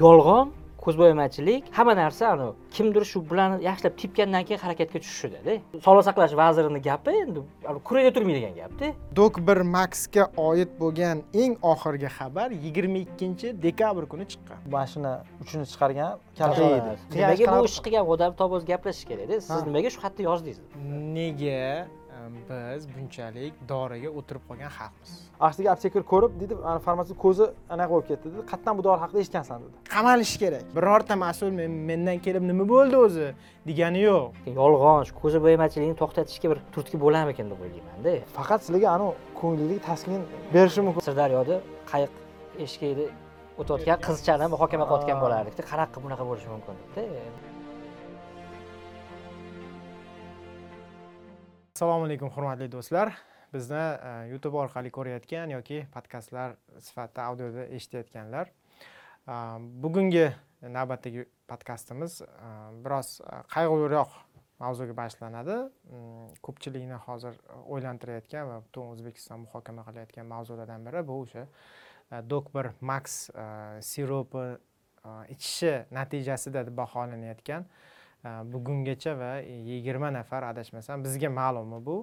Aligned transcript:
yolg'on 0.00 0.48
ko'zbo'yamachilik 0.84 1.64
hamma 1.76 1.92
narsa 1.96 2.24
anavi 2.34 2.52
kimdir 2.76 3.04
shu 3.10 3.20
bilan 3.30 3.52
yaxshilab 3.68 3.94
tepgandan 4.00 4.42
keyin 4.48 4.60
harakatga 4.64 4.98
tushishidada 5.04 5.54
sog'liqni 5.84 6.04
saqlash 6.08 6.34
vazirini 6.40 6.80
gapi 6.88 7.12
endi 7.22 7.40
kurayda 7.88 8.10
turmaydigan 8.16 8.54
gapda. 8.60 8.86
Dok 9.18 9.34
bir 9.48 9.58
maxga 9.76 10.24
oid 10.48 10.70
bo'lgan 10.80 11.22
eng 11.42 11.54
oxirgi 11.72 12.08
xabar 12.18 12.48
yigirma 12.64 12.98
ikkinchi 13.06 13.46
dekabr 13.66 14.04
kuni 14.12 14.24
chiqqan. 14.32 14.58
Mashina 14.76 15.12
uchini 15.42 15.64
chiqargan 15.72 16.12
kalta 16.38 16.64
edi. 16.78 16.92
Nimaga 17.14 17.44
bu 17.52 17.64
ish 17.70 17.78
qilgan 17.84 18.04
odam 18.14 18.32
o'zi 18.56 18.66
gaplashish 18.72 19.06
kerakda. 19.10 19.40
Siz 19.48 19.60
nimaga 19.68 19.88
shu 19.94 20.00
xatni 20.04 20.22
yozdingiz? 20.30 20.58
Nega 21.16 21.86
biz 22.50 22.82
bunchalik 22.94 23.54
doriga 23.68 24.10
o'tirib 24.18 24.42
qolgan 24.48 24.70
xalqmiz. 24.78 25.10
Axsiga 25.46 25.68
aptekar 25.74 26.02
ko'rib 26.12 26.32
deydi 26.40 26.54
ana 26.70 26.78
farmatsevt 26.86 27.18
ko'zi 27.24 27.44
anaqa 27.74 27.90
bo'lib 27.94 28.06
ketdi 28.10 28.26
dedi. 28.32 28.42
Qayerdan 28.50 28.74
bu 28.78 28.82
dori 28.86 28.98
haqida 29.04 29.18
eshitgansan 29.24 29.58
dedi. 29.64 29.74
Qamalish 29.94 30.34
kerak. 30.42 30.64
Birorta 30.76 31.14
mas'ul 31.24 31.50
men- 31.60 31.80
mendan 31.90 32.18
kelib 32.26 32.44
nima 32.50 32.64
bo'ldi 32.74 32.96
o'zi? 33.06 33.28
Degani 33.68 34.00
yo'q. 34.08 34.24
Yolg'on 34.60 35.02
shu 35.08 35.12
ko'zbo'yamachilikni 35.22 35.96
to'xtatishga 36.02 36.46
bir 36.52 36.58
turtki 36.74 36.96
bo'larmikin 37.04 37.46
deb 37.52 37.60
o'ylaymanda 37.64 38.12
faqat 38.36 38.60
sizlarga 38.64 38.88
anavi 38.96 39.12
ko'ngillik 39.40 39.80
taskin 39.88 40.20
berishi 40.54 40.80
mumkin. 40.86 41.02
Sirdaryoda 41.08 41.56
qayiq 41.92 42.12
eshigida 42.64 43.04
o'tayotgan 43.60 43.98
qizchani 44.06 44.46
muhokama 44.54 44.84
qilayotgan 44.90 45.18
bo'lardikda. 45.24 45.62
Qanaqa 45.70 45.98
bunaqa 46.04 46.24
bo'lishi 46.30 46.48
mumkin 46.54 46.74
debda 46.80 47.02
assalomu 51.74 52.04
alaykum 52.06 52.30
hurmatli 52.30 52.68
do'stlar. 52.70 53.10
Bizni 53.50 53.74
e, 53.76 54.10
youtube 54.30 54.58
orqali 54.62 54.92
ko'rayotgan 54.94 55.50
yoki 55.50 55.80
podkastlar 55.90 56.52
sifatida 56.78 57.22
audioda 57.26 57.64
eshitayotganlar. 57.74 58.52
E, 59.26 59.38
bugungi 59.82 60.28
navbatdagi 60.76 61.24
podkastimiz 61.50 62.20
e, 62.22 62.50
biroz 62.84 63.08
qayg'uliroq 63.56 64.14
mavzuga 64.62 64.94
bag'ishlanadi. 65.00 65.56
Mm, 65.90 66.28
ko'pchilikni 66.46 67.00
hozir 67.08 67.40
o'ylantirayotgan 67.64 68.52
va 68.52 68.60
butun 68.68 68.92
o'zbekiston 68.94 69.42
muhokama 69.48 69.82
qilayotgan 69.88 70.30
mavzulardan 70.30 70.86
biri 70.86 71.02
bu 71.08 71.18
o'sha 71.24 71.42
e, 71.48 72.22
dok 72.34 72.54
bir 72.54 72.70
max 72.92 73.18
siropi 73.88 74.46
ichishi 75.34 75.74
natijasida 75.98 76.62
deb 76.70 76.78
baholanayotgan 76.78 77.66
uh, 77.66 77.93
bugungacha 78.24 79.18
va 79.18 79.32
yigirma 79.40 80.12
nafar 80.12 80.42
adashmasam 80.52 81.04
bizga 81.04 81.28
ma'lumi 81.28 81.80
bu? 81.86 81.96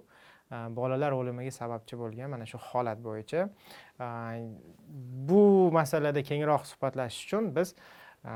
Bolalar 0.52 1.16
o'limiga 1.16 1.52
sababchi 1.56 1.96
bo'lgan 1.96 2.30
mana 2.34 2.46
shu 2.46 2.60
holat 2.60 3.00
bo'yicha. 3.04 3.48
Bu 5.30 5.72
masalada 5.72 6.24
kengroq 6.30 6.66
suhbatlashish 6.72 7.24
uchun 7.28 7.48
biz 7.56 7.72
e, 8.26 8.34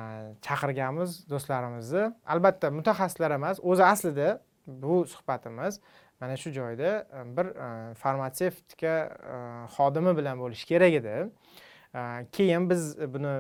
chaqirganmiz 0.48 1.18
do'stlarimizni. 1.32 2.06
Albatta 2.34 2.72
mutaxassislar 2.72 3.36
emas 3.36 3.60
o'zi 3.72 3.84
aslida 3.84 4.30
bu 4.68 5.04
suhbatimiz 5.14 5.82
mana 6.22 6.38
shu 6.38 6.54
joyda 6.56 6.92
e, 7.04 7.26
bir 7.38 7.52
e, 7.52 7.94
farmatsevtika 8.04 8.96
xodimi 9.76 10.16
bilan 10.18 10.40
bo'lishi 10.40 10.72
kerak 10.72 10.94
edi. 11.02 11.18
Keyin 12.36 12.70
biz 12.70 12.96
buni 13.14 13.34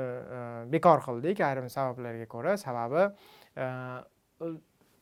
bekor 0.73 1.01
qildik 1.07 1.41
ayrim 1.47 1.69
sabablarga 1.69 2.27
ko'ra. 2.35 2.57
Sababi 2.57 3.01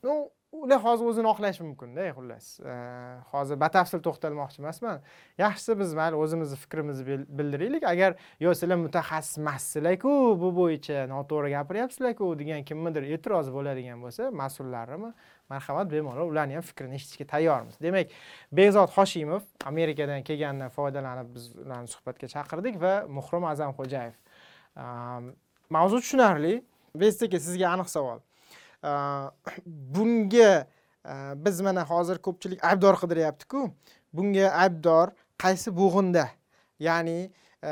ну 0.04 0.32
ular 0.54 0.80
hozir 0.84 1.08
o'zini 1.10 1.28
oqlashi 1.32 1.64
mumkinda 1.66 2.06
xullas. 2.14 2.48
Hozir 3.32 3.58
batafsil 3.58 4.02
to'xtalmoqchi 4.06 4.62
emasman. 4.62 5.02
Yaxshisi 5.42 5.74
biz 5.80 5.94
mayli 5.98 6.20
o'zimizni 6.24 6.58
fikrimizni 6.64 7.16
bildiraylik. 7.40 7.84
Agar 7.94 8.16
yo 8.40 8.54
sizlar 8.54 8.78
mutaxassis 8.84 9.40
emassizlarku 9.42 10.12
bu 10.42 10.52
bo'yicha 10.60 11.08
noto'g'ri 11.10 11.50
gapiryapsizlarku 11.56 12.28
degan 12.42 12.62
kimnidir 12.70 13.08
e'tirozi 13.16 13.54
bo'ladigan 13.56 14.04
bo'lsa 14.06 14.30
mas'ullarimi? 14.42 15.10
Marhamat 15.50 15.90
bemalol 15.92 16.30
ularni 16.34 16.54
ham 16.58 16.66
fikrini 16.70 17.00
eshitishga 17.00 17.26
tayyormiz. 17.34 17.80
Demak 17.82 18.14
behzod 18.60 18.94
hoshimov 18.98 19.42
amerikadan 19.72 20.22
kelganidan 20.28 20.70
foydalanib 20.78 21.34
biz 21.36 21.50
ularni 21.66 21.90
suhbatga 21.96 22.30
chaqirdik 22.36 22.78
va 22.84 22.94
muhrim 23.18 23.50
a'zamxo'jayev. 23.54 24.14
Mavzu 25.76 25.98
tushunarli. 26.04 26.54
Best 26.94 27.24
aka 27.26 27.40
sizga 27.42 27.74
aniq 27.74 27.90
savol. 27.90 28.22
Э, 28.84 29.30
bunga 29.66 30.68
э, 31.06 31.34
biz 31.46 31.62
mana 31.62 31.86
hozir 31.90 32.18
ko'pchilik 32.18 32.64
aybdor 32.64 33.00
qidiryaptiku. 33.02 33.70
Bunga 34.14 34.52
aybdor 34.64 35.16
qaysi 35.44 35.72
bo'g'inda? 35.76 36.28
Ya'ni 36.80 37.32
e, 37.64 37.72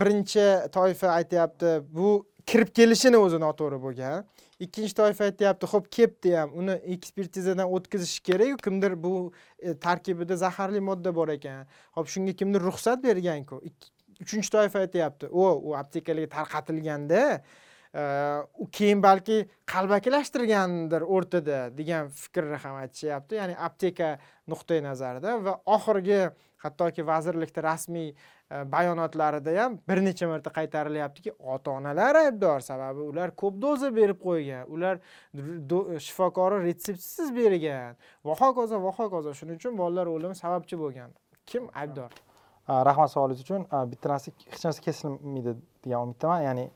birinchi 0.00 0.46
toifa 0.72 1.08
aytyapti 1.18 1.72
bu 1.92 2.26
kirib 2.46 2.70
kelishini 2.78 3.18
o'zi 3.20 3.40
noto'g'ri 3.42 3.80
bo'lgan. 3.82 4.26
Ikkinchi 4.64 4.94
toifa 5.00 5.28
aytyapti 5.28 5.68
ho'p 5.72 5.90
kelibdi 5.96 6.34
ham 6.38 6.54
uni 6.60 6.74
ekspertizadan 6.94 7.70
o'tkazish 7.76 8.18
kerak 8.28 8.62
kimdir 8.64 8.96
bu 9.02 9.14
e, 9.58 9.74
tarkibida 9.86 10.36
zaharli 10.36 10.80
modda 10.90 11.14
bor 11.14 11.34
ekan. 11.34 11.66
Ho'p 11.98 12.10
shunga 12.14 12.34
kimdir 12.40 12.64
ruxsat 12.70 13.04
berganku. 13.04 13.60
Uchinchi 14.22 14.50
toifa 14.50 14.84
aytyapti 14.86 15.30
o 15.30 15.46
u 15.70 15.76
aptekalarga 15.78 16.32
tarqatilganda 16.36 17.22
Э, 17.94 18.44
u 18.58 18.68
keyin 18.70 19.02
balki 19.02 19.38
qalbakilashtirgandir 19.72 21.06
o'rtada 21.08 21.60
degan 21.78 22.10
fikrni 22.12 22.58
ham 22.64 22.82
aytishyapti. 22.82 23.38
Ya'ni 23.40 23.56
apteka 23.68 24.18
nuqtai 24.48 24.82
nazaridan 24.84 25.44
va 25.44 25.54
oxirgi 25.76 26.20
hattoki 26.58 27.06
vazirlikda 27.06 27.62
rasmiy 27.62 28.08
e, 28.10 28.62
bayonotlarida 28.72 29.54
ham 29.62 29.78
bir 29.88 30.02
necha 30.04 30.28
marta 30.28 30.50
qaytarilyaptiki 30.50 31.32
ota 31.54 31.70
onalar 31.70 32.18
aybdor. 32.24 32.60
Sababi 32.60 33.00
ular 33.00 33.34
ko'p 33.42 33.60
doza 33.62 33.90
berib 33.94 34.20
qo'ygan 34.22 34.68
ular 34.74 34.98
shifokori 36.06 36.62
retseptsiz 36.64 37.34
bergan. 37.36 37.96
Va 38.24 38.38
hokazo 38.42 38.82
va 38.84 38.94
hokazo. 39.00 39.34
Shuning 39.40 39.60
uchun 39.60 39.78
bolalar 39.78 40.10
o'limi 40.14 40.34
sababchi 40.34 40.80
bo'lgan. 40.82 41.14
Kim 41.46 41.70
aybdor? 41.74 42.12
Rahmat 42.68 43.14
savolingiz 43.14 43.46
uchun. 43.46 43.68
Bitta 43.92 44.12
narsa 44.12 44.32
hech 44.52 44.64
narsa 44.64 44.82
kesilmaydi 44.88 45.54
degan 45.84 46.08
umiddaman. 46.08 46.42
Ya'ni 46.48 46.66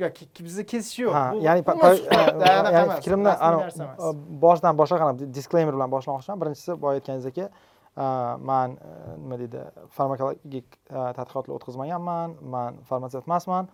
a, 0.00 0.02
yo'q 0.02 0.12
ke- 0.18 0.28
ke- 0.34 0.44
bizni 0.46 0.64
kesish 0.66 0.98
yo'q 1.04 1.12
ha, 1.12 1.24
Bu 1.32 1.40
ya'ni 1.46 1.62
ya'ni 2.66 2.84
emas, 2.84 2.98
fikrimni 2.98 3.28
rasmiy 3.30 3.46
anavi, 3.48 3.62
narsa 3.62 3.84
emas. 3.84 3.98
a, 4.00 4.12
boshidan 4.44 4.74
boshlab 4.80 5.22
diskleymer 5.38 5.74
bilan 5.76 5.90
boshlamoqchiman 5.94 6.38
birinchisi 6.42 6.72
boya 6.82 6.98
aytganingizdek 7.00 7.38
man 8.50 8.68
a, 8.80 9.16
nima 9.22 9.36
deydi 9.42 9.60
farmakologik 9.96 10.66
a, 10.90 11.12
tadqiqotlar 11.18 11.54
o'tkazmaganman 11.58 12.36
man 12.54 12.72
farmatsevt 12.88 13.26
emasman 13.30 13.68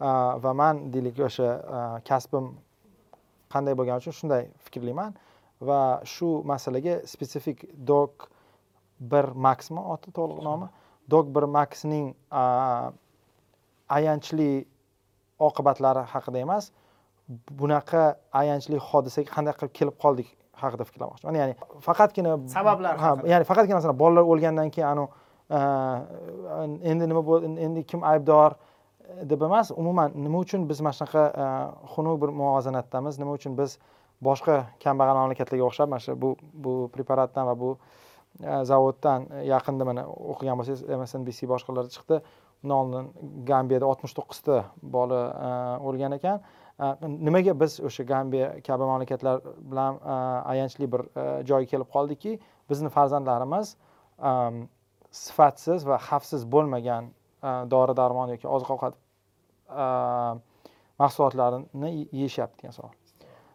a, 0.00 0.10
va 0.44 0.52
man 0.54 0.74
deylik 0.94 1.18
o'sha 1.28 1.48
a, 1.78 1.80
kasbim 2.08 2.52
qanday 3.54 3.74
bo'lgani 3.78 3.98
uchun 4.02 4.14
shunday 4.20 4.48
fikrlayman. 4.66 5.12
Va 5.68 5.80
shu 6.04 6.42
masalaga 6.50 6.94
spetsifik 7.06 7.64
dok 7.90 8.28
bir 9.12 9.26
maxmi 9.46 9.80
oti 9.94 10.10
to'liq 10.16 10.40
nomi 10.48 10.66
dok 11.12 11.26
bir 11.34 11.46
maxning 11.56 12.06
ayanchli 13.96 14.66
oqibatlari 15.38 16.04
haqida 16.12 16.38
emas 16.46 16.70
bunaqa 17.60 18.16
ayanchli 18.40 18.78
hodisaga 18.78 19.30
qanday 19.36 19.54
qilib 19.58 19.72
kelib 19.78 19.96
qoldik 20.04 20.28
haqida 20.62 20.84
fikrlamoqchiman. 20.88 21.34
Ya'ni 21.40 21.54
faqatgina 21.86 22.36
Sabablar 22.48 22.98
ha, 22.98 23.16
ya'ni 23.32 23.44
faqatgina 23.48 23.80
masalan 23.80 23.98
bolalar 23.98 24.24
o'lgandan 24.32 24.70
keyin 24.74 24.88
anavi 24.92 25.08
a, 25.50 25.60
endi 26.90 27.08
nima 27.10 27.22
bo'ldi 27.28 27.50
endi 27.66 27.84
kim 27.90 28.04
aybdor 28.12 28.54
e, 28.54 29.24
deb 29.30 29.42
emas 29.48 29.72
umuman 29.74 30.14
nima 30.14 30.38
uchun 30.44 30.68
biz 30.68 30.80
mana 30.80 30.94
shunaqa 30.98 31.24
a, 31.46 31.48
xunuk 31.94 32.20
bir 32.22 32.30
muvozanatdamiz 32.40 33.18
nima 33.18 33.32
uchun 33.38 33.56
biz 33.58 33.78
boshqa 34.22 34.56
kambag'al 34.84 35.16
mamlakatlarga 35.20 35.64
o'xshab 35.70 35.88
mana 35.92 36.00
shu 36.06 36.16
bu 36.22 36.36
bu 36.64 36.72
preparatdan 36.94 37.46
va 37.50 37.54
bu 37.62 37.76
zavoddan 38.70 39.28
yaqinda 39.52 39.84
mana 39.84 40.06
o'qigan 40.32 40.58
bo'lsangiz 40.58 40.82
msnbc 41.02 41.38
boshqalar 41.52 41.90
chiqdi 41.94 42.20
undan 42.72 43.08
gambiyada 43.46 43.86
oltmish 43.86 44.14
to'qqizta 44.16 44.64
bola 44.82 45.20
e, 45.46 45.48
o'lgan 45.88 46.12
ekan. 46.16 46.40
E, 46.80 47.08
nimaga 47.08 47.54
biz 47.60 47.80
o'sha 47.80 48.04
gambiya 48.08 48.48
kabi 48.66 48.88
mamlakatlar 48.90 49.40
bilan 49.70 50.00
e, 50.00 50.16
ayanchli 50.54 50.88
bir 50.92 51.02
joyga 51.48 51.70
kelib 51.72 51.88
qoldikki 51.96 52.38
bizni 52.70 52.88
farzandlarimiz 52.96 53.76
sifatsiz 55.10 55.86
va 55.86 55.98
xavfsiz 56.08 56.46
bo'lmagan 56.54 57.10
dori 57.70 57.94
darmon 57.96 58.28
yoki 58.34 58.48
oziq 58.48 58.70
ovqat 58.74 58.94
mahsulotlarini 60.98 61.90
yeyishyapti 62.12 62.62
degan 62.62 62.74
savol. 62.78 62.94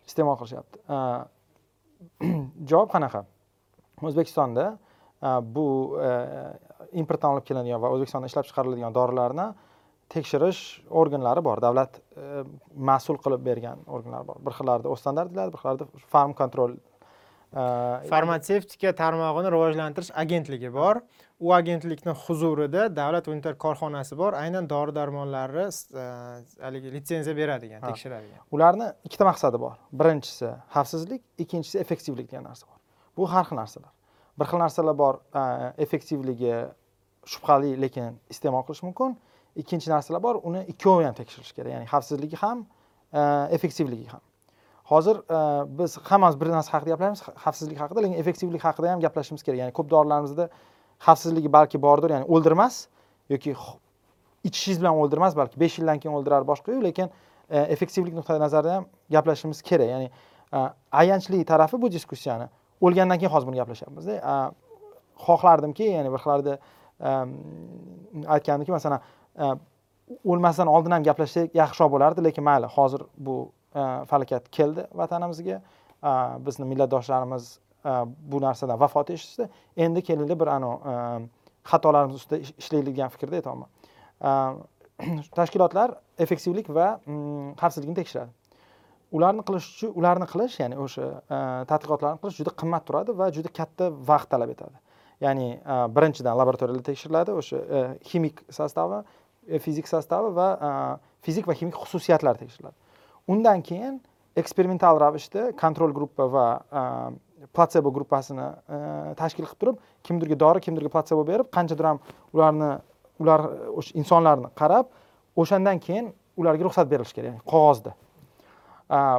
Iste'mol 0.07 0.37
qilishyapti. 0.39 0.77
Javob 2.71 2.89
qanaqa? 2.93 3.23
O'zbekistonda 4.03 4.65
bu 5.55 5.65
importdan 6.91 7.35
olib 7.35 7.47
kelinadigan 7.47 7.81
va 7.83 7.91
o'zbekistonda 7.95 8.29
ishlab 8.31 8.47
chiqariladigan 8.49 8.95
dorilarni 8.95 9.47
tekshirish 10.09 10.61
organlari 11.01 11.43
bor. 11.45 11.61
Davlat 11.61 11.99
e, 11.99 12.43
mas'ul 12.91 13.19
qilib 13.23 13.43
bergan 13.45 13.83
organlar 13.87 14.25
bor. 14.27 14.39
Bir 14.45 14.55
xillarida 14.57 14.93
o'z 14.93 15.03
standart 15.03 15.33
deyiladi 15.33 15.55
bir 15.55 15.63
xillarida 15.63 16.07
farm 16.15 16.33
kontrol 16.41 16.77
farmatsevtika 17.49 18.91
tarmog'ini 18.93 19.49
rivojlantirish 19.49 20.11
agentligi 20.23 20.69
bor. 20.73 21.01
U 21.39 21.53
agentlikni 21.55 22.13
huzurida 22.25 22.89
davlat 22.95 23.29
unitar 23.31 23.55
korxonasi 23.57 24.17
bor. 24.19 24.35
Aynan 24.37 24.67
dori 24.69 24.93
darmonlarni 24.95 25.65
e, 25.69 26.07
haligi 26.65 26.93
litsenziya 26.95 27.37
beradigan 27.37 27.85
tekshiradigan. 27.87 28.43
Ularni 28.51 28.91
ikkita 29.07 29.29
maqsadi 29.29 29.61
bor. 29.61 29.79
Birinchisi 30.01 30.51
xavfsizlik 30.75 31.23
ikkinchisi 31.45 31.79
effektivlik 31.85 32.29
degan 32.31 32.45
narsa 32.51 32.67
bor. 32.67 32.77
Bu 33.17 33.31
har 33.31 33.47
xil 33.49 33.61
narsalar 33.61 33.93
bir 34.39 34.45
xil 34.45 34.59
narsalar 34.63 34.97
bor 34.97 35.19
e, 35.35 35.41
effektivligi 35.83 36.53
shubhali 37.25 37.75
lekin 37.81 38.15
iste'mol 38.29 38.63
qilish 38.67 38.83
mumkin. 38.87 39.17
Ikkinchi 39.55 39.91
narsalar 39.91 40.23
bor 40.23 40.39
uni 40.43 40.63
ikkovi 40.73 41.05
ham 41.07 41.15
tekshirish 41.17 41.51
kerak 41.57 41.73
ya'ni 41.75 41.87
xavfsizligi 41.91 42.39
ham 42.43 42.65
e, 43.13 43.21
effektivligi 43.57 44.07
ham. 44.13 44.21
Hozir 44.91 45.17
e, 45.17 45.39
biz 45.79 45.97
hammamiz 46.09 46.39
bir 46.41 46.51
narsa 46.55 46.73
haqida 46.77 46.95
gaplashamiz 46.95 47.21
xavfsizlik 47.45 47.79
haqida 47.83 48.03
lekin 48.05 48.17
effektivlik 48.23 48.63
haqida 48.63 48.91
ham 48.91 48.99
gaplashishimiz 49.05 49.43
kerak. 49.43 49.59
Ya'ni 49.63 49.73
ko'p 49.79 49.89
dorilarimizda 49.89 50.49
xavfsizligi 51.07 51.53
balki 51.57 51.81
bordir 51.81 52.15
ya'ni 52.15 52.25
o'ldirmas 52.35 52.87
yoki 53.29 53.55
ichishingiz 54.43 54.79
bilan 54.81 55.01
o'ldirmas 55.01 55.35
balki 55.35 55.59
besh 55.59 55.79
yildan 55.79 55.99
keyin 55.99 56.15
o'ldirar 56.17 56.47
boshqayu 56.51 56.83
lekin 56.83 57.11
effektivlik 57.49 58.13
nuqtai 58.13 58.39
nazaridan 58.39 58.75
ham 58.79 58.85
gaplashishimiz 59.15 59.61
kerak. 59.61 59.89
Ya'ni 59.93 60.09
ayanchli 60.91 61.45
tarafi 61.45 61.81
bu 61.81 61.91
diskussiyani. 61.91 62.47
O'lgandan 62.81 63.17
keyin 63.19 63.31
hozir 63.33 63.47
buni 63.47 63.57
gaplashyapmizda 63.61 64.15
xohlardimki 65.27 65.83
ya'ni 65.83 66.11
bir 66.13 66.21
xillarda 66.23 66.57
em, 67.11 67.33
aytgandimki 68.35 68.71
masalan 68.71 69.01
o'lmasdan 70.25 70.67
oldin 70.67 70.91
ham 70.95 71.03
gaplashsak 71.03 71.55
yaxshiroq 71.55 71.91
bo'lardi 71.95 72.23
lekin 72.23 72.43
mayli 72.43 72.67
hozir 72.75 73.01
bu 73.17 73.51
falokat 74.09 74.49
keldi 74.51 74.87
vatanimizga. 74.95 75.61
Bizni 76.45 76.65
millatdoshlarimiz 76.65 77.59
bu 78.31 78.41
narsadan 78.41 78.79
vafot 78.79 79.09
etishdi. 79.09 79.49
Endi 79.77 80.01
kelinglar 80.01 80.39
bir 80.39 80.47
anavi 80.47 81.27
xatolarimiz 81.71 82.15
ustida 82.15 82.39
ish- 82.39 82.55
ishlaylik 82.57 82.95
degan 82.95 83.09
fikrda 83.09 83.35
aytyapman 83.35 83.69
tashkilotlar 85.37 85.93
effektivlik 86.19 86.69
va 86.69 86.99
mm, 87.05 87.53
xavfsizlikni 87.59 87.95
tekshiradi. 87.95 88.31
Ularni 89.11 89.43
qilish 89.47 89.67
uchun 89.73 89.95
ularni 89.99 90.27
qilish 90.29 90.59
ya'ni 90.61 90.77
o'sha 90.83 91.05
e, 91.05 91.39
tadqiqotlarni 91.71 92.21
qilish 92.23 92.41
juda 92.41 92.53
qimmat 92.61 92.85
turadi 92.87 93.15
va 93.21 93.29
juda 93.33 93.49
katta 93.59 93.89
vaqt 94.09 94.29
talab 94.33 94.51
etadi. 94.53 94.77
Ya'ni 95.25 95.47
e, 95.57 95.77
birinchidan 95.95 96.37
laboratoriyada 96.41 96.85
tekshiriladi 96.89 97.37
o'sha 97.41 97.61
e, 97.61 97.81
ximik 98.09 98.43
sostavi 98.59 99.01
fizik 99.65 99.89
sostavi 99.89 100.29
va 100.35 100.49
fizik 101.25 101.47
va 101.49 101.55
ximik 101.57 101.79
xususiyatlari 101.83 102.43
tekshiriladi. 102.43 102.77
Undan 103.33 103.63
keyin 103.65 103.97
eksperimental 104.37 104.99
ravishda 105.01 105.51
kontrol 105.57 105.93
gruppa 105.93 106.27
va 106.29 106.45
platsebo 107.55 107.91
gruppasini 107.95 108.45
tashkil 109.17 109.47
qilib 109.47 109.59
turib 109.63 109.81
kimdirga 110.05 110.37
dori 110.43 110.61
kimdirga 110.61 110.91
platsebo 110.93 111.23
berib 111.25 111.49
qanchadir 111.55 111.87
ham 111.89 112.01
ularni 112.35 112.69
ular 113.23 113.47
o'sha 113.79 113.97
insonlarni 114.01 114.51
qarab 114.61 114.91
o'shandan 115.43 115.81
keyin 115.85 116.13
ularga 116.37 116.67
ruxsat 116.67 116.87
berilishi 116.91 117.15
kerak 117.17 117.31
ya'ni 117.31 117.43
qog'ozda. 117.53 117.95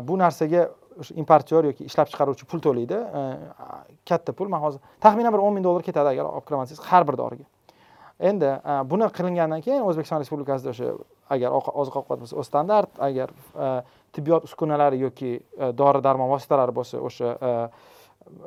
Bu 0.09 0.19
narsaga 0.19 0.69
o'sha 1.01 1.15
importyor 1.15 1.65
yoki 1.71 1.85
ishlab 1.87 2.11
chiqaruvchi 2.11 2.45
pul 2.51 2.61
to'laydi. 2.61 2.97
A, 2.97 3.85
katta 4.09 4.33
pul. 4.33 4.49
Man 4.49 4.61
hozir 4.61 4.81
taxminan 5.01 5.33
bir 5.33 5.43
o'n 5.45 5.55
ming 5.55 5.65
dollar 5.65 5.83
ketadi 5.87 6.15
agar 6.15 6.29
olib 6.29 6.47
kiraman 6.49 6.67
desangiz 6.67 6.91
har 6.91 7.07
bir 7.09 7.17
doriga. 7.21 7.47
Endi 8.21 8.51
buni 8.91 9.07
qilingandan 9.17 9.63
keyin 9.65 9.87
o'zbekiston 9.87 10.21
respublikasida 10.25 10.75
o'sha 10.75 10.91
agar 11.37 11.55
oziq 11.55 11.95
ovqat 12.03 12.21
bo'lsa 12.21 12.37
o'z 12.43 12.51
standart 12.51 13.01
agar 13.09 13.33
tibbiyot 14.13 14.45
uskunalari 14.51 14.99
yoki 15.07 15.39
a, 15.39 15.71
dori 15.73 16.03
darmon 16.05 16.29
vositalari 16.35 16.75
bo'lsa 16.75 17.01
o'sha 17.09 17.33
a, 17.41 17.55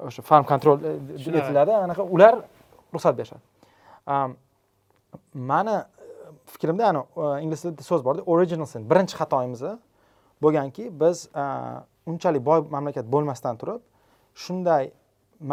o'sha 0.10 0.22
farm 0.22 0.46
kontrol 0.46 0.78
e, 0.84 0.94
etiladi. 1.18 1.74
Anaqa 1.88 2.04
ular 2.04 2.38
ruxsat 2.94 3.18
berishadi. 3.18 3.42
Mani 5.34 5.80
fikrimda 6.54 6.92
ingliz 7.42 7.62
tilida 7.64 7.84
so'z 7.84 8.06
borda 8.06 8.22
original 8.28 8.68
sin. 8.70 8.86
Birinchi 8.90 9.18
xatoyimiz 9.18 9.64
bo'lganki 10.46 10.90
biz 11.02 11.28
unchalik 12.12 12.44
boy 12.50 12.66
mamlakat 12.76 13.06
bo'lmasdan 13.14 13.60
turib 13.62 13.82
shunday 14.44 14.92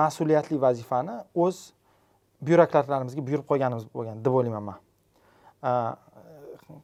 mas'uliyatli 0.01 0.57
vazifani 0.67 1.17
o'z 1.45 1.57
byurokratlarimizga 2.47 3.23
buyurib 3.27 3.47
qo'yganimiz 3.51 3.85
bo'lgan 3.95 4.25
deb 4.25 4.35
o'ylayman 4.39 4.65
man. 4.71 4.79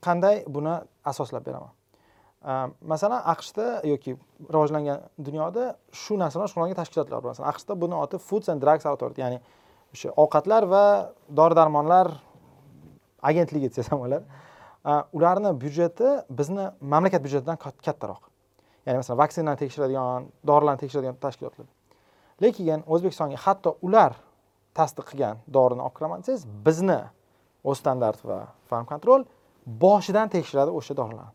Qanday 0.06 0.44
buni 0.56 0.74
asoslab 1.12 1.46
beraman? 1.48 1.72
Masalan 2.92 3.22
aqshda 3.32 3.66
yoki 3.92 4.16
rivojlangan 4.54 4.98
dunyoda 5.26 5.64
shu 6.02 6.18
narsalar 6.22 6.44
bilan 6.44 6.52
shug'ullangan 6.52 6.78
tashkilotlar 6.82 7.22
bor. 7.22 7.30
Masalan 7.34 7.50
aqshda 7.52 7.72
buni 7.82 7.94
oti 8.04 8.16
foods 8.28 8.48
and 8.52 8.60
drugs 8.62 8.86
authority 8.86 9.20
ya'ni 9.24 9.38
o'sha 9.94 10.08
ovqatlar 10.22 10.62
va 10.74 10.84
dori 11.40 11.54
darmonlar 11.60 12.06
agentligi 13.30 13.68
desa 13.76 13.90
ham 13.92 14.00
bo'ladi 14.04 14.24
ularni 15.12 15.52
byudjeti 15.60 16.08
bizni 16.30 16.70
mamlakat 16.80 17.22
byudjetidan 17.24 17.56
kattaroq. 17.56 18.22
Ya'ni 18.86 19.02
masalan 19.02 19.18
vaksinani 19.18 19.58
tekshiradigan 19.58 20.28
dorilarni 20.46 20.80
tekshiradigan 20.84 21.16
tashkilotlar. 21.20 21.66
Lekin 22.42 22.84
o'zbekistonga 22.86 23.38
hatto 23.46 23.76
ular 23.82 24.14
tasdiq 24.76 25.08
qilgan 25.10 25.40
dorini 25.54 25.82
olib 25.82 25.96
kiraman 25.96 26.22
desangiz 26.22 26.44
bizni 26.66 27.00
o'z 27.64 27.80
standart 27.82 28.20
va 28.24 28.38
farm 28.70 28.86
kontrol 28.86 29.24
boshidan 29.66 30.28
tekshiradi 30.28 30.70
o'sha 30.78 30.96
dorilarni. 31.00 31.34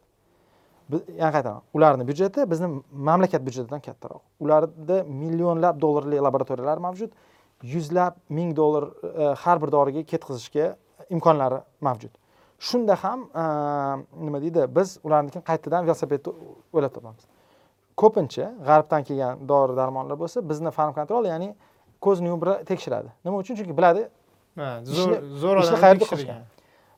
Yana 1.21 1.31
qaytaman 1.35 1.61
ularni 1.73 2.07
byudjeti 2.07 2.45
bizni 2.51 2.69
mamlakat 3.09 3.41
byudjetidan 3.47 3.83
kattaroq. 3.87 4.23
Ularda 4.39 5.03
millionlab 5.03 5.81
dollarli 5.81 6.23
laboratoriyalar 6.27 6.77
mavjud 6.87 7.11
yuzlab 7.73 8.15
ming 8.29 8.55
dollar 8.55 8.83
e, 8.87 9.33
har 9.43 9.61
bir 9.61 9.71
doriga 9.71 10.03
ketkazishga 10.03 10.75
imkonlari 11.09 11.61
mavjud. 11.81 12.20
Shunda 12.67 12.95
ham 13.03 13.19
e, 13.41 13.43
nima 14.25 14.39
deydi 14.43 14.61
biz 14.77 14.89
ularnikini 15.07 15.43
qaytadan 15.49 15.81
velosipedni 15.87 16.31
o'ylab 16.75 16.93
topamiz 16.97 17.23
ko'pincha 18.01 18.45
g'arbdan 18.67 19.01
kelgan 19.07 19.33
dori 19.51 19.73
darmonlar 19.81 20.17
bo'lsa 20.23 20.37
bizni 20.49 20.71
farm 20.77 20.93
kontrol 20.99 21.25
ya'ni 21.31 21.49
ko'zni 22.05 22.27
yumib 22.31 22.43
tekshiradi. 22.69 23.09
Nima 23.25 23.37
uchun? 23.43 23.55
Chunki 23.59 23.73
biladi 23.79 24.03
zo'r 24.57 24.81
Ishni- 24.93 25.21
zo'r 25.43 25.57
ishni 25.63 25.77
qayerda 25.83 26.05
tekshirgan. 26.11 26.41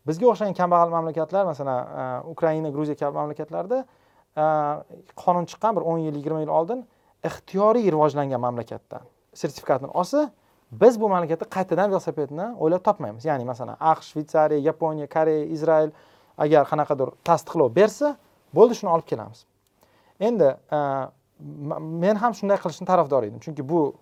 bizga 0.08 0.26
o'xshagan 0.32 0.54
kambag'al 0.60 0.90
mamlakatlar 0.98 1.44
masalan 1.52 1.80
e, 2.02 2.04
ukraina 2.34 2.70
gruziya 2.76 2.96
kabi 3.02 3.14
mamlakatlarda 3.22 3.78
e, 4.44 4.46
qonun 5.24 5.46
chiqqan 5.52 5.72
bir 5.78 5.84
o'n 5.92 6.00
yil 6.08 6.16
yigirma 6.20 6.40
yil 6.44 6.52
oldin 6.60 6.80
ixtiyoriy 7.30 7.86
rivojlangan 7.96 8.42
mamlakatdan 8.48 9.04
sertifikatini 9.42 9.92
olsa 10.00 10.20
biz 10.82 11.02
bu 11.02 11.10
mamlakatda 11.10 11.46
qaytadan 11.56 11.92
velosipedni 11.92 12.46
o'ylab 12.60 12.84
topmaymiz. 12.88 13.26
Ya'ni 13.26 13.46
masalan 13.46 13.78
aqsh 13.80 14.14
shvetsariya 14.14 14.60
yaponiya 14.70 15.08
koreya 15.16 15.46
izrael 15.56 15.92
agar 16.38 16.64
qanaqadir 16.72 17.14
tasdiqlov 17.30 17.76
bersa 17.76 18.16
bo'ldi 18.56 18.78
shuni 18.80 18.92
olib 18.96 19.08
kelamiz. 19.12 19.46
Endi 20.20 20.50
e, 20.78 20.80
men 22.06 22.16
ham 22.24 22.34
shunday 22.40 22.58
qilishni 22.64 22.88
tarafdor 22.88 23.24
edim. 23.24 23.40
Chunki 23.46 23.70
bu 23.70 23.94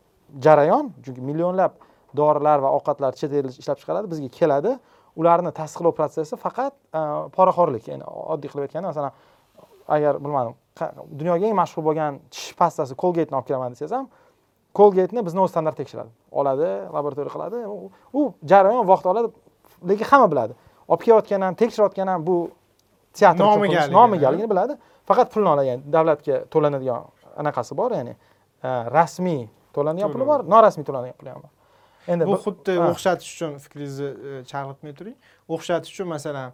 jarayon 0.46 0.94
chunki 1.06 1.22
millionlab 1.30 1.74
dorilar 2.16 2.60
va 2.64 2.72
ovqatlar 2.78 3.12
chet 3.20 3.34
elda 3.34 3.54
ishlab 3.64 3.78
chiqaradi 3.82 4.12
bizga 4.14 4.30
keladi. 4.40 4.78
Ularni 5.16 5.52
tasdiqlov 5.52 5.94
protsessi 6.00 6.36
faqat 6.46 6.74
e, 7.00 7.02
poraxo'rlik 7.38 7.88
ya'ni 7.92 8.06
oddiy 8.34 8.50
qilib 8.52 8.68
aytganda 8.68 8.88
masalan 8.94 9.14
agar 9.88 10.24
bilmadim 10.24 10.56
dunyoga 11.20 11.48
eng 11.48 11.56
mashhur 11.56 11.84
bo'lgan 11.84 12.20
tish 12.32 12.54
pastasi 12.60 12.96
colgate'ni 13.04 13.36
olib 13.38 13.48
kelaman 13.50 13.74
desangiz 13.74 13.96
ham 13.98 14.08
colgate'ni 14.78 15.26
bizni 15.26 15.40
o'z 15.44 15.52
standart 15.52 15.78
tekshiradi. 15.78 16.10
Oladi 16.32 16.70
laboratoriya 16.96 17.34
qiladi. 17.36 17.58
U- 18.14 18.34
jarayon 18.52 18.88
vaqt 18.88 19.06
oladi 19.12 19.32
lekin 19.90 20.06
hamma 20.12 20.32
biladi. 20.32 20.54
Olib 20.88 21.02
kelayotgan 21.06 21.42
ham 21.42 21.56
tekshirayotgan 21.62 22.08
ham 22.08 22.28
bu 22.28 22.38
teatr 23.14 23.40
Nomigaligini, 23.92 24.50
biladi. 24.50 24.78
Faqat 25.10 25.34
pulni 25.34 25.50
oladi 25.54 25.68
ya'ni 25.72 25.94
davlatga 25.94 26.44
to'lanadigan 26.54 27.02
anaqasi 27.42 27.78
bor 27.78 27.92
ya'ni 27.92 28.14
e, 28.64 28.70
rasmiy 28.98 29.48
to'lanadigan 29.76 30.12
puli 30.14 30.28
bor 30.32 30.46
norasmiy 30.54 30.86
to'lanadigan 30.90 31.18
puli 31.20 31.30
ham 31.34 31.42
bor. 31.46 31.52
Endi 32.08 32.28
bu 32.28 32.38
xuddi 32.46 32.78
ha. 32.78 32.90
o'xshatish 32.92 33.32
uchun 33.36 33.58
fikringizni 33.64 34.10
e, 34.10 34.44
chalg'itmay 34.52 34.94
turing. 35.00 35.18
O'xshatish 35.50 35.92
uchun 35.96 36.08
masalan 36.16 36.54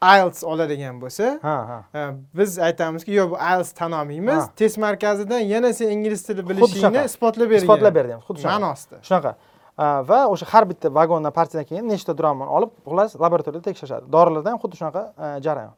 IELTS 0.00 0.44
oladigan 0.44 0.96
bo'lsa 1.02 1.38
ha 1.42 1.56
ha. 1.70 1.78
e, 2.00 2.02
biz 2.34 2.58
aytamizki 2.58 3.12
yo'q 3.12 3.30
bu 3.34 3.36
IELTS 3.36 3.72
tan 3.76 3.92
olmaymiz 3.92 4.46
test 4.56 4.78
markazidan 4.78 5.38
yana 5.38 5.72
sen 5.72 5.90
ingliz 5.96 6.22
tili 6.26 6.48
bilishingni 6.48 7.04
isbotlab 7.04 7.50
bergan. 7.50 7.62
Isbotlab 7.62 7.96
ham, 7.96 8.20
xuddi 8.28 8.40
shunaqa. 8.40 8.60
ma'nosida. 8.60 9.00
Shunaqa. 9.08 9.34
A, 9.76 9.86
va 10.10 10.20
o'sha 10.32 10.46
har 10.52 10.64
bitta 10.70 10.88
vagondan 10.94 11.32
partiyadan 11.32 11.66
keyin 11.68 11.88
nechta 11.92 12.16
dramon 12.18 12.48
olib 12.48 12.72
xullas 12.86 13.16
laboratoriyada 13.24 13.64
tekshirishadi 13.68 14.08
dorilarda 14.16 14.50
ham 14.54 14.60
xuddi 14.64 14.80
shunaqa 14.80 15.02
a, 15.16 15.28
jarayon. 15.46 15.74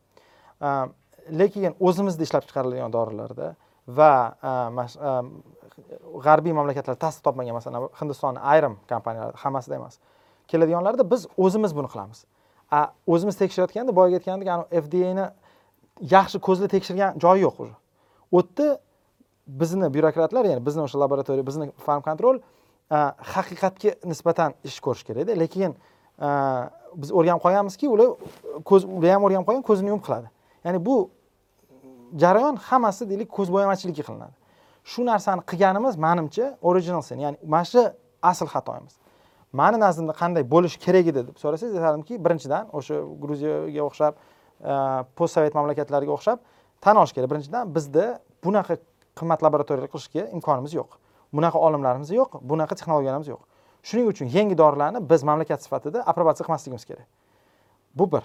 Lekin 1.40 1.74
o'zimizda 1.80 2.22
ishlab 2.26 2.46
chiqariladigan 2.46 2.92
dorilarda 2.94 3.54
va 3.98 4.12
g'arbiy 6.26 6.54
mamlakatlarda 6.58 7.00
tasdiq 7.06 7.24
topmagan 7.26 7.54
masalan 7.58 7.88
hindistonni 8.00 8.40
ayrim 8.54 8.74
kompaniyalari 8.92 9.36
hammasida 9.44 9.74
emas 9.80 9.98
keladiganlarda 10.50 11.04
biz 11.12 11.26
o'zimiz 11.44 11.74
buni 11.78 11.88
qilamiz 11.94 12.22
o'zimiz 13.06 13.36
tekshirayotganda 13.42 13.92
boyagi 13.96 14.14
aytgandek 14.20 14.48
fdani 14.84 15.26
yaxshi 16.16 16.38
ko'zla 16.46 16.66
tekshirgan 16.74 17.18
joyi 17.24 17.40
yo'q 17.46 17.56
уже. 17.62 17.74
U 18.32 18.40
bizni 19.46 19.94
byurokratlar 19.94 20.44
ya'ni 20.44 20.66
bizni 20.66 20.82
o'sha 20.82 21.00
laboratoriya 21.00 21.46
bizni 21.46 21.70
farm 21.86 22.02
kontrol 22.02 22.38
haqiqatga 23.34 23.90
nisbatan 24.04 24.54
ish 24.64 24.80
ko'rish 24.80 25.02
kerakda 25.08 25.32
lekin 25.42 25.74
biz 27.00 27.10
o'rganib 27.18 27.42
qolganmizki 27.44 27.88
ular 27.88 28.08
ko'z 28.64 28.84
ular 28.84 29.12
ham 29.16 29.24
o'rganib 29.26 29.46
qolgan 29.48 29.64
ko'zini 29.70 29.88
yumib 29.92 30.04
qiladi. 30.06 30.28
Ya'ni 30.64 30.78
bu 30.86 31.10
jarayon 32.22 32.56
hammasi 32.68 33.08
deylik 33.10 33.28
ko'zbo'yamachilikka 33.38 34.02
qilinadi. 34.08 34.34
Shu 34.84 35.00
narsani 35.10 35.42
qilganimiz 35.50 35.94
manimcha 36.06 36.46
original 36.62 37.02
sin 37.02 37.18
ya'ni 37.24 37.36
mana 37.54 37.64
shu 37.64 37.82
asl 38.30 38.46
xatoyimiz. 38.54 38.94
Mani 39.52 39.78
nazdimda 39.80 40.14
qanday 40.16 40.44
bo'lishi 40.54 40.78
kerak 40.84 41.06
edi 41.12 41.26
deb 41.28 41.36
so'rasangiz 41.42 41.76
aytardimki 41.76 42.18
birinchidan 42.24 42.70
o'sha 42.78 43.00
gruziyaga 43.22 43.82
o'xshab 43.88 44.14
e, 44.16 44.74
post 45.18 45.36
sovet 45.36 45.54
mamlakatlariga 45.58 46.12
o'xshab 46.16 46.38
tan 46.80 46.96
olish 46.96 47.14
kerak. 47.16 47.30
Birinchidan 47.32 47.74
bizda 47.76 48.04
bunaqa 48.44 48.78
qimmat 49.18 49.44
laboratoriyalar 49.44 49.90
qilishga 49.94 50.28
imkonimiz 50.36 50.74
yo'q. 50.80 50.90
Bunaqa 51.36 51.58
olimlarimiz 51.66 52.10
yo'q 52.18 52.40
bunaqa 52.50 52.78
texnologiyalarimiz 52.80 53.28
yo'q. 53.34 53.42
Shuning 53.88 54.06
uchun 54.12 54.26
yangi 54.36 54.56
dorilarni 54.58 55.00
biz 55.10 55.24
mamlakat 55.30 55.64
sifatida 55.64 56.04
aprobatsiya 56.10 56.46
qilmasligimiz 56.46 56.84
kerak. 56.90 57.06
Bu 57.94 58.12
bir. 58.12 58.24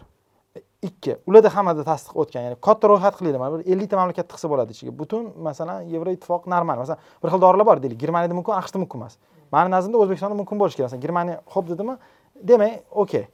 E, 0.55 0.61
ikki 0.89 1.17
ularda 1.27 1.49
hammada 1.55 1.83
tasdiq 1.91 2.15
o'tgan 2.21 2.47
ya'ni 2.47 2.57
katta 2.67 2.87
ro'yxat 2.91 3.19
qilinglar 3.19 3.41
mana 3.43 3.57
bir 3.59 3.71
ellikta 3.73 3.99
mamlakat 3.99 4.29
tiqsa 4.31 4.47
bo'ladi 4.51 4.71
ichiga. 4.75 4.91
Butun 5.01 5.33
masalan 5.47 5.81
yevroittifoq 5.93 6.47
normal. 6.53 6.77
Masalan 6.83 6.99
bir 7.23 7.29
xil 7.33 7.41
dorilar 7.45 7.65
bor 7.69 7.83
deylik. 7.83 7.99
Germaniyada 8.03 8.37
mumkin 8.39 8.53
aqshda 8.61 8.79
mumkin 8.83 9.01
emas. 9.01 9.17
Mani 9.51 9.71
nazdimda 9.71 9.97
o'zbekistonda 10.03 10.35
mumkin 10.35 10.59
bo'lishi 10.61 10.77
kerak. 10.79 11.01
Germaniya 11.05 11.41
ho'p 11.53 11.65
dedimi? 11.71 11.97
Demak 12.49 12.83
okey. 12.91 13.25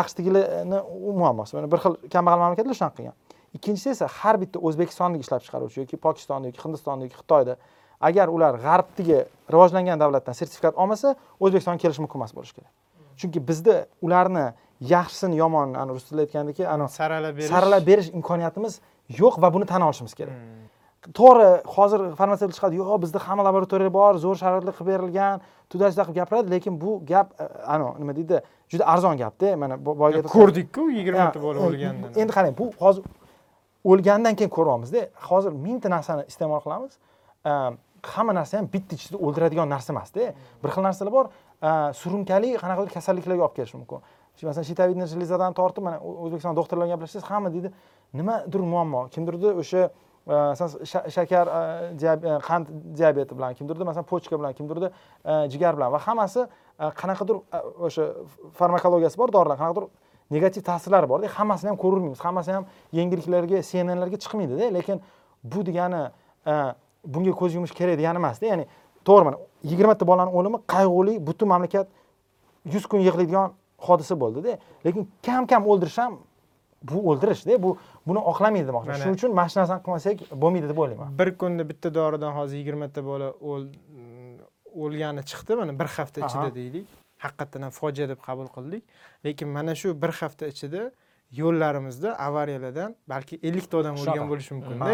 Aqshdagilarni 0.00 0.78
u 1.08 1.12
muammosi. 1.20 1.56
Mana 1.56 1.70
bir 1.72 1.78
xil 1.84 1.94
kambag'al 2.14 2.40
mamlakatlar 2.42 2.74
shunaqa 2.78 2.96
qilgan. 2.98 3.14
Ikkinchisi 3.56 3.90
esa 3.94 4.06
har 4.20 4.40
bitta 4.42 4.58
o'zbekistondagi 4.66 5.22
ishlab 5.26 5.42
chiqaruvchi 5.44 5.84
yoki 5.84 5.96
pokistonda 6.06 6.50
yoki 6.50 6.60
hindistonda 6.64 7.06
yoki 7.06 7.18
xitoyda 7.20 7.56
agar 8.08 8.28
ular 8.28 8.58
g'arbdagi 8.64 9.18
rivojlangan 9.54 10.00
davlatdan 10.02 10.34
sertifikat 10.40 10.74
olmasa 10.82 11.14
o'zbekistonga 11.40 11.78
kelishi 11.84 12.02
mumkin 12.04 12.18
emas 12.20 12.32
bo'lishi 12.36 12.54
kerak. 12.58 12.72
Chunki 13.20 13.38
bizda 13.48 13.76
ularni 14.02 14.46
yaxshisini 14.94 15.36
yomonini 15.42 15.78
ani 15.78 15.94
rus 15.94 16.08
tilida 16.08 16.26
aytgandaki 16.26 16.66
ani 16.74 16.88
saralab 16.88 17.36
berish 17.36 17.50
saralab 17.54 17.86
berish 17.86 18.08
imkoniyatimiz 18.18 18.80
yo'q 19.20 19.38
va 19.42 19.52
buni 19.54 19.66
tan 19.72 19.82
olishimiz 19.88 20.14
kerak. 20.14 20.34
Hmm. 20.34 20.71
To'g'ri 21.18 21.48
hozir 21.74 22.00
farmatsevt 22.18 22.54
chiqadi. 22.56 22.76
Yo'q 22.80 22.98
bizda 23.04 23.18
hamma 23.26 23.42
laboratoriya 23.48 23.90
bor 23.98 24.14
zo'r 24.24 24.36
sharoitlar 24.42 24.74
qilib 24.78 24.88
berilgan 24.92 25.40
tuda 25.70 25.90
juda 25.90 26.02
qilib 26.06 26.18
gapiradi 26.20 26.48
lekin 26.54 26.74
bu 26.82 26.90
gap 27.10 27.28
e, 27.42 27.44
ani 27.74 27.84
nima 28.00 28.12
deydi 28.18 28.36
juda 28.72 28.84
arzon 28.92 29.16
gapda 29.22 29.56
mana 29.62 29.74
bo- 29.86 29.96
boyagi 29.98 30.20
aytib- 30.22 30.34
ko'rdikku 30.36 30.82
yigirmata 30.98 31.38
Ha, 31.38 31.42
bola 31.46 31.58
o'lganini. 31.66 32.06
endi 32.22 32.32
qarang 32.36 32.54
bu 32.60 32.66
hozir 32.82 33.02
o'lgandan 33.90 34.34
keyin 34.38 34.50
ko'ryapmizda 34.56 35.00
hozir 35.30 35.52
mingta 35.64 35.88
narsani 35.96 36.22
iste'mol 36.30 36.60
qilamiz. 36.66 36.92
E, 37.50 37.52
hamma 38.14 38.32
narsa 38.38 38.58
ham 38.58 38.66
bitta 38.74 38.94
ichida 38.98 39.16
o'ldiradigan 39.26 39.68
narsa 39.74 39.90
emasda 39.94 40.22
bir 40.62 40.70
xil 40.74 40.82
narsalar 40.88 41.12
bor. 41.18 41.26
E, 41.68 41.70
surunkali 42.00 42.50
qanaqadir 42.62 42.90
kasalliklarga 42.96 43.42
olib 43.48 43.56
kelishi 43.58 43.76
mumkin. 43.80 43.98
Masalan 44.42 44.66
shitovidniy 44.70 45.06
железадан 45.12 45.52
tortib 45.58 45.82
mana 45.86 45.98
o'zbekiston 46.24 46.54
doktorlar 46.56 46.86
bilan 46.86 46.94
gaplashsangiz 46.96 47.26
hamma 47.30 47.48
deydi 47.54 47.68
nimadir 48.18 48.60
muammo 48.72 49.00
kimdirda 49.14 49.50
o'sha 49.62 49.82
shakar 50.26 51.46
qand 52.48 52.66
diabeti 52.98 53.36
bilan 53.36 53.54
kimdirda 53.54 53.84
masalan 53.84 54.06
pochka 54.06 54.38
bilan 54.38 54.52
kimdirda 54.52 54.92
jigar 55.48 55.76
bilan 55.76 55.92
va 55.92 55.98
hammasi 55.98 56.46
qanaqadir 57.00 57.36
o'sha 57.86 58.04
farmakologiyasi 58.58 59.18
bor 59.18 59.32
dorilar 59.32 59.56
qanaqadir 59.62 59.88
negativ 60.30 60.62
ta'sirlari 60.62 61.08
borda 61.08 61.26
hammasini 61.38 61.68
ham 61.70 61.76
ko'rolmaymiz 61.76 62.20
hammasi 62.26 62.52
ham 62.52 62.64
yengilliklarga 62.98 63.62
cnnlarga 63.70 64.16
chiqmaydida 64.24 64.70
lekin 64.78 65.00
bu 65.44 65.66
degani 65.66 66.02
bunga 67.14 67.32
ko'z 67.40 67.54
yumish 67.54 67.74
kerak 67.78 67.98
degani 67.98 68.18
emasda 68.22 68.46
ya'ni 68.46 68.64
to'g'ri 69.04 69.24
mana 69.24 69.36
yigirmata 69.70 70.06
bolani 70.06 70.30
o'limi 70.38 70.58
qayg'uli 70.74 71.14
butun 71.26 71.48
mamlakat 71.48 71.86
yuz 72.74 72.86
kun 72.86 73.00
yig'laydigan 73.08 73.50
hodisa 73.86 74.14
bo'ldida 74.22 74.58
lekin 74.86 75.02
kam 75.26 75.46
kam 75.46 75.66
o'ldirish 75.66 75.98
ham 75.98 76.12
bu 76.90 76.98
o'ldirishda 77.10 77.62
bu 77.64 77.70
buni 78.06 78.20
oqlamaydi 78.32 78.66
demoqchiman 78.70 78.94
Mana- 78.96 79.04
shuning 79.04 79.18
uchun 79.20 79.34
mana 79.38 79.48
shu 79.52 79.58
narsani 79.60 79.82
qilmasak 79.86 80.16
bo'lmaydi 80.42 80.66
deb 80.72 80.78
o'ylayman. 80.82 81.08
Bir 81.20 81.28
kunda 81.40 81.68
bitta 81.70 81.88
doridan 81.98 82.32
hozir 82.38 82.56
yigirmata 82.62 83.00
bola 83.10 83.28
o'l 83.50 83.64
o'lgani 84.82 85.22
chiqdi 85.30 85.56
mana 85.60 85.72
bir 85.80 85.88
hafta 85.96 86.18
ichida 86.26 86.48
deylik. 86.58 86.86
Haqiqatdan 87.24 87.62
ham 87.66 87.72
fojia 87.80 88.06
deb 88.12 88.20
qabul 88.28 88.48
qildik. 88.56 88.82
Lekin 89.24 89.48
mana 89.56 89.74
shu 89.80 89.88
bir 90.02 90.12
hafta 90.20 90.46
ichida 90.52 90.90
yo'llarimizda 91.40 92.10
avariyalardan 92.26 92.94
balki 93.12 93.38
ellikta 93.48 93.76
odam 93.80 93.94
o'lgan 94.02 94.28
bo'lishi 94.32 94.54
mumkinda. 94.54 94.88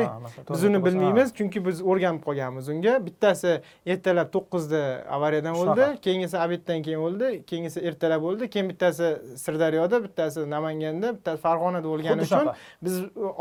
Biz 0.50 0.64
uni 0.68 0.78
bilmaymiz 0.84 1.32
chunki 1.38 1.58
biz 1.66 1.82
o'rganib 1.90 2.22
qolganmiz 2.28 2.68
unga. 2.74 2.94
Bittasi 3.06 3.52
ertalab 3.92 4.28
to'qqizda 4.36 4.82
avariyadan 5.16 5.54
o'ldi 5.62 5.86
keyingisi 6.06 6.36
obeddan 6.44 6.82
keyin 6.86 7.00
o'ldi 7.08 7.28
keyingisi 7.50 7.78
ertalab 7.88 8.22
o'ldi 8.30 8.50
keyin 8.52 8.68
bittasi 8.72 9.06
sirdaryoda 9.44 9.96
bittasi 10.06 10.46
namanganda 10.54 11.08
bittasi 11.16 11.40
farg'onada 11.46 11.88
o'lgani 11.94 12.22
uchun 12.28 12.52
biz 12.84 12.94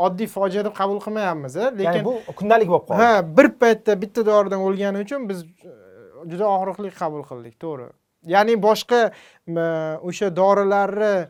oddiy 0.06 0.28
fojia 0.36 0.64
deb 0.66 0.74
qabul 0.80 0.98
qilmayapmiz 1.06 1.54
ya'ni 1.62 1.78
lekin 1.84 2.04
bu 2.08 2.12
kundalik 2.40 2.68
bo'lib 2.72 2.86
qoldi. 2.88 3.00
Ha 3.02 3.36
bir 3.38 3.48
paytda 3.62 3.92
bitta 4.02 4.26
doridan 4.30 4.60
o'lgani 4.68 4.98
uchun 5.06 5.28
biz 5.30 5.38
e, 5.44 5.70
juda 6.30 6.46
og'riqli 6.56 6.90
qabul 7.02 7.22
qildik 7.30 7.54
to'g'ri. 7.62 7.88
Ya'ni 8.34 8.54
boshqa 8.62 9.00
m, 9.46 9.56
o'sha 10.08 10.28
dorilarni 10.40 11.12
e, 11.22 11.28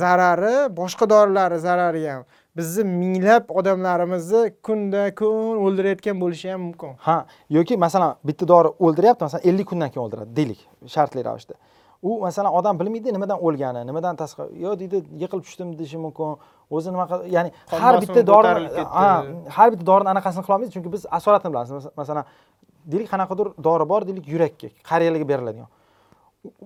zarari 0.00 0.54
boshqa 0.80 1.04
dorilarni 1.14 1.58
zarari 1.58 2.02
ham 2.08 2.22
bizni 2.56 2.84
minglab 2.84 3.44
odamlarimizni 3.58 4.42
kunda 4.66 5.02
kun 5.20 5.56
o'ldirayotgan 5.66 6.16
bo'lishi 6.22 6.50
ham 6.52 6.60
mumkin. 6.68 6.90
Ha 7.06 7.16
yoki 7.56 7.76
masalan 7.76 8.16
bitta 8.28 8.48
dori 8.52 8.68
o'ldiryapti 8.84 9.22
masalan 9.26 9.44
ellik 9.50 9.66
kundan 9.70 9.88
keyin 9.92 10.04
o'ldiradi 10.06 10.30
deylik 10.38 10.60
shartli 10.94 11.24
ravishda. 11.24 11.54
U 12.02 12.20
masalan 12.26 12.52
odam 12.58 12.74
bilmaydi 12.80 13.12
nimadan 13.16 13.38
o'lgani 13.46 13.80
nimadan 13.90 14.14
tashqari 14.22 14.50
yo 14.64 14.70
deydi 14.80 14.96
yiqilib 15.22 15.44
tushdim 15.46 15.68
deyishi 15.78 15.98
mumkin 16.04 16.30
o'zi 16.76 16.88
nima 16.94 17.04
qil- 17.10 17.26
ya'ni 17.36 17.50
har 17.82 17.94
bitta 18.02 18.20
ha, 18.96 19.10
har 19.56 19.68
bitta 19.72 19.84
dorini 19.90 20.08
anaqasini 20.14 20.42
qilolmaysiz 20.46 20.72
chunki 20.74 20.90
biz 20.94 21.02
asoratini 21.18 21.50
bilamiz 21.52 21.70
Mas- 21.76 21.92
masalan 22.00 22.24
deylik 22.92 23.08
qanaqadir 23.14 23.46
dori 23.66 23.84
bor 23.92 24.00
deylik 24.08 24.26
yurakka 24.34 24.68
qariyalarga 24.90 25.26
beriladigan 25.32 25.68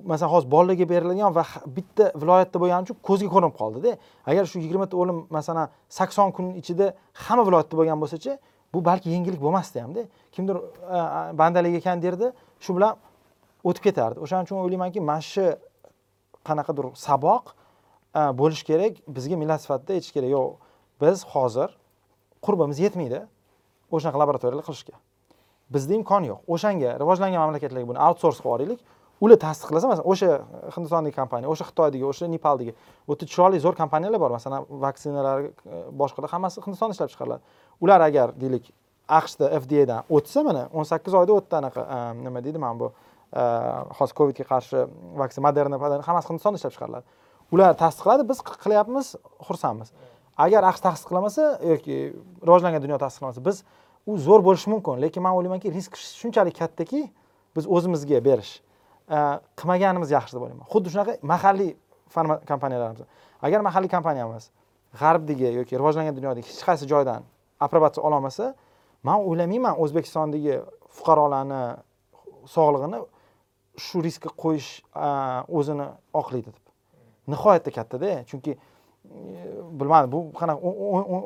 masalan 0.04 0.32
hozir 0.32 0.50
bolalarga 0.50 0.88
beriladigan 0.88 1.34
va 1.34 1.44
bitta 1.76 2.04
viloyatda 2.22 2.58
bo'lgani 2.62 2.82
uchun 2.86 2.96
ko'zga 3.08 3.28
ko'rinib 3.34 3.54
qoldida. 3.60 3.90
Agar 4.30 4.44
shu 4.50 4.58
yigirmata 4.64 4.96
o'lim 5.02 5.18
masalan 5.30 5.68
sakson 5.98 6.28
kun 6.36 6.46
ichida 6.60 6.86
hamma 7.24 7.44
viloyatda 7.48 7.74
bo'lgan 7.80 7.98
bo'lsachi 8.02 8.38
bu 8.74 8.78
balki 8.88 9.08
yengillik 9.14 9.40
bo'lmasdi 9.46 9.78
hamda. 9.84 10.02
Kimdir 10.34 10.56
bandalik 11.40 11.74
ekan 11.80 12.02
derdi 12.04 12.32
shu 12.64 12.70
bilan 12.76 12.96
o'tib 13.68 13.82
ketardi. 13.88 14.18
O'shaning 14.24 14.46
uchun 14.48 14.58
o'ylaymanki 14.64 15.00
mana 15.10 15.22
shu 15.32 15.46
qanaqadir 16.48 16.86
saboq 17.06 17.44
bo'lishi 18.40 18.64
kerak 18.70 18.92
bizga 19.16 19.36
millat 19.42 19.60
sifatida 19.64 19.92
aytish 19.96 20.12
kerak. 20.16 20.30
Yo'q 20.36 20.48
biz 21.02 21.16
hozir 21.32 21.68
qurbimiz 22.44 22.78
yetmaydi 22.84 23.20
o'shanaqa 23.94 24.18
laboratoriyalar 24.22 24.64
qilishga. 24.68 24.94
Bizda 25.74 25.92
imkon 26.00 26.22
yo'q. 26.30 26.40
O'shanga 26.54 26.90
rivojlangan 27.02 27.40
mamlakatlarga 27.44 27.88
buni 27.90 28.00
outsource 28.06 28.40
qilib 28.40 28.48
yuboraylik 28.48 28.80
ular 29.20 29.38
tasdiqlasa 29.40 29.88
masalan 29.88 30.08
o'sha 30.12 30.30
hindistondagi 30.74 31.14
kompaniya 31.16 31.48
o'sha 31.52 31.64
xitoydagi 31.70 32.04
o'sha 32.10 32.28
nepaldagi 32.28 32.72
o'ta 33.08 33.28
chiroyli 33.32 33.60
zo'r 33.64 33.76
kompaniyalar 33.78 34.20
bor. 34.20 34.30
Masalan 34.36 34.66
vaksinalar 34.84 35.46
boshqalar 36.00 36.30
hammasi 36.34 36.60
hindistonda 36.64 36.96
ishlab 36.96 37.12
chiqariladi. 37.12 37.42
Ular 37.84 38.00
agar 38.08 38.34
deylik 38.42 38.68
aqshda 39.08 39.50
fdadan 39.62 40.04
o'tsa 40.16 40.42
mana 40.48 40.66
o'n 40.72 40.84
sakkiz 40.92 41.14
oyda 41.20 41.32
o'tdi 41.38 41.56
anaqa 41.60 41.82
e, 41.96 41.98
nima 42.24 42.42
deydi 42.44 42.58
mana 42.58 42.80
bu 42.80 42.90
e, 42.90 43.42
hozir 43.98 44.14
covidga 44.18 44.44
qarshi 44.52 44.84
vaksina 45.22 45.46
moderna 45.46 45.80
hammasi 46.08 46.28
hindistonda 46.30 46.60
ishlab 46.60 46.74
chiqariladi. 46.76 47.04
Ular 47.54 47.72
tasdiqladi 47.84 48.28
biz 48.28 48.38
qilyapmiz 48.64 49.14
xursandmiz. 49.48 49.92
Agar 50.44 50.62
aqsh 50.70 50.82
tasdiqlamasa 50.88 51.44
yoki 51.72 51.96
rivojlangan 52.46 52.82
dunyo 52.84 52.98
tasdiqlamasa 53.04 53.40
biz 53.48 53.64
u 54.06 54.18
zo'r 54.26 54.42
bo'lishi 54.44 54.68
mumkin. 54.74 55.00
Lekin 55.04 55.22
man 55.22 55.32
o'ylaymanki 55.38 55.72
risk 55.72 55.96
shunchalik 55.96 56.58
kattaki 56.58 57.06
biz 57.56 57.64
o'zimizga 57.66 58.20
berish. 58.28 58.65
Э, 59.06 59.38
qilmaganimiz 59.54 60.10
yaxshi 60.10 60.34
deb 60.34 60.42
o'ylayman. 60.42 60.66
Xuddi 60.66 60.90
shunaqa 60.90 61.12
mahalliy 61.22 61.76
farma 62.10 62.40
kompaniyalarimiz. 62.50 63.06
Agar 63.46 63.60
mahalliy 63.62 63.90
kompaniyamiz 63.96 64.48
g'arbdagi 65.00 65.52
yoki 65.60 65.78
rivojlangan 65.78 66.16
dunyodagi 66.16 66.46
hech 66.50 66.62
qaysi 66.68 66.88
joydan 66.90 67.22
aprobatsiya 67.66 68.02
ololmasa 68.08 68.54
man 69.06 69.22
o'ylamayman 69.28 69.78
o'zbekistondagi 69.82 70.56
fuqarolarni 70.96 71.62
sog'lig'ini 72.54 73.00
shu 73.84 74.02
riskka 74.06 74.30
qo'yish 74.42 74.70
o'zini 75.58 75.86
oqlaydi 76.20 76.50
deb. 76.56 76.64
Nihoyatda 77.32 77.70
kattada 77.78 78.10
chunki 78.30 78.58
bilmadim 79.80 80.12
bu 80.12 80.20
qanaqa 80.40 80.58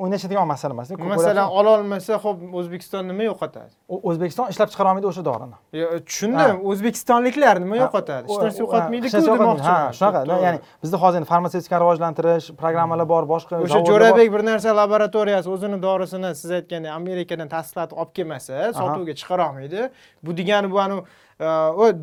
o'ynashadigan 0.02 0.46
masala 0.52 0.74
emasda 0.76 0.96
masalan 1.14 1.48
ololmasa 1.60 2.18
ho'p 2.24 2.38
o'zbekiston 2.60 3.08
nima 3.10 3.24
yo'qotadi? 3.30 3.70
O'zbekiston 4.10 4.46
ishlab 4.52 4.68
chiqara 4.72 4.88
olmaydi 4.90 5.08
o'sha 5.12 5.24
dorini. 5.28 5.56
Tushundim 6.08 6.56
o'zbekistonliklar 6.70 7.60
nima 7.64 7.76
yo'qotadi? 7.82 8.26
hech 8.30 8.42
narsa 8.44 8.62
yo'qotmaydiku 8.64 9.14
yo'qotmaydi. 9.16 9.62
ha 9.68 9.76
demoqchiman 9.78 9.96
shunaqa 9.98 10.40
ya'ni 10.46 10.58
bizda 10.82 11.02
hozir 11.04 11.22
farmatsevtikani 11.32 11.80
rivojlantirish 11.84 12.46
programmalar 12.60 13.06
bor 13.14 13.24
boshqa 13.34 13.62
o'sha 13.64 13.80
jo'rabek 13.90 14.28
bir 14.34 14.42
narsa 14.50 14.76
laboratoriyasi 14.82 15.48
o'zini 15.54 15.78
dorisini 15.86 16.30
siz 16.42 16.50
aytgandek 16.58 16.92
amerikadan 17.00 17.48
tasdiqlatib 17.56 17.96
olib 18.02 18.12
kelmasa 18.18 18.54
sotuvga 18.80 19.14
chiqara 19.20 19.42
olmaydi 19.50 19.80
bu 20.26 20.30
degani 20.40 20.68
bu 20.74 20.78
anavi 20.86 21.02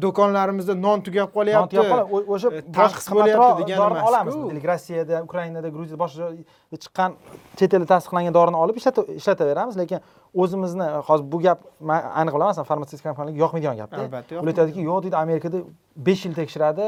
do'konlarimizda 0.04 0.74
non 0.82 1.02
tugab 1.06 1.30
qolyapti. 1.38 1.78
O'sha 1.78 2.50
e, 2.50 2.62
boshqa 2.62 2.74
tanqis 2.78 3.08
bo'lyapti 3.18 3.62
degani 3.62 3.80
dorini 3.82 4.04
olamiz. 4.10 4.36
Deylik 4.50 4.66
rossiyada 4.72 5.24
ukrainada 5.28 5.70
gruziyada 5.76 6.00
boshqa 6.04 6.26
chiqqan 6.84 7.12
chet 7.60 7.74
elda 7.78 7.88
tasdiqlangan 7.94 8.34
dorini 8.40 8.58
olib 8.64 8.76
ishlata- 8.82 9.08
ishlataveramiz. 9.20 9.76
Lekin 9.82 10.00
o'zimizni 10.42 10.88
hozir 11.08 11.26
bu 11.32 11.40
gap 11.46 11.60
man 11.80 12.02
aniq 12.22 12.34
bilaman 12.36 12.52
masalan 12.54 12.70
farmatsevtika 12.72 13.10
kompaniyalarga 13.10 13.44
yoqmaydigan 13.44 13.78
gapda 13.82 14.02
Albatta, 14.06 14.40
ular 14.42 14.52
aytadiki 14.54 14.82
yo'q 14.90 15.00
deydi 15.06 15.18
amerikada 15.24 15.58
besh 16.08 16.26
yil 16.26 16.34
tekshiradi 16.42 16.86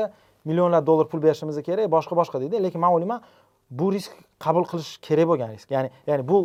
millionlab 0.49 0.85
dollar 0.89 1.05
pul 1.11 1.21
berishimiz 1.25 1.61
kerak 1.69 1.87
boshqa 1.95 2.13
boshqa 2.21 2.37
deydi. 2.43 2.63
Lekin 2.65 2.81
man 2.81 2.91
o'ylayman 2.95 3.21
bu 3.79 3.91
risk 3.93 4.11
qabul 4.45 4.65
qilish 4.71 4.91
kerak 5.07 5.27
bo'lgan 5.31 5.49
risk. 5.55 5.69
Ya'ni 5.75 5.89
ya'ni 6.09 6.23
bu 6.31 6.37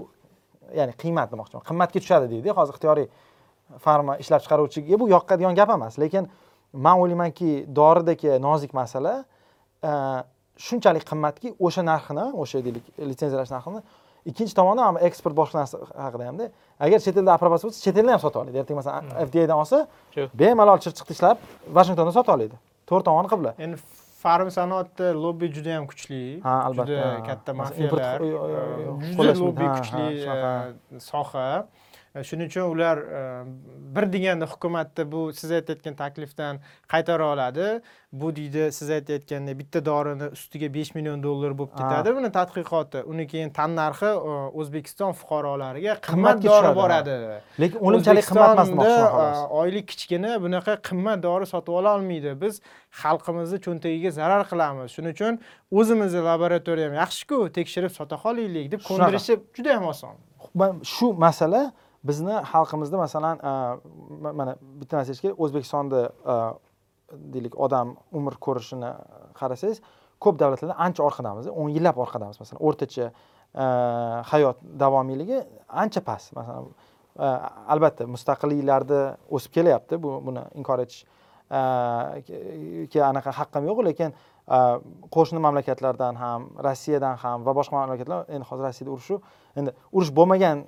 ya'ni 0.78 0.92
qiymat 1.02 1.28
demoqchiman. 1.32 1.62
Qimmatga 1.68 1.98
tushadi 2.04 2.26
deydi. 2.34 2.48
Hozir 2.58 2.74
ixtiyoriy 2.76 3.06
farma 3.78 4.16
ishlab 4.22 4.40
chiqaruvchiga 4.44 4.98
bu 5.00 5.08
yoqadigan 5.08 5.54
gap 5.54 5.70
emas. 5.70 5.98
Lekin 5.98 6.28
man 6.72 6.98
o'ylaymanki 6.98 7.66
doridagi 7.76 8.38
nozik 8.46 8.74
masala 8.74 9.24
e, 9.84 9.90
shunchalik 10.66 11.04
qimmatki 11.10 11.54
o'sha 11.58 11.82
narxini 11.90 12.26
o'sha 12.42 12.64
deylik 12.66 12.84
litsenziyalash 13.10 13.52
narxini 13.56 13.82
ikkinchi 14.30 14.54
tomondan 14.58 14.84
ham 14.88 14.98
eksport 15.08 15.36
boshqa 15.40 15.58
narsa 15.62 15.78
haqida 16.06 16.28
hamda. 16.30 16.48
Agar 16.80 16.98
chet 17.06 17.16
elda 17.20 17.34
aprobatsiya 17.36 17.68
bo'lsa 17.70 17.82
chet 17.86 17.98
eldan 18.00 18.16
ham 18.16 18.22
sota 18.26 18.40
oladi 18.42 18.62
ertaga 18.62 18.78
masalan 18.80 19.10
fdadan 19.28 19.56
olsa 19.62 19.78
bemalol 20.40 20.78
chirchiqda 20.84 21.12
ishlab 21.16 21.44
vashingtonda 21.78 22.12
sota 22.18 22.34
oladi 22.36 22.56
to'rt 22.90 23.04
tomoni 23.08 23.28
qibla. 23.32 23.54
Endi 23.66 23.76
farm 24.24 24.50
sanoatda 24.58 25.12
lobbi 25.24 25.50
juda 25.56 25.76
ham 25.76 25.86
kuchli. 25.90 26.22
Ha, 26.46 26.54
albatta. 26.68 26.92
juda 26.92 27.22
katta 27.28 27.52
mafiyalar. 27.60 28.20
juda 29.16 29.34
lobbi 29.44 29.66
kuchli 29.76 30.06
e, 30.24 31.00
soha 31.10 31.48
shuning 32.22 32.46
uchun 32.46 32.62
ular 32.70 32.98
e, 32.98 33.44
bir 33.96 34.12
deganda 34.12 34.46
hukumatda 34.46 35.12
bu 35.12 35.32
siz 35.32 35.50
aytayotgan 35.50 35.94
taklifdan 35.94 36.60
qaytara 36.92 37.26
oladi. 37.32 37.80
Bu 38.12 38.36
deydi 38.36 38.72
siz 38.72 38.90
aytayotgandek 38.90 39.58
bitta 39.58 39.84
dorini 39.84 40.28
ustiga 40.36 40.74
besh 40.74 40.94
million 40.94 41.22
dollar 41.22 41.50
bo'lib 41.58 41.72
Ha. 41.74 41.78
ketadi. 41.78 42.14
Buni 42.16 42.30
tadqiqoti 42.38 43.02
uni 43.02 43.26
keyin 43.26 43.50
tannarxi 43.50 44.06
e, 44.06 44.34
o'zbekiston 44.60 45.12
fuqarolariga 45.12 45.96
qimmat 46.08 46.42
dori 46.44 46.74
boradi. 46.76 47.16
Lekin 47.60 47.78
unchalik 47.80 48.24
qimmat 48.30 48.68
emas 48.68 49.38
oylik 49.50 49.88
kichkina 49.88 50.38
bunaqa 50.44 50.76
qimmat 50.88 51.22
dori 51.22 51.46
sotib 51.46 51.74
ola 51.80 51.96
olmaydi. 51.98 52.36
Biz 52.42 52.60
xalqimizni 53.02 53.58
cho'ntagiga 53.66 54.10
zarar 54.20 54.42
qilamiz. 54.50 54.88
Shuning 54.94 55.12
uchun 55.16 55.40
o'zimizni 55.78 56.22
laboratoriya 56.30 56.86
ham 56.88 56.94
yaxshiku 57.02 57.48
tekshirib 57.58 57.90
sota 57.98 58.16
qolaylik 58.24 58.70
deb 58.74 58.80
ko'ndirishi 58.88 59.40
juda 59.56 59.74
ham 59.76 59.86
oson. 59.94 60.14
Shu 60.94 61.06
masala 61.26 61.72
bizni 62.08 62.34
xalqimizda 62.52 62.96
masalan 63.04 63.36
mana 64.40 64.52
bitta 64.80 64.98
narsa 64.98 65.10
aytish 65.12 65.22
kerak 65.24 65.40
o'zbekistonda 65.44 66.00
deylik 67.34 67.54
odam 67.66 67.94
umr 68.18 68.34
ko'rishini 68.46 68.90
qarasangiz 69.38 69.78
ko'p 70.24 70.36
davlatlarda 70.42 70.76
ancha 70.86 71.02
orqadamiz 71.08 71.46
o'n 71.60 71.70
yillab 71.76 71.96
orqadamiz. 72.04 72.36
Masalan 72.42 72.60
o'rtacha 72.68 73.06
hayot 74.32 74.58
davomiyligi 74.82 75.38
ancha 75.82 76.00
past. 76.08 76.32
Masalan 76.38 76.70
albatta 77.74 78.06
mustaqilliklarda 78.14 79.00
o'sib 79.36 79.52
kelyapti 79.56 79.94
bu 80.04 80.10
buni 80.26 80.42
inkor 80.60 80.78
etish 80.84 81.04
anaqa 83.10 83.30
haqqim 83.40 83.68
yo'q 83.70 83.78
lekin 83.88 84.10
Э, 84.44 84.78
qo'shni 85.08 85.40
mamlakatlardan 85.40 86.18
ham 86.20 86.42
rossiyadan 86.64 87.16
ham 87.16 87.46
va 87.46 87.52
boshqa 87.56 87.78
mamlakatlar 87.78 88.26
endi 88.28 88.44
hozir 88.44 88.64
rossiyada 88.66 88.90
urushu 88.92 89.16
endi 89.56 89.72
urush 89.96 90.10
bo'lmagan 90.18 90.58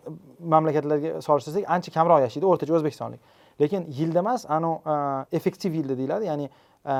mamlakatlarga 0.54 1.10
solishtirsak 1.26 1.66
ancha 1.74 1.92
kamroq 1.96 2.22
yashaydi 2.24 2.48
o'rtacha 2.48 2.72
o'zbekistonlik. 2.78 3.20
Lekin 3.60 3.84
yilda 3.98 4.22
emas 4.24 4.46
anavi 4.56 4.80
e, 4.92 5.36
effektiv 5.36 5.76
yilda 5.76 5.96
deyiladi 5.98 6.24
ya'ni 6.30 6.48
e, 6.48 6.94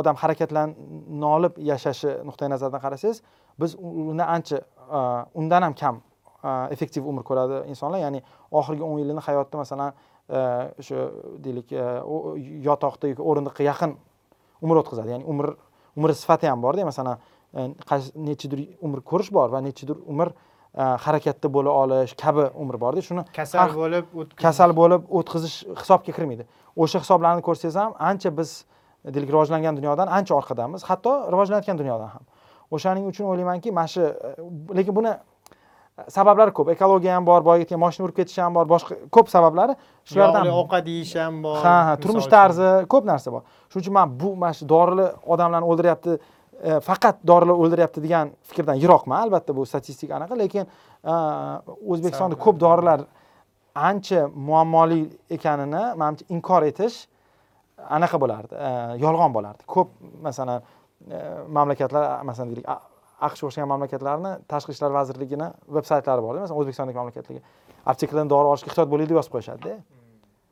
odam 0.00 0.20
harakatlanolib 0.22 1.56
yashashi 1.70 2.12
nuqtai 2.28 2.50
nazaridan 2.52 2.82
qarasangiz 2.84 3.22
biz 3.60 3.76
undan 3.80 4.28
ancha 4.36 4.58
e, 4.60 5.00
undan 5.40 5.62
ham 5.62 5.74
kam 5.82 6.02
effektiv 6.74 7.08
umr 7.08 7.24
ko'radi 7.24 7.62
insonlar. 7.72 8.02
Ya'ni 8.04 8.20
oxirgi 8.52 8.84
o'n 8.84 8.98
yilini 9.00 9.24
hayotda 9.28 9.64
masalan 9.64 9.96
o'sha 10.82 11.08
deylik 11.44 11.72
yotoqda 12.68 13.14
yoki 13.14 13.24
o'rindiqqa 13.30 13.64
yaqin 13.70 13.96
umr 14.62 14.82
o'tkazadi. 14.82 15.16
Ya'ni 15.16 15.24
umr 15.24 15.56
umr 15.96 16.14
sifati 16.14 16.46
ham 16.46 16.62
borda. 16.62 16.84
Masalan 16.84 17.18
e, 17.54 17.68
nechidir 18.28 18.68
umr 18.80 19.00
ko'rish 19.10 19.32
bor 19.32 19.48
va 19.54 19.60
nechidir 19.60 19.96
umr 20.06 20.28
e, 20.30 20.82
harakatda 21.04 21.52
bo'la 21.56 21.74
olish 21.82 22.14
kabi 22.22 22.48
umr 22.62 22.80
borda. 22.80 23.02
Shuni 23.08 23.24
kasal 23.36 23.74
bo'lib 23.80 24.34
kasal 24.44 24.76
bo'lib 24.80 25.10
o'tkazish 25.20 25.58
hisobga 25.82 26.12
kirmaydi. 26.16 26.48
O'sha 26.76 27.02
hisoblarni 27.04 27.42
ko'rsangiz 27.48 27.76
ham 27.82 27.94
ancha 28.10 28.36
biz 28.38 28.64
deylik 29.04 29.30
rivojlangan 29.34 29.76
dunyodan 29.78 30.08
ancha 30.18 30.34
orqadamiz. 30.40 30.84
Hatto 30.90 31.12
rivojlanayotgan 31.32 31.78
dunyodan 31.82 32.10
ham. 32.14 32.24
O'shaning 32.70 33.06
uchun 33.12 33.24
o'ylaymanki 33.30 33.72
mana 33.72 33.88
shu 33.94 34.02
e, 34.02 34.36
lekin 34.78 34.96
buni 34.96 35.12
sabablari 36.08 36.52
ko'p. 36.52 36.70
Ekologiya 36.74 37.16
ham 37.16 37.26
bor 37.26 37.44
boyagi 37.44 37.64
aytgan 37.64 37.80
moshina 37.80 38.06
urib 38.06 38.16
ketishi 38.20 38.42
ham 38.44 38.54
bor 38.54 38.68
boshqa 38.68 38.98
ko'p 39.16 39.30
sabablari 39.32 39.76
shulardan 40.04 40.44
yog'li 40.44 40.62
ovqat 40.62 40.88
yeyish 40.92 41.14
ham 41.20 41.40
bor 41.44 41.56
ha 41.64 41.76
ha 41.88 41.94
turmush 42.02 42.28
tarzi 42.32 42.70
ko'p 42.92 43.08
narsa 43.08 43.32
bor. 43.32 43.44
Shuning 43.70 43.84
uchun 43.86 43.96
man 43.96 44.16
bu 44.20 44.34
mana 44.36 44.56
shu 44.58 44.68
dorilar 44.68 45.14
odamlarni 45.34 45.70
o'ldiryapti 45.72 46.16
e, 46.16 46.80
faqat 46.88 47.22
dorilar 47.30 47.56
o'ldiryapti 47.64 48.04
degan 48.04 48.32
fikrdan 48.50 48.80
yiroqman. 48.82 49.24
Albatta 49.24 49.56
bu 49.56 49.64
statistik 49.72 50.12
anaqa 50.18 50.38
lekin 50.42 50.64
e, 50.64 51.14
o'zbekistonda 51.92 52.36
ko'p 52.44 52.60
dorilar 52.60 53.06
ancha 53.90 54.26
muammoli 54.50 55.00
ekanini 55.38 55.84
manimcha 56.02 56.28
inkor 56.28 56.68
etish 56.72 57.06
anaqa 57.98 58.20
bo'lardi 58.20 58.52
e, 58.52 58.74
yolg'on 59.04 59.32
bo'lardi. 59.38 59.64
Ko'p 59.76 59.96
masalan 60.28 60.60
mamlakatlar 61.56 62.04
masalan 62.24 62.52
deylik 62.52 62.68
A- 63.20 63.26
aqsh 63.26 63.44
o'xshagan 63.46 63.68
mamlakatlarni 63.68 64.32
tashqi 64.48 64.70
ishlar 64.74 64.90
vazirligini 64.90 65.48
veb 65.68 65.84
saytlari 65.84 66.22
borda 66.22 66.40
masalan 66.44 66.60
o'zbekistondagi 66.60 66.98
mamlakatlarga. 66.98 67.42
Aptekadan 67.86 68.30
dori 68.30 68.46
olishga 68.52 68.70
ehtiyot 68.70 68.90
bo'ling 68.92 69.08
deb 69.10 69.16
yozib 69.18 69.32
qo'yishadida. 69.34 69.76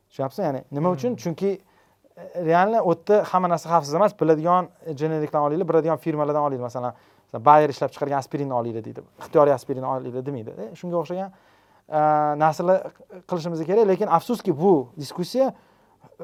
Tushunyapsizmi? 0.09 0.45
Ya'ni 0.45 0.61
nima 0.71 0.89
uchun? 0.95 1.15
Chunki 1.15 1.51
e, 2.17 2.43
реально 2.49 2.83
u 2.83 2.93
yerda 2.93 3.23
hamma 3.31 3.47
narsa 3.53 3.69
xavfsiz 3.69 3.93
emas. 3.99 4.13
Biladigan 4.21 4.69
generikdan 5.01 5.41
olinglar 5.41 5.67
biladigan 5.67 5.97
firmalardan 5.97 6.43
olinglar 6.47 6.69
masalan 6.69 6.93
bayer 7.33 7.69
ishlab 7.69 7.91
chiqargan 7.93 8.17
aspirinni 8.17 8.53
olinglar 8.53 8.85
deydi. 8.85 9.01
Ixtiyoriy 9.19 9.53
aspirinni 9.53 9.87
olinglar 9.87 10.25
demaydi 10.25 10.71
shunga 10.79 10.97
o'xshagan 11.01 11.29
e, 11.89 11.99
narsalar 12.43 12.77
qilishimiz 13.29 13.65
kerak. 13.69 13.87
Lekin 13.87 14.07
afsuski 14.07 14.57
bu 14.63 14.87
diskussiya 14.99 15.47
e, 16.19 16.23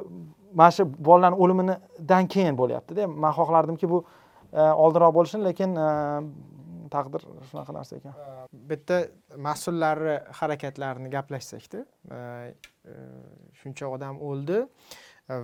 mana 0.54 0.72
shu 0.72 0.88
bolalarni 1.08 1.38
o'limidan 1.44 2.28
keyin 2.28 2.58
bo'lyaptida. 2.58 3.08
Man 3.08 3.32
xohlardimki 3.40 3.90
bu 3.90 4.06
oldinroq 4.54 5.14
bo'lishini 5.16 5.48
lekin 5.50 5.76
e, 5.80 5.90
taqdir 6.92 7.24
shunaqa 7.52 7.76
narsa 7.76 8.00
ekan. 8.00 8.16
Bitta 8.72 8.98
mas'ullari 9.48 10.18
harakatlarini 10.40 11.12
gaplashsakda 11.14 11.86
shuncha 13.62 13.92
odam 13.96 14.20
o'ldi 14.32 14.66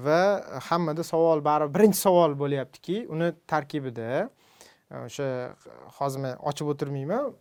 va 0.07 0.21
hammada 0.69 1.03
savol 1.07 1.43
baribir 1.43 1.79
birinchi 1.79 2.01
savol 2.01 2.35
bo'lyaptiki 2.41 3.05
uni 3.15 3.31
tarkibida 3.47 4.09
e, 4.91 5.03
o'sha 5.05 5.27
hozir 5.99 6.25
men 6.25 6.33
ochib 6.51 6.73
o'tirmayman. 6.73 7.31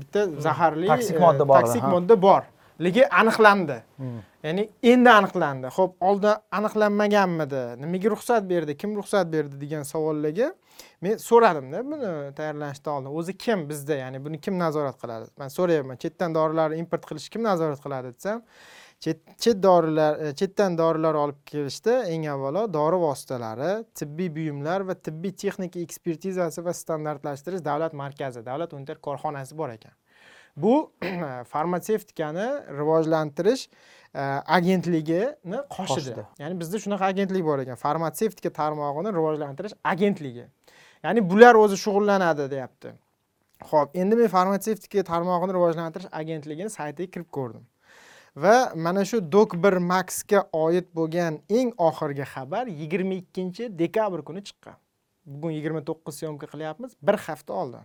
Bitta 0.00 0.28
zaharli 0.48 0.92
Toksik 0.92 1.18
e, 1.18 1.24
modda 1.26 1.48
bor, 1.48 1.66
toksik 1.66 1.88
modda 1.96 2.22
bor 2.28 2.52
lekin 2.80 3.04
aniqlandi. 3.20 3.78
Hmm. 3.96 4.20
ya'ni 4.44 4.68
endi 4.82 5.10
aniqlandi. 5.10 5.72
Ho'p 5.76 5.96
oldin 6.08 6.34
aniqlanmaganmidi? 6.58 7.62
Nimaga 7.82 8.12
ruxsat 8.14 8.48
berdi? 8.50 8.76
Kim 8.76 8.96
ruxsat 8.98 9.32
berdi 9.32 9.60
degan 9.60 9.82
savollarga 9.92 10.52
men 11.00 11.20
so'radimda. 11.28 11.82
Buni 11.90 12.10
tayyorlanishdan 12.38 12.92
oldin 12.96 13.20
o'zi 13.20 13.36
kim? 13.44 13.68
Bizda 13.70 14.00
ya'ni 14.02 14.24
buni 14.24 14.40
kim 14.40 14.58
nazorat 14.58 14.98
qiladi? 15.02 15.30
Man 15.40 15.52
so'rayapman 15.58 16.02
chetdan 16.04 16.34
dorilarni 16.38 16.82
import 16.82 17.08
qilishni 17.08 17.36
kim 17.36 17.46
nazorat 17.50 17.80
qiladi 17.84 18.14
desam 18.16 18.42
chet 19.00 19.20
chet 19.38 19.62
dorilar 19.62 20.18
e, 20.20 20.32
chetdan 20.40 20.78
dorilar 20.78 21.14
olib 21.22 21.40
kelishda 21.50 21.96
eng 22.12 22.24
avvalo 22.32 22.62
dori 22.72 22.98
vositalari 23.02 23.70
tibbiy 24.00 24.30
buyumlar 24.38 24.86
va 24.88 24.94
tibbiy 25.08 25.34
texnika 25.42 25.82
ekspertizasi 25.86 26.64
va 26.68 26.72
standartlashtirish 26.82 27.64
davlat 27.70 27.92
markazi 28.02 28.44
davlat 28.46 28.72
unitar 28.78 29.00
korxonasi 29.08 29.58
bor 29.60 29.74
ekan. 29.76 29.92
Bu 30.56 30.92
farmatsevtikani 31.52 32.46
rivojlantirish 32.78 33.68
e, 34.14 34.20
agentligini 34.46 35.60
qoshida. 35.70 36.26
Ya'ni 36.38 36.60
bizda 36.60 36.78
shunaqa 36.78 37.04
agentlik 37.12 37.44
bor 37.44 37.58
ekan. 37.58 37.76
Farmatsevtika 37.76 38.50
tarmog'ini 38.50 39.12
rivojlantirish 39.18 39.74
agentligi 39.84 40.46
ya'ni 41.04 41.30
bular 41.30 41.54
o'zi 41.54 41.76
shug'ullanadi 41.84 42.50
deyapti. 42.50 42.92
Ho'p 43.70 43.96
endi 44.02 44.16
men 44.16 44.28
farmatsevtika 44.28 45.04
tarmog'ini 45.12 45.56
rivojlantirish 45.58 46.08
agentligini 46.12 46.70
saytiga 46.78 47.10
kirib 47.10 47.30
ko'rdim. 47.38 47.64
Va 48.36 48.56
mana 48.86 49.04
shu 49.04 49.20
dok 49.32 49.56
bir 49.64 49.78
maxga 49.92 50.42
oid 50.52 50.88
bo'lgan 50.98 51.38
eng 51.58 51.72
oxirgi 51.88 52.24
xabar 52.34 52.66
yigirma 52.80 53.14
ikkinchi 53.22 53.68
dekabr 53.78 54.24
kuni 54.28 54.42
chiqqan. 54.48 54.76
Bugun 55.26 55.52
yigirma 55.58 55.80
to'qqiz 55.88 56.18
syomka 56.22 56.46
qilyapmiz 56.52 56.90
bir 57.02 57.16
hafta 57.26 57.52
oldin 57.52 57.84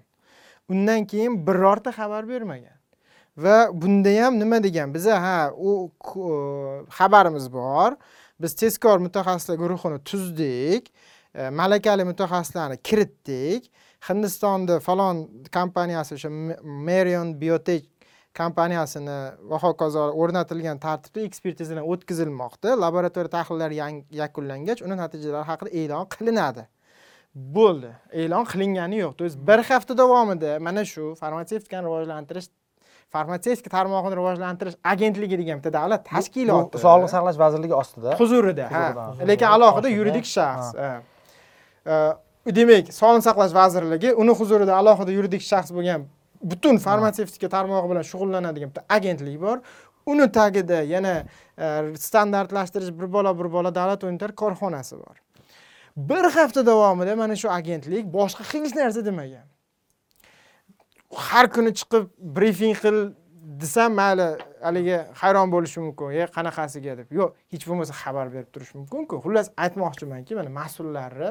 undan 0.72 1.06
keyin 1.12 1.34
birorta 1.48 1.92
xabar 1.92 2.28
bermagan. 2.30 2.78
Va 3.38 3.70
bunda 3.74 4.12
ham 4.24 4.40
nima 4.40 4.60
degan? 4.64 4.94
Biza 4.94 5.16
ha 5.26 5.52
u 5.56 5.92
e, 6.06 6.32
xabarimiz 6.98 7.48
bor. 7.54 7.96
Biz 8.42 8.56
tezkor 8.62 9.00
mutaxassislar 9.06 9.58
guruhini 9.64 10.00
tuzdik. 10.10 10.92
E, 11.36 11.50
malakali 11.50 12.04
mutaxassislarni 12.12 12.78
kiritdik. 12.88 13.72
Hindistonda 14.08 14.80
falon 14.80 15.28
kompaniyasi 15.54 16.16
o'sha 16.18 16.30
marion 16.88 17.36
biotech 17.42 17.86
kompaniyasini 18.38 19.18
va 19.52 19.58
hokazo 19.62 20.08
o'rnatilgan 20.24 20.80
tartibda 20.86 21.24
ekspertizadan 21.30 21.88
o'tkazilmoqda. 21.94 22.76
Laboratoriya 22.84 23.32
tahlillari 23.38 23.80
yakunlangach 24.22 24.84
uni 24.86 24.96
natijalari 25.04 25.48
haqida 25.52 25.72
e'lon 25.82 26.08
qilinadi. 26.16 26.68
Bo'ldi. 27.36 27.92
E'lon 28.12 28.46
qilingani 28.46 28.98
yo'q. 29.02 29.14
To 29.18 29.24
есть 29.24 29.40
bir 29.48 29.64
hafta 29.64 29.98
davomida 29.98 30.60
mana 30.60 30.84
shu 30.86 31.16
farmatsevtikani 31.16 31.86
rivojlantirish 31.88 32.50
farmatsevtika 33.10 33.70
tarmog'ini 33.78 34.16
rivojlantirish 34.20 34.76
agentligi 34.84 35.38
degan 35.42 35.60
bitta 35.60 35.72
davlat 35.74 36.04
tashkiloti 36.14 36.82
sog'liqni 36.86 37.12
saqlash 37.16 37.38
vazirligi 37.44 37.76
ostida. 37.82 38.18
Huzurida 38.22 38.68
lekin 39.32 39.48
alohida 39.56 39.90
yuridik 39.98 40.26
shaxs 40.36 40.76
ha. 40.82 40.92
Demak 42.60 42.92
sog'liqni 43.00 43.26
saqlash 43.30 43.54
vazirligi 43.62 44.14
uni 44.24 44.36
huzurida 44.42 44.76
alohida 44.82 45.12
yuridik 45.18 45.48
shaxs 45.52 45.72
bo'lgan 45.78 46.06
butun 46.52 46.84
farmatsevtika 46.88 47.48
tarmog'i 47.56 47.88
bilan 47.92 48.06
shug'ullanadigan 48.12 48.70
bitta 48.72 48.86
agentlik 48.98 49.42
bor. 49.48 49.58
Uni 50.12 50.26
tagida 50.38 50.80
yana 50.96 51.16
e, 51.58 51.68
standartlashtirish 52.08 52.90
bir 53.00 53.14
bola 53.14 53.32
bir 53.40 53.52
bola 53.56 53.76
davlat 53.76 54.04
unitar 54.04 54.32
korxonasi 54.36 54.96
bor 54.98 55.16
bir 55.98 56.24
hafta 56.24 56.66
davomida 56.66 57.16
mana 57.16 57.36
shu 57.36 57.50
agentlik 57.50 58.06
boshqa 58.06 58.44
hech 58.52 58.76
narsa 58.76 59.06
demagan. 59.06 59.48
Har 61.14 61.52
kuni 61.52 61.72
chiqib 61.80 62.04
brifing 62.38 62.76
qil 62.84 62.98
desam 63.62 63.94
mayli 63.94 64.28
haligi 64.64 64.98
hayron 65.22 65.52
bo'lishi 65.52 65.80
mumkin. 65.86 66.12
E 66.12 66.26
qanaqasiga? 66.38 66.98
deb. 67.00 67.08
Yo'q 67.20 67.30
hech 67.54 67.64
bo'lmasa 67.70 67.94
xabar 68.04 68.28
berib 68.34 68.50
turish 68.54 68.74
mumkinku. 68.78 69.16
Xullas 69.24 69.48
aytmoqchimanki 69.64 70.36
mana 70.40 70.50
mas'ullarni 70.60 71.30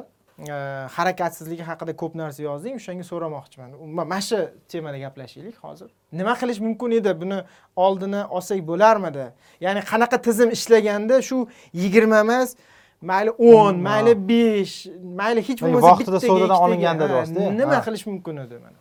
e, 0.53 0.57
harakatsizligi 0.96 1.64
haqida 1.70 1.92
ko'p 2.03 2.14
narsa 2.23 2.42
yozding 2.49 2.75
o'shanga 2.81 3.05
so'ramoqchiman. 3.11 3.70
Umuman 3.85 4.07
mana 4.12 4.27
shu 4.29 4.38
temada 4.73 4.99
gaplashaylik 5.05 5.57
hozir. 5.64 5.88
Nima 6.20 6.35
qilish 6.40 6.61
mumkin 6.66 6.99
edi? 6.99 7.14
Buni 7.23 7.38
oldini 7.87 8.25
olsak 8.37 8.61
bo'larmidi? 8.70 9.27
Ya'ni 9.64 9.81
qanaqa 9.90 10.16
tizim 10.27 10.51
ishlaganda 10.57 11.23
shu 11.29 11.38
yigirma 11.83 12.20
emas 12.27 12.57
mayli 13.03 13.31
o'n 13.31 13.81
mayli 13.89 14.13
besh 14.31 14.75
mayli 15.21 15.41
hech 15.49 15.61
bo'lmasa 15.63 15.93
vaqtida 15.93 16.21
savdodan 16.21 16.59
olinganda 16.67 17.09
deyapsiz-da? 17.09 17.51
nima 17.61 17.79
qilish 17.87 18.05
mumkin 18.11 18.37
edi 18.45 18.59
mana? 18.65 18.79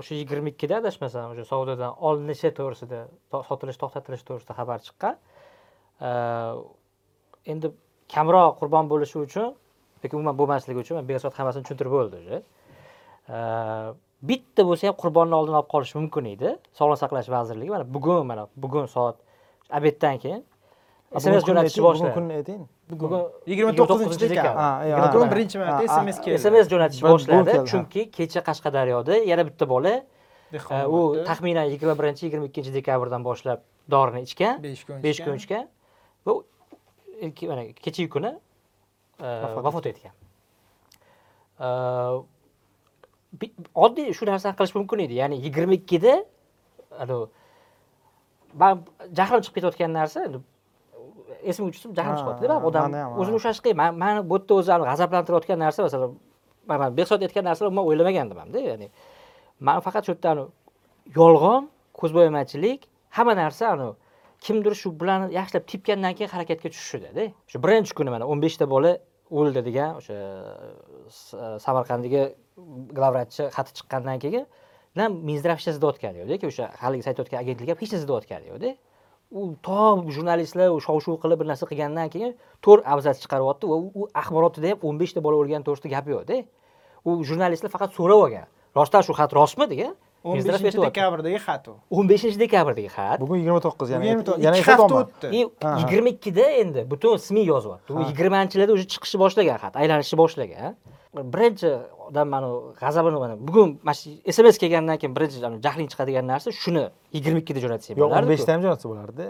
O'sha 0.00 0.14
yigirma 0.20 0.50
ikkida 0.54 0.80
adashmasam 0.82 1.30
o'sha 1.34 1.44
savdodan 1.52 1.92
olinishi 2.08 2.50
to'g'risida 2.58 2.98
to- 3.30 3.44
sotilish 3.48 3.78
to'xtatilishi 3.82 4.24
to'g'risida 4.28 4.52
xabar 4.58 4.78
chiqqan. 4.86 5.14
Endi 7.52 7.66
kamroq 8.14 8.58
qurbon 8.60 8.84
bo'lishi 8.92 9.16
uchun 9.26 9.48
yoki 10.02 10.14
umuman 10.18 10.34
bo'lmasligi 10.40 10.78
uchun 10.84 10.96
besot 11.12 11.32
hammasini 11.38 11.62
tushuntirib 11.66 11.92
bo'ldi 11.98 12.16
уже 12.22 12.36
bitta 14.28 14.62
bo'lsa 14.68 14.82
ham 14.88 14.96
qurbonni 15.02 15.34
oldini 15.38 15.56
olib 15.60 15.70
qolish 15.74 15.94
mumkin 15.98 16.24
edi. 16.34 16.48
Sog'liqni 16.78 16.98
saqlash 17.02 17.28
vazirligi 17.36 17.70
mana 17.76 17.84
bugun 17.94 18.26
mana 18.30 18.42
bugun 18.62 18.86
soat 18.94 19.16
obeddan 19.78 20.16
keyin. 20.22 20.42
Sms 21.22 21.42
jo'natishni 21.48 21.82
bugun 21.82 21.92
boshladi. 21.92 22.14
kunni 22.18 22.34
ayting 22.40 22.62
bugun 22.90 23.22
yigirma 23.46 23.72
to'qqizinchi 23.78 24.28
dekabr 24.34 25.30
birinchi 25.32 25.58
marta 25.62 25.86
sms 25.86 26.20
keldi. 26.24 26.38
Sms 26.42 26.68
jo'natishni 26.72 27.06
bu 27.06 27.14
boshladi 27.14 27.56
chunki 27.70 28.10
kecha 28.18 28.40
qashqadaryoda 28.48 29.22
yana 29.30 29.46
bitta 29.48 29.68
bola. 29.68 29.94
Э, 30.54 30.84
u 30.86 31.24
taxminan 31.26 31.66
yigirma 31.72 31.94
birinchi 31.98 32.26
yigirma 32.26 32.46
ikkinchi 32.50 32.74
dekabrdan 32.78 33.24
boshlab 33.26 33.64
dorini 33.90 34.22
ichgan. 34.28 34.62
Besh 34.62 35.24
kun 35.24 35.34
ichgan. 35.42 35.66
va 36.26 36.42
mana 37.48 37.72
kechagi 37.72 38.08
kuni 38.08 38.32
e, 39.20 39.28
vafot 39.66 39.86
etgan. 39.86 40.14
Bi- 43.40 43.54
oddiy 43.74 44.12
shu 44.16 44.26
narsani 44.28 44.56
qilish 44.58 44.74
mumkin 44.76 44.98
edi. 45.06 45.14
Ya'ni 45.20 45.40
yigirma 45.44 45.74
ikkida 45.80 46.14
jahlim 49.18 49.40
chiqib 49.44 49.54
ketayotgan 49.56 49.92
narsa 49.92 50.26
esimga 51.50 51.70
tushsa 51.74 51.88
jahlim 51.98 52.14
Ha, 52.14 52.18
chiqyaptida. 52.20 52.54
Baribir 52.54 52.68
odam 52.68 53.20
o'zini 53.20 53.36
ushlash 53.40 53.60
qiyin 53.64 53.76
man 53.82 53.90
mani 54.02 54.20
bu 54.30 54.36
yerda 54.38 54.54
o'zi 54.60 54.70
g'azablantirayotgan 54.90 55.58
narsa 55.64 55.80
masalan 55.86 56.10
man 56.68 56.78
man 56.82 56.90
behzod 56.98 57.20
aytgan 57.26 57.44
narsalar 57.48 57.68
umuman 57.72 57.84
o'ylamagandim 57.90 58.38
hamda 58.42 58.58
ya'ni 58.70 58.88
man 59.66 59.78
faqat 59.86 60.02
shu 60.06 60.12
yerda 60.14 60.30
yolg'on 61.20 61.62
ko'zbo'yamachilik 62.00 62.80
hamma 63.16 63.34
narsa 63.42 63.64
anavi 63.74 63.94
kimdir 64.46 64.74
shu 64.82 64.88
bilan 65.00 65.20
yaxshilab 65.38 65.64
tepgandan 65.72 66.12
keyin 66.18 66.30
harakatga 66.34 66.68
tushishidada 66.74 67.24
shu 67.50 67.56
birinchi 67.64 67.92
kuni 67.98 68.10
mana 68.14 68.24
o'n 68.32 68.38
beshta 68.44 68.64
bola 68.74 68.92
o'ldi 69.38 69.60
degan 69.68 69.90
o'sha 70.00 70.16
samarqanddagi 71.64 72.22
glavvratchi 72.96 73.42
xati 73.56 73.70
chiqqandan 73.78 74.18
keyin 74.24 74.44
ham 75.00 75.12
minzdrav 75.28 75.56
hech 75.58 75.66
narsa 75.68 75.80
deyotgani 75.84 76.16
yo'qda 76.22 76.46
o'sha 76.50 76.64
haligi 76.82 77.08
aytayotgan 77.10 77.38
agentlik 77.44 77.68
ham 77.72 77.78
hech 77.82 77.92
narsa 77.94 78.08
deyotgani 78.12 78.46
yo'qda 78.52 78.70
u 79.30 79.54
to 79.62 80.04
jurnalistlar 80.14 80.70
shov 80.86 81.00
shuv 81.04 81.16
qilib 81.22 81.38
bir 81.42 81.46
narsa 81.50 81.66
qilgandan 81.70 82.08
keyin 82.14 82.34
to'rt 82.62 82.82
abzas 82.86 83.20
chiqaryapti 83.22 83.66
va 83.70 83.76
u- 84.00 84.08
axborotida 84.14 84.68
ham 84.74 84.78
o'n 84.88 84.98
beshta 85.00 85.20
bola 85.22 85.36
o'lgani 85.42 85.64
to'g'risida 85.66 85.90
gap 85.94 86.06
yo'qda 86.14 86.42
u 87.04 87.22
jurnalistlar 87.28 87.70
faqat 87.74 87.90
so'rab 87.98 88.18
olgan. 88.26 88.46
Rostdan 88.76 89.02
shu 89.06 89.12
xat 89.18 89.32
rostmi 89.32 89.66
degan. 89.72 89.94
O'n 90.26 90.34
beshinchi 90.58 90.78
dekabrdagi 90.90 91.38
xat 91.46 91.68
u. 91.70 91.74
O'n 91.96 92.08
beshinchi 92.10 92.38
dekabrdagi 92.44 92.88
xat. 92.96 93.18
Bugun 93.22 93.38
yigirma 93.40 93.60
to'qqiz 93.66 93.88
yana 93.94 94.04
ikki 94.58 94.70
hafta 94.70 94.94
o'tdi. 95.02 95.28
Yigirma 95.80 96.08
ikkida 96.14 96.46
endi 96.62 96.82
butun 96.90 97.16
smi 97.28 97.42
yozyapti 97.52 97.92
u 97.94 98.00
yigirmanchilarda 98.10 98.72
уже 98.78 98.86
chiqishni 98.92 99.18
boshlagan 99.24 99.58
xat 99.62 99.74
aylanishni 99.82 100.16
boshlagan 100.22 100.74
birinchi 101.16 101.70
odam 102.08 102.28
mani 102.28 102.48
g'azabini 102.80 103.18
mana 103.18 103.36
bugun 103.48 103.80
mana 103.82 103.94
shu 103.94 104.10
sms 104.32 104.58
kelgandan 104.62 104.98
keyin 105.00 105.14
birinchi 105.16 105.38
jahling 105.66 105.88
chiqadigan 105.92 106.26
narsa 106.32 106.52
shuni 106.62 106.84
yigirma 107.16 107.40
ikkida 107.42 107.60
jo'natsang 107.64 107.98
yo'q 108.00 108.16
o'n 108.18 108.28
beshda 108.32 108.50
ham 108.54 108.62
jo'natsa 108.64 108.86
bo'lardi. 108.90 109.24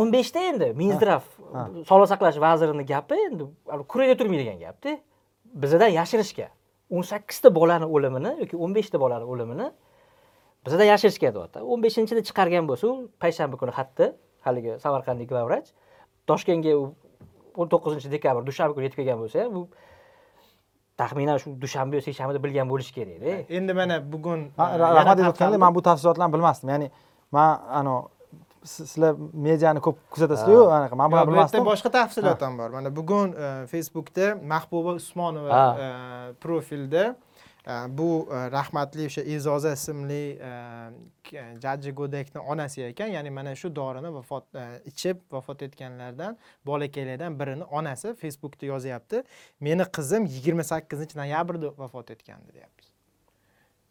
o'n 0.00 0.08
beshda. 0.14 0.40
Endi 0.50 0.68
minzdrav 0.82 1.24
sog'liqni 1.88 2.08
saqlash 2.12 2.38
vazirini 2.46 2.84
gapi 2.92 3.18
endi 3.28 3.44
kurayda 3.92 4.14
turmaydigan 4.20 4.58
gapda 4.64 4.96
bizadan 5.62 5.90
yashirishgan 5.98 6.50
o'n 6.90 7.04
sakkizta 7.12 7.54
bolani 7.58 7.86
o'limini 7.94 8.32
yoki 8.42 8.56
o'n 8.64 8.74
beshta 8.78 9.00
bolani 9.04 9.24
o'limini 9.32 9.68
bizadan 10.66 10.86
yashirishgan 10.92 11.34
deyapti. 11.36 11.58
o'n 11.72 11.80
beshinchida 11.84 12.20
chiqargan 12.28 12.64
bo'lsa 12.70 12.84
u 12.90 12.94
payshanba 13.22 13.56
kuni 13.60 13.72
xatni 13.78 14.12
haligi 14.46 14.72
samarqandlik 14.84 15.28
glavvrach 15.32 15.68
toshkentga 16.30 16.74
o'n 17.60 17.68
to'qqizinchi 17.72 18.08
dekabr 18.16 18.42
dushanba 18.48 18.74
kuni 18.76 18.88
yetib 18.88 18.98
kelgan 19.00 19.18
bo'lsa 19.22 19.46
ham 19.46 19.56
u 19.60 19.62
taxminan 21.00 21.36
shu 21.42 21.48
dushanba 21.62 21.94
yo 21.98 22.02
seshanbada 22.08 22.38
bilgan 22.44 22.66
bo'lishi 22.72 22.92
kerakda 22.98 23.32
endi 23.58 23.72
mana 23.80 23.94
bugun 24.12 24.40
e, 24.40 24.64
rahmat 24.82 25.06
aytayotganda 25.12 25.32
tarqaldi. 25.38 25.58
man 25.64 25.72
bu 25.76 25.80
tafsilotlarni 25.88 26.32
bilmasdim. 26.36 26.68
Ya'ni 26.74 26.88
man 27.36 27.50
anavi 27.80 28.02
si- 28.72 28.86
sizlar 28.90 29.12
mediani 29.46 29.80
ko'p 29.86 29.96
kuzatasizlar-ku 30.14 30.72
anaqa 30.78 30.94
man 31.00 31.06
Yo'q, 31.06 31.12
bunaqa 31.12 31.26
bu 31.26 31.30
yerda 31.30 31.32
bilmasdim. 31.32 31.64
boshqa 31.70 31.90
tafsilot 31.98 32.40
ham 32.46 32.54
bor. 32.60 32.68
Mana 32.76 32.88
bugun 32.98 33.28
e, 33.44 33.66
facebookda 33.72 34.26
mahbuba 34.52 34.92
usmonova 35.00 35.50
e, 35.84 35.86
profilda 36.44 37.04
e, 37.06 37.29
bu 37.88 38.28
rahmatli 38.30 39.06
o'sha 39.06 39.22
e'zoza 39.34 39.72
ismli 39.72 40.22
jajji 41.64 41.92
go'dakni 42.00 42.40
onasi 42.40 42.82
ekan 42.82 43.06
ya'ni 43.16 43.30
mana 43.30 43.54
shu 43.62 43.70
dorini 43.76 44.12
vafot 44.14 44.44
ichib 44.90 45.16
vafot 45.32 45.62
etganlardan 45.62 46.38
bolakaylardan 46.66 47.40
birini 47.40 47.64
onasi 47.64 48.14
facebookda 48.22 48.66
yozyapti 48.66 49.24
meni 49.60 49.84
qizim 49.96 50.26
yigirma 50.36 50.64
sakkizinchi 50.72 51.18
noyabrda 51.18 51.72
vafot 51.78 52.10
etgandi 52.10 52.54
deyapti 52.54 52.88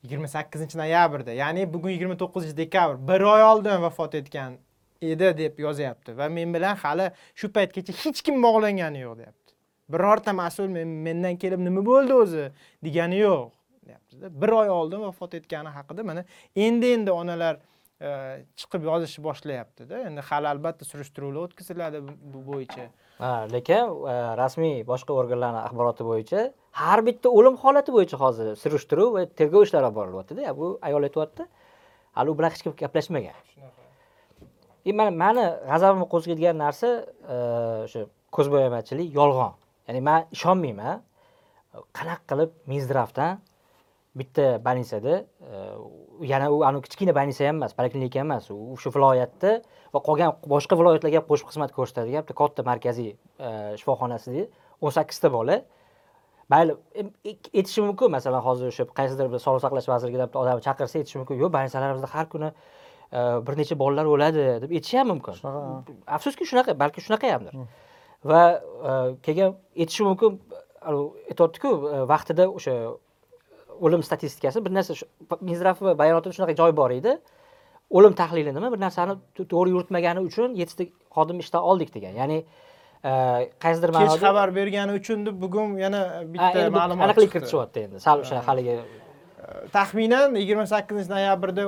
yigirma 0.04 0.28
sakkizinchi 0.28 0.78
noyabrda 0.78 1.32
ya'ni 1.32 1.74
bugun 1.74 1.90
yigirma 1.90 2.18
to'qqizinchi 2.24 2.58
dekabr 2.58 2.96
bir 3.12 3.22
oy 3.34 3.44
oldin 3.52 3.82
vafot 3.82 4.16
etgan 4.16 4.58
edi 5.02 5.38
deb 5.38 5.60
yozyapti 5.60 6.18
va 6.18 6.30
men 6.30 6.54
bilan 6.54 6.76
hali 6.76 7.12
shu 7.36 7.52
paytgacha 7.58 7.94
hech 8.04 8.22
kim 8.22 8.44
bog'langani 8.44 9.06
yo'q 9.06 9.16
deyapti 9.22 9.54
birorta 9.90 10.34
mas'ul 10.34 10.68
men, 10.68 10.88
mendan 10.88 11.38
kelib 11.38 11.64
nima 11.68 11.86
bo'ldi 11.92 12.14
o'zi 12.24 12.46
degani 12.84 13.22
yo'q 13.24 13.59
deyaptida 13.90 14.32
bir 14.42 14.52
oy 14.62 14.70
oldin 14.80 15.02
vafot 15.08 15.34
etgani 15.40 15.74
haqida 15.78 16.04
mana 16.10 16.24
endi 16.68 16.94
endi 16.98 17.12
onalar 17.22 17.60
e, 18.08 18.10
chiqib 18.60 18.86
yozishni 18.90 19.24
boshlayaptida. 19.28 20.06
Endi 20.08 20.22
hali 20.30 20.48
albatta 20.54 20.86
surishtiruvlar 20.92 21.50
o'tkaziladi 21.50 22.00
bu- 22.08 22.46
bo'yicha. 22.52 22.86
Ha 23.20 23.32
lekin 23.56 23.84
e, 24.14 24.14
rasmiy 24.42 24.86
boshqa 24.92 25.12
organlarni 25.22 25.62
axboroti 25.68 26.04
bo'yicha 26.12 26.46
har 26.82 27.00
bitta 27.08 27.28
o'lim 27.38 27.56
holati 27.64 27.92
bo'yicha 27.98 28.18
hozir 28.24 28.54
surishtiruv 28.64 29.10
va 29.18 29.26
tergov 29.40 29.66
ishlari 29.68 29.86
olib 29.90 29.98
borilyaptida. 30.00 30.54
Bu 30.60 30.78
ayol 30.88 31.04
aytyapti. 31.10 31.44
Hali 32.18 32.32
u 32.32 32.38
bilan 32.40 32.50
hech 32.54 32.64
kim 32.66 32.74
gaplashmagan. 32.84 33.36
И 34.86 34.94
mana 34.94 35.12
mani 35.24 35.44
g'azabimni 35.70 36.08
qo'zg'aydigan 36.14 36.56
narsa 36.66 36.88
e, 37.34 37.36
o'sha 37.86 38.02
ko'zbo'yamachilik 38.36 39.10
yolg'on. 39.20 39.54
Ya'ni 39.88 40.02
man 40.10 40.22
ishonmayman. 40.36 41.02
Qanaqa 41.98 42.24
qilib 42.30 42.52
minzdravdan 42.72 43.32
bitta 44.16 44.60
больницада 44.64 45.26
e, 45.42 46.28
yana 46.28 46.50
u 46.52 46.64
anavi 46.64 46.82
kichkina 46.88 47.14
больница 47.14 47.46
ham 47.48 47.60
emas 47.62 47.74
poliklinika 47.78 48.20
ham 48.20 48.32
emas. 48.32 48.50
U 48.50 48.76
shu 48.82 48.92
viloyatda 48.94 49.60
va 49.94 50.02
qolgan 50.06 50.36
boshqa 50.50 50.78
viloyatlarga 50.80 51.22
ham 51.22 51.28
qo'shib 51.30 51.52
xizmat 51.52 51.74
ko'rsatadigan 51.76 52.26
bitta 52.26 52.38
katta 52.42 52.66
markaziy 52.66 53.12
e, 53.14 53.50
shifoxonasida 53.82 54.48
o'n 54.82 54.96
sakkizta 54.98 55.32
bola. 55.34 55.60
Mayli 56.50 56.76
aytishi 57.30 57.86
mumkin. 57.86 58.12
Masalan 58.18 58.42
hozir 58.42 58.72
o'sha 58.74 58.88
qaysidir 59.00 59.30
bir 59.30 59.42
sog'liqni 59.44 59.68
saqlash 59.68 59.90
vazirligidan 59.94 60.32
bitta 60.32 60.42
odamni 60.44 60.66
chaqirsa 60.66 61.04
aytishi 61.04 61.22
mumkin. 61.22 61.38
Yo'q 61.44 61.54
больницalarimizda 61.54 62.10
har 62.16 62.30
kuni 62.34 62.50
e, 62.50 63.20
bir 63.46 63.60
necha 63.62 63.78
bolalar 63.84 64.10
o'ladi 64.16 64.48
deb 64.64 64.74
aytishi 64.74 64.98
ham 65.02 65.14
mumkin. 65.14 65.38
Afsuski 66.18 66.50
shunaqa 66.50 66.74
balki 66.80 67.06
shunaqa 67.06 67.36
hamdir. 67.36 67.62
Va 68.26 68.42
e, 68.58 68.96
keyin 69.28 69.54
aytishi 69.78 70.10
mumkin 70.10 70.42
aytyaptiku 70.82 71.76
vaqtida 72.10 72.50
o'sha 72.50 72.76
o'lim 73.86 74.02
statistikasi 74.10 74.66
bir 74.66 74.72
narsa 74.78 74.94
minzdrav 75.50 75.76
bayonotida 76.02 76.34
shunaqa 76.38 76.56
joy 76.62 76.72
bor 76.82 76.92
edi. 77.00 77.12
O'lim 77.98 78.14
tahlili 78.22 78.52
nima? 78.56 78.72
Bir 78.74 78.80
narsani 78.86 79.14
to- 79.36 79.48
to'g'ri 79.54 79.70
yuritmagani 79.76 80.20
uchun 80.30 80.50
yettita 80.62 80.84
xodim 81.16 81.38
ishdan 81.44 81.62
oldik 81.70 81.90
degan. 81.96 82.14
Ya'ni 82.22 82.38
e, 83.10 83.12
qaysidir 83.64 83.90
kech 83.96 84.00
ma'noda 84.00 84.20
xabar 84.26 84.50
bergani 84.60 84.92
uchun 85.00 85.26
deb 85.28 85.36
bugun 85.44 85.78
yana 85.86 86.02
bitta 86.34 86.70
ma'lumot 86.78 87.04
aniqlik 87.08 87.32
kiritishyapti 87.36 87.80
endi 87.88 87.98
sal 88.06 88.18
o'sha 88.24 88.38
haligi 88.48 88.76
taxminan 89.78 90.30
yigirma 90.42 90.66
sakkizinchi 90.74 91.12
noyabrda 91.16 91.64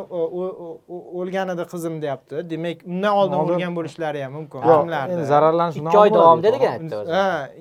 o'lgan 1.19 1.47
edi 1.53 1.63
qizim 1.73 1.95
deyapti. 2.03 2.35
Demak 2.51 2.77
undan 2.91 3.13
oldin 3.19 3.37
o'lgan 3.43 3.73
bo'lishlari 3.77 4.19
ham 4.25 4.33
mumkin. 4.37 4.59
Yo'q 4.71 4.83
endi 5.13 5.25
zararlanish 5.33 5.77
ikki 5.81 5.97
oy 6.03 6.09
davomida 6.17 6.49
degan 6.55 6.71
aytdi 6.77 6.95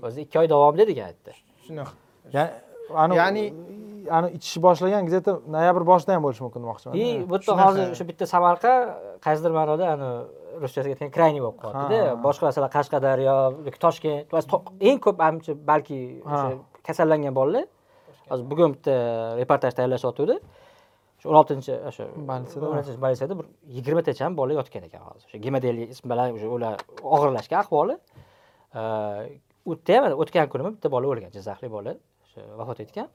o'zi. 0.09 0.19
Ikki 0.27 0.37
oy 0.43 0.49
davomida 0.55 0.85
degan 0.91 1.07
aytdi. 1.13 1.33
shunaqa 1.67 1.93
Ya'ni- 3.21 3.53
ani 4.17 4.29
ichishni 4.37 4.61
boshlagan 4.67 5.03
где 5.09 5.21
то 5.27 5.33
noyabr 5.55 5.83
boshida 5.91 6.13
ham 6.15 6.23
bo'lishi 6.27 6.43
mumkin 6.45 6.61
demoqchiman. 6.65 6.95
И 6.97 7.27
Shunaqa. 7.27 7.65
hozir 7.67 7.87
o'sha 7.95 8.05
bitta 8.11 8.25
samarqa 8.35 8.73
qaysidir 9.25 9.53
ma'noda 9.59 9.85
ani 9.95 10.09
ruschasiga 10.63 10.93
aytgan 10.95 11.11
крайний 11.17 11.41
bo'lib 11.45 11.59
qolyaptida 11.63 12.01
boshqa 12.27 12.43
masalan 12.49 12.71
qashqadaryo 12.77 13.37
yoki 13.67 13.79
toshkent. 13.85 14.25
To- 14.53 14.65
eng 14.89 14.99
ko'p 15.05 15.17
manimcha 15.23 15.53
balki 15.71 15.99
Ha. 16.25 16.33
o'sha 16.35 16.49
kasallangan 16.87 17.35
bolalar. 17.41 17.65
Hozir 18.31 18.45
bugun 18.51 18.69
bitta 18.75 18.95
reportaj 19.41 19.73
tayyorlashyotgandi 19.79 20.37
shu 21.21 21.27
o'n 21.31 21.37
oltinchi 21.41 21.73
o'sha 21.91 22.05
Больницada 22.31 22.65
o'n 22.71 22.77
oltinchi 22.81 23.01
больницada 23.05 23.35
bir 23.39 23.47
yigirmatacha 23.77 24.23
ham 24.27 24.35
bola 24.41 24.53
yotgan 24.61 24.83
ekan 24.89 25.03
hozir. 25.09 25.25
O'sha 25.29 25.39
gemodeliya 25.47 25.87
ismi 25.95 26.07
bilan 26.13 26.27
o'sha 26.37 26.49
ular 26.57 26.75
og'irlashgan 27.15 27.59
ahvoli. 27.65 27.95
U 29.71 29.73
yerda 29.77 29.93
ham 29.97 30.21
o'tgan 30.23 30.47
kuni 30.53 30.63
bitta 30.75 30.89
bola 30.95 31.07
o'lgan 31.13 31.31
jizzaxlik 31.37 31.71
bola 31.77 31.93
o'sha 32.25 32.41
vafot 32.61 32.79
etgan 32.85 33.09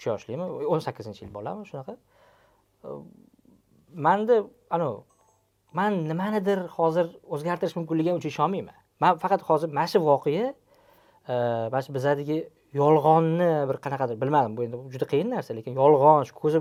uch 0.00 0.08
yoshlimi? 0.08 0.46
O'n 0.72 0.80
sakkizinchi 0.80 1.24
yil 1.24 1.32
bolami 1.34 1.66
shunaqa? 1.68 1.96
Manda 3.94 4.42
anavi 4.70 5.02
man 5.72 5.98
nimanidir 6.08 6.64
hozir 6.76 7.10
o'zgartirish 7.34 7.76
mumkinligiga 7.78 8.16
uncha 8.16 8.28
ishonmayman. 8.32 8.76
Man 9.00 9.18
faqat 9.22 9.44
hozir 9.48 9.68
mana 9.68 9.86
shu 9.92 10.00
voqea 10.10 10.54
mana 11.28 11.82
shu 11.84 11.94
bizadagi 11.94 12.38
yolg'onni 12.80 13.50
bir 13.68 13.76
qanaqadir 13.84 14.20
bilmadim 14.22 14.56
bu 14.56 14.64
endi 14.66 14.76
juda 14.94 15.06
qiyin 15.12 15.30
narsa 15.34 15.54
lekin 15.58 15.76
yolg'on 15.82 16.24
shu 16.28 16.34
ko'zi 16.42 16.58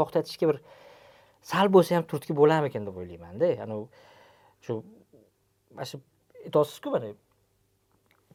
to'xtatishga 0.00 0.46
bir 0.50 0.58
sal 1.42 1.66
bo'lsa 1.74 1.96
ham 1.96 2.04
turtki 2.10 2.36
bo'larmikan 2.40 2.86
deb 2.86 2.96
o'ylaymanda. 3.00 3.48
Anavi 3.64 3.84
shu 4.64 4.82
mana 5.74 5.86
shu 5.90 6.00
aytyapsizku 6.46 6.88
mana 6.94 7.12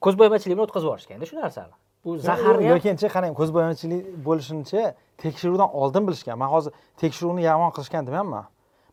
ko'zbo'yamachilik 0.03 0.55
bilan 0.57 0.67
o'tkazib 0.67 0.87
yuborishganda 0.89 1.25
shu 1.29 1.35
narsani. 1.39 1.75
Bu 2.05 2.17
zaharni 2.17 2.67
ham 2.67 2.75
lekinchi 2.75 3.07
qarang 3.15 3.33
ko'zbo'yamachilik 3.39 4.01
bo'lishinicha 4.27 4.83
tekshiruvdan 5.23 5.69
oldin 5.81 6.07
bilishgan. 6.07 6.37
Man 6.41 6.49
hozir 6.55 6.71
tekshiruvni 7.01 7.43
yomon 7.43 7.71
qilishgan 7.75 8.07
demayapman. 8.07 8.45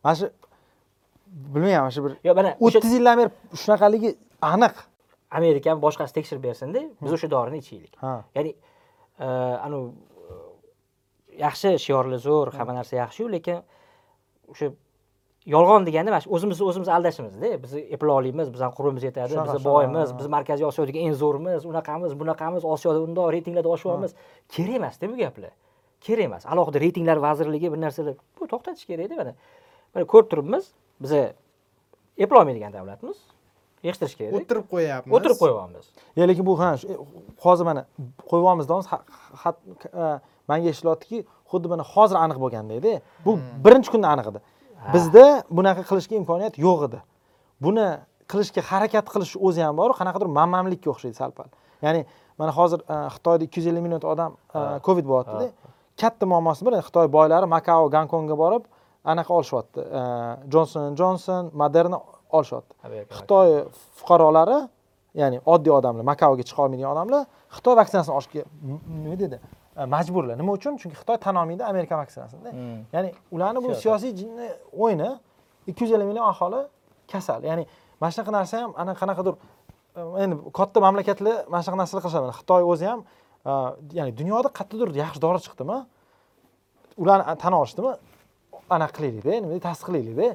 Mana 0.04 0.14
shu 0.20 0.26
bilmayman 1.54 1.80
mana 1.84 1.94
shu 1.96 2.04
bir 2.04 2.12
yo 2.28 2.34
mana 2.38 2.50
o'ttiz 2.66 2.92
yildan 2.98 3.16
beri 3.20 3.30
shunaqaligi 3.62 4.10
aniq. 4.52 4.74
Amerikani 5.38 5.82
boshqasi 5.86 6.12
tekshirib 6.18 6.42
bersinda 6.48 6.80
biz 7.02 7.12
o'sha 7.16 7.30
dorini 7.30 7.58
ichaylik. 7.62 7.92
Ha. 8.02 8.12
Ya'ni 8.36 8.52
e, 9.18 9.26
anavi 9.66 9.90
yaxshi 11.46 11.74
shiorlar 11.86 12.20
zo'r 12.28 12.54
hamma 12.58 12.74
narsa 12.78 12.96
yaxshiyu 13.02 13.28
lekin 13.36 13.58
o'sha 14.52 14.72
yolg'on 15.46 15.86
deganda 15.86 16.10
mana 16.10 16.20
shu 16.20 16.30
o'zimizni 16.36 16.64
o'zimiz 16.70 16.88
aldashimizda 16.88 17.62
biz 17.62 17.72
eplay 17.74 18.10
olamiz 18.20 18.52
bizani 18.54 18.74
qurbimiz 18.78 19.02
yetadi 19.08 19.32
biz 19.54 19.64
boymiz 19.64 20.08
biz 20.18 20.26
markaziy 20.36 20.66
osiyodagi 20.66 20.98
eng 21.06 21.14
zo'rmiz 21.22 21.64
unaqamiz 21.70 22.12
bunaqamiz 22.20 22.64
osiyoda 22.64 23.00
undoq 23.06 23.32
reytinglarda 23.32 23.68
oshyapmiz 23.76 24.14
kerak 24.48 24.74
emasda 24.80 25.08
bu 25.12 25.16
gaplar. 25.16 25.50
Kerak 26.00 26.24
emas. 26.24 26.46
Alohida 26.46 26.80
reytinglar 26.80 27.16
vazirligi 27.16 27.72
bir 27.72 27.80
narsalar 27.80 28.14
bu 28.40 28.46
to'xtatish 28.52 28.84
kerakda 28.90 29.14
mana. 29.20 29.32
Mana 29.94 30.04
ko'rib 30.12 30.28
turibmiz 30.30 30.64
biza 31.02 31.32
eplolmaydigan 32.18 32.72
davlatmiz. 32.72 33.16
Yig'ishtirish 33.84 34.16
kerak. 34.18 34.32
O'tirib 34.38 34.66
qo'yapmiz. 34.72 35.12
O'tirib 35.16 35.38
qo'yyapmiz 35.42 35.84
yo 36.16 36.28
lekin 36.28 36.46
bu 36.46 36.58
ha 36.60 36.70
shu- 36.80 36.98
hozir 37.44 37.64
mana 37.70 37.82
qo'yyapmiz 38.30 38.68
deyapmiz 38.68 38.86
ha- 38.92 39.04
xat- 39.42 40.20
manga 40.48 40.68
eshityaptiki 40.74 41.18
xuddi 41.50 41.66
mana 41.72 41.84
hozir 41.94 42.16
aniq 42.24 42.38
bo'lgandekda. 42.44 42.92
Bu 43.26 43.30
birinchi 43.64 43.90
kunda 43.94 44.08
aniq 44.14 44.26
edi 44.32 44.40
bizda 44.94 45.26
bunaqa 45.50 45.82
qilishga 45.90 46.16
imkoniyat 46.20 46.58
yo'q 46.66 46.80
edi. 46.88 47.00
Buni 47.64 47.86
qilishga 48.30 48.62
harakat 48.70 49.06
qilish 49.14 49.34
o'zi 49.46 49.60
ham 49.66 49.76
bor 49.80 49.90
qanaqadir 50.00 50.28
manmanlikka 50.38 50.90
o'xshaydi 50.94 51.16
sal 51.22 51.32
pal 51.36 51.48
ya'ni 51.84 52.04
mana 52.40 52.52
hozir 52.58 52.80
a, 52.88 53.08
xitoyda 53.14 53.44
ikki 53.46 53.60
yuz 53.60 53.66
ellik 53.70 53.82
million 53.86 54.02
odam 54.14 54.36
a, 54.54 54.78
covid 54.86 55.04
bo'lyaptida. 55.10 55.46
Katta 56.00 56.24
muammosi 56.32 56.64
bir 56.66 56.78
xitoy 56.86 57.06
boylari 57.16 57.46
makao 57.56 57.88
gonkongga 57.96 58.36
borib 58.42 58.64
anaqa 59.12 59.32
olishyapti. 59.38 59.80
Jonson 60.52 60.96
jonson 61.00 61.50
moderna 61.62 61.98
olishyapti. 62.38 62.72
Xitoy 63.18 63.48
fuqarolari 63.98 64.58
ya'ni 65.20 65.40
oddiy 65.54 65.72
odamlar 65.78 66.04
makaoga 66.12 66.44
chiqa 66.48 66.62
olmaydigan 66.64 66.92
odamlar 66.94 67.26
xitoy 67.56 67.74
vaksinasini 67.80 68.14
olishga 68.18 68.42
nima 69.04 69.16
dedi? 69.24 69.40
e, 69.40 69.59
majburlar. 69.76 70.36
Nima 70.38 70.52
uchun? 70.52 70.76
Chunki 70.76 70.96
xitoy 71.00 71.16
tan 71.16 71.34
olmaydi 71.36 71.64
amerika 71.64 71.98
vaksinasini 71.98 72.50
Hmm. 72.50 72.84
ya'ni 72.92 73.12
ularni 73.30 73.62
bu 73.64 73.74
siyosiy 73.74 74.12
jinni 74.20 74.48
o'yini 74.78 75.10
ikki 75.66 75.84
yuz 75.84 75.92
ellik 75.92 76.06
million 76.10 76.26
aholi 76.32 76.66
kasal. 77.12 77.42
Ya'ni 77.42 77.66
mana 78.00 78.10
shunaqa 78.10 78.32
narsa 78.32 78.62
ham 78.62 78.72
ana 78.76 78.92
qanaqadir 79.00 79.34
e, 79.96 80.00
endi 80.24 80.36
katta 80.58 80.78
mamlakatlar 80.86 81.36
mana 81.52 81.62
shunaqa 81.64 81.78
narsalar 81.82 82.02
qilishadi 82.04 82.32
xitoy 82.40 82.62
o'zi 82.72 82.86
ham 82.90 83.00
e, 83.46 83.52
ya'ni 83.98 84.12
dunyoda 84.20 84.48
qayerdadir 84.58 84.96
yaxshi 85.04 85.20
dori 85.26 85.38
chiqdimi? 85.46 85.78
Ularni 87.02 87.24
tan 87.42 87.52
olishdimi 87.60 87.92
anaqa 88.76 88.92
qilaylikda 88.96 89.30
nima 89.42 89.52
deydi 89.54 89.64
tasdiqlaylikda 89.68 90.28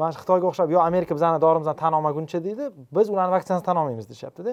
mana 0.00 0.12
shu 0.14 0.20
xitoyga 0.22 0.46
o'xshab 0.50 0.68
yo 0.74 0.80
amerika 0.80 1.12
bizani 1.18 1.38
dorimizni 1.44 1.74
tan 1.82 1.92
olmaguncha 1.98 2.38
deydi 2.46 2.64
biz 2.96 3.06
ularni 3.14 3.32
vaksinasini 3.36 3.66
tan 3.68 3.76
olmaymiz 3.80 4.06
deyishyaptida. 4.10 4.52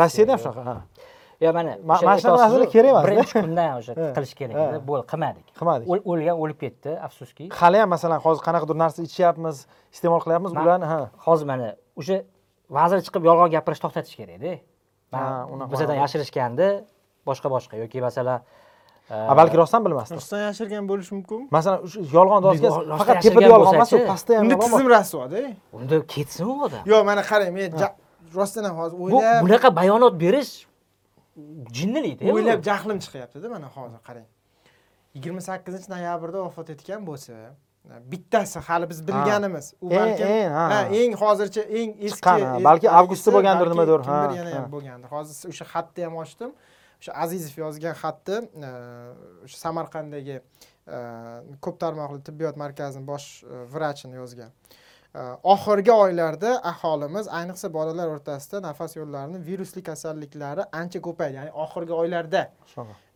Rossiyada 0.00 0.32
ham 0.32 0.40
shunaqa 0.44 0.82
yo 1.44 1.52
mana 1.56 1.70
mana 1.88 1.98
shunaqa 2.00 2.28
narsalar 2.42 2.68
kerak 2.74 2.90
emas-da. 2.92 3.06
birinchi 3.08 3.34
kundan 3.44 3.70
o'sha 3.78 3.92
Ha, 4.00 4.06
qilish 4.16 4.34
kerak 4.40 4.54
edi. 4.64 4.78
Bo'ldi 4.88 5.04
qilmadik. 5.12 5.44
Qilmadik. 5.58 5.86
O'l- 5.92 6.04
o'lgan 6.10 6.36
o'lib 6.42 6.58
ketdi 6.64 6.90
afsuski. 7.08 7.44
Hali 7.60 7.78
ham 7.82 7.88
masalan 7.96 8.18
hozir 8.26 8.42
qanaqadir 8.48 8.76
narsa 8.84 8.98
ichyapmiz 9.08 9.56
iste'mol 9.94 10.20
qilyapmiz 10.24 10.52
ularni 10.62 10.86
ha. 10.92 11.00
hozir 11.26 11.46
mana 11.52 11.68
o'sha 12.00 12.16
vazir 12.78 12.98
chiqib 13.06 13.22
yolg'on 13.28 13.48
gapirishni 13.56 13.82
to'xtatish 13.86 14.16
kerakda 14.20 14.52
Ha, 15.14 15.18
Man- 15.18 15.48
unaqa 15.54 15.70
bizadan 15.72 15.96
yashirishgandi 16.02 16.66
boshqa 17.28 17.48
boshqa. 17.54 17.74
Yoki 17.82 17.98
masalan 18.08 18.40
balki 19.40 19.56
rostdan 19.62 19.80
bilmasdi. 19.86 20.14
Rostdan 20.18 20.40
yashirgan 20.48 20.84
bo'lishi 20.90 21.12
mumkin. 21.16 21.40
Masalan 21.56 21.78
o'sha 21.86 21.98
yolg'on 22.16 22.40
Rostdan 22.46 22.98
faqat 23.00 23.16
tepada 23.24 23.48
yolg'on 23.54 23.74
emas 23.78 23.92
u 23.92 23.98
pastda 24.10 24.32
ham 24.38 24.44
unda 24.46 24.56
tizim 24.64 24.88
rasvoda 24.96 25.40
unda 25.78 25.96
ketsin 26.14 26.44
u 26.50 26.54
odam. 26.66 26.82
Yo'q 26.92 27.02
mana 27.10 27.22
qarang 27.30 27.52
men 27.58 27.70
rostdan 28.38 28.64
ham 28.68 28.76
hozir 28.82 28.96
o'ylab 29.04 29.42
bunaqa 29.44 29.68
bayonot 29.80 30.14
berish 30.24 30.52
jinnilikda 31.78 32.32
o'ylab 32.32 32.64
jahlim 32.68 32.98
chiqyaptida 33.04 33.48
mana 33.52 33.68
hozir 33.76 34.00
qarang. 34.08 34.28
Yigirma 35.16 35.40
sakkizinchi 35.40 35.90
noyabrda 35.94 36.38
vafot 36.46 36.70
etgan 36.74 37.06
bo'lsa 37.08 37.34
bittasi 38.12 38.58
hali 38.68 38.90
biz 38.90 39.00
bilganimiz. 39.08 39.74
U 39.80 39.90
balkim 39.90 40.26
eng, 40.26 40.50
ha. 40.58 40.64
ha, 40.72 40.80
eng 41.00 41.12
hozircha 41.22 41.62
eng 41.80 41.92
eski 42.08 42.64
Balki 42.68 42.90
avgustda 43.00 43.34
bo'lgandir, 43.36 43.70
nimadir, 43.74 44.00
ha, 44.08 44.16
kimdir 44.22 44.38
yana 44.40 44.54
ham 44.56 44.64
ha. 44.64 44.72
bo'lgandir. 44.76 45.08
Hozir 45.16 45.52
o'sha 45.52 45.66
xatni 45.74 46.08
ham 46.08 46.16
ochdim. 46.22 46.56
O'sha 47.00 47.12
azizov 47.24 47.60
yozgan 47.64 47.94
xatni 48.02 48.38
e, 48.68 48.72
o'sha 49.46 49.58
samarqanddagi 49.64 50.40
e, 50.40 50.98
ko'p 51.64 51.78
tarmoqli 51.84 52.20
tibbiyot 52.28 52.58
markazining 52.64 53.06
bosh 53.12 53.28
e, 53.44 53.62
vrachini 53.74 54.18
yozgan. 54.22 54.50
E, 54.50 54.85
oxirgi 55.42 55.92
oylarda 55.92 56.50
aholimiz 56.70 57.28
ayniqsa 57.28 57.72
bolalar 57.72 58.08
o'rtasida 58.14 58.60
nafas 58.62 58.96
yo'llarini 58.96 59.38
virusli 59.46 59.82
kasalliklari 59.82 60.66
ancha 60.80 61.00
ko'paydi 61.06 61.34
ya'ni 61.40 61.52
oxirgi 61.64 61.92
oylarda 61.92 62.42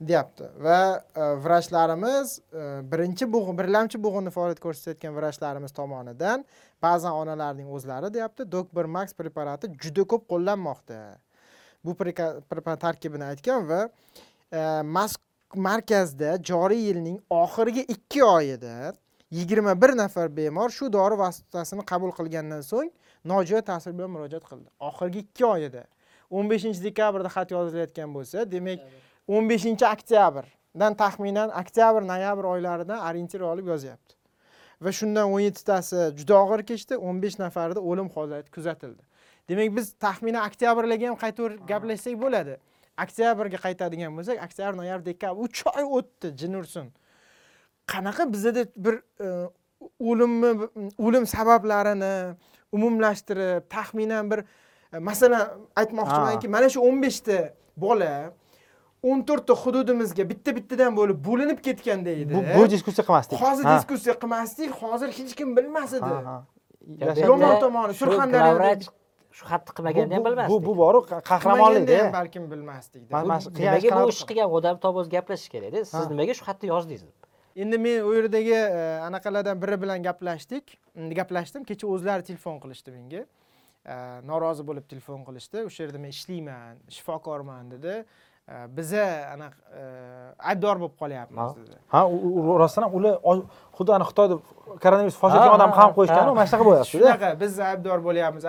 deyapti. 0.00 0.44
Va 0.64 0.81
e, 1.16 1.20
vrachlarimiz 1.44 2.38
e, 2.38 2.62
birinchi 2.92 3.29
bo'g'in 3.33 3.59
birlamchi 3.59 4.03
bo'g'inni 4.07 4.31
faoliyat 4.37 4.61
ko'rsatayotgan 4.66 5.16
vrachlarimiz 5.18 5.72
tomonidan 5.72 6.44
ba'zan 6.83 7.12
onalarning 7.12 7.68
o'zlari 7.76 8.14
deyapti 8.14 8.53
doktor 8.53 8.85
max 8.85 9.12
preparati 9.12 9.72
juda 9.83 10.05
ko'p 10.05 10.24
qo'llanmoqda. 10.33 11.00
Bu 11.85 11.94
preparat 11.94 12.81
tarkibini 12.81 13.24
aytgan 13.33 13.68
va 13.68 13.83
e, 14.53 14.61
mas- 14.96 15.20
markazda 15.55 16.37
joriy 16.50 16.83
yilning 16.88 17.20
oxirgi 17.31 17.83
ikki 17.94 18.24
oyida 18.24 18.92
yigirma 19.30 19.82
bir 19.82 19.96
nafar 19.96 20.36
bemor 20.36 20.70
shu 20.70 20.92
dori 20.92 21.18
vositasini 21.18 21.84
qabul 21.86 22.10
qilgandan 22.18 22.60
so'ng 22.60 22.90
nojo'ya 23.24 23.62
ta'sir 23.70 23.92
bilan 23.98 24.10
murojaat 24.10 24.44
qildi. 24.50 24.68
Oxirgi 24.88 25.18
ikki 25.24 25.46
oyida 25.46 25.84
o'n 26.30 26.50
beshinchi 26.50 26.80
dekabrda 26.84 27.28
xat 27.36 27.50
yozilayotgan 27.56 28.14
bo'lsa 28.14 28.46
demak 28.54 28.80
o'n 29.28 29.50
beshinchi 29.50 29.86
oktyabrdan 29.94 30.94
taxminan 31.02 31.50
oktyabr 31.62 32.02
noyabr 32.12 32.44
oylaridan 32.54 32.98
orientir 33.08 33.40
olib 33.52 33.66
yozyapti. 33.72 34.14
Va 34.84 34.92
shundan 34.98 35.26
o'n 35.34 35.42
yettitasi 35.46 36.10
juda 36.18 36.34
og'ir 36.42 36.64
kechdi 36.70 36.98
o'n 36.98 37.22
besh 37.22 37.38
nafarida 37.38 37.80
o'lim 37.90 38.08
holati 38.14 38.50
kuzatildi. 38.56 39.02
Demak 39.48 39.76
biz 39.76 39.92
taxminan 40.06 40.46
oktyabrlarga 40.48 41.06
ham 41.10 41.18
qaytaverib 41.24 41.66
gaplashsak 41.72 42.16
bo'ladi. 42.24 42.56
Oktyabrga 43.04 43.58
qaytadigan 43.66 44.16
bo'lsak 44.18 44.42
oktyabr 44.46 44.74
noyabr 44.80 45.04
dekabr 45.10 45.46
uch 45.46 45.62
oy 45.74 45.84
o'tdi 45.98 46.32
jin 46.40 46.58
ursin 46.60 46.90
qanaqa 47.86 48.32
bizada 48.32 48.64
bir 48.76 48.94
e, 49.20 49.28
o'limni 50.00 50.68
o'lim 50.98 51.26
sabablarini 51.26 52.34
umumlashtirib 52.72 53.68
taxminan 53.70 54.30
bir 54.30 54.44
e, 54.92 54.98
masalan 54.98 55.48
aytmoqchimanki 55.76 56.48
mana 56.48 56.68
shu 56.68 56.80
o'n 56.88 57.02
beshta 57.02 57.38
bola 57.76 58.32
o'n 59.02 59.24
to'rtta 59.28 59.54
hududimizga 59.62 60.28
bitta 60.30 60.54
bittadan 60.56 60.96
bo'lib 60.96 61.18
bo'linib 61.28 61.60
ketganda 61.66 62.10
edi. 62.10 62.34
bu 62.34 62.40
bu 62.56 62.70
diskussiya 62.70 63.04
qilmasdik. 63.08 63.36
Hozir 63.44 63.64
diskussiya 63.74 64.14
qilmasdik 64.22 64.70
hozir 64.82 65.08
hech 65.18 65.34
kim 65.38 65.56
bilmas 65.56 65.92
edi. 65.98 66.14
Yomon 67.28 67.60
tomoni, 67.60 67.92
Surxondaryoda- 68.00 68.90
shu 69.36 69.44
xatni 69.50 69.72
qilmaganda 69.76 70.14
ham 70.16 70.22
bu, 70.22 70.28
bu, 70.28 70.30
bilmasdik. 70.30 70.66
bu 70.66 70.76
boru 70.82 71.00
qahramonlikda 71.30 71.98
ham 72.04 72.12
balkim 72.18 72.44
Bu 72.50 72.56
qiyin 73.56 73.72
nimaga 73.72 74.04
bu 74.04 74.08
ish 74.14 74.22
qilgan? 74.28 74.48
Odam 74.58 74.76
to'g'ri 74.84 74.98
o'zi 75.02 75.10
gaplashish 75.16 75.50
kerakda. 75.54 75.84
Siz 75.94 76.04
nimaga 76.12 76.32
shu 76.38 76.44
xatni 76.48 76.66
yozdingiz? 76.74 77.02
deb 77.08 77.29
endi 77.56 77.78
men 77.78 78.04
u 78.06 78.14
yerdagi 78.14 78.54
e, 78.54 78.80
anaqalardan 79.08 79.60
biri 79.62 79.80
bilan 79.82 80.02
gaplashdik. 80.02 80.78
Gaplashdim 81.18 81.64
kecha 81.68 81.86
o'zlari 81.88 82.22
telefon 82.26 82.60
qilishdi 82.62 82.94
menga. 82.94 83.22
E, 83.84 83.94
norozi 84.30 84.66
bo'lib 84.66 84.88
telefon 84.90 85.24
qilishdi. 85.28 85.64
O'sha 85.68 85.86
yerda 85.86 85.98
men 86.02 86.14
ishlayman 86.16 86.82
shifokorman 86.96 87.70
dedi. 87.74 88.02
E, 88.48 88.54
biza 88.76 89.04
anaqa 89.34 89.84
aybdor 90.52 90.80
bo'lib 90.82 90.96
qolyapmiz 91.02 91.56
dedi. 91.58 91.78
Ha 91.94 92.04
rostdan 92.62 92.86
ham 92.88 92.96
ular 93.00 93.18
xuddi 93.78 93.94
ana 93.96 94.06
xitoyda 94.10 94.38
koronavirus 94.84 95.18
fosh 95.22 95.34
etgan 95.36 95.50
Ha, 95.50 95.56
odam 95.58 95.72
ha, 95.74 95.76
ham 95.82 95.90
ha, 95.90 95.96
qo'yishgan 95.98 96.24
ha. 96.26 96.34
mana 96.34 96.46
shunaqa 96.50 96.66
bo'lyaptida. 96.68 96.92
Shunaqa 96.94 97.30
biz 97.40 97.60
aybdor 97.70 98.02
bo'lyapmiz. 98.08 98.48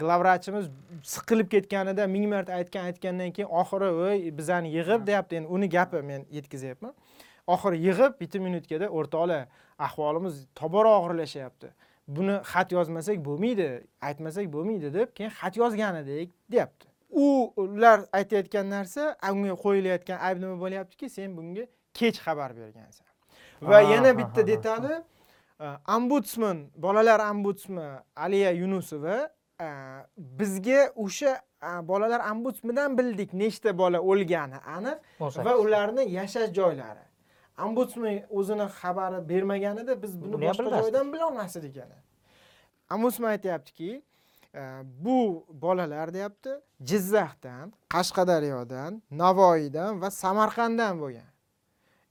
Glavvrachimiz 0.00 0.70
siqilib 1.14 1.50
ketganida 1.54 2.06
ming 2.14 2.26
marta 2.32 2.54
aytgan 2.60 2.88
aytgandan 2.90 3.34
keyin 3.36 3.50
oxiri 3.62 3.90
voy 4.00 4.24
bizani 4.38 4.72
yig'ib 4.78 5.06
deyapti. 5.10 5.42
Endi 5.42 5.48
uni 5.58 5.68
gapi 5.76 6.02
men 6.02 6.24
yetkazyapman 6.38 6.94
oxiri 7.54 7.78
yig'ib 7.86 8.12
bitta 8.20 8.38
minutkada 8.46 8.86
o'rtoqlar 8.98 9.46
ahvolimiz 9.86 10.34
tobora 10.60 10.90
og'irlashyapti 10.98 11.68
buni 12.16 12.36
xat 12.52 12.72
yozmasak 12.72 13.18
bo'lmaydi 13.28 13.68
aytmasak 14.08 14.46
bo'lmaydi 14.52 14.92
deb 14.98 15.08
keyin 15.16 15.32
xat 15.40 15.56
yozgan 15.62 15.94
edik 16.02 16.30
deyapti. 16.52 16.86
U 17.10 17.52
ular 17.56 17.98
aytayotgan 18.18 18.70
narsa 18.70 19.02
unga 19.32 19.56
qo'yilayotgan 19.64 20.18
ayb 20.28 20.38
nima 20.42 20.56
bo'lyaptiki 20.64 21.10
sen 21.16 21.36
bunga 21.36 21.64
kech 21.98 22.18
xabar 22.26 22.50
bergansan. 22.60 23.06
Va 23.62 23.78
Ha, 23.78 23.80
yana 23.92 24.18
bitta 24.18 24.46
detali 24.46 24.94
ombudsman 25.96 26.58
bolalar 26.76 27.20
ombudsmani 27.30 27.98
aliya 28.16 28.50
yunusova 28.62 29.16
bizga 30.16 30.80
o'sha 31.04 31.32
bolalar 31.90 32.20
ombudsmanidan 32.32 32.98
bildik 32.98 33.30
nechta 33.42 33.78
bola 33.78 33.98
o'lgani 34.10 34.58
aniq 34.76 34.98
va 35.46 35.52
ularni 35.64 36.02
yashash 36.18 36.50
joylari 36.58 37.04
ombudsman 37.64 38.18
o'zini 38.38 38.66
xabari 38.80 39.28
bermaganida 39.28 40.02
biz 40.02 40.12
buni 40.22 40.36
boshqa 40.48 40.70
joydan 40.82 41.12
bilolmas 41.12 41.56
edik 41.56 41.76
ana 41.84 41.98
ombudsman 42.90 43.30
aytyaptiki 43.30 44.02
e, 44.54 44.62
bu 45.04 45.46
bolalar 45.48 46.14
deyapti 46.14 46.50
jizzaxdan 46.80 47.72
qashqadaryodan 47.94 49.02
navoiydan 49.10 50.02
va 50.02 50.10
samarqanddan 50.10 51.00
bo'lgan. 51.00 51.30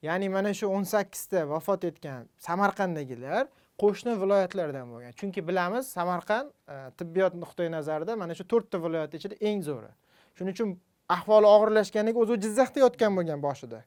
Ya'ni 0.02 0.30
mana 0.30 0.54
shu 0.54 0.68
o'n 0.68 0.84
sakkizta 0.84 1.50
vafot 1.50 1.84
etgan 1.84 2.28
samarqanddagilar 2.48 3.48
qo'shni 3.82 4.14
viloyatlardan 4.22 4.92
bo'lgan. 4.94 5.12
Chunki 5.20 5.48
bilamiz 5.48 5.88
samarqand 5.98 6.52
e, 6.74 6.76
tibbiyot 7.00 7.34
nuqtai 7.44 7.72
nazaridan 7.72 8.20
mana 8.20 8.34
shu 8.36 8.44
to'rtta 8.52 8.84
viloyat 8.86 9.14
ichida 9.18 9.36
eng 9.50 9.64
zo'ri. 9.70 9.92
Shuning 10.38 10.54
uchun 10.58 10.70
ahvoli 11.10 11.48
og'irlashganidan 11.56 12.14
keyin 12.16 12.26
o'zi 12.26 12.42
jizzaxda 12.46 12.80
yotgan 12.86 13.12
bo'lgan 13.18 13.40
boshida 13.48 13.80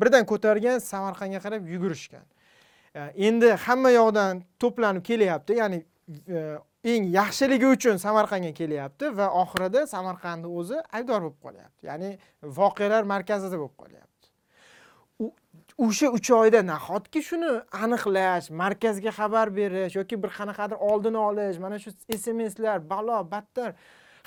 birdan 0.00 0.24
ko'targan 0.30 0.78
samarqandga 0.92 1.40
qarab 1.44 1.68
yugurishgan. 1.74 2.24
E, 2.94 3.00
endi 3.28 3.50
hamma 3.66 3.90
yoqdan 3.90 4.42
to'planib 4.62 5.04
kelyapti. 5.10 5.58
Ya'ni 5.62 5.78
e, 6.28 6.58
eng 6.92 7.08
yaxshiligi 7.18 7.66
uchun 7.76 7.96
samarqandga 8.06 8.52
kelyapti 8.60 9.10
va 9.18 9.30
oxirida 9.42 9.86
samarqandni 9.94 10.48
o'zi 10.60 10.78
aybdor 10.96 11.20
bo'lib 11.24 11.40
qolyapti. 11.46 11.82
Ya'ni 11.90 12.10
voqealar 12.60 13.08
markazida 13.14 13.56
bo'lib 13.62 13.76
qolyapti. 13.82 14.12
O'sha 15.84 16.08
uch 16.16 16.30
oyda 16.32 16.62
nahotki 16.72 17.20
shuni 17.28 17.52
aniqlash 17.84 18.46
markazga 18.62 19.12
xabar 19.18 19.50
berish 19.58 19.96
yoki 19.98 20.16
bir 20.22 20.30
qanaqadir 20.38 20.78
oldini 20.90 21.20
olish 21.28 21.58
mana 21.64 21.78
shu 21.82 21.90
smslar 22.24 22.78
balo 22.92 23.18
battar 23.32 23.70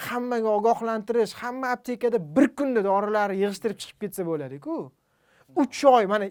hammaga 0.07 0.49
ogohlantirish 0.57 1.33
hamma 1.41 1.67
aptekada 1.75 2.19
bir 2.35 2.47
kunda 2.57 2.83
dorilarni 2.89 3.35
yig'ishtirib 3.43 3.77
chiqib 3.81 3.99
ketsa 4.03 4.25
bo'ladiku. 4.29 4.75
Uch 5.55 5.85
oy 5.85 6.05
mana 6.05 6.25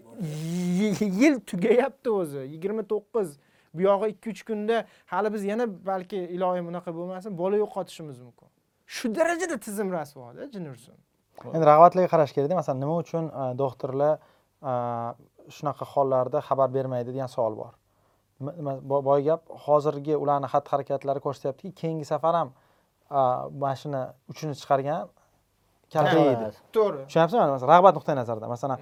yil 1.21 1.39
tugayapti 1.49 2.09
o'zi 2.09 2.41
yigirma 2.53 2.83
to'qqiz 2.93 3.29
bu 3.73 3.81
yog'i 3.81 4.07
ikki 4.13 4.29
uch 4.33 4.41
kunda 4.49 4.85
hali 5.05 5.33
biz 5.33 5.43
yana 5.43 5.65
balki 5.91 6.17
iloyim 6.35 6.67
unaqa 6.71 6.91
bo'lmasin 6.95 7.37
bola 7.37 7.57
yo'qotishimiz 7.63 8.19
mumkin. 8.19 8.47
Shu 8.85 9.15
darajada 9.15 9.57
tizim 9.65 9.91
rasvoda 9.91 10.51
jin 10.53 10.65
ursin 10.71 10.95
endi 11.55 11.65
rag'batlarga 11.71 12.09
qarash 12.13 12.33
kerakda 12.35 12.55
masalan 12.61 12.79
nima 12.83 12.95
uchun 13.03 13.25
e, 13.41 13.43
doktorlar 13.63 14.13
e, 14.71 14.73
shunaqa 15.55 15.85
hollarda 15.93 16.39
xabar 16.47 16.73
bermaydi 16.77 17.13
degan 17.13 17.29
savol 17.35 17.55
bor. 17.61 17.73
Boy 19.07 19.23
gap 19.27 19.41
hozirgi 19.65 20.15
ularni 20.23 20.47
xatti 20.53 20.69
harakatlari 20.73 21.19
ko'rsatyaptiki 21.25 21.71
keyingi 21.81 22.05
safar 22.11 22.33
ham 22.39 22.49
e, 23.11 23.21
mana 23.61 23.75
shuni 23.81 24.01
uchini 24.31 24.53
chiqargan 24.61 25.07
kalta 25.93 26.17
Ha. 26.17 26.25
yeydi 26.27 26.49
to'g'ri. 26.77 26.99
Tushunyapsizmi? 27.07 27.45
Masalan 27.55 27.71
rag'bat 27.73 27.93
nuqtai 27.99 28.15
nazaridan 28.21 28.49
masalan 28.55 28.79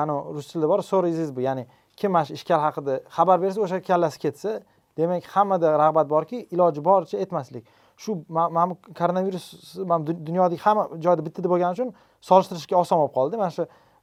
Ani 0.00 0.12
rus 0.36 0.46
tilida 0.50 0.68
bor 0.72 0.80
so 0.90 0.96
is 1.06 1.30
bu. 1.36 1.40
Ya'ni 1.48 1.64
kim 1.96 2.10
mana 2.14 2.24
shu 2.28 2.32
ishkal 2.38 2.60
haqida 2.66 2.94
xabar 3.16 3.38
bersa 3.42 3.58
o'sha 3.64 3.78
kallasi 3.88 4.18
ketsa 4.24 4.50
demak 4.98 5.24
hammada 5.34 5.68
rag'bat 5.82 6.06
borki 6.14 6.38
iloji 6.54 6.80
boricha 6.88 7.16
aytmaslik 7.22 7.64
shu 8.02 8.10
ma- 8.36 8.50
mana 8.56 8.66
bu 8.70 8.74
koronavirus 8.98 9.46
mana 9.90 10.02
dunyodagi 10.28 10.58
hamma 10.64 10.84
joyda 11.04 11.22
bitta 11.26 11.40
deb 11.44 11.50
bo'lgani 11.54 11.72
uchun 11.76 11.88
solishtirishga 12.28 12.76
oson 12.82 12.96
bo'lib 13.00 13.14
qoldi. 13.18 13.34
Mana 13.42 13.50
shu 13.56 13.62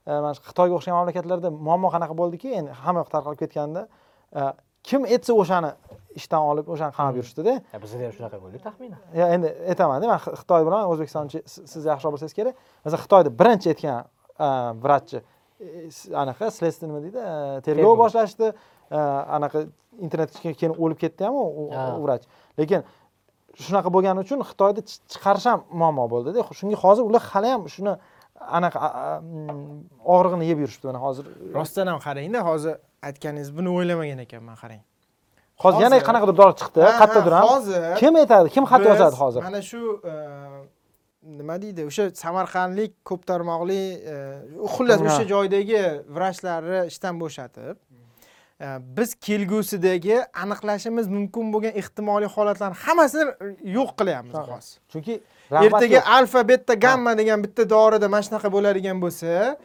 e, 0.10 0.12
mana 0.24 0.34
shu 0.38 0.42
xitoyga 0.50 0.74
o'xshagan 0.78 0.96
mamlakatlarda 1.00 1.50
muammo 1.68 1.88
qanaqa 1.96 2.14
bo'ldiki? 2.22 2.48
Endi 2.60 2.72
hamma 2.84 3.00
yoqqa 3.02 3.14
tarqalib 3.16 3.40
ketganda 3.44 3.82
e, 4.40 4.42
kim 4.88 5.02
aytsa 5.14 5.32
o'shani 5.42 5.72
ishdan 6.20 6.42
olib 6.52 6.66
o'shani 6.74 6.94
qamab 6.98 7.16
yurishdida. 7.20 7.54
Ya, 7.74 7.78
bizda 7.84 7.98
ham 8.06 8.14
shunaqa 8.18 8.38
bo'ldi 8.44 8.58
taxminan. 8.68 9.00
Endi 9.36 9.50
aytamanda 9.72 10.06
man 10.12 10.20
Xi- 10.26 10.36
xitoy 10.42 10.62
bilan 10.68 10.82
o'zbekistonni 10.92 11.42
siz 11.72 11.84
yaxshiroq 11.92 12.12
bilsangiz 12.16 12.36
kerak. 12.40 12.56
Masalan 12.86 13.02
xitoyda 13.06 13.30
birinchi 13.40 13.68
aytgan 13.74 13.98
e, 14.46 14.48
vrachchi 14.86 15.20
anaqa 16.24 16.46
следствие 16.58 16.88
nima 16.90 17.00
deydi 17.06 17.20
tergov 17.66 17.96
boshlashdi 18.04 18.48
anaqa 19.38 19.60
internetga 20.06 20.52
keyin- 20.60 20.78
o'lib 20.84 21.00
ketdi 21.04 21.22
ham 21.28 21.36
u 21.36 22.02
vrach 22.06 22.24
lekin 22.60 22.82
shunaqa 23.66 23.90
bo'lgani 23.96 24.20
uchun 24.26 24.40
xitoyda 24.50 24.82
chi- 24.90 25.02
chiqarish 25.14 25.48
ham 25.52 25.60
muammo 25.82 26.06
bo'ldida 26.14 26.40
shunga 26.60 26.78
hozir 26.84 27.04
ular 27.10 27.24
hali 27.32 27.50
ham 27.54 27.62
shuni 27.76 27.94
anaqa 28.58 28.80
og'rig'ini 30.14 30.46
yeb 30.52 30.60
yurishibdi 30.64 30.88
mana 30.92 31.00
hozir 31.06 31.26
rostdan 31.58 31.88
ham 31.92 32.00
qarangda 32.06 32.40
hozir 32.50 32.74
aytganingiz 33.08 33.50
buni 33.58 33.70
o'ylamagan 33.78 34.20
ekanman 34.26 34.56
qarang 34.62 34.82
hozir 35.64 35.80
yana 35.86 35.98
qanaqadir 36.10 36.36
dori 36.42 36.54
chiqdi 36.62 36.80
qayerdadir 37.02 37.34
ham 37.40 37.48
hozir 37.54 37.80
kim 38.02 38.14
aytadi 38.22 38.48
kim 38.56 38.64
xat 38.72 38.82
yozadi 38.92 39.16
hozir 39.24 39.42
mana 39.48 39.62
shu 39.70 39.80
nima 41.24 41.62
deydi? 41.62 41.86
O'sha 41.90 42.10
samarqandlik 42.16 42.94
ko'p 43.06 43.26
tarmoqli 43.28 43.82
e, 44.14 44.16
xullas 44.76 45.02
Ha. 45.02 45.08
o'sha 45.10 45.26
joydagi 45.34 45.82
vrachlarni 46.16 46.86
ishdan 46.92 47.20
bo'shatib 47.24 47.76
biz 48.98 49.16
kelgusidagi 49.28 50.18
aniqlashimiz 50.44 51.08
mumkin 51.08 51.52
bo'lgan 51.54 51.74
ehtimoliy 51.82 52.30
holatlarni 52.36 52.76
hammasini 52.86 53.54
yo'q 53.78 53.94
qilyapmiz 54.00 54.36
hozir 54.52 54.80
chunki 54.92 55.14
ertaga 55.66 56.02
alfa 56.18 56.42
beta 56.52 56.74
gamma 56.86 57.18
degan 57.22 57.44
bitta 57.46 57.64
dorida 57.76 58.08
mana 58.14 58.24
shunaqa 58.28 58.52
bo'ladigan 58.56 58.98
bo'lsa 59.04 59.56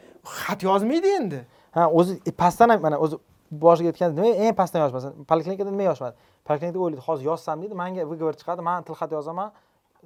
xat 0.41 0.63
yozmaydi 0.69 1.09
endi. 1.19 1.39
Ha 1.75 1.89
o'zi 1.99 2.19
e, 2.29 2.31
pastdan 2.31 2.69
ham 2.73 2.81
mana 2.87 2.97
o'zi 3.05 3.19
boshiga 3.65 3.91
aytgan 3.91 4.15
nima 4.17 4.31
eng 4.43 4.55
pastdan 4.59 4.81
yozmasin. 4.85 5.11
Poliklinikada 5.29 5.71
nima 5.75 5.85
yozmadi? 5.91 6.15
Poliklinikada 6.47 6.79
o'ylaydi 6.83 7.03
hozir 7.07 7.25
yozsam 7.31 7.61
deydi 7.61 7.75
manga 7.81 8.01
выговор 8.11 8.35
chiqadi 8.39 8.61
man 8.69 8.83
tilxat 8.87 9.11
yozaman 9.17 9.51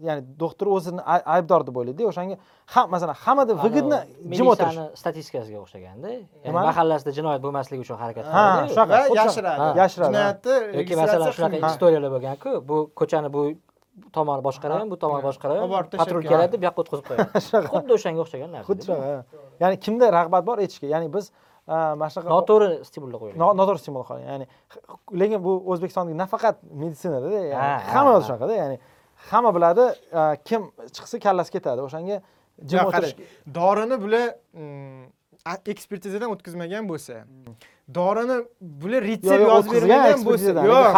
ya'ni 0.07 0.21
doktor 0.43 0.67
o'zini 0.75 1.01
ay- 1.13 1.23
aybdor 1.35 1.61
deb 1.67 1.75
o'ylaydida 1.79 2.07
o'shanga 2.11 2.35
ham 2.73 2.85
masalan 2.93 3.15
hammada 3.23 3.53
выгодно 3.63 3.97
jim 4.37 4.47
o'tirish. 4.53 4.77
statistikasiga 5.01 5.59
o'xshaganda 5.63 6.09
ya'ni 6.45 6.53
mahallasida 6.57 7.11
jinoyat 7.17 7.41
bo'lmasligi 7.45 7.81
uchun 7.85 7.97
harakat 8.03 8.25
ha 8.35 8.43
qiladi 8.45 8.73
shunaqa 8.75 8.97
yashiradi. 9.19 9.79
Yashiradi, 9.81 10.13
jinoyatni 10.13 10.55
yoki 10.79 10.93
masalan 11.01 11.31
shunaqa 11.37 11.57
istoriyalar 11.71 12.09
bo'lganku 12.15 12.49
bu 12.69 12.77
ko'chani 12.99 13.29
bu 13.35 13.41
tomoni 14.15 14.41
boshqaraman 14.47 14.87
bu 14.93 14.97
tomoni 15.03 15.21
tashlab 15.23 15.99
patrul 16.01 16.23
keladi. 16.31 16.55
bu 16.61 16.65
yoqqa 16.69 16.79
o'tkazib 16.83 17.05
qo'yadi. 17.09 17.27
Shunaqa. 17.47 17.69
xuddi 17.75 17.91
o'shanga 17.97 18.19
o'xshagan 18.25 18.49
narsa 18.55 18.67
xuddi 18.69 18.83
shunaqa 18.87 19.07
ha. 19.11 19.21
ya'ni 19.61 19.75
kimda 19.85 20.05
rag'bat 20.17 20.43
bor? 20.49 20.57
Aytishga. 20.63 20.87
Ya'ni 20.95 21.07
biz 21.15 21.25
mana 21.99 22.09
shunaqa 22.13 22.29
noto'g'ri 22.35 22.69
stimullar 22.89 23.17
qo'yilgan. 23.21 23.39
No- 23.41 23.55
noto'g'ri 23.59 23.79
stimul 23.83 24.03
ya'ni 24.29 24.45
lekin 25.21 25.39
bu 25.47 25.51
o'zbekistondagi 25.71 26.17
nafaqat 26.23 26.55
meditsinada 26.81 27.27
hamma 27.93 28.09
ha. 28.11 28.17
o'zi 28.17 28.25
shunaqada 28.29 28.53
ya'ni 28.61 28.77
hamma 29.31 29.55
biladi 29.55 29.85
a, 30.13 30.35
kim 30.45 30.71
chiqsa 30.95 31.19
kallasi 31.19 31.51
ketadi. 31.51 31.81
O'shanga 31.81 32.21
jim 32.65 32.79
o'tirish 32.85 33.15
dorini 33.55 34.01
bular 34.03 34.27
mm, 34.53 35.03
ekspertizadan 35.73 36.29
o'tkazmagan 36.35 36.89
bo'lsa 36.89 37.23
dorini 37.95 38.37
bular 38.61 39.01
retsept 39.11 39.45
yozib 39.51 39.71
bermagan 39.77 40.25
bo'lsa 40.27 40.65
yo'q 40.71 40.91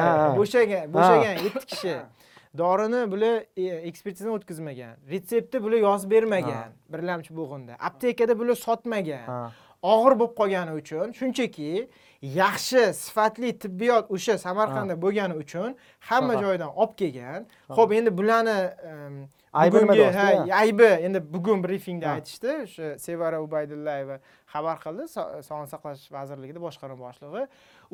ha. 0.00 0.34
bo'shagan 0.38 0.92
bo'shagan 0.96 1.42
yetti 1.46 1.66
kishi. 1.72 1.96
Dorini 2.56 3.00
bular 3.12 3.34
e, 3.56 3.64
ekspertizadan 3.90 4.32
o'tkazmagan 4.38 4.92
retseptni 5.12 5.62
bular 5.64 5.78
yozib 5.88 6.10
bermagan 6.10 6.74
birlamchi 6.92 7.32
bo'g'inda. 7.40 7.76
Aptekada 7.88 8.38
bular 8.40 8.56
sotmagan. 8.66 9.26
Og'ir 9.82 10.14
bo'lib 10.20 10.34
qolgani 10.40 10.72
uchun 10.80 11.12
shunchaki 11.18 11.70
yaxshi 12.22 12.92
sifatli 12.94 13.52
tibbiyot 13.58 14.10
o'sha 14.10 14.38
samarqandda 14.46 14.96
bo'lgani 15.04 15.34
uchun 15.42 15.76
hamma 16.08 16.34
joydan 16.42 16.70
olib 16.82 16.94
kelgan. 17.00 17.46
Ho'p 17.78 17.92
endi 17.92 18.10
bularni 18.18 18.58
Aybi 19.56 19.76
nimada 19.76 20.06
ha, 20.14 20.44
aybi 20.62 20.88
endi 21.06 21.20
bugun 21.34 21.62
brifingda 21.64 22.08
aytishdi. 22.16 22.50
O'sha 22.64 22.88
sevara 23.00 23.38
ubaydullayeva 23.40 24.18
xabar 24.52 24.76
qildi. 24.84 25.06
So- 25.14 25.28
sog'liqni 25.48 25.70
saqlash 25.74 26.02
vazirligida 26.16 26.60
boshqarma 26.66 26.98
boshlig'i. 27.04 27.46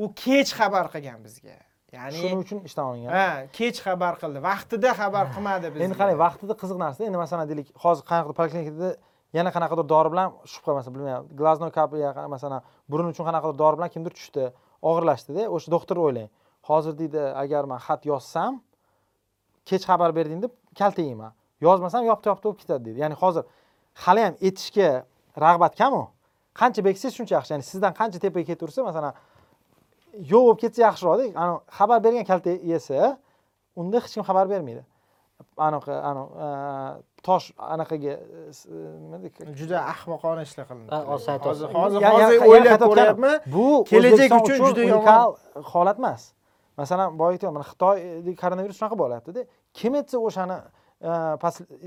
U 0.02 0.04
kech 0.22 0.50
xabar 0.58 0.90
qilgan 0.94 1.20
bizga. 1.26 1.54
Ya'ni 1.92 2.18
shuning 2.22 2.40
uchun 2.44 2.58
ishdan 2.68 2.84
olingan. 2.90 3.12
Ha 3.18 3.28
kech 3.58 3.78
xabar 3.86 4.14
qildi. 4.22 4.42
Vaqtida 4.50 4.90
xabar 5.00 5.24
qilmadi 5.34 5.66
bizga. 5.72 5.84
endi 5.86 5.96
qarang 6.00 6.18
vaqtida 6.26 6.54
qiziq 6.62 6.78
narsa. 6.84 7.00
Endi 7.08 7.18
masalan 7.24 7.46
deylik 7.50 7.68
hozir 7.84 8.04
qanaqadir 8.10 8.36
poliklinikada 8.40 8.90
yana 9.36 9.50
qanaqadir 9.56 9.86
dori 9.94 10.08
bilan 10.12 10.28
shubha 10.52 10.72
masalan 10.78 10.94
bilmayman 10.96 11.24
glaznoy 11.40 11.70
kapiya 11.78 12.10
masalan 12.34 12.60
burun 12.90 13.06
uchun 13.12 13.24
qanaqadir 13.28 13.56
dori 13.62 13.74
bilan 13.78 13.90
kimdir 13.94 14.12
tushdi 14.18 14.44
og'irlashdida 14.88 15.42
o'sha 15.54 15.68
doktor 15.74 15.96
o'ylang 16.04 16.28
hozir 16.68 16.92
deydi 17.00 17.20
agar 17.42 17.62
man 17.70 17.78
xat 17.86 18.02
yozsam 18.12 18.52
kech 19.68 19.84
xabar 19.90 20.10
berding 20.18 20.40
deb 20.44 20.52
kalta 20.80 21.02
yeyman 21.08 21.32
yozmasam 21.66 22.02
yopta 22.10 22.30
yopta 22.30 22.44
bo'lib 22.48 22.60
ketadi 22.62 22.84
deydi. 22.86 22.98
Ya'ni 23.02 23.16
hozir 23.22 23.44
hali 24.04 24.22
ham 24.26 24.34
aytishga 24.46 24.88
rag'bat 25.44 25.72
kamu? 25.80 26.02
Qancha 26.60 26.80
beksangiz 26.86 27.14
shuncha 27.18 27.34
yaxshi. 27.38 27.50
Ya'ni 27.54 27.64
sizdan 27.70 27.92
qancha 28.00 28.18
tepaga 28.24 28.46
ketaversa 28.50 28.80
masalan 28.90 29.12
yo'q 30.32 30.42
bo'lib 30.46 30.58
ketsa 30.62 30.80
yaxshiroqda 30.88 31.24
anavi 31.42 31.58
xabar 31.78 31.98
bergan 32.06 32.24
kalta 32.30 32.50
yesa 32.72 32.98
unda 33.80 33.96
hech 34.04 34.12
kim 34.14 34.22
xabar 34.28 34.46
bermaydi. 34.52 34.82
Anaqa 35.68 35.92
anavi 36.10 36.28
tosh 37.26 37.46
anaqaga 37.74 38.12
e, 38.18 38.52
s- 38.58 38.68
nima 39.04 39.18
deydi 39.22 39.54
juda 39.60 39.76
ahmoqona 39.92 40.42
ishlar 40.48 40.64
qilindi. 40.70 40.90
Hozir 41.12 41.38
hozir 41.48 41.68
hozir 41.78 42.38
o'ylab 42.50 42.80
ko'ryapman 42.90 43.36
bu 43.56 43.66
kelajak 43.90 44.30
uchun 44.40 44.56
juda 44.68 44.82
yomon. 44.92 44.98
unikal 44.98 45.30
holat 45.72 45.98
emas. 46.02 46.22
Masalan 46.80 47.08
boya 47.20 47.30
aytyapman 47.36 47.54
mana 47.58 47.66
xitoyda 47.72 48.32
koronavirus 48.42 48.76
shunaqa 48.80 48.96
bo'lyaptida 49.02 49.40
kim 49.78 49.92
aytsa 50.00 50.16
o'shani 50.28 50.56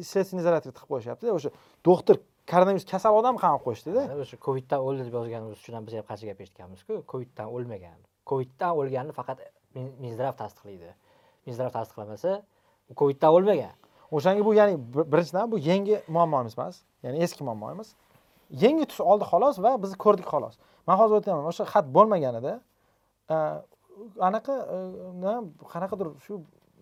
следственный 0.10 0.42
изолятор 0.44 0.72
qilib 0.76 0.90
qo'yishyaptida 0.92 1.32
o'sha 1.38 1.50
doktor 1.90 2.16
koronavirus 2.52 2.86
kasal 2.94 3.14
odam 3.22 3.36
qamab 3.44 3.62
qo'yishdida. 3.68 4.02
O'sha 4.24 4.38
coviddan 4.48 4.80
o'ldi 4.88 5.02
deb 5.08 5.14
yozganimiz 5.20 5.54
uchun 5.62 5.74
ham 5.78 5.84
biz 5.88 5.94
ham 6.00 6.06
qancha 6.10 6.26
gap 6.32 6.40
eshitganmizku? 6.46 6.94
Coviddan 7.12 7.48
o'lmagan. 7.56 7.98
Coviddan 8.30 8.72
o'lganini 8.80 9.14
faqat 9.20 9.38
Min- 9.76 9.96
minzdrav 10.04 10.34
tasdiqlaydi. 10.42 10.90
Minzdrav 11.48 11.72
tasdiqlamasa 11.78 12.32
u 12.92 12.94
coviddan 13.02 13.32
o'lmagan 13.38 13.74
o'shanga 14.12 14.46
bu 14.46 14.54
ya'ni 14.54 14.76
bir- 14.94 15.08
birinchidan 15.12 15.52
bu 15.52 15.58
yangi 15.60 16.02
muammomiz 16.08 16.54
emas 16.58 16.76
ya'ni 17.04 17.18
eski 17.26 17.44
muammo 17.44 17.72
emas 17.72 17.90
yangi 18.64 18.86
tus 18.86 19.00
oldi 19.00 19.24
xolos 19.32 19.56
va 19.64 19.72
biz 19.84 19.92
ko'rdik 20.04 20.28
xolos. 20.34 20.56
Man 20.88 20.98
hozir 21.00 21.16
aytyapman 21.20 21.46
o'sha 21.52 21.64
xat 21.74 21.86
bo'lmaganida 21.96 22.54
e, 23.34 23.36
anaqa 24.28 24.56
e, 24.76 24.78
qanaqadir 25.74 26.08
shu 26.26 26.34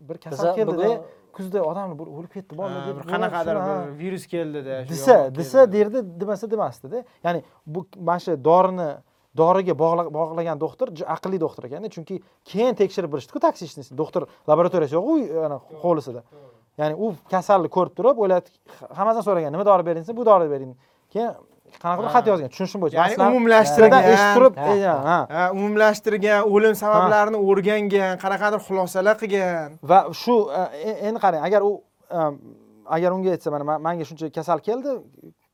bir 0.07 0.17
kasal 0.23 0.55
keldida 0.57 1.01
kuzda 1.35 1.59
odamlar 1.69 1.95
bir 2.01 2.07
o'lib 2.17 2.31
ketdi 2.35 2.53
bolalar 2.59 2.83
deb 2.87 2.97
bir 2.99 3.05
qanaqadir 3.13 3.55
bir 3.63 3.99
virus 4.03 4.25
keldida 4.33 4.75
desa 4.91 5.15
desa 5.39 5.59
derdi 5.75 5.99
demasa 6.21 6.45
demasdida. 6.53 7.03
Ya'ni 7.25 7.39
bu 7.73 7.79
mana 8.07 8.19
shu 8.19 8.31
dorini 8.49 8.89
doriga 9.37 9.73
bog'la- 9.83 10.11
bog'lagan 10.17 10.57
doktor 10.65 10.87
aqlli 11.15 11.37
doktor 11.45 11.63
ekanda. 11.69 11.87
Chunki 11.95 12.15
keyin 12.49 12.73
tekshirib 12.81 13.09
bilishdiku 13.13 13.39
taksichnisi 13.47 13.97
doktor 13.97 14.21
laboratoriyasi 14.49 14.93
yo'q 14.99 15.07
u 15.13 15.45
ana 15.47 15.57
hovlisida 15.83 16.21
ya'ni 16.79 16.95
u 17.03 17.05
kasalni 17.33 17.69
ko'rib 17.75 17.93
turib 17.97 18.17
o'yladi 18.23 18.47
hammasidan 18.97 19.23
so'ragan 19.27 19.51
nima 19.55 19.65
dori 19.69 19.83
bering 19.87 20.03
desa 20.03 20.15
bu 20.19 20.23
dori 20.29 20.47
bering 20.53 20.71
keyin 21.13 21.31
qanaqadir 21.83 22.11
xat 22.15 22.25
yozgan 22.31 22.49
tushunishim 22.53 22.79
bo'yicha. 22.83 22.97
Ya'ni 22.99 23.13
Masalan, 23.13 23.31
umumlashtirgan. 23.33 24.01
eshitib 24.13 24.35
turib 24.37 24.53
Ha, 24.63 24.73
e, 24.73 24.81
ha. 25.35 25.43
Umumlashtirgan 25.57 26.41
o'lim 26.55 26.73
sabablarini 26.83 27.37
o'rgangan 27.49 28.13
qanaqadir 28.23 28.59
xulosalar 28.67 29.15
qilgan. 29.21 29.69
Va 29.89 29.99
shu 30.21 30.35
e, 30.87 30.91
endi 31.07 31.19
qarang 31.23 31.41
agar 31.47 31.61
u 31.69 31.71
e, 32.17 32.19
agar 32.95 33.09
unga 33.15 33.29
aytsa 33.35 33.49
mana 33.55 33.63
ma- 33.69 33.81
manga 33.87 34.05
shuncha 34.09 34.25
kasal 34.37 34.59
keldi 34.67 34.91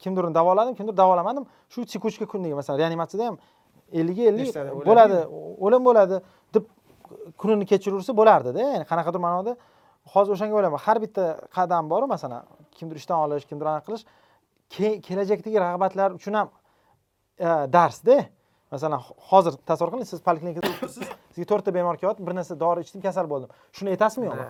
kimdirni 0.04 0.34
davoladim 0.40 0.74
kimdir 0.80 0.96
davolamadim 1.02 1.44
shu 1.74 1.80
tekuchka 1.94 2.26
kunniga 2.32 2.56
masalan 2.60 2.78
reanimatsiyada 2.82 3.26
ham 3.30 3.36
ellikga 4.00 4.24
ellik 4.32 4.50
bo'ladi 4.90 5.18
o'lim 5.66 5.82
bo'ladi 5.88 6.16
deb 6.56 6.64
kunini 7.42 7.66
kechiraversa 7.72 8.12
bo'lardida 8.20 8.60
ya'ni 8.74 8.86
qanaqadir 8.92 9.22
ma'noda 9.28 9.52
hozir 10.14 10.32
o'shanga 10.36 10.56
o'ylayman. 10.58 10.82
Har 10.86 10.98
bitta 11.02 11.24
qadam 11.56 11.90
boru 11.90 12.08
masalan 12.08 12.44
kimdir 12.78 12.96
ishdan 13.02 13.20
olish 13.26 13.46
kimdir 13.50 13.66
anaqa 13.72 13.86
qilish 13.88 14.04
ke- 14.74 15.00
kelajakdagi 15.08 15.58
rag'batlar 15.66 16.10
uchun 16.20 16.34
ham 16.34 16.50
e, 17.40 17.48
darsda. 17.78 18.26
Masalan 18.72 19.02
hozir 19.30 19.54
tasavvur 19.66 19.92
qiling 19.94 20.06
siz 20.06 20.20
poliklinikada 20.22 20.70
o'tiribsiz 20.70 21.08
sizga 21.34 21.46
to'rtta 21.52 21.74
bemor 21.74 21.96
kelyapti 21.98 22.26
bir 22.28 22.36
narsa 22.38 22.60
dori 22.60 22.84
ichdim 22.86 23.02
kasal 23.02 23.26
bo'ldim. 23.32 23.50
Shuni 23.78 23.90
aytasizmi 23.96 24.28
yo'qmi 24.30 24.46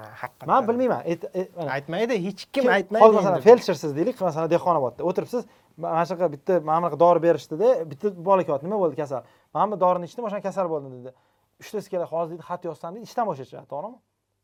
man 0.51 0.67
bilmayman. 0.67 1.01
E, 1.11 1.47
aytmaydi 1.77 2.17
hech 2.25 2.43
kim 2.55 2.67
aytmaydi 2.67 3.05
hozir 3.05 3.17
masalan 3.19 3.45
feldshersiz 3.47 3.95
deylik 3.95 4.19
masalan 4.21 4.51
dehqonobodda 4.55 5.07
o'tiribsiz 5.09 5.47
mana 5.77 6.03
shunaqa 6.09 6.31
bitta 6.35 6.59
mana 6.69 6.81
bunaqa 6.81 6.99
dori 7.05 7.23
berishdida 7.27 7.69
bitta 7.91 8.11
bola 8.29 8.43
kelyapti 8.43 8.67
nima 8.67 8.79
bo'ldi 8.83 8.95
kasal? 9.01 9.21
Mana 9.53 9.71
bu 9.71 9.79
dorini 9.85 10.05
ichdim 10.09 10.23
o'shanga 10.27 10.43
kasal 10.49 10.67
bo'ldim 10.73 10.91
dedi. 10.97 11.15
Uchtasi 11.61 11.87
keladi 11.93 12.11
hozir 12.13 12.31
deydi 12.35 12.43
xat 12.49 12.61
yozsam 12.69 12.95
deydi 12.95 13.07
ishdan 13.09 13.25
bo'shatishadi 13.29 13.67
to'g'rimi 13.73 13.97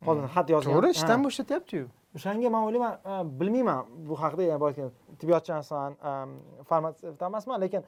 hozir 0.08 0.26
xat 0.36 0.50
yozgan. 0.50 0.74
To'g'ri 0.74 0.90
ishdan 0.98 1.20
bo'shatyapti-yu 1.28 1.86
o'shanga 2.16 2.50
man 2.56 2.64
o'ylayman 2.68 2.94
bilmayman 3.40 3.86
bu 4.10 4.16
haqida 4.24 4.44
yani 4.52 4.60
boya 4.66 4.90
emasman 5.56 5.92
farmatsevt 6.70 7.22
emasman 7.22 7.62
lekin 7.62 7.84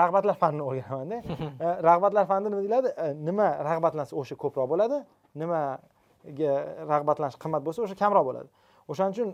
rag'batlar 0.00 0.36
fanini 0.42 0.62
o'rganamanda 0.68 1.18
rag'batlar 1.88 2.26
fanida 2.30 2.48
nima 2.50 2.62
deyiladi? 2.62 2.88
Nima 3.28 3.48
rag'batlansa 3.68 4.16
o'sha 4.20 4.36
ko'proq 4.42 4.68
bo'ladi 4.72 5.02
nimaga 5.42 6.52
rag'batlanish 6.92 7.38
qimmat 7.42 7.62
bo'lsa 7.66 7.84
o'sha 7.86 7.96
kamroq 8.02 8.24
bo'ladi. 8.28 8.48
O'shaning 8.90 9.14
uchun 9.16 9.28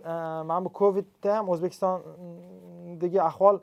mana 0.49 0.65
bu 0.67 0.71
covidda 0.81 1.37
ham 1.39 1.53
o'zbekistondagi 1.55 3.21
ahvol 3.31 3.61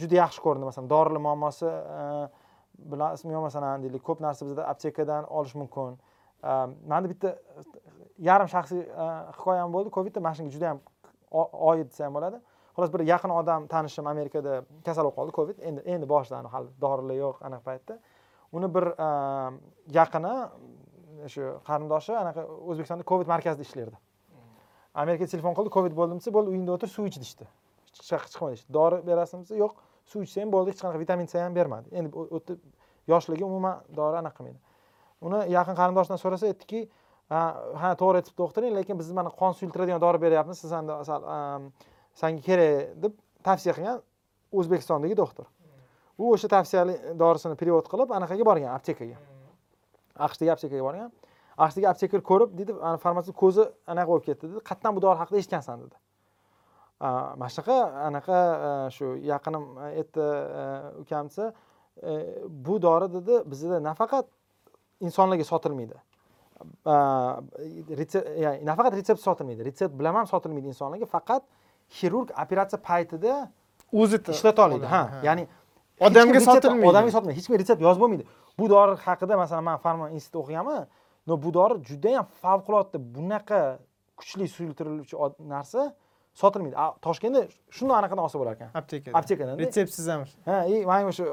juda 0.00 0.14
yaxshi 0.22 0.40
ko'rindi. 0.44 0.64
Masalan 0.70 0.90
dorilar 0.94 1.22
muammosi 1.26 1.66
e, 1.66 2.04
bilasizmi 2.92 3.32
yo'q 3.36 3.44
masalan 3.48 3.82
deylik 3.84 4.02
ko'p 4.08 4.22
narsa 4.26 4.46
bizda 4.48 4.68
aptekadan 4.72 5.26
olish 5.38 5.54
mumkin 5.60 5.98
Ehm, 6.42 6.70
e, 6.70 6.88
manda 6.88 7.08
bitta 7.08 7.34
yarim 8.18 8.48
shaxsiy 8.54 8.82
e, 8.82 9.06
hikoyam 9.36 9.72
bo'ldi. 9.72 9.90
Covidda 9.96 10.20
mana 10.20 10.34
shunga 10.34 10.52
juda 10.56 10.66
yam 10.72 10.80
oid 11.70 11.88
desa 11.90 12.06
ham 12.06 12.14
bo'ladi. 12.18 12.40
Xullas 12.74 12.92
bir 12.94 13.00
yaqin 13.12 13.30
odam 13.40 13.66
tanishim 13.68 14.06
amerikada 14.06 14.62
kasal 14.84 15.04
bo'lib 15.04 15.16
qoldi 15.18 15.32
covid. 15.38 15.56
Endi 15.68 15.80
endi 15.94 16.06
boshlandi 16.14 16.48
hali 16.54 16.68
dorilar 16.84 17.16
yo'q 17.24 17.42
anaqa 17.46 17.64
paytda. 17.70 17.98
Uni 18.52 18.68
bir 18.74 18.84
e, 19.06 19.10
yaqini 19.98 20.34
e, 21.24 21.28
shu 21.34 21.42
qarindoshi 21.68 22.14
anaqa 22.22 22.46
o'zbekistonda 22.70 23.04
covid 23.12 23.26
markazida 23.34 23.68
ishlardi 23.68 23.98
amerikaga 24.94 25.30
telefon 25.30 25.54
qildi 25.54 25.70
covid 25.76 25.94
bo'ldim 25.98 26.18
desa 26.20 26.32
bo'ldi 26.34 26.50
uyingda 26.54 26.72
o'tir 26.76 26.90
suv 26.90 27.06
ich 27.10 27.18
deyishdi. 27.22 27.46
Chiqma 27.94 28.48
deyishdi. 28.50 28.72
Dori 28.74 28.98
berasizmi? 29.06 29.44
Desa 29.44 29.58
yo'q 29.62 29.72
suv 30.12 30.24
ichsang 30.26 30.50
bo'ldi 30.54 30.72
hech 30.72 30.82
qanaqa 30.82 30.98
vitamin 31.04 31.26
c 31.30 31.38
ham 31.38 31.54
bermadi. 31.54 31.88
Endi 31.98 32.10
u- 32.10 32.28
o'tib 32.38 32.58
yoshligi 33.12 33.44
umuman 33.44 33.82
dori 33.96 34.16
anaqa 34.22 34.36
qilmaydi. 34.38 34.58
Uni 35.20 35.40
yaqin 35.52 35.76
qarindoshidan 35.80 36.20
so'rasa 36.22 36.50
aytdiki 36.50 36.84
ha 37.30 37.94
to'g'ri 38.00 38.20
aytibdi 38.20 38.38
doktoring 38.42 38.74
lekin 38.78 38.98
biz 38.98 39.12
mana 39.12 39.30
qon 39.40 39.52
suyultiradigan 39.58 40.00
dori 40.00 40.18
beryapmiz 40.24 40.58
siz 40.58 40.70
sanga 40.70 41.00
ehm, 41.36 42.40
kerak 42.46 42.94
deb 43.02 43.12
tavsiya 43.44 43.74
qilgan 43.76 44.00
o'zbekistondagi 44.52 45.16
doktor. 45.16 45.46
U 46.18 46.32
o'sha 46.34 46.48
tavsiyali 46.52 46.94
dorisini 47.18 47.56
перевод 47.56 47.86
qilib 47.92 48.12
anaqaga 48.16 48.44
borgan 48.44 48.74
aptekaga. 48.74 49.16
Aqshdagi 50.26 50.50
aptekaga 50.54 50.82
borgan. 50.88 51.12
Aqshdagi 51.56 51.86
aptekar 51.92 52.22
ko'rib 52.30 52.56
deydi 52.58 52.76
farmatsevt 53.04 53.36
ko'zi 53.42 53.64
anaqa 53.92 54.10
bo'lib 54.12 54.26
ketdi 54.28 54.50
dedi. 54.50 54.64
Qayerdan 54.68 54.96
bu 54.96 55.04
dori 55.06 55.20
haqida 55.22 55.40
eshitgansan 55.42 55.84
dedi. 55.84 55.96
Mana 57.00 57.48
shunaqa 57.54 57.78
anaqa 58.08 58.38
e, 58.68 58.70
shu 58.96 59.06
yaqinim 59.30 59.64
aytdi 59.86 60.26
e, 60.62 60.64
ukam 61.02 61.30
desa 61.30 61.46
e, 62.02 62.12
bu 62.66 62.76
dori 62.82 63.08
dedi 63.14 63.40
bizada 63.52 63.78
nafaqat 63.88 64.26
insonlarga 65.06 65.44
sotilmaydi. 65.52 65.96
Ya'ni 68.44 68.64
nafaqat 68.70 68.92
retsept 68.98 69.20
sotilmaydi. 69.20 69.64
Retsept 69.68 69.94
bilan 69.98 70.14
ham 70.18 70.26
sotilmaydi 70.26 70.66
insonlarga 70.72 71.06
faqat 71.16 71.42
xirurg 71.98 72.28
operatsiya 72.42 72.78
paytida 72.88 73.32
o'zi 73.92 74.16
ishlata 74.34 74.60
oladi 74.66 74.86
ha 74.94 75.02
ya'ni 75.28 75.44
odamga 76.06 76.40
sotilmaydi. 76.48 76.88
odamga 76.90 77.10
sotilmaydi. 77.14 77.38
Hech 77.38 77.46
kimga 77.46 77.60
retsept 77.62 77.82
yozib 77.86 78.00
bo'lmaydi. 78.02 78.24
Bu 78.58 78.64
dori 78.74 78.92
haqida 79.06 79.34
masalan 79.42 79.64
man 79.70 79.78
farma 79.84 80.06
institutida 80.16 80.42
o'qiganman. 80.42 80.84
Но 81.28 81.34
bu 81.44 81.50
dori 81.54 81.74
judayam 81.88 82.26
favqulodda 82.42 82.98
bunaqa 83.16 83.60
kuchli 84.20 84.46
suyultiriluvchi 84.56 85.16
narsa 85.54 85.80
sotilmaydi. 86.40 86.76
Toshkentda 87.06 87.40
shundoq 87.76 87.96
anaqadan 88.00 88.22
olsa 88.26 88.36
bo'lar 88.40 88.52
ekan. 88.58 88.68
Aptekada 88.80 89.14
aptekadan. 89.18 89.54
Retseptsiz 89.62 90.06
ham 90.12 90.20
ha 90.48 90.56
и 90.72 90.84
manga 90.90 91.08
o'sha 91.12 91.24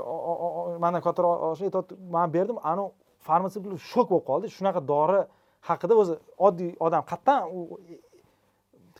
mandan 0.83 1.01
kattaroq 1.07 1.35
aytyapti 1.67 1.93
man 2.15 2.27
berdim. 2.35 2.57
Anavi 2.71 2.91
farmatsevtlar 3.29 3.79
shok 3.91 4.07
bo'lib 4.11 4.25
qoldi. 4.29 4.51
Shunaqa 4.57 4.81
dori 4.93 5.21
haqida 5.69 5.93
o'zi 6.01 6.15
oddiy 6.47 6.71
odam 6.85 7.03
qayerdan 7.11 7.39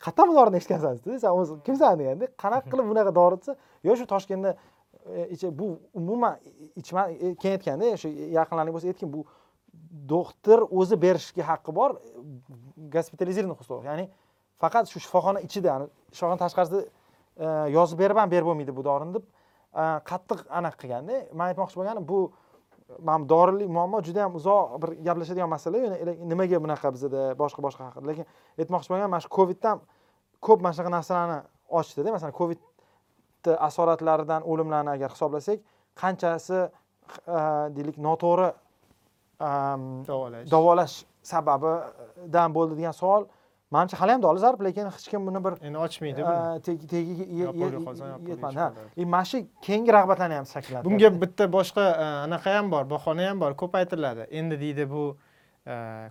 qayerdan 0.04 0.30
bu 0.30 0.36
dorini 0.40 0.58
eshitgansan 0.60 1.00
dedi. 1.06 1.20
San 1.24 1.32
o'zi 1.40 1.54
kimsan 1.68 2.00
deganda 2.00 2.26
qanaqa 2.44 2.68
qilib 2.72 2.86
bunaqa 2.92 3.14
dori 3.20 3.40
desa 3.42 3.56
yo 3.88 3.96
shu 4.00 4.06
toshkentda 4.14 4.56
e, 5.06 5.60
bu 5.60 5.80
umuman 5.94 6.38
ichma 6.76 7.10
e, 7.10 7.36
keyin 7.42 7.58
aytganda 7.58 7.98
shu 8.02 8.10
yaqinlaring 8.40 8.74
bo'lsa 8.76 8.88
aytgin 8.94 9.14
bu 9.16 9.26
doktor 10.14 10.60
o'zi 10.80 10.96
berishga 11.06 11.44
haqqi 11.52 11.72
bor 11.80 11.90
gospitalizированный 12.96 13.58
условиях 13.64 13.86
ya'ni 13.92 14.06
faqat 14.62 14.86
shu 14.92 15.00
shifoxona 15.04 15.40
ichida 15.48 15.74
shifoxona 16.16 16.40
tashqarisida 16.44 16.82
e, 17.44 17.48
yozib 17.78 17.98
berib 18.04 18.18
ham 18.22 18.30
berib 18.34 18.48
bo'lmaydi 18.50 18.76
bu 18.80 18.84
dorini 18.90 19.14
deb 19.18 19.26
qattiq 20.10 20.40
anaqa 20.60 20.78
qilganda 20.82 21.16
man 21.40 21.52
aytmoqchi 21.52 21.76
bo'lganim 21.80 22.04
bu 22.12 22.20
mana 23.00 23.24
bu 23.24 23.30
dorilik 23.30 23.70
muammo 23.70 24.02
juda 24.02 24.20
yam 24.26 24.36
uzoq 24.36 24.82
bir 24.82 24.90
gaplashadigan 25.08 25.50
masala 25.50 25.78
nimaga 26.32 26.58
bunaqa 26.66 26.92
bizada 26.96 27.22
boshqa 27.42 27.62
boshqa 27.66 27.84
haqida. 27.88 28.08
Lekin 28.12 28.26
aytmoqchi 28.62 28.90
bo'lganim 28.92 29.12
mana 29.14 29.22
shu 29.26 29.30
coviddan 29.38 29.78
ko'p 30.46 30.60
mana 30.64 30.74
shunaqa 30.76 30.92
narsalarni 30.98 31.40
ochdida. 31.80 32.10
Masalan 32.16 32.34
covidni 32.40 33.54
asoratlaridan 33.70 34.42
o'limlarni 34.52 34.92
agar 34.96 35.10
hisoblasak 35.16 35.60
qanchasi 36.02 36.60
deylik 37.76 37.98
noto'g'ri 38.08 38.50
davolash 40.54 40.96
sababidan 41.32 42.50
bo'ldi 42.58 42.74
degan 42.80 42.96
savol 43.02 43.28
manimcha 43.72 44.00
hali 44.02 44.12
ham 44.16 44.22
dolzarb 44.28 44.62
lekin 44.68 44.86
hech 44.96 45.08
kim 45.12 45.28
buni 45.28 45.44
bir 45.46 45.54
endi 45.68 45.78
ochmaydi 45.86 46.22
tagiga 46.68 46.98
yetmadi 47.42 48.60
ha. 48.64 48.68
mana 48.98 49.26
shu 49.32 49.38
keyingi 49.68 49.92
rag'batlarni 49.98 50.36
ham 50.40 50.48
shakllantiradi 50.54 50.86
bunga 50.90 51.10
bitta 51.24 51.46
boshqa 51.58 51.84
anaqa 52.26 52.58
ham 52.58 52.72
bor 52.74 52.84
bahona 52.94 53.30
ham 53.30 53.42
bor 53.44 53.52
ko'p 53.62 53.76
aytiladi 53.82 54.28
endi 54.42 54.60
deydi 54.66 54.90
bu 54.94 55.04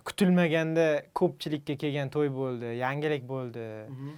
kutilmaganda 0.07 0.87
ko'pchilikka 1.19 1.75
kelgan 1.83 2.09
to'y 2.15 2.29
bo'ldi 2.39 2.73
yangilik 2.85 3.23
bo'ldi. 3.33 3.67
Mhm. 3.89 4.09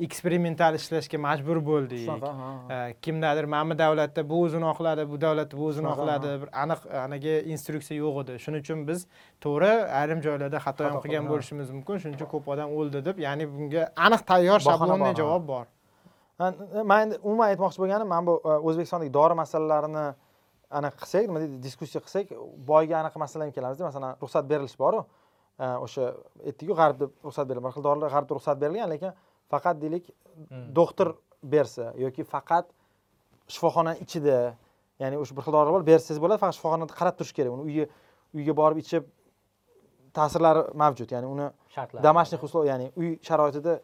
Eksperimental 0.00 0.74
ishlashga 0.74 1.18
majbur 1.18 1.60
bo'ldik. 1.66 2.08
Kimdadir 3.04 3.44
mana 3.44 3.74
bu 3.74 3.78
davlatda 3.78 4.24
bu 4.30 4.40
o'zini 4.44 4.66
oqladi 4.72 5.04
bu 5.10 5.20
davlatda 5.20 5.58
bu 5.58 5.66
o'zini 5.70 5.88
oqladi 5.92 6.32
bir 6.42 6.48
aniq 6.62 6.86
anaga 7.04 7.34
instruksiya 7.52 7.98
yo'q 8.00 8.22
edi. 8.22 8.38
Shuning 8.44 8.64
uchun 8.64 8.86
biz 8.88 9.06
to'g'ri 9.44 9.72
ayrim 10.00 10.22
joylarda 10.26 10.62
xato 10.66 10.88
ham 10.88 10.98
qilgan 11.04 11.28
bo'lishimiz 11.32 11.70
mumkin. 11.76 12.02
Shuning 12.02 12.16
uchun 12.18 12.30
ko'p 12.34 12.50
odam 12.54 12.74
o'ldi 12.78 13.04
deb 13.08 13.22
ya'ni 13.26 13.48
bunga 13.52 13.86
aniq 14.06 14.26
tayyor 14.32 14.66
shablonniy 14.66 15.14
javob 15.22 15.46
bor. 15.52 15.64
Man 16.90 17.00
endi 17.04 17.22
umuman 17.22 17.52
aytmoqchi 17.52 17.82
bo'lganim 17.82 18.08
mana 18.14 18.26
bu 18.26 18.34
e, 18.40 18.52
o'zbekistondagi 18.68 19.12
dori 19.14 19.34
masalalarini 19.42 20.06
anaqa 20.78 20.96
qilsak 21.02 21.26
nima 21.28 21.40
deydi 21.42 21.62
diskussiya 21.66 22.00
qilsak 22.06 22.36
boyagi 22.70 22.94
anaqa 23.02 23.18
masalaga 23.24 23.52
kelamizda. 23.56 23.90
Masalan 23.90 24.16
ruxsat 24.22 24.44
berilish 24.52 24.78
boru 24.84 25.04
o'sha 25.60 26.14
aytdikku 26.48 26.74
g'arbda 26.80 27.10
ruxsat 27.26 27.48
berilgan 27.48 27.68
bir 27.68 27.74
xil 27.76 27.84
dorilar 27.88 28.10
g'arbda 28.14 28.32
ruxsat 28.38 28.60
berilgan 28.62 28.90
lekin 28.94 29.12
faqat 29.52 29.80
deylik 29.82 30.04
hmm. 30.08 30.74
doktor 30.78 31.14
bersa 31.42 31.92
yoki 32.04 32.24
faqat 32.24 32.66
shifoxona 33.54 33.94
ichida 34.04 34.56
ya'ni 35.02 35.16
o'sha 35.22 35.36
bir 35.36 35.42
xil 35.46 35.52
dorilar 35.56 35.72
bor 35.76 35.86
bersangiz 35.92 36.20
bo'ladi 36.22 36.40
faqat 36.44 36.56
shifoxonada 36.58 36.94
qarab 37.00 37.14
turish 37.18 37.34
kerak. 37.38 37.52
Uni 37.56 37.62
uyga 37.68 37.84
uyga 38.36 38.56
borib 38.60 38.78
ichib 38.84 39.04
ta'sirlari 40.18 40.62
mavjud 40.82 41.10
ya'ni 41.14 41.26
uni 41.34 41.46
домашних 42.02 42.42
условий 42.42 42.68
ya'ni 42.72 42.86
uy 43.00 43.18
sharoitida 43.28 43.80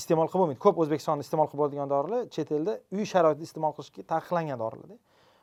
iste'mol 0.00 0.28
qilib 0.30 0.40
bo'lmaydi. 0.42 0.60
Ko'p 0.66 0.76
o'zbekistonda 0.82 1.22
iste'mol 1.26 1.46
qilib 1.50 1.60
bo'ladigan 1.62 1.88
dorilar 1.94 2.20
chet 2.34 2.52
elda 2.58 2.72
uy 2.96 3.04
sharoitida 3.12 3.44
iste'mol 3.48 3.72
qilishga 3.76 4.02
taqiqlangan 4.12 4.58
dorilarda 4.64 4.96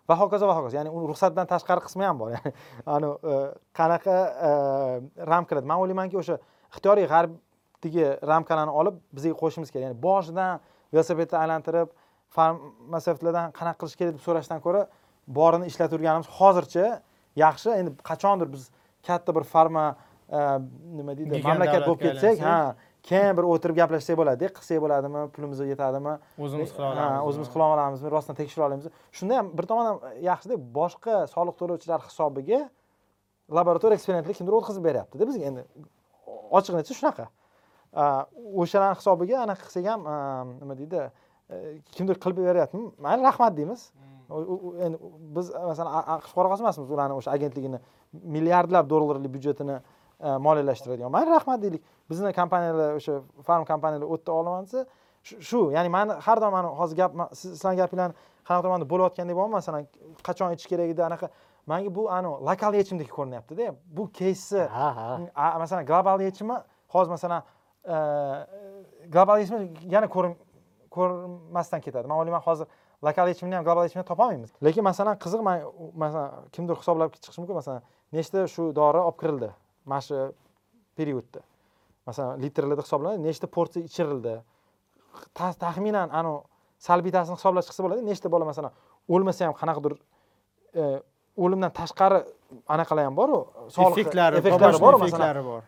va 0.10 0.16
hokazo 0.20 0.48
va 0.48 0.56
hokazo 0.60 0.78
ya'ni 0.78 0.92
uni 0.94 1.08
ruxsatdan 1.10 1.48
tashqari 1.50 1.84
qismi 1.86 2.06
ham 2.06 2.20
bor. 2.20 2.32
Ya'ni 2.36 2.52
anavi 2.86 3.34
e, 3.34 3.38
qanaqa 3.80 4.18
e, 4.50 4.52
ramkalar 5.32 5.66
man 5.72 5.82
o'ylaymanki 5.84 6.20
o'sha 6.22 6.38
ixtiyoriy 6.74 7.08
g'arbdagi 7.14 8.06
ramkalarni 8.32 8.74
olib 8.82 9.00
bizga 9.16 9.34
qo'shishimiz 9.42 9.74
kerak. 9.74 9.88
Ya'ni 9.88 10.00
boshidan 10.08 10.62
velosipedni 10.94 11.40
aylantirib 11.44 11.94
farmatsevtlardan 12.38 13.54
qanaqa 13.60 13.82
qilish 13.82 14.00
kerak 14.00 14.18
deb 14.18 14.24
so'rashdan 14.28 14.64
ko'ra 14.66 14.86
borini 15.40 15.70
ishlataverganimiz 15.72 16.30
hozircha 16.40 16.88
yaxshi. 17.44 17.70
Endi 17.80 17.96
qachondir 18.12 18.52
biz 18.56 18.70
katta 19.08 19.36
bir 19.38 19.46
farma 19.54 19.86
e, 20.30 20.40
nima 20.98 21.18
deydi 21.18 21.42
mamlakat 21.50 21.88
bo'lib 21.88 22.06
ketsak 22.08 22.46
ha 22.46 22.60
keyin 23.10 23.38
bir 23.38 23.46
o'tirib 23.54 23.78
gaplashsak 23.82 24.18
bo'ladida 24.20 24.50
qilsak 24.58 24.82
bo'ladimi 24.84 25.22
pulimiz 25.36 25.60
yetadimi? 25.74 26.14
O'zimiz 26.46 26.72
qila 26.76 26.88
olamizmi? 26.92 27.22
o'zimiz 27.30 27.50
qila 27.54 27.66
olamizmi 27.76 28.12
rostdan 28.16 28.36
tekshira 28.42 28.68
olamizmi? 28.68 28.92
Shunda 29.18 29.40
ham 29.40 29.52
bir 29.58 29.66
tomondan 29.72 30.18
yaxshida 30.30 30.56
boshqa 30.80 31.16
soliq 31.36 31.56
to'lovchilar 31.62 32.06
hisobiga 32.10 32.62
laboratoriya 33.58 34.00
eksperimentlar 34.00 34.38
kimdir 34.40 34.58
o'tkazib 34.60 34.84
beryaptida 34.90 35.28
bizga. 35.30 35.52
Endi 35.52 35.66
ochig'ini 36.58 36.82
aytsak 36.82 36.98
shunaqa 37.02 37.26
o'shalarni 38.62 38.98
hisobiga 39.00 39.38
anaqa 39.46 39.64
qilsak 39.68 39.86
ham 39.92 40.02
nima 40.62 40.78
deydi 40.82 41.02
e, 41.06 41.56
kimdir 41.96 42.20
qilib 42.24 42.42
beryaptimi? 42.50 42.92
Mayli 43.06 43.24
rahmat 43.30 43.58
deymiz. 43.58 43.92
Hmm. 43.94 44.82
endi 44.86 44.98
biz 45.36 45.52
masalan 45.70 45.92
aqsh 46.16 46.32
fuqarosi 46.34 46.64
emasmiz 46.66 46.90
ularni 46.96 47.16
o'sha 47.20 47.32
agentligini 47.38 47.80
milliardlab 48.36 48.90
dollarlik 48.90 49.32
byudjetini 49.36 49.76
e, 49.78 50.38
moliyalashtiradigan. 50.48 51.12
Mayli 51.16 51.32
rahmat 51.38 51.62
deylik 51.62 51.84
bizni 52.10 52.34
kompaniyalar 52.34 52.96
o'sha 53.00 53.22
farm 53.48 53.66
kompaniyalar 53.66 54.08
yerda 54.14 54.32
olaman 54.32 54.64
desa 54.66 54.86
shu 55.24 55.72
ya'ni 55.76 55.90
mani 55.90 56.14
har 56.26 56.42
doim 56.42 56.52
mani 56.58 56.68
hozir 56.80 56.96
gap 57.02 57.12
sizlarni 57.42 57.78
gapinglarni 57.82 58.16
qanaqadir 58.48 58.70
manda 58.74 58.86
bo'layotgandek 58.94 59.36
bo'lyapman 59.38 59.60
masalan 59.62 59.84
qachon 60.28 60.54
ichish 60.56 60.70
kerak 60.72 60.90
edi 60.94 61.04
anaqa. 61.10 61.30
Manga 61.72 61.96
bu 61.96 62.04
anavi 62.18 62.46
lokal 62.50 62.74
yechimdek 62.80 63.10
ko'rinyaptida. 63.18 63.74
Bu 63.98 64.04
keysni 64.20 64.64
masalan 65.64 65.86
global 65.86 66.22
yechimi 66.22 66.58
hozir 66.94 67.12
masalan 67.16 67.42
e, 67.94 67.98
global 69.14 69.40
yechimi 69.42 69.74
yana 69.96 70.08
ko'rinmasdan 70.96 71.82
ketadi. 71.86 72.08
Man 72.08 72.18
o'ylayman 72.20 72.44
hozir 72.48 72.68
lokal 73.08 73.28
yechimni 73.34 73.56
ham 73.56 73.66
global 73.68 73.84
yechimni 73.88 74.06
topolmaymiz. 74.12 74.54
Lekin 74.66 74.84
masalan 74.92 75.18
qiziq 75.24 75.42
man 75.50 75.66
masalan 76.04 76.30
kimdir 76.54 76.76
hisoblab 76.82 77.18
chiqishi 77.18 77.42
mumkin. 77.42 77.56
Masalan 77.62 77.82
nechta 78.14 78.48
shu 78.56 78.70
dori 78.80 79.02
olib 79.08 79.18
kirildi? 79.22 79.50
Mana 79.86 80.02
shu 80.08 80.16
periodda 80.98 81.42
masalan 82.08 82.42
litrlarda 82.44 82.84
hisoblanadi 82.86 83.24
nechta 83.28 83.48
porsiya 83.56 83.86
ichirildi? 83.90 84.36
Taxminan 85.36 86.10
anavi 86.20 86.44
salbiy 86.88 87.12
ta'sirini 87.16 87.40
hisoblash 87.40 87.68
chiqsa 87.70 87.86
bo'ladi 87.86 88.06
nechta 88.10 88.32
bola 88.32 88.46
masalan 88.52 88.72
o'lmasa 89.14 89.48
ham 89.48 89.56
qanaqadir 89.62 89.96
e, 90.82 90.84
o'limdan 91.44 91.72
tashqari 91.80 92.20
anaqalar 92.76 93.08
ham 93.10 93.16
boru 93.22 93.40
effektlari 93.88 94.42
effektlari 94.42 94.82
bor 94.86 95.00
effektlari 95.00 95.44
bor. 95.50 95.62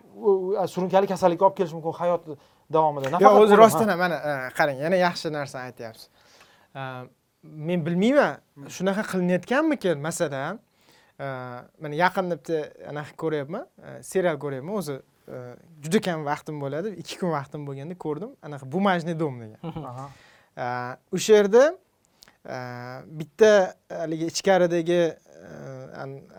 Surunkali 0.74 1.10
kasallikka 1.14 1.48
olib 1.48 1.58
kelishi 1.60 1.76
mumkin 1.78 1.98
hayot 2.02 2.30
davomida. 2.78 3.20
Yo'q 3.26 3.42
o'zi 3.44 3.60
rostdan 3.64 3.94
ham 3.94 4.00
mana 4.06 4.18
e, 4.32 4.34
qarang 4.60 4.84
yana 4.86 5.02
yaxshi 5.06 5.34
narsani 5.38 5.72
aytyapsiz. 5.72 6.08
E, 6.76 6.82
men 7.70 7.86
bilmayman 7.86 8.70
shunaqa 8.78 9.04
qilinayotganmikin 9.12 10.02
masalan 10.08 10.60
mana 11.82 11.96
yaqinda 12.04 12.38
bitta 12.40 12.58
anaqa 12.92 13.14
ko'ryapman 13.24 13.66
serial 14.12 14.38
ko'ryapman 14.44 14.82
o'zi 14.82 14.98
juda 15.84 16.00
kam 16.02 16.26
vaqtim 16.26 16.62
bo'ladi. 16.64 16.96
Ikki 17.02 17.20
kun 17.22 17.32
vaqtim 17.36 17.68
bo'lganda 17.68 17.96
ko'rdim. 18.06 18.32
Anaqa 18.42 18.66
бумажный 18.66 19.14
дом 19.14 19.40
degan. 19.42 19.60
O'sha 21.16 21.34
yerda 21.40 21.64
bitta 23.20 23.52
haligi 23.90 24.26
ichkaridagi 24.32 25.02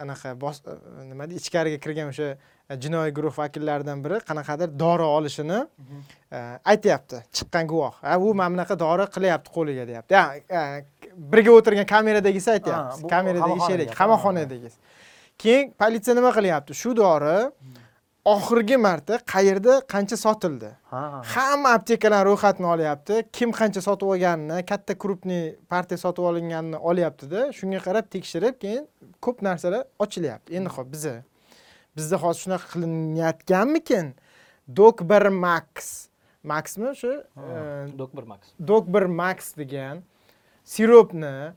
anaqa 0.02 0.34
nima 1.10 1.26
deydi 1.28 1.40
ichkariga 1.42 1.78
kirgan 1.84 2.08
o'sha 2.12 2.28
jinoiy 2.82 3.12
guruh 3.16 3.32
vakillaridan 3.38 4.02
biri 4.04 4.18
qanaqadir 4.28 4.68
dori 4.82 5.06
olishini 5.16 5.60
aytyapti. 6.72 7.22
Chiqqan 7.32 7.66
guvoh. 7.72 7.94
Ha 8.02 8.18
u 8.18 8.34
mana 8.34 8.50
bunaqa 8.54 8.78
dori 8.84 9.06
qilyapti 9.16 9.52
qo'liga 9.56 9.86
deyapti. 9.90 10.14
Birga 11.32 11.50
o'tirgan 11.58 11.86
kameradagisi 11.94 12.50
aytyapti. 12.56 13.08
Kameradagi 13.14 13.60
sherik 13.68 13.94
qamoqxonadagisi. 14.00 14.78
Keyin 15.42 15.72
politsiya 15.80 16.16
nima 16.18 16.30
qilyapti? 16.38 16.74
Shu 16.82 16.96
dori 17.02 17.36
oxirgi 18.24 18.76
marta 18.76 19.18
qayerda 19.32 19.80
qancha 19.92 20.16
sotildi? 20.16 20.70
Hamma 20.90 21.74
aptekalar 21.78 22.26
ro'yxatini 22.28 22.68
olyapti. 22.74 23.22
Kim 23.32 23.52
qancha 23.52 23.82
sotib 23.84 24.10
olganini 24.12 24.64
katta 24.66 24.98
krupniy 25.02 25.56
partiya 25.70 25.98
sotib 26.04 26.24
olinganini 26.30 26.78
olyaptida 26.90 27.48
shunga 27.58 27.80
qarab 27.86 28.10
tekshirib 28.14 28.58
keyin 28.62 28.84
ko'p 29.24 29.42
narsalar 29.42 29.86
ochilyapti. 30.04 30.56
Endi 30.58 30.70
ho'p 30.76 30.92
biza 30.92 31.14
bizda 31.96 32.16
hozir 32.22 32.40
shunaqa 32.44 32.66
qilinayotganmikin? 32.74 34.12
Dok 34.76 35.00
bir 35.10 35.30
max 35.44 36.08
maxmi 36.44 36.92
o'sha 36.92 37.14
dok 37.98 38.10
bir 38.16 38.24
max. 38.30 38.40
Dok 38.70 38.84
bir 38.94 39.08
max 39.20 39.56
degan 39.56 40.04
siropni 40.64 41.52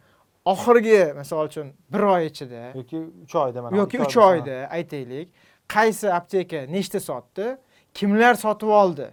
oxirgi 0.46 1.14
misol 1.18 1.46
uchun 1.50 1.74
bir 1.94 2.02
oy 2.14 2.26
ichida 2.32 2.72
yoki 2.80 2.98
uch 3.26 3.36
oyda 3.36 3.60
yoki 3.78 4.00
uch 4.02 4.18
oyda 4.18 4.56
aytaylik 4.78 5.30
qaysi 5.76 6.08
apteka 6.20 6.60
nechta 6.76 7.00
sotdi 7.10 7.48
kimlar 7.98 8.34
sotib 8.44 8.72
oldi? 8.82 9.08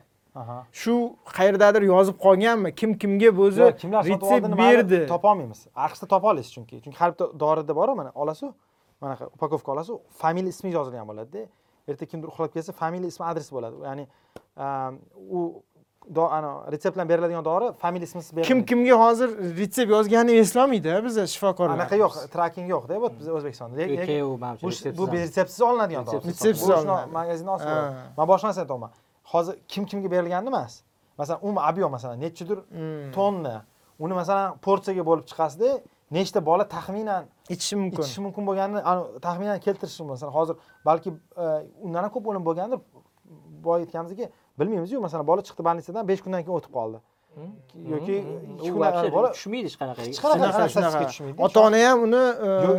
Shu 0.81 0.95
qayerdadir 1.37 1.83
yozib 1.93 2.17
qolganmi? 2.25 2.71
Kim 2.81 2.91
kimga 3.03 3.31
o'zi 3.47 3.63
retsept 3.65 4.57
berdi? 4.63 5.01
topolmaymiz. 5.15 5.61
Aqshda 5.87 6.07
topa 6.15 6.27
olasiz 6.33 6.53
chunki. 6.55 6.83
Chunki 6.85 6.99
har 7.03 7.11
bitta 7.13 7.27
dorida 7.43 7.75
boru 7.81 7.95
mana 8.01 8.11
olasizu 8.15 8.53
manaqa 9.03 9.25
upakovka 9.35 9.73
olasizu 9.75 10.01
familiya 10.23 10.55
ismi 10.55 10.71
yozilgan 10.79 11.07
bo'ladida. 11.11 11.47
Erta 11.89 12.07
kimdir 12.11 12.29
uxlab 12.33 12.53
kelsa 12.55 12.73
familiya 12.83 13.09
ismi 13.15 13.25
adresi 13.31 13.51
bo'ladi. 13.57 13.77
Ya'ni 13.89 14.05
u 15.39 15.63
retsept 16.73 16.97
bilan 16.97 17.09
beriladigan 17.09 17.45
dori 17.45 17.73
familiya 17.79 18.05
ismisiz 18.05 18.37
berilmaydi. 18.37 18.49
Kim 18.49 18.67
kimga 18.67 18.97
hozir 19.05 19.29
retsept 19.59 19.91
yozganini 19.91 20.39
eslolmaydi 20.39 21.05
biza 21.05 21.27
shifokorlar 21.27 21.75
anaqa 21.75 21.97
yo'q 22.05 22.15
traking 22.35 22.67
yo'qda 22.75 23.01
bu 23.03 23.13
biz 23.21 23.29
o'zbekistonda. 23.29 23.77
Lekin 23.77 24.97
bu 24.99 25.13
retseptsiz 25.13 25.61
olinadigan 25.61 26.07
dori. 26.07 26.23
Retseptsiz 26.29 26.71
olinadi 26.71 27.13
magazinda 27.13 27.53
olsa 27.53 27.75
man 28.17 28.29
boshqa 28.29 28.49
narsani 28.49 28.65
aytyapman 28.65 28.91
hozir 29.33 29.55
kim 29.69 29.85
kimga 29.87 30.11
berilganini 30.11 30.49
emas. 30.49 30.83
Masalan 31.19 31.41
umuman 31.43 31.63
объем 31.71 31.91
masalan 31.91 32.21
nechidir 32.21 32.59
hmm. 32.59 33.13
tonna. 33.13 33.65
Uni 33.99 34.15
masalan 34.15 34.59
porsiyaga 34.67 35.07
bo'lib 35.07 35.25
chiqasizda 35.31 35.71
nechta 36.11 36.47
bola 36.47 36.69
taxminan 36.69 37.25
ichishi 37.49 37.77
mumkin 37.77 38.03
ichishi 38.03 38.21
mumkin 38.21 38.47
bo'lganini 38.49 38.81
taxminan 39.27 39.59
keltirish 39.67 39.99
mumkin 40.01 40.15
masalan 40.15 40.33
hozir 40.33 40.57
balki 40.89 41.11
e, 41.45 41.47
undan 41.87 42.03
ham 42.03 42.13
ko'p 42.15 42.27
o'lim 42.31 42.45
bo'lgandir 42.49 42.79
boya 43.67 43.85
aytganimizdek 43.85 44.31
bilmaymiz-ku 44.59 45.01
masalan 45.07 45.27
bola 45.31 45.43
chiqdi 45.49 45.63
больницаdan 45.69 46.09
besh 46.11 46.23
kundan 46.25 46.43
keyin 46.45 46.57
o'tib 46.59 46.73
qoldi. 46.79 46.99
Yoki 47.95 48.17
ikki 48.55 48.71
kundan 48.75 49.13
bola 49.19 49.29
tushmaydi 49.37 49.67
hech 49.71 49.79
qanaqa 49.83 50.01
hech 50.09 50.21
qanaqa 50.25 51.05
tushmaydi. 51.11 51.37
Ota 51.47 51.67
ona 51.67 51.83
ham 51.89 51.99
uni 52.07 52.23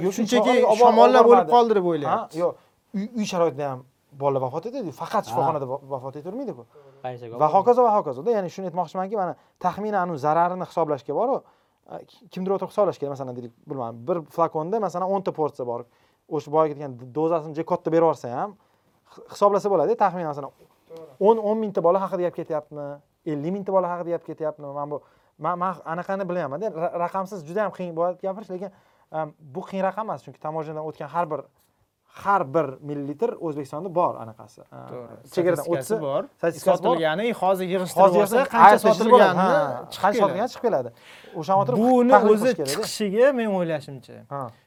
e, 0.08 0.12
shunchaki 0.18 0.56
shamollab 0.82 1.32
o'lib 1.32 1.54
qoldi 1.56 1.80
deb 1.80 1.86
o'ylayapti 1.92 2.44
yo'q 2.44 2.52
uy 3.20 3.26
sharoitida 3.32 3.70
ham 3.72 3.86
bolalar 4.22 4.42
vafot 4.48 4.66
etadi 4.70 4.92
faqat 5.02 5.30
shifoxonada 5.30 5.66
vafot 5.94 6.16
etavermaydiku 6.22 6.64
va 7.44 7.48
hokazo 7.56 7.86
va 7.88 7.94
hokazoda 7.98 8.36
ya'ni 8.38 8.50
shuni 8.56 8.70
aytmoqchimanki 8.70 9.16
mana 9.22 9.34
taxminan 9.66 10.10
uni 10.10 10.20
zararini 10.26 10.66
hisoblashga 10.72 11.14
boru 11.22 11.36
kimdir 12.34 12.56
o'tirib 12.56 12.72
hisoblash 12.74 13.00
kerak 13.02 13.16
masalan 13.16 13.36
deylik 13.38 13.54
bilmadim 13.70 14.02
bir 14.10 14.18
flakonda 14.36 14.80
masalan 14.88 15.08
o'nta 15.16 15.32
porsiya 15.40 15.66
bor. 15.72 15.86
O'sha 16.36 16.52
boyagi 16.56 16.76
aytgan 16.76 16.94
dozasini 17.18 17.56
juda 17.58 17.66
katta 17.72 17.90
berib 17.94 18.06
yuborsa 18.06 18.30
ham 18.40 18.52
hisoblasa 19.34 19.68
bo'ladi 19.74 19.96
taxminan 20.04 20.30
masalan 20.34 20.52
o'n 21.20 21.38
o'n 21.50 21.58
mingta 21.64 21.84
bola 21.88 22.00
haqida 22.04 22.22
gap 22.28 22.36
ketyaptimi 22.40 22.88
ellik 23.32 23.52
mingta 23.56 23.72
bola 23.76 23.88
haqida 23.94 24.10
gap 24.16 24.26
ketyaptimi 24.30 24.74
mana 24.74 24.92
bu 24.92 25.02
man 25.38 25.60
man 25.60 25.76
anaqani 25.94 26.24
bilmayapmanda 26.30 26.68
raqamsiz 27.06 27.46
juda 27.48 27.60
yam 27.66 27.74
qiyin 27.78 27.94
bo'ladi 28.00 28.18
gapirish 28.26 28.52
lekin 28.56 28.72
bu 29.56 29.62
qiyin 29.70 29.84
raqam 29.90 30.06
emas 30.10 30.24
chunki 30.26 30.40
tamojadan 30.48 30.84
o'tgan 30.90 31.10
har 31.16 31.26
bir 31.32 31.42
har 32.10 32.54
bir 32.54 32.66
millilitr 32.82 33.30
o'zbekistonda 33.40 33.96
bor 33.96 34.16
anaqasi. 34.24 34.62
Chegaradan 35.34 35.66
o'tsa 35.74 36.02
bor. 36.02 36.24
sotilgani 36.42 37.34
hozir 37.42 37.66
yig'ishtirib 37.74 38.18
olsa 38.22 38.44
qancha 38.54 38.80
sotilganini 38.86 39.50
qancha 40.02 40.20
sotilgani 40.22 40.50
chiqib 40.54 40.66
keladi. 40.68 40.94
O'shani 41.40 41.60
o'tirib 41.64 41.78
buni 41.84 42.16
o'zi 42.34 42.54
chiqishiga 42.60 43.28
men 43.40 43.54
o'ylashimcha 43.58 44.16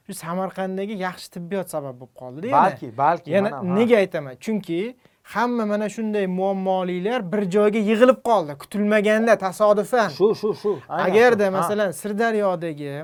shu 0.07 0.12
samarqanddagi 0.24 0.99
yaxshi 1.07 1.33
tibbiyot 1.37 1.74
sabab 1.74 1.99
bo'lib 2.01 2.14
qoldida 2.22 2.53
balki 2.59 2.89
balki 3.05 3.35
yana 3.37 3.51
nega 3.78 3.97
aytaman? 4.03 4.39
Chunki 4.45 4.80
hamma 5.23 5.66
mana 5.66 5.89
shunday 5.89 6.27
muammoliklar 6.27 7.33
bir 7.33 7.43
joyga 7.51 7.79
yig'ilib 7.79 8.23
qoldi. 8.29 8.59
Kutilmaganda 8.62 9.39
tasodifan. 9.39 10.09
Shu 10.09 10.35
shu 10.35 10.55
shu. 10.55 10.79
Agarda 10.89 11.51
masalan 11.51 11.91
sirdaryodagi 11.91 12.95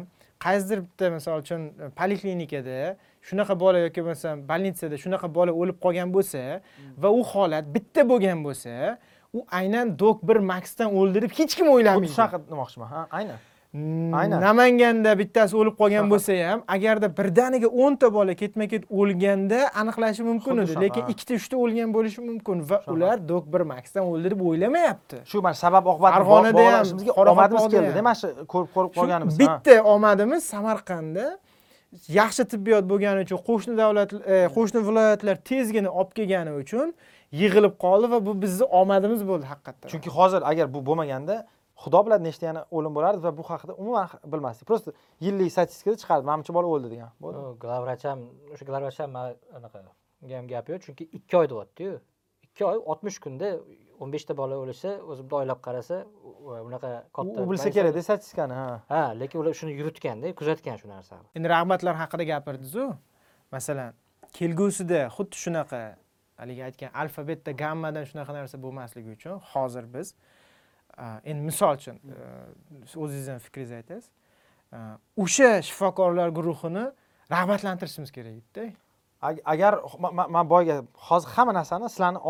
qaysidir 0.45 0.79
bitta 0.87 1.11
misol 1.11 1.39
uchun 1.43 1.61
poliklinikada 1.99 2.97
shunaqa 3.29 3.61
bola 3.61 3.79
yoki 3.87 4.03
masalan 4.11 4.39
больницада 4.51 4.97
shunaqa 5.05 5.29
bola 5.39 5.53
o'lib 5.61 5.79
qolgan 5.85 6.09
bo'lsa 6.16 6.61
va 7.03 7.09
u 7.19 7.23
holat 7.33 7.64
bitta 7.75 8.03
bo'lgan 8.11 8.39
bo'lsa 8.47 8.99
u 9.37 9.45
aynan 9.59 9.99
dok 9.99 10.23
bir 10.29 10.39
maksdan 10.53 10.89
o'ldirib 10.99 11.33
hech 11.39 11.53
kim 11.59 11.69
o'ylamaydi. 11.75 12.12
Shunaqa 12.16 12.39
demoqchiman 12.51 12.89
ha 12.95 13.01
aynan 13.19 13.39
aynan. 14.20 14.43
Namanganda 14.43 15.12
bittasi 15.18 15.57
o'lib 15.61 15.76
qolgan 15.81 16.11
bo'lsa 16.12 16.37
ham 16.51 16.62
agarda 16.76 17.09
birdaniga 17.18 17.68
o'nta 17.85 18.12
bola 18.14 18.35
ketma 18.43 18.68
ket 18.72 18.85
o'lganda 19.01 19.61
aniqlashi 19.83 20.22
mumkin 20.31 20.62
edi 20.64 20.76
lekin 20.85 21.11
ikkita 21.12 21.35
uchta 21.41 21.57
o'lgan 21.64 21.93
bo'lishi 21.97 22.20
mumkin 22.31 22.62
va 22.70 22.79
ular 22.95 23.16
dok 23.33 23.45
bir 23.53 23.66
maksdan 23.72 24.05
o'ldirib 24.12 24.41
o'ylamayapti. 24.51 25.16
Shu 25.31 25.43
mana 25.43 25.61
sabab 25.64 25.91
oqibat 25.93 26.16
farg'onada 26.16 26.64
ham 26.70 27.35
omadimiz 27.35 27.68
keldida 27.74 28.03
mana 28.09 28.16
shu 28.22 28.33
ko'rib 28.55 28.70
ko'rib 28.76 28.93
qolganimiz 28.99 29.39
bitta 29.43 29.83
omadimiz 29.95 30.43
samarqandda 30.55 31.26
yaxshi 32.20 32.45
tibbiyot 32.53 32.85
bo'lgani 32.91 33.26
uchun 33.26 33.39
qo'shni 33.49 33.76
davlat 33.83 34.11
e, 34.12 34.49
qo'shni 34.57 34.81
viloyatlar 34.89 35.37
tezgina 35.51 35.91
olib 36.01 36.12
kelgani 36.18 36.53
uchun 36.62 36.93
yig'ilib 37.43 37.74
qoldi 37.85 38.11
va 38.12 38.18
bu 38.26 38.33
bizni 38.43 38.66
omadimiz 38.81 39.22
bo'ldi 39.31 39.47
haqiqatdan. 39.53 39.89
Chunki 39.93 40.11
hozir 40.18 40.41
agar 40.51 40.66
bu 40.74 40.85
bo'lmaganda 40.89 41.37
xudo 41.83 42.01
biladi 42.07 42.22
nechta 42.29 42.45
yana 42.51 42.62
o'lim 42.76 42.93
bo'lardi 42.97 43.20
va 43.26 43.33
bu 43.39 43.45
haqida 43.51 43.72
umuman 43.83 44.09
bilmasdik. 44.33 44.66
Просто 44.70 44.93
yillik 45.20 45.53
statistikada 45.57 45.97
chiqardi. 46.03 46.24
Manimcha 46.31 46.53
bola 46.59 46.68
o'ldi 46.74 46.89
degan. 46.95 47.11
Bo'ldi. 47.24 47.39
Главврач 47.64 48.03
ham 48.11 48.20
o'sha 48.53 48.64
главврач 48.70 48.97
ham 49.03 49.12
anaqa 49.59 49.79
ham 50.39 50.47
gap 50.53 50.66
yo'q. 50.70 50.81
Chunki 50.87 51.05
ikki 51.18 51.35
oy 51.41 51.47
deyaptiyu 51.53 52.01
ikki 52.47 52.62
oy 52.70 52.79
oltmish 52.93 53.18
kunda 53.24 53.49
o'n 54.03 54.11
beshta 54.14 54.33
bola 54.41 54.55
o'lsa 54.62 54.91
o'zi 55.11 55.22
bitta 55.24 55.37
oylab 55.43 55.61
qarasa 55.66 55.97
unaqa 56.68 56.91
katta 57.16 57.43
u 57.43 57.51
bilsa 57.51 57.70
kerakda 57.76 58.03
statistikani 58.09 58.55
ha. 58.61 58.68
Ha 58.93 59.03
lekin 59.20 59.41
ular 59.43 59.55
shuni 59.61 59.72
yuritganda 59.81 60.35
kuzatgan 60.41 60.76
shu 60.81 60.89
narsani 60.95 61.26
endi 61.39 61.49
rag'batlar 61.55 61.95
haqida 62.03 62.24
gapirdizu 62.33 62.85
masalan 63.55 63.91
kelgusida 64.39 65.01
xuddi 65.16 65.37
shunaqa 65.45 65.81
haligi 66.41 66.62
aytgan 66.68 66.91
alfa 67.03 67.22
beta 67.31 67.51
gammadan 67.62 68.05
shunaqa 68.11 68.33
narsa 68.39 68.57
bo'lmasligi 68.64 69.11
uchun 69.18 69.35
hozir 69.53 69.85
biz 69.95 70.14
endi 71.31 71.43
misol 71.51 71.75
uchun 71.79 71.97
o'zingizni 73.03 73.39
fikringizni 73.47 73.77
aytasiz. 73.81 74.11
O'sha 75.25 75.51
shifokorlar 75.69 76.29
guruhini 76.39 76.85
rag'batlantirishimiz 77.35 78.11
kerak 78.17 78.35
edida 78.41 78.65
agar 79.55 79.73
man 80.37 80.51
boyagi 80.53 80.87
hozir 81.09 81.29
hamma 81.37 81.53
narsani 81.61 81.87
sizlarni 81.95 82.21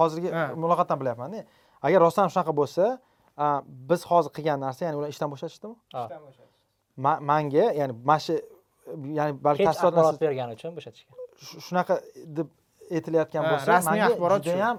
hozirgi 0.00 0.30
muloqotdan 0.62 0.98
bilyapmanda 1.00 1.40
agar 1.86 1.98
rostdan 2.06 2.22
ham 2.24 2.30
shunaqa 2.34 2.52
bo'lsa 2.60 2.84
biz 3.90 4.00
hozir 4.10 4.30
qilgan 4.36 4.58
narsa 4.66 4.80
ya'ni 4.86 4.96
ular 5.00 5.10
ishdan 5.14 5.28
bo'shatishdimi? 5.34 5.76
Ishdan 6.04 6.22
bo'shatishdi 6.26 6.56
manga 7.30 7.66
ya'ni 7.80 7.94
mana 8.10 8.20
shu 8.26 8.34
ya'ni 9.18 9.32
balki 9.46 9.64
tafsilotlar 9.68 10.14
bergani 10.24 10.52
uchun 10.58 10.72
bo'shatishgan 10.78 11.14
shunaqa 11.66 11.94
deb 12.38 12.48
aytilayotgan 12.96 13.42
bo'lsa 13.50 13.66
rasmiy 13.74 14.02
axborot 14.08 14.42
judayam 14.48 14.76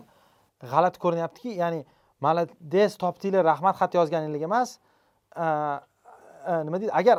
g'alati 0.72 0.98
ko'rinyaptiki 1.04 1.50
ya'ni 1.62 1.80
молодец 2.22 2.98
topdinglar 2.98 3.44
rahmat 3.52 3.76
xat 3.82 3.92
yozganinglar 4.00 4.42
emas. 4.50 4.70
Nima 6.66 6.78
deydi? 6.82 6.92
Agar 7.02 7.18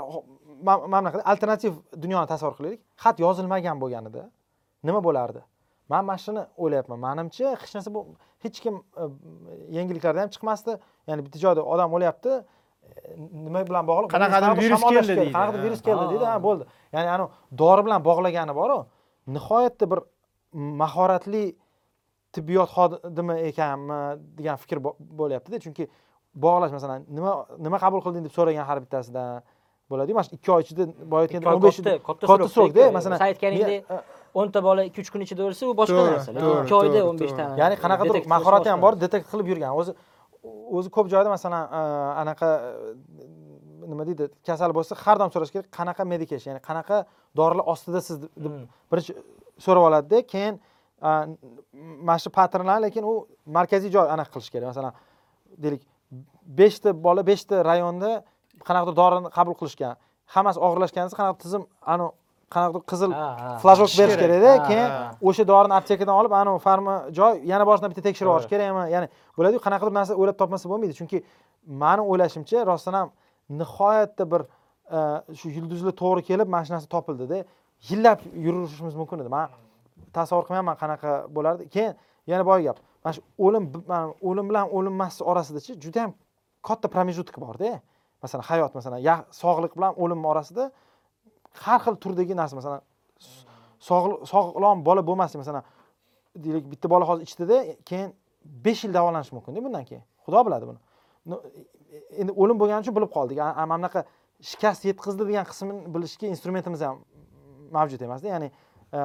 mana 0.63 1.05
bunaqa 1.05 1.23
alternativ 1.33 1.73
dunyoni 2.03 2.27
tasavvur 2.33 2.57
qilaylik 2.59 2.81
xat 3.05 3.17
yozilmagan 3.25 3.77
bo'lganida 3.83 4.23
nima 4.85 5.01
bo'lardi? 5.07 5.41
Man 5.91 6.05
mana 6.05 6.19
shuni 6.25 6.43
o'ylayapman. 6.63 6.99
Manimcha 7.07 7.57
hech 7.63 7.73
narsa 7.77 7.91
hech 8.45 8.59
kim 8.65 8.75
e, 9.03 9.05
yangiliklarda 9.77 10.21
ham 10.23 10.31
chiqmasdi. 10.35 10.73
Ya'ni 11.09 11.25
bitta 11.27 11.39
joyda 11.45 11.63
odam 11.73 11.91
o'lyapti 11.97 12.33
nima 13.47 13.61
bilan 13.69 13.85
bog'liq? 13.91 14.09
Qanaqadir 14.15 14.51
virus 14.65 14.85
keldi 14.95 15.17
deydi. 15.21 15.33
Qanaqadir 15.37 15.63
virus 15.67 15.83
keldi 15.89 16.05
deydi. 16.13 16.25
Ha 16.33 16.37
bo'ldi. 16.47 16.65
Ya'ni 16.95 17.09
anavi 17.15 17.59
dori 17.63 17.83
bilan 17.87 18.01
bog'lagani 18.09 18.55
boru 18.61 18.79
nihoyatda 19.37 19.91
bir 19.93 20.01
mahoratli 20.83 21.45
tibbiyot 22.35 22.69
xodimi 22.77 23.35
ekanmi 23.51 23.99
degan 24.39 24.57
fikr 24.63 24.79
bo'lyaptida. 25.21 25.57
Chunki 25.65 25.85
bog'lash 26.45 26.73
masalan 26.77 27.05
nima 27.17 27.33
nima 27.67 27.79
qabul 27.85 28.01
qilding 28.05 28.25
deb 28.27 28.33
so'ragan 28.39 28.65
har 28.71 28.79
bittasidan 28.85 29.43
bo'ladiyu. 29.91 30.15
Mana 30.19 30.27
shu 30.29 30.37
ikki 30.39 30.51
oy 30.55 30.63
ichida 30.67 30.83
boya 31.13 31.23
aytganda 31.27 31.55
o'n 31.57 31.63
besh 31.67 31.79
katta- 31.81 31.99
katta 32.09 32.27
katta 32.31 32.47
srok, 32.47 32.51
srokda 32.55 32.91
masalan 32.99 33.19
sen 33.19 33.27
aytganingdek, 33.31 33.83
men- 33.91 34.05
o'nta 34.41 34.59
bola 34.69 34.85
ikki 34.89 35.01
uch 35.03 35.11
kun 35.13 35.21
ichida 35.27 35.43
o'lsa 35.49 35.63
u 35.67 35.75
boshqa 35.81 36.03
narsa. 36.07 36.31
lekin 36.37 36.63
ikki 36.63 36.75
oyda 36.83 36.99
o'n 37.09 37.17
beshtani 37.25 37.59
ya'ni 37.63 37.77
qanaqadir 37.85 38.17
mahorati 38.35 38.69
ham 38.73 38.81
bor 38.85 38.93
detektiv 39.05 39.31
qilib 39.33 39.47
yurgan. 39.53 39.73
O'zi 39.81 39.93
o'zi 40.77 40.89
ko'p 40.97 41.07
joyda 41.13 41.29
masalan 41.37 41.63
e, 41.79 41.81
anaqa 42.23 42.49
e, 42.69 43.27
nima 43.91 44.03
deydi 44.09 44.25
kasal 44.47 44.71
bo'lsa 44.79 44.93
har 45.05 45.17
doim 45.21 45.31
so'rash 45.35 45.51
kerak 45.55 45.69
qanaqa 45.79 46.03
medication 46.13 46.49
ya'ni 46.53 46.63
qanaqa 46.69 46.97
dorilar 47.39 47.65
ostida 47.73 48.01
siz 48.09 48.17
deb 48.23 48.51
Hmm. 48.53 48.65
birinchi 48.91 49.13
so'rab 49.65 49.83
oladida 49.89 50.19
keyin 50.33 50.55
e, 50.55 50.61
mana 51.01 52.19
shu 52.19 52.31
paternlar 52.31 52.83
lekin 52.83 53.05
u 53.05 53.27
markaziy 53.47 53.91
joy 53.97 54.07
anaqa 54.15 54.31
qilish 54.35 54.51
kerak. 54.55 54.67
Masalan 54.73 54.93
deylik 55.63 55.83
beshta 56.61 56.93
bola 57.07 57.23
beshta 57.27 57.65
rayonda 57.71 58.11
qanaqadir 58.69 58.97
dorini 59.01 59.29
qabul 59.37 59.55
qilishgan. 59.61 59.97
Hammasi 60.35 60.59
og'irlashganida 60.67 61.17
qanaqadir 61.21 61.43
tizim 61.45 61.63
anavi 61.93 62.11
qanaqadir 62.55 62.83
qizil 62.91 63.11
flashok 63.63 63.91
berish 64.01 64.17
kerak. 64.23 64.41
kerakda 64.43 64.53
keyin 64.69 64.89
ha. 64.91 65.11
o'sha 65.29 65.45
dorini 65.53 65.75
aptekadan 65.79 66.15
olib 66.21 66.33
anavi 66.43 66.59
farma 66.67 66.95
joy 67.19 67.33
yana 67.53 67.65
boshidan 67.71 67.91
bitta 67.93 68.03
tekshirib 68.09 68.33
olish 68.35 68.49
kerakmi 68.53 68.85
ya'ni 68.95 69.09
bo'ladiyu 69.39 69.61
qanaqadir 69.67 69.95
narsa 69.99 70.13
o'ylab 70.21 70.37
topmasa 70.43 70.67
bo'lmaydi. 70.73 70.95
Chunki 71.01 71.19
mani 71.83 72.03
o'ylashimcha 72.11 72.67
rostdan 72.71 72.95
ham 73.01 73.09
nihoyatda 73.61 74.25
bir 74.33 74.43
e, 74.97 74.99
shu 75.39 75.47
yulduzlar 75.57 75.95
to'g'ri 76.03 76.23
kelib 76.31 76.49
mana 76.55 76.65
shu 76.67 76.73
narsa 76.77 76.89
topildida 76.97 77.45
yillab 77.91 78.19
yurishimiz 78.47 78.95
mumkin 79.01 79.23
edi. 79.23 79.31
Man 79.37 79.49
tasavvur 80.17 80.45
qilmayapman 80.47 80.77
qanaqa 80.83 81.11
bo'lardi. 81.37 81.69
Keyin 81.75 81.95
yana 82.27 82.45
boya 82.47 82.63
gap. 82.69 82.79
Mana 83.05 83.13
shu 83.17 83.23
o'lim 83.47 83.65
o'lim 84.29 84.47
bilan 84.51 84.67
o'lim 84.77 84.95
orasidachi 85.31 85.73
juda 85.85 85.99
yam 86.05 86.13
katta 86.69 86.87
промежуток 86.95 87.37
borda 87.45 87.81
masalan 88.23 88.45
hayot 88.51 88.73
masalan 88.79 89.01
sog'liq 89.43 89.73
bilan 89.79 89.93
o'lim 90.03 90.21
orasida 90.31 90.65
har 91.65 91.79
xil 91.85 91.95
turdagi 92.03 92.35
narsa 92.41 92.55
masalan 92.61 92.81
sog'lom 94.33 94.85
bola 94.89 95.03
bo'lmaslik 95.09 95.39
masalan 95.43 95.65
deylik 96.45 96.65
bitta 96.73 96.91
bola 96.91 97.05
hozir 97.09 97.23
ichdida 97.29 97.57
keyin 97.89 98.11
besh 98.45 98.85
yil 98.85 98.95
davolanishi 98.95 99.35
mumkinda 99.35 99.65
bundan 99.65 99.85
keyin. 99.85 100.05
Xudo 100.25 100.47
biladi 100.47 100.65
buni. 100.71 100.79
Endi 102.21 102.33
o'lim 102.33 102.57
bo'lgani 102.61 102.81
uchun 102.85 102.97
bilib 102.97 103.11
qoldik. 103.17 103.39
Mana 103.39 103.77
bunaqa 103.79 104.05
shikast 104.51 104.85
yetkazdi 104.91 105.27
degan 105.31 105.47
qismini 105.51 105.95
bilishga 105.95 106.27
instrumentimiz 106.35 106.81
ham 106.87 106.97
mavjud 107.77 108.01
emasda. 108.07 108.29
Ya'ni 108.35 108.49
e, 108.99 109.01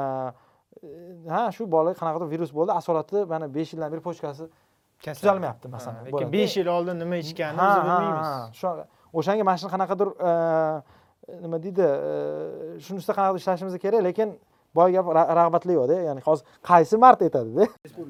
ha 1.33 1.51
shu 1.55 1.63
bola 1.75 1.93
qanaqadir 2.01 2.27
virus 2.33 2.51
bo'ldi. 2.57 2.71
Asolati 2.79 3.25
mana 3.31 3.47
besh 3.55 3.73
yildan 3.73 3.91
beri 3.93 4.01
pochkasi 4.07 4.45
tuzalmayapti 5.05 5.67
masalan 5.75 6.05
lekin 6.07 6.31
besh 6.37 6.57
yil 6.59 6.67
oldin 6.77 6.99
nima 7.03 7.15
ichganini 7.23 7.59
ha 7.61 7.71
bilmaymiz. 7.83 8.29
shu 8.59 8.67
o'shanga 9.19 9.43
mana 9.49 9.57
shu 9.61 9.67
qanaqadir 9.75 10.07
nima 11.43 11.57
deydi 11.65 11.87
shuni 12.85 12.97
ustida 13.01 13.13
qanaqadir 13.17 13.39
ishlashimiz 13.41 13.73
kerak 13.83 14.01
lekin 14.07 14.29
boya 14.75 14.91
gap 14.95 15.05
ra- 15.17 15.29
rag'batli 15.39 15.73
yo'qda 15.79 15.95
ya'ni 16.07 16.21
hozir 16.27 16.43
qaysi 16.69 16.95
mart 17.03 17.19
aytadida 17.27 17.63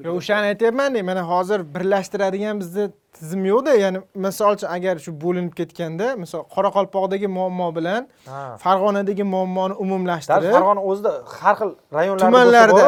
Yo, 0.06 0.10
o'shani 0.18 0.46
aytyapmanda 0.52 1.00
mana 1.10 1.22
hozir 1.32 1.58
birlashtiradigan 1.74 2.54
bizda 2.62 2.84
tizim 3.18 3.42
yo'qda 3.52 3.72
ya'ni 3.84 3.98
misol 4.24 4.50
uchun 4.56 4.68
agar 4.76 4.94
shu 5.04 5.10
bo'linib 5.24 5.52
ketganda 5.60 6.06
misol 6.22 6.42
qoraqalpoqdagi 6.54 7.28
muammo 7.38 7.68
bilan 7.78 8.02
farg'onadagi 8.64 9.24
muammoni 9.34 9.74
umumlashtirib 9.84 10.52
farg'ona 10.56 10.82
o'zida 10.90 11.12
har 11.40 11.54
xil 11.60 11.70
rayonlarda 11.98 12.24
tumanlarda 12.24 12.84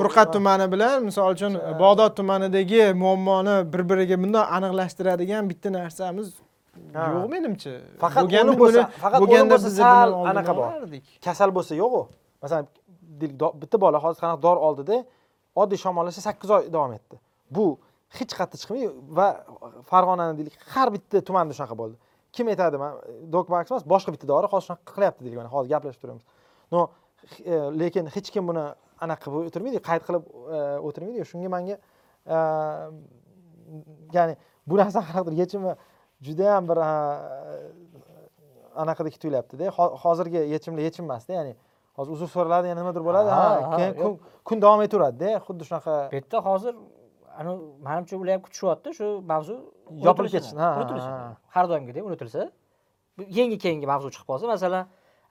furqat 0.00 0.28
tumani 0.36 0.66
bilan 0.74 0.96
misol 1.08 1.26
uchun 1.36 1.52
bog'dod 1.82 2.12
tumanidagi 2.18 2.82
muammoni 3.04 3.56
bir 3.72 3.82
biriga 3.90 4.16
bundoq 4.24 4.46
aniqlashtiradigan 4.56 5.42
bitta 5.50 5.68
narsamiz 5.78 6.28
yo'q 7.14 7.26
menimcha. 7.34 7.72
Faqat 8.02 8.22
Bo'lganda 8.24 8.52
bo'lsa- 8.62 8.86
faqat 9.04 9.18
bo'lganda 9.22 9.54
biz 9.64 9.74
sal 9.80 10.10
anaqa 10.30 10.52
bor. 10.58 10.68
kasal 11.26 11.50
bo'lsa 11.56 11.72
yo'qu. 11.82 12.00
Masalan 12.42 12.64
deylik 12.64 12.76
do- 12.78 12.87
bitta 13.20 13.80
bola 13.84 13.98
hozir 14.04 14.20
qanaqa 14.22 14.42
dori 14.46 14.60
oldida 14.68 14.96
oddiy 15.62 15.78
shamollashsa 15.84 16.22
sakkiz 16.28 16.50
oy 16.56 16.72
davom 16.72 16.92
etdi. 16.98 17.20
Bu 17.50 17.66
hech 18.18 18.32
qayerda 18.38 18.56
chiqmaydi 18.62 18.88
va 19.18 19.28
farg'onani 19.90 20.38
deylik 20.38 20.56
har 20.74 20.88
bitta 20.94 21.22
tumanda 21.28 21.56
shunaqa 21.58 21.76
bo'ldi. 21.82 21.96
Kim 22.32 22.46
aytadi 22.52 22.80
man 22.82 22.98
dokmax 23.34 23.72
emas 23.72 23.84
boshqa 23.94 24.14
bitta 24.14 24.26
dori 24.32 24.50
hozir 24.52 24.66
shunaqa 24.68 24.84
qilyapti 24.94 25.24
deylik. 25.24 25.38
Mana 25.40 25.50
hozir 25.54 25.70
gaplashib 25.74 26.00
turibmiz 26.02 26.24
но 26.72 26.90
e, 27.44 27.54
lekin 27.80 28.06
hech 28.14 28.30
kim 28.34 28.48
buni 28.48 28.64
anaqa 29.04 29.24
qilib 29.24 29.48
o'tirmaydi 29.50 29.80
qayd 29.88 30.02
qilib 30.08 30.24
e, 30.28 30.60
o'tirmaydi 30.88 31.26
shunga 31.30 31.48
manga 31.54 31.76
e, 31.76 32.38
ya'ni 34.16 34.36
bu 34.68 34.80
narsa 34.80 35.02
qanaqadir 35.06 35.38
yechimi 35.42 35.74
judayam 36.26 36.68
bir 36.68 36.78
anaqadek 38.82 39.20
tuyulyaptida. 39.20 39.70
Hozirgi 40.04 40.40
yechimlar 40.54 40.82
yechim 40.88 41.04
emasda 41.08 41.32
ya'ni 41.38 41.56
hozir 41.98 42.12
uzr 42.16 42.28
so'raladi 42.34 42.66
yana 42.72 42.80
nimadir 42.82 43.02
bo'ladi? 43.08 43.28
Ha, 43.38 43.46
keyin 43.78 43.92
kun 44.48 44.56
davom 44.64 44.80
etaveradida 44.86 45.30
xuddi 45.46 45.62
shunaqa. 45.68 45.94
Bu 46.12 46.16
yerda 46.18 46.38
hozir 46.48 46.74
anavi 47.40 47.58
manimcha 47.88 48.14
ular 48.22 48.32
ham 48.36 48.42
kutishyapti 48.46 48.88
shu 48.98 49.06
mavzu 49.32 49.54
Yopilib 50.06 50.30
ketsin, 50.36 50.56
ha, 50.64 50.70
ha. 51.08 51.36
har 51.54 51.64
doimgidek 51.70 52.02
unutilsa 52.10 52.42
bu 53.16 53.22
yangi 53.38 53.58
keyingi 53.64 53.86
mavzu 53.92 54.08
chiqib 54.14 54.26
qolsa 54.30 54.46
masalan 54.54 54.84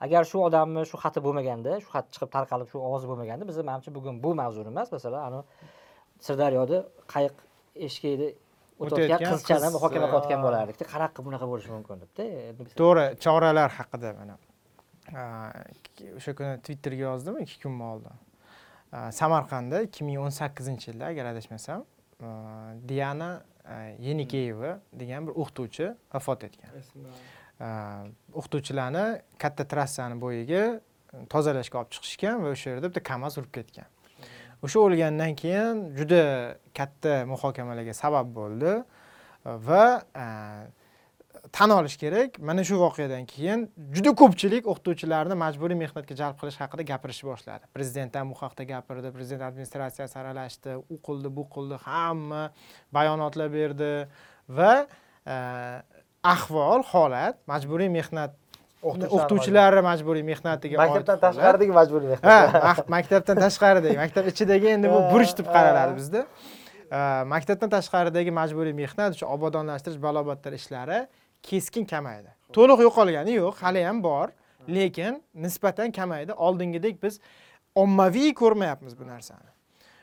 agar 0.06 0.22
shu 0.30 0.36
odamni 0.48 0.82
shu 0.90 0.96
xati 1.04 1.20
bo'lmaganda 1.26 1.70
shu 1.82 1.88
xat 1.94 2.06
chiqib 2.14 2.30
tarqalib 2.36 2.68
shu 2.72 2.76
ovozi 2.88 3.06
bo'lmaganda 3.10 3.44
biza 3.50 3.62
manimcha 3.68 3.90
bugun 3.96 4.14
bu 4.24 4.30
mavzuni 4.40 4.68
emas 4.74 4.88
masalan 4.96 5.20
anavi 5.28 5.44
sirdaryoda 6.26 6.78
qayiq 7.14 7.36
eshigida 7.86 8.28
o'tayotgan 8.82 9.30
qizchani 9.32 9.66
qiz, 9.66 9.74
muhokama 9.76 10.06
qilayotgan 10.10 10.40
bo'lardikda 10.46 10.84
qanaqa 10.92 11.20
bunaqa 11.26 11.46
bo'lishi 11.52 11.70
mumkin 11.76 11.96
debda 12.02 12.24
biz- 12.58 12.76
to'g'ri 12.82 13.04
choralar 13.24 13.70
haqida 13.78 14.08
mana 14.20 14.34
o'sha 15.12 16.34
kuni 16.38 16.58
twitterga 16.64 17.04
yozdim 17.10 17.38
ikki 17.44 17.60
kun 17.62 17.80
oldin 17.80 18.16
samarqandda 19.20 19.82
ikki 19.88 20.04
ming 20.04 20.18
o'n 20.24 20.34
sakkizinchi 20.40 20.90
yilda 20.90 21.12
agar 21.12 21.32
adashmasam 21.32 21.84
diana 22.88 23.30
yenikeyeva 24.00 24.78
degan 24.92 25.26
bir 25.28 25.36
o'qituvchi 25.42 25.92
vafot 26.14 26.44
etgan. 26.48 26.70
O'qituvchilarni 28.38 29.04
katta 29.38 29.66
trassani 29.68 30.16
bo'yiga 30.22 30.62
tozalashga 31.32 31.80
olib 31.82 31.92
chiqishgan 31.96 32.42
va 32.44 32.52
o'sha 32.54 32.74
yerda 32.74 32.90
bitta 32.90 33.02
kamaz 33.10 33.38
urib 33.40 33.52
ketgan. 33.58 33.88
O'sha 34.64 34.80
o'lgandan 34.86 35.36
keyin 35.42 35.84
juda 35.98 36.22
katta 36.74 37.24
muhokamalarga 37.32 37.94
sabab 37.94 38.32
bo'ldi 38.38 38.72
va 39.68 39.84
tan 41.52 41.70
olish 41.70 41.96
kerak. 42.00 42.38
Mana 42.48 42.62
shu 42.68 42.76
voqeadan 42.80 43.24
keyin 43.32 43.66
juda 43.94 44.12
ko'pchilik 44.20 44.64
o'qituvchilarni 44.72 45.36
majburiy 45.44 45.78
mehnatga 45.84 46.14
jalb 46.20 46.36
qilish 46.40 46.58
haqida 46.62 46.82
gapirishni 46.90 47.26
boshladi. 47.30 47.64
Prezident 47.76 48.14
ham 48.18 48.30
bu 48.32 48.36
haqda 48.42 48.64
gapirdi 48.72 49.12
prezident 49.16 49.42
administratsiyasi 49.50 50.16
aralashdi 50.22 50.76
u 50.94 50.96
qildi 51.06 51.28
bu 51.38 51.44
qildi 51.54 51.76
hamma 51.86 52.42
bayonotlar 52.96 53.48
berdi 53.52 53.92
va 54.58 54.74
a, 55.26 55.36
ahvol 56.34 56.82
holat 56.92 57.36
majburiy 57.52 57.88
mehnat 57.98 58.32
o'qituvchilarni 58.82 59.82
majburiy 59.90 60.22
mehnatiga 60.30 60.76
maktabdan 60.78 61.18
tashqaridagi 61.26 61.72
majburiy 61.80 62.08
mehnat. 62.14 62.24
Ha 62.30 62.62
mak- 62.68 62.88
maktabdan 62.96 63.36
tashqaridagi 63.44 63.96
maktab 64.04 64.24
ichidagi 64.32 64.68
endi 64.76 64.88
bu 64.94 65.00
burch 65.12 65.32
deb 65.38 65.46
qaraladi 65.56 65.96
bizda. 66.00 66.22
A, 66.90 67.00
maktabdan 67.34 67.70
tashqaridagi 67.76 68.30
majburiy 68.40 68.74
mehnat 68.82 69.16
o'sha 69.16 69.26
obodonlashtirish 69.34 69.98
balobatlar 70.06 70.54
ishlari 70.60 71.00
keskin 71.42 71.84
kamaydi. 71.86 72.30
To'liq 72.52 72.80
yo'qolgani 72.86 73.36
yo'q 73.38 73.56
hali 73.62 73.82
ham 73.84 74.02
bor 74.02 74.28
lekin 74.68 75.22
nisbatan 75.34 75.92
kamaydi. 75.92 76.32
Oldingidek 76.32 77.02
biz 77.02 77.20
ommaviy 77.74 78.34
ko'rmayapmiz 78.34 78.98
bu 79.00 79.06
narsani. 79.06 79.50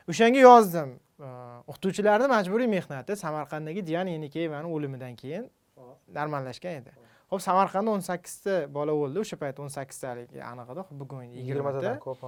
O'shanga 0.08 0.38
yozdim 0.38 0.98
A, 1.16 1.62
o'qituvchilarni 1.66 2.28
majburiy 2.28 2.68
mehnati 2.68 3.16
samarqanddagi 3.16 3.86
diana 3.86 4.10
yenikeyevani 4.10 4.68
o'limidan 4.68 5.14
keyin 5.16 5.50
normallashgan 6.14 6.74
edi. 6.82 6.92
Ho'p 7.32 7.40
samarqandda 7.42 7.90
o'n 7.96 8.04
sakkizta 8.04 8.56
bola 8.74 8.92
o'ldi 8.92 9.22
o'sha 9.24 9.38
payt 9.40 9.56
o'n 9.64 9.72
sakkiztaligi 9.72 10.42
aniq 10.50 10.68
edi 10.74 10.84
bugun 11.00 11.22
yigirmata. 11.24 11.46
Yigirmatadan 11.46 11.98
ko'p. 12.04 12.22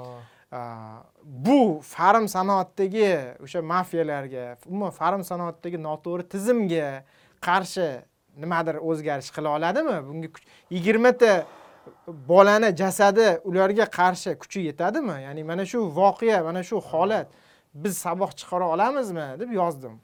Aa, 0.51 1.05
bu 1.47 1.59
farm 1.85 2.27
sanoatdagi 2.33 3.11
o'sha 3.45 3.63
mafiyalarga 3.75 4.45
umuman 4.67 4.91
farm 5.01 5.23
sanoatdagi 5.31 5.79
noto'g'ri 5.89 6.25
tizimga 6.35 6.89
qarshi 7.49 7.89
nimadir 8.43 8.77
o'zgarish 8.89 9.31
qila 9.37 9.49
oladimi? 9.57 9.97
Bunga 10.09 10.29
yigirmata 10.75 11.33
bolani 12.31 12.71
jasadi 12.81 13.27
ularga 13.49 13.87
qarshi 13.99 14.31
kuchi 14.43 14.61
yetadimi? 14.71 15.17
Ya'ni 15.27 15.43
mana 15.51 15.65
shu 15.71 15.79
voqea 16.01 16.39
mana 16.49 16.63
shu 16.69 16.77
holat 16.91 17.27
biz 17.83 17.95
saboq 18.05 18.33
chiqara 18.41 18.67
olamizmi? 18.75 19.27
deb 19.41 19.51
yozdim. 19.61 19.95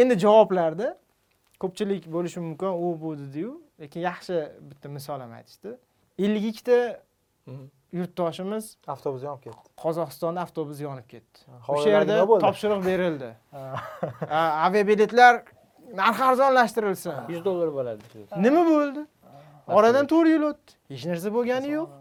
Endi 0.00 0.14
javoblarda 0.24 0.88
ko'pchilik 1.62 2.04
bo'lishi 2.14 2.40
mumkin 2.46 2.70
u 2.84 2.86
bu 3.02 3.08
dediyu 3.22 3.52
lekin 3.80 4.00
yaxshi 4.10 4.36
bitta 4.70 4.88
misol 4.96 5.20
ham 5.24 5.32
aytishdi. 5.38 5.70
Ellik 6.24 6.44
ikkita 6.52 6.78
Mhm. 7.46 7.66
yurtdoshimiz 7.98 8.64
avtobus 8.92 9.22
yonib 9.26 9.42
ketdi. 9.46 9.68
Qozog'istonda 9.84 10.40
avtobus 10.46 10.78
yonib 10.80 11.06
ketdi. 11.12 11.38
O'sha 11.68 11.88
yerda 11.94 12.14
topshiriq 12.44 12.80
berildi. 12.90 13.30
Aviabiletlar 14.66 15.42
narxi 16.00 16.22
arzonlashtirilsin 16.30 17.12
yuz 17.32 17.44
dollar 17.44 17.68
bo'ladi 17.76 18.24
nima 18.46 18.62
bo'ldi? 18.70 19.02
Oradan 19.66 20.06
to'rt 20.06 20.28
yil 20.28 20.48
o'tdi. 20.50 20.72
Hech 20.92 21.04
narsa 21.10 21.30
bo'lgani 21.36 21.70
yo'q. 21.76 21.92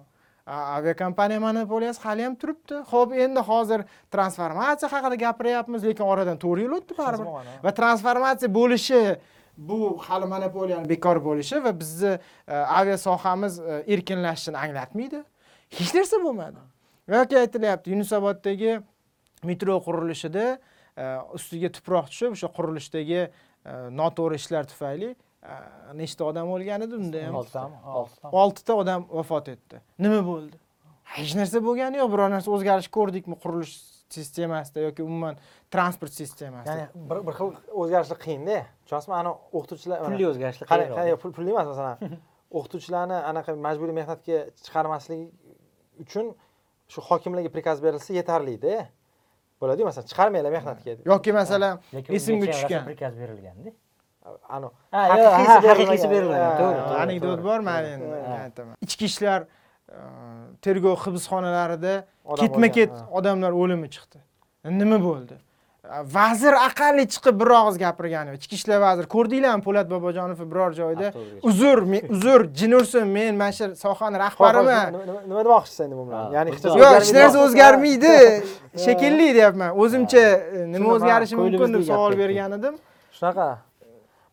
Aviakompaniya 0.77 1.39
monopoliyasi 1.39 2.01
hali 2.03 2.25
ham 2.27 2.33
turibdi. 2.35 2.81
Ho'p 2.91 3.13
endi 3.25 3.39
hozir 3.49 3.85
transformatsiya 4.11 4.89
haqida 4.93 5.15
gapiryapmiz 5.25 5.85
lekin 5.89 6.03
oradan 6.03 6.37
to'rt 6.43 6.65
yil 6.65 6.73
o'tdi 6.79 6.97
baribir. 6.97 7.29
Va 7.63 7.71
transformatsiya 7.79 8.49
bo'lishi 8.59 9.01
bu 9.57 9.77
hali 10.07 10.25
monopoliyani 10.33 10.89
bekor 10.89 11.21
bo'lishi 11.27 11.63
va 11.63 11.71
bizni 11.79 12.13
e, 12.47 12.55
avia 12.55 12.97
sohamiz 12.97 13.59
e, 13.59 13.83
erkinlashishini 13.93 14.57
anglatmaydi. 14.65 15.23
Hech 15.77 15.95
narsa 15.95 16.19
bo'lmadi. 16.25 16.59
Yoki 17.15 17.39
aytilyapti 17.43 17.91
yunusoboddagi 17.93 18.81
metro 19.43 19.79
qurilishida 19.87 20.57
ustiga 21.33 21.71
tuproq 21.73 22.09
tushib 22.11 22.35
o'sha 22.37 22.49
qurilishdagi 22.57 23.21
e, 23.23 23.29
noto'g'ri 23.99 24.37
ishlar 24.41 24.67
tufayli 24.69 25.13
e, 25.13 25.55
nechta 25.97 26.27
odam 26.27 26.51
o'lgan 26.53 26.85
edi 26.87 26.99
unda 26.99 27.23
ham? 27.25 27.39
Oltitami 27.41 27.79
oltita 28.01 28.33
oltita 28.43 28.77
odam 28.83 29.07
vafot 29.09 29.49
etdi. 29.55 29.81
Nima 30.05 30.21
bo'ldi? 30.27 30.59
Hech 31.15 31.33
narsa 31.39 31.63
bo'lgani 31.65 32.01
yo'q. 32.01 32.11
Biror 32.13 32.31
narsa 32.35 32.53
o'zgarish 32.53 32.91
ko'rdikmi 32.97 33.39
qurilish 33.43 33.73
sistemasida 34.13 34.85
yoki 34.87 35.03
umuman 35.03 35.41
transport 35.73 36.13
sistemasida? 36.13 36.77
Ya'ni 36.85 37.09
bir 37.09 37.25
bir 37.27 37.37
xil 37.39 37.51
o'zgarishlar 37.83 38.19
qiyinda. 38.25 38.61
Tushunyapsizmi 38.85 39.17
ana 39.21 39.35
o'qituvchilar 39.57 40.05
pulli 40.07 40.29
o'zgarishlar 40.31 41.17
pul 41.25 41.35
pulli 41.37 41.55
emas 41.55 41.69
masalan. 41.73 42.17
O'qituvchilarni 42.57 43.19
anaqa 43.31 43.55
majburiy 43.67 43.95
mehnatga 43.97 44.43
chiqarmaslik 44.65 45.21
uchun 46.03 46.35
shu 46.93 47.01
hokimlarga 47.09 47.49
prikaz 47.55 47.81
berilsa 47.83 48.13
yetarlida 48.13 48.83
bo'ladiyu 49.63 49.85
masalan 49.89 50.07
chiqarmanglar 50.11 50.51
mehnatga 50.57 50.91
deb. 50.97 51.05
yoki 51.11 51.31
masalan 51.39 51.73
esimga 52.17 52.45
tushgan. 52.53 52.83
prikaz 52.89 53.13
berilganda 53.21 53.71
haqiqiysi 54.91 55.59
berilmagan. 55.67 56.11
berilmagan, 56.13 56.51
to'g'ri, 56.61 56.81
anekdot 57.03 57.39
bor 57.47 57.59
man 57.69 57.83
endi 57.93 58.15
aytaman 58.43 58.75
ichki 58.85 59.05
ishlar 59.11 59.41
e, 59.43 59.47
tergov 60.65 60.95
hibsxonalarida 61.05 61.93
ketma 62.41 62.67
ket 62.77 62.93
odamlar 63.19 63.51
o'limi 63.61 63.87
chiqdi. 63.95 64.17
Nima 64.81 64.99
bo'ldi 65.07 65.35
vazir 65.89 66.53
aqalli 66.53 67.03
chiqib 67.13 67.39
bir 67.41 67.49
og'iz 67.59 67.77
gapirgani. 67.77 68.29
Yo'q 68.33 68.39
ichki 68.39 68.55
ishlar 68.59 68.79
vaziri 68.81 69.07
ko'rdinglarmi 69.15 69.63
po'lat 69.67 69.87
bobojonov 69.91 70.39
biror 70.51 70.71
joyda? 70.79 71.07
Uzr 71.49 71.77
men- 71.91 72.07
uzr 72.15 72.41
jin 72.59 72.71
ursin 72.79 73.07
men 73.17 73.35
mana 73.41 73.51
shu 73.57 73.65
sohani 73.83 74.17
rahbariman 74.25 74.93
nima 75.27 75.41
demoqchisiz 75.47 75.79
endi 75.85 75.95
bu 75.99 76.03
bilan 76.07 76.31
ya'ni 76.35 76.49
yo'q 76.53 76.57
hech 76.59 76.65
o'zgarmaydi 76.71 77.13
narsa 77.19 77.39
o'zgarmaydi. 77.45 78.13
Shekilli 78.85 79.27
deyapman. 79.37 79.71
O'zimcha 79.83 80.23
e, 80.57 80.71
nima 80.75 80.87
o'zgarishi 80.95 81.35
mumkin 81.41 81.73
deb 81.75 81.83
savol 81.91 82.13
bergan 82.21 82.51
edim 82.59 82.75
shunaqa. 83.17 83.47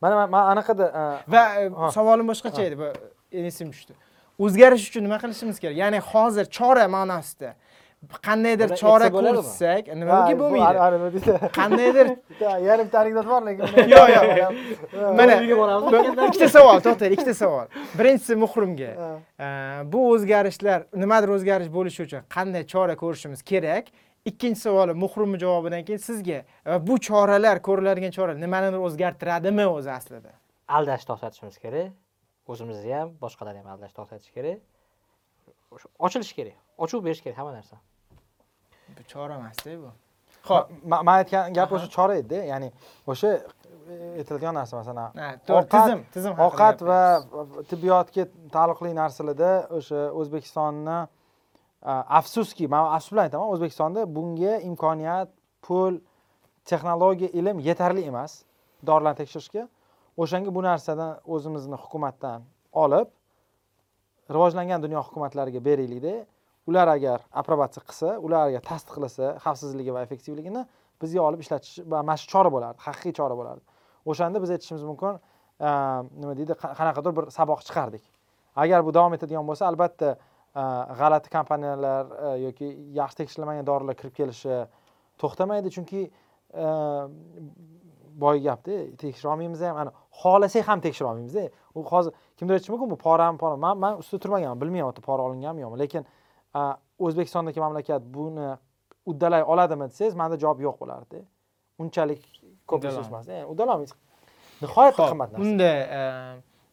Mana 0.03 0.27
man- 0.35 0.49
anaqada 0.53 0.87
e, 1.01 1.03
va 1.33 1.43
e, 1.63 1.69
Ha. 1.81 1.91
savolim 1.97 2.27
boshqacha 2.33 2.63
edi 2.69 2.77
esimga 3.51 3.73
tushdi. 3.77 3.93
O'zgarish 4.45 4.85
uchun 4.91 5.03
nima 5.07 5.19
qilishimiz 5.23 5.57
kerak? 5.63 5.77
Ya'ni 5.83 5.99
hozir 6.11 6.47
chora 6.57 6.87
ma'nosida 6.97 7.51
qandaydir 8.09 8.73
chora 8.81 9.11
ko'rsak 9.13 9.89
nimaga 9.93 10.37
bo'lmaydi? 10.41 11.33
qandaydir 11.53 12.07
yarim 12.69 12.89
anekdot 13.01 13.27
bor 13.29 13.43
lekin 13.49 13.91
yo'q 13.93 14.13
yo'q 14.41 15.17
mana 15.19 15.37
ikkita 16.29 16.49
savol 16.49 16.81
to'xtang 16.87 17.13
ikkita 17.17 17.35
savol. 17.35 17.67
Birinchisi 17.99 18.37
muhrimga. 18.45 18.93
Bu 19.93 20.05
o'zgarishlar 20.13 20.87
nimadir 21.03 21.35
o'zgarish 21.37 21.69
bo'lishi 21.77 22.07
uchun 22.07 22.25
qanday 22.37 22.65
chora 22.73 22.97
ko'rishimiz 23.03 23.45
kerak? 23.53 23.93
Ikkinchi 24.31 24.61
savolim 24.61 24.97
muhrimni 25.05 25.39
javobidan 25.45 25.85
keyin 25.85 26.01
sizga 26.01 26.41
va 26.71 26.81
bu 26.89 26.97
choralar 27.09 27.61
ko'riladigan 27.69 28.17
choralar 28.17 28.41
nimanidir 28.41 28.81
o'zgartiradimi 28.89 29.69
o'zi 29.77 29.93
aslida? 29.99 30.33
Aldashni 30.77 31.09
to'xtatishimiz 31.13 31.61
kerak. 31.65 31.93
O'zimizni 32.49 32.97
ham 32.97 33.15
boshqalarni 33.23 33.61
ham 33.63 33.71
aldashni 33.77 33.97
to'xtatish 34.01 34.33
kerak. 34.37 34.59
Ochilish 36.09 36.33
kerak 36.39 36.59
ochib 36.85 37.05
berish 37.05 37.23
kerak 37.25 37.39
hamma 37.39 37.53
narsa 37.53 37.77
bu 38.97 39.03
chora 39.13 39.35
emasda 39.41 39.77
bu. 39.85 39.91
Ho'p, 40.49 40.67
man 40.93 41.15
aytgan 41.21 41.55
gap 41.59 41.73
o'sha 41.77 41.89
chora 41.97 42.15
edi 42.23 42.39
ya'ni 42.53 42.69
o'sha 43.13 43.31
e, 43.37 43.95
aytiladigan 44.21 44.55
narsa 44.61 44.77
masalan 44.81 45.09
to'g'ri, 45.49 45.67
tizim 45.75 46.05
tizim 46.15 46.33
haqida 46.33 46.47
ovqat 46.47 46.79
va 46.91 47.01
tibbiyotga 47.71 48.25
taalluqli 48.55 48.93
narsalarda 49.03 49.53
o'sha 49.79 50.01
o'zbekistonni 50.21 50.99
afsuski 52.19 52.69
man 52.75 52.93
afsus 52.97 53.13
bilan 53.13 53.25
aytaman 53.29 53.49
o'zbekistonda 53.55 54.07
bunga 54.17 54.55
imkoniyat 54.71 55.29
pul 55.67 56.01
texnologiya 56.71 57.31
ilm 57.41 57.59
yetarli 57.69 58.03
emas 58.11 58.33
dorilarni 58.87 59.19
tekshirishga. 59.23 59.69
O'shanga 60.23 60.51
bu 60.55 60.63
narsadan 60.63 61.13
o'zimizni 61.35 61.77
hukumatdan 61.83 62.43
olib 62.85 63.09
rivojlangan 64.35 64.83
dunyo 64.83 65.01
hukumatlariga 65.07 65.61
beraylikda 65.65 66.15
ular 66.71 66.89
agar 66.97 67.25
aprobatsiya 67.43 67.83
qilsa 67.89 68.15
ular 68.27 68.49
agar 68.51 68.63
tasdiqlasa 68.71 69.35
xavfsizligi 69.45 69.95
va 69.97 70.05
effektivligini 70.07 70.65
bizga 71.03 71.23
olib 71.29 71.43
ishlatish 71.45 71.83
va 71.93 72.03
mana 72.03 72.19
shu 72.23 72.29
chora 72.33 72.51
bo'lardi 72.55 72.85
haqiqiy 72.87 73.15
chora 73.19 73.37
bo'lardi. 73.41 73.65
O'shanda 74.11 74.43
biz 74.43 74.51
aytishimiz 74.57 74.85
mumkin 74.91 75.19
ehm, 75.69 76.11
nima 76.23 76.35
deydi 76.39 76.57
qanaqadir 76.63 77.17
bir 77.19 77.31
saboq 77.37 77.65
chiqardik. 77.69 78.05
Agar 78.63 78.85
bu 78.87 78.95
davom 78.95 79.17
etadigan 79.17 79.47
bo'lsa 79.51 79.67
albatta 79.71 80.15
ehm, 80.15 80.95
g'alati 81.01 81.33
kompaniyalar 81.37 82.15
e, 82.29 82.31
yoki 82.47 82.71
yaxshi 83.01 83.23
tekshirilmagan 83.23 83.67
dorilar 83.71 83.99
kirib 84.01 84.15
kelishi 84.21 84.63
to'xtamaydi. 85.23 85.75
Chunki 85.77 86.07
ehm, 86.07 86.65
a, 86.65 87.09
boyagi 88.21 88.45
gapda 88.45 88.79
tekshira 89.03 89.33
olmaymiz 89.33 89.61
ham. 89.67 89.77
Ana 89.83 89.93
xohlasak 90.23 90.69
ham 90.69 90.81
tekshira 90.87 91.09
olmaymizda. 91.11 91.49
U 91.75 91.85
hozir 91.93 92.13
kimdir 92.39 92.55
aytishi 92.59 92.73
mumkin 92.73 92.91
bu 92.91 92.97
pora 92.97 93.33
pora. 93.43 93.57
Man 93.57 93.79
man 93.79 93.99
ustida 94.03 94.21
turmaganman 94.25 94.61
bilmayman 94.61 94.89
u 94.89 94.93
yerda 94.93 95.07
pora 95.09 95.23
olinganmi 95.29 95.65
yo'qmi. 95.65 95.79
Lekin 95.85 96.07
o'zbekistondagi 96.55 97.61
mamlakat 97.61 98.03
buni 98.03 98.51
uddalay 99.07 99.43
oladimi 99.43 99.89
desangiz 99.91 100.15
manda 100.15 100.39
javob 100.39 100.61
yo'q 100.67 100.77
bo'lardi. 100.83 101.25
Unchalik 101.79 102.23
ko'p 102.69 102.85
emasda 102.85 103.33
ya'ni 103.33 103.49
uddalolmaysiz 103.53 103.97
nihoyatda 104.63 105.07
qimmat 105.11 105.33
narsa 105.33 105.45
unda 105.45 105.71
e, 105.99 106.01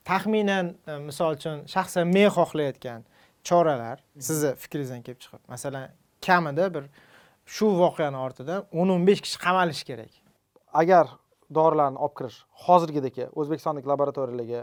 taxminan 0.10 0.74
e, 0.88 0.98
misol 1.10 1.38
uchun 1.38 1.64
shaxsan 1.74 2.10
men 2.16 2.30
xohlayotgan 2.38 3.06
choralar 3.50 3.98
sizni 4.30 4.52
fikringizdan 4.64 5.02
kelib 5.06 5.20
chiqib 5.24 5.44
masalan 5.54 5.86
kamida 6.28 6.66
bir 6.76 6.90
shu 7.56 7.68
voqeani 7.84 8.20
ortidan 8.26 8.66
o'n 8.80 8.90
o'n 8.96 9.08
besh 9.10 9.22
kishi 9.26 9.40
qamalishi 9.46 9.86
kerak. 9.90 10.14
Agar 10.82 11.06
dorilarni 11.58 11.98
olib 12.06 12.16
kirish 12.20 12.40
hozirgidek 12.66 13.16
o'zbekistondagi 13.40 13.88
laboratoriyalarga 13.94 14.62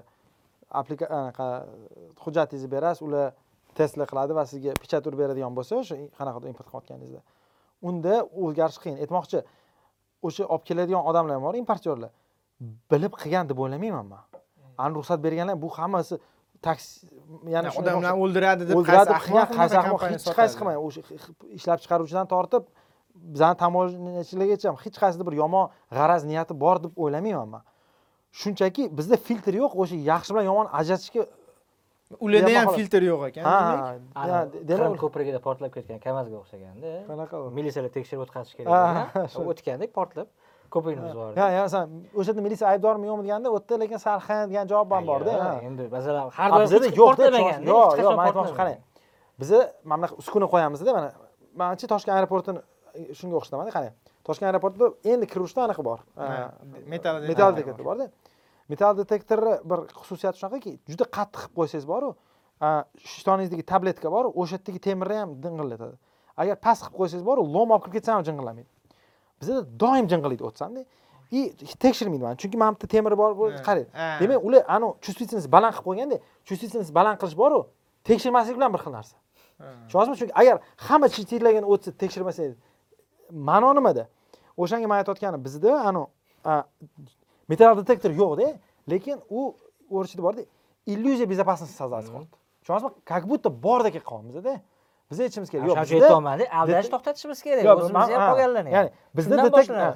hujjatingizni 2.25 2.71
berasiz 2.77 3.03
ular 3.09 3.33
testlar 3.81 4.07
qiladi 4.11 4.33
va 4.39 4.45
sizga 4.53 4.72
pechat 4.83 5.07
urib 5.09 5.18
beradigan 5.22 5.53
bo'lsa 5.59 5.72
o'sha 5.81 5.95
qanaqadir 6.18 6.49
import 6.53 6.68
qilayotganingizda 6.70 7.22
unda 7.89 8.14
o'zgarish 8.45 8.79
qiyin. 8.83 8.97
Aytmoqchi 9.05 9.39
o'sha 10.27 10.45
olib 10.55 10.64
keladigan 10.68 11.03
odamlar 11.11 11.35
ham 11.37 11.45
bor 11.49 11.55
importyorlar. 11.62 12.12
Bilib 12.91 13.12
qilgan 13.20 13.45
deb 13.51 13.59
o'ylamayman 13.64 14.07
man. 14.12 14.22
Ani 14.83 14.93
ruxsat 14.99 15.18
berganlar 15.27 15.57
bu 15.64 15.68
hammasi 15.79 16.14
taksi 16.66 17.07
ya'ni 17.55 17.68
shunga 17.75 17.83
odamlar 17.83 18.12
o'xshab- 18.12 18.22
o'ldiradi 18.25 18.62
deb 18.68 18.77
o'ldiradi 18.79 19.12
qilgan 19.25 19.49
qaysi 19.59 19.77
ahmoq 19.83 20.01
hech 20.12 20.27
qaysi 20.41 20.55
qilmaydi 20.59 20.81
o'sha 20.87 21.01
ishlab 21.59 21.79
chiqaruvchidan 21.83 22.27
tortib 22.35 22.64
bizani 23.35 23.57
tamojachilargacha 23.64 24.66
ham 24.70 24.79
hech 24.85 24.97
qaysida 25.03 25.25
bir 25.29 25.35
yomon 25.43 25.66
g'araz 25.99 26.22
niyati 26.31 26.55
bor 26.64 26.77
deb 26.85 26.93
o'ylamayman 27.03 27.49
man. 27.55 27.62
Shunchaki 28.41 28.83
bizda 28.99 29.16
filtr 29.27 29.55
yo'q 29.62 29.72
o'sha 29.83 29.97
yaxshi 30.12 30.31
bilan 30.35 30.47
yomon 30.51 30.66
ajratishga 30.81 31.22
ularda 32.21 32.53
ham 32.61 32.69
filtr 32.79 33.03
yo'q 33.11 33.23
ekan 33.29 33.45
ha 33.45 34.47
demak. 34.71 34.97
ko'prigida 35.03 35.39
portlab 35.47 35.71
ketgan 35.77 35.99
kamazga 36.07 36.37
o'xshaganda. 36.43 36.91
Qanaqa 37.11 37.37
militsiyalar 37.59 37.91
tekshirib 37.97 38.23
o'tkazish 38.25 38.55
kerak 38.59 39.49
o'tganda 39.53 39.87
portlab 39.99 40.29
ko'prikni 40.75 41.01
buzib 41.05 41.17
yubordi 41.17 41.39
ha 41.41 41.47
masalan 41.67 41.89
o'sha 42.19 42.31
yerda 42.31 42.43
militsiya 42.47 42.69
aybdormi 42.75 43.05
yo'qmi 43.11 43.23
deganda 43.27 43.49
u 43.55 43.57
yerda 43.59 43.75
lekin 43.83 43.99
sal 44.07 44.19
ha 44.27 44.37
degan 44.51 44.67
javob 44.73 44.93
ham 44.97 45.05
borda 45.11 45.33
Yo'q, 45.39 45.67
endi 45.69 45.85
masalan 45.97 46.31
har 46.39 46.51
Ha, 46.51 46.59
doim 46.59 46.83
yo'q 47.01 47.01
yo'q 47.01 47.17
qachon 47.99 48.17
man 48.19 48.27
aytmoqchi 48.29 48.55
qarang 48.61 48.79
biza 49.41 49.59
mana 49.91 49.99
bunaqa 50.01 50.15
uskuna 50.23 50.47
qo'yamizda 50.53 50.91
mana 50.99 51.09
manimcha 51.61 51.87
toshkent 51.93 52.15
aeroportini 52.19 52.61
shunga 53.19 53.35
o'xshatamanda 53.41 53.73
qarang 53.77 53.95
toshkent 54.27 54.47
aeroportida 54.51 54.87
endi 55.12 55.27
kirishda 55.33 55.61
anaqa 55.67 55.83
bor. 55.89 55.99
Metal 56.93 57.51
detektor 57.59 57.85
borda 57.91 58.07
metal 58.69 58.97
detektorni 58.99 59.55
bir 59.71 59.79
xususiyati 60.01 60.39
shunaqaki 60.41 60.73
juda 60.91 61.05
qattiq 61.17 61.41
qilib 61.45 61.55
qo'ysangiz 61.59 61.87
boru 61.93 62.09
ishtoningizdagi 63.09 63.65
tabletka 63.73 64.09
boru 64.17 64.29
o'sha 64.41 64.57
yerdagi 64.57 64.81
temirni 64.89 65.17
ham 65.23 65.31
ding'illatadi. 65.45 65.97
Agar 66.37 66.57
past 66.67 66.83
qilib 66.85 66.97
qo'ysangiz 67.01 67.25
boru 67.31 67.41
lom 67.55 67.71
olib 67.75 67.83
kirib 67.85 67.95
ketsa 67.99 68.11
ham 68.17 68.23
jing'illamaydi. 68.29 68.69
Bizada 69.41 69.62
doim 69.83 70.07
jing'illaydi 70.12 70.45
o'tsanda 70.49 70.85
и 71.31 71.41
tekshirmaydi 71.85 72.23
mana 72.23 72.37
chunki 72.43 72.57
mana 72.57 72.73
bu 72.73 72.79
yerda 72.79 72.87
temiri 72.95 73.17
bor 73.19 73.31
qarang. 73.69 73.89
demak 74.21 74.41
ular 74.47 74.62
anavi 74.77 74.93
чувствительность 75.05 75.51
baland 75.55 75.75
qilib 75.75 75.87
qo'yganda 75.89 76.17
чувствительность 76.49 76.95
baland 76.99 77.19
qilish 77.21 77.37
boru 77.43 77.59
tekshirmaslik 78.09 78.57
bilan 78.59 78.71
bir 78.75 78.81
xil 78.85 78.93
narsa. 78.99 79.17
Tushunyapsizmi 79.87 80.17
chunki 80.21 80.35
agar 80.41 80.57
hamma 80.87 81.09
chetlagini 81.09 81.67
o'tsa 81.73 81.91
tekshirmasangiz 82.03 82.55
ma'no 83.49 83.71
nimada? 83.79 84.05
O'shanga 84.62 84.87
man 84.91 84.99
aytayotganim 85.03 85.41
bizda 85.47 85.71
anavi 85.89 86.07
metal 87.49 87.77
detektor 87.81 88.11
yo'qda 88.23 88.47
lekin 88.93 89.17
u 89.31 89.41
o'rchida 89.91 90.23
borda 90.27 90.43
illyuziya 90.87 91.27
безопасности 91.33 91.77
sazasi 91.83 92.09
qoldi 92.15 92.29
tushunyapsizmi 92.63 92.91
как 93.05 93.23
будто 93.31 93.49
bordek 93.51 93.95
qilyapmizda 94.11 94.61
biza 95.11 95.23
aytishimiz 95.23 95.51
kerak 95.53 95.67
yo'q 95.69 95.77
uchun 95.85 95.97
aytyapmanda 96.01 96.45
aldashni 96.61 96.91
to'xtatishimiz 96.95 97.41
kerak 97.47 97.65
o'zimizni 97.73 98.15
ham 98.17 98.23
ha, 98.23 98.29
qolganlarni 98.33 98.71
ya'ni 98.77 98.91
bizda 99.19 99.37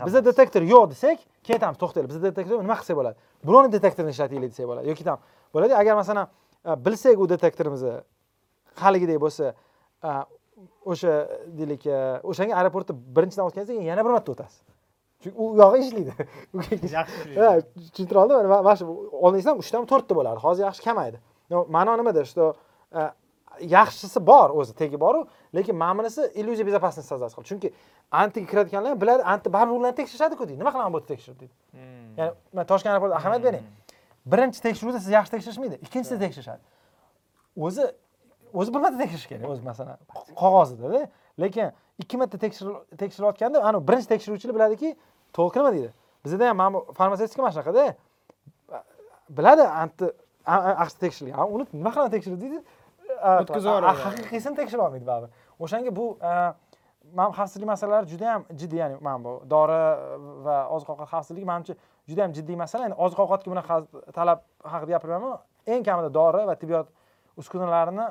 bizda 0.07 0.21
detektor 0.31 0.63
yo'q 0.73 0.85
desak 0.93 1.19
keyin 1.45 1.57
aytamiz 1.59 1.79
to'xtanglar 1.83 2.09
bizda 2.13 2.23
detektor 2.31 2.61
nima 2.67 2.77
qilsak 2.81 2.97
bo'ladi? 3.01 3.17
Broni 3.49 3.73
detektorini 3.77 4.13
ishlataylik 4.17 4.51
desak 4.53 4.67
bo'ladi 4.71 4.93
yoki 4.93 5.05
tam 5.09 5.19
bo'ladi. 5.55 5.73
Agar 5.83 5.95
masalan 6.03 6.27
e, 6.69 6.71
bilsak 6.87 7.17
u 7.25 7.29
detektorimizni 7.35 7.95
haligidek 8.83 9.19
bo'lsa 9.25 9.55
e, 10.09 10.11
o'sha 10.91 11.15
deylik 11.59 11.87
e, 11.87 11.99
o'shanga 12.31 12.55
aeroportda 12.61 12.93
birinchidan 13.17 13.49
o'tganingizdan 13.49 13.77
keyin 13.79 13.89
yana 13.93 14.05
bir 14.05 14.13
marta 14.17 14.33
o'tasiz 14.35 14.61
chunki 15.23 15.37
u 15.43 15.45
yog'i 15.63 15.79
ishlaydi 15.85 16.13
yaxshi 16.99 17.37
Ha, 17.41 17.51
tushuntira 17.95 18.19
oldimmi 18.23 18.49
Va- 18.55 18.63
mana 18.67 18.77
shu 18.81 18.87
oldingizdan 19.25 19.59
uchtami 19.63 19.87
to'rtta 19.93 20.13
bo'lardi. 20.19 20.41
Hozir 20.47 20.63
yaxshi 20.69 20.83
kamaydi. 20.89 21.19
No, 21.51 21.65
ma'no 21.75 21.97
nimada 22.01 22.25
что 22.25 22.55
e, 22.93 23.01
yaxshisi 23.77 24.21
bor 24.31 24.49
o'zi 24.61 24.73
tegi 24.81 24.97
boru 25.01 25.27
lekin 25.57 25.77
mana 25.77 25.99
bunisi 25.99 26.23
illyuziya 26.41 26.67
безопасности 26.69 27.09
sazasi 27.13 27.35
qildi. 27.37 27.49
Chunki 27.51 27.69
antiga 28.21 28.47
kiradiganlar 28.51 28.91
ham 28.95 29.01
biladi 29.03 29.23
anti 29.33 29.49
baribir 29.53 29.75
ularni 29.81 29.97
tekshirishadiku 30.01 30.43
deydi. 30.49 30.59
Nima 30.63 30.71
qilaman 30.75 30.93
bu 30.93 30.99
yerda 30.99 31.09
tekshirib 31.15 31.39
deydi. 31.43 31.55
Ya'ni 32.19 32.33
man 32.57 32.65
toshkent 32.71 32.93
aeroportida 32.93 33.17
ahamiyat 33.21 33.43
bering 33.49 33.65
birinchi 34.33 34.61
tekshiruvda 34.67 34.99
siz 35.05 35.11
yaxshi 35.19 35.31
tekshirishmaydi 35.35 35.77
ikkinchisida 35.87 36.19
tekshirishadi. 36.25 36.63
O'zi 37.67 37.85
o'zi 38.59 38.71
bir 38.75 38.81
marta 38.85 38.99
tekshirish 39.03 39.27
kerak 39.31 39.49
o'zi 39.53 39.63
masalan 39.71 39.97
qog'ozidada. 40.43 41.01
Lekin 41.43 41.67
ikki 42.03 42.17
marta 42.21 42.37
tekshir- 42.45 42.97
tekshirilayotganda 43.01 43.63
anavi 43.69 43.89
birinchi 43.89 44.09
tekshiruvchilar 44.13 44.55
biladiki 44.59 44.97
to'liq 45.37 45.57
nima 45.57 45.73
deydi? 45.77 45.91
Bizada 46.25 46.49
ham 46.49 46.57
mana 46.57 46.75
bu 46.75 46.81
farmatsevtika 46.99 47.43
mana 47.43 47.53
shunaqada. 47.57 47.85
Biladi 49.39 49.65
aqsh 50.83 50.97
tekshirilgan 51.05 51.55
uni 51.55 51.65
nima 51.73 51.91
qilaman 51.95 52.11
tekshirib 52.17 52.41
deydi? 52.45 52.59
O'tkazib 53.43 53.69
yuboradi. 53.71 53.99
haqiqiysini 54.07 54.57
tekshira 54.61 54.83
olmaydi 54.87 55.07
baribir 55.11 55.31
o'shanga 55.65 55.91
bu 55.99 56.05
mana 57.19 57.31
xavfsizlik 57.39 57.69
masalalari 57.75 58.07
juda 58.13 58.25
yam 58.33 58.43
jiddiy 58.61 58.79
ya'ni 58.83 58.97
mana 59.07 59.19
bu 59.25 59.33
dori 59.53 59.81
va 60.47 60.57
oziq 60.75 60.89
ovqat 60.93 61.09
xavfsizligi 61.13 61.47
manimcha 61.53 61.75
juda 62.09 62.21
yam 62.25 62.33
jiddiy 62.37 62.57
masala. 62.63 62.83
Endi 62.89 62.97
oziq 63.05 63.19
ovqatga 63.25 63.49
bunaqa 63.53 63.75
talab 64.19 64.39
haqida 64.73 64.91
gapirmayman 64.97 65.39
eng 65.73 65.83
kamida 65.89 66.11
dori 66.19 66.43
va 66.51 66.55
tibbiyot 66.61 66.89
uskunalarini 67.41 68.07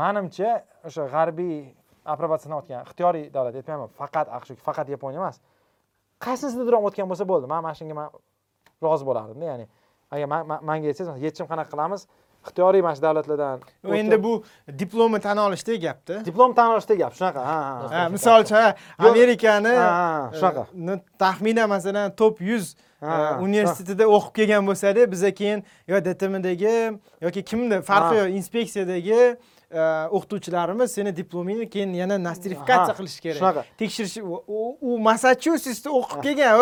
manimcha 0.00 0.50
o'sha 0.88 1.02
g'arbiy 1.14 1.56
aprobatsiyadan 2.04 2.58
o'tgan 2.60 2.80
ixtiyoriy 2.88 3.24
davlat 3.34 3.54
aytmayman 3.60 3.88
faqat 4.00 4.26
aqsh 4.36 4.54
faqat 4.66 4.88
yaponiya 4.94 5.20
emas. 5.22 5.40
Qaysisidir 6.24 6.72
ham 6.76 6.84
o'tgan 6.88 7.08
bo'lsa 7.10 7.24
bo'ldi. 7.28 7.46
Man 7.52 7.62
mana 7.64 7.74
shunga 7.78 7.94
man 8.00 8.08
rozi 8.82 9.04
bo'lardimda 9.08 9.44
ya'ni 9.52 9.66
agar 10.14 10.26
man- 10.32 10.46
man- 10.50 10.62
manga 10.68 10.86
aytsangiz 10.92 11.22
yechim 11.26 11.46
qanaqa 11.50 11.70
qilamiz? 11.74 12.06
Ixtiyoriy 12.44 12.82
mana 12.84 12.94
shu 12.96 13.02
davlatlardan 13.02 13.60
endi 14.00 14.16
bu 14.24 14.32
diplomni 14.80 15.20
tan 15.26 15.38
olishdek 15.46 15.78
gapda 15.82 16.14
diplom 16.28 16.54
tan 16.58 16.68
olishdek 16.74 16.98
gap 17.02 17.12
shunaqa 17.18 17.40
ha 17.50 17.58
ha 17.94 18.08
misol 18.14 18.40
uchun 18.44 18.74
amerikani 19.08 19.72
shunaqa. 20.40 20.62
e, 20.92 20.94
taxminan 21.22 21.68
masalan 21.74 22.12
top 22.20 22.40
yuz 22.40 22.76
ha, 23.00 23.38
universitetida 23.46 24.04
o'qib 24.16 24.32
kelgan 24.38 24.62
bo'lsada 24.68 25.02
biza 25.12 25.30
keyin 25.40 25.64
yo 25.88 25.96
dtmdagi 26.06 26.76
yoki 27.24 27.40
kimni 27.50 27.80
farqi 27.88 28.14
yo'q 28.20 28.30
inspeksiyadagi 28.38 29.16
e, 29.20 29.36
o'qituvchilarimiz 30.16 30.88
seni 30.96 31.10
diplomingni 31.16 31.66
keyin 31.74 31.92
yana 32.02 32.16
nostrifikatsiya 32.28 32.94
qilish 32.98 33.18
kerak. 33.24 33.38
shunaqa. 33.40 33.62
tekshirish 33.80 34.16
u- 34.88 34.98
massachusetsda 35.08 35.90
o'qib 35.98 36.20
kelgan 36.26 36.52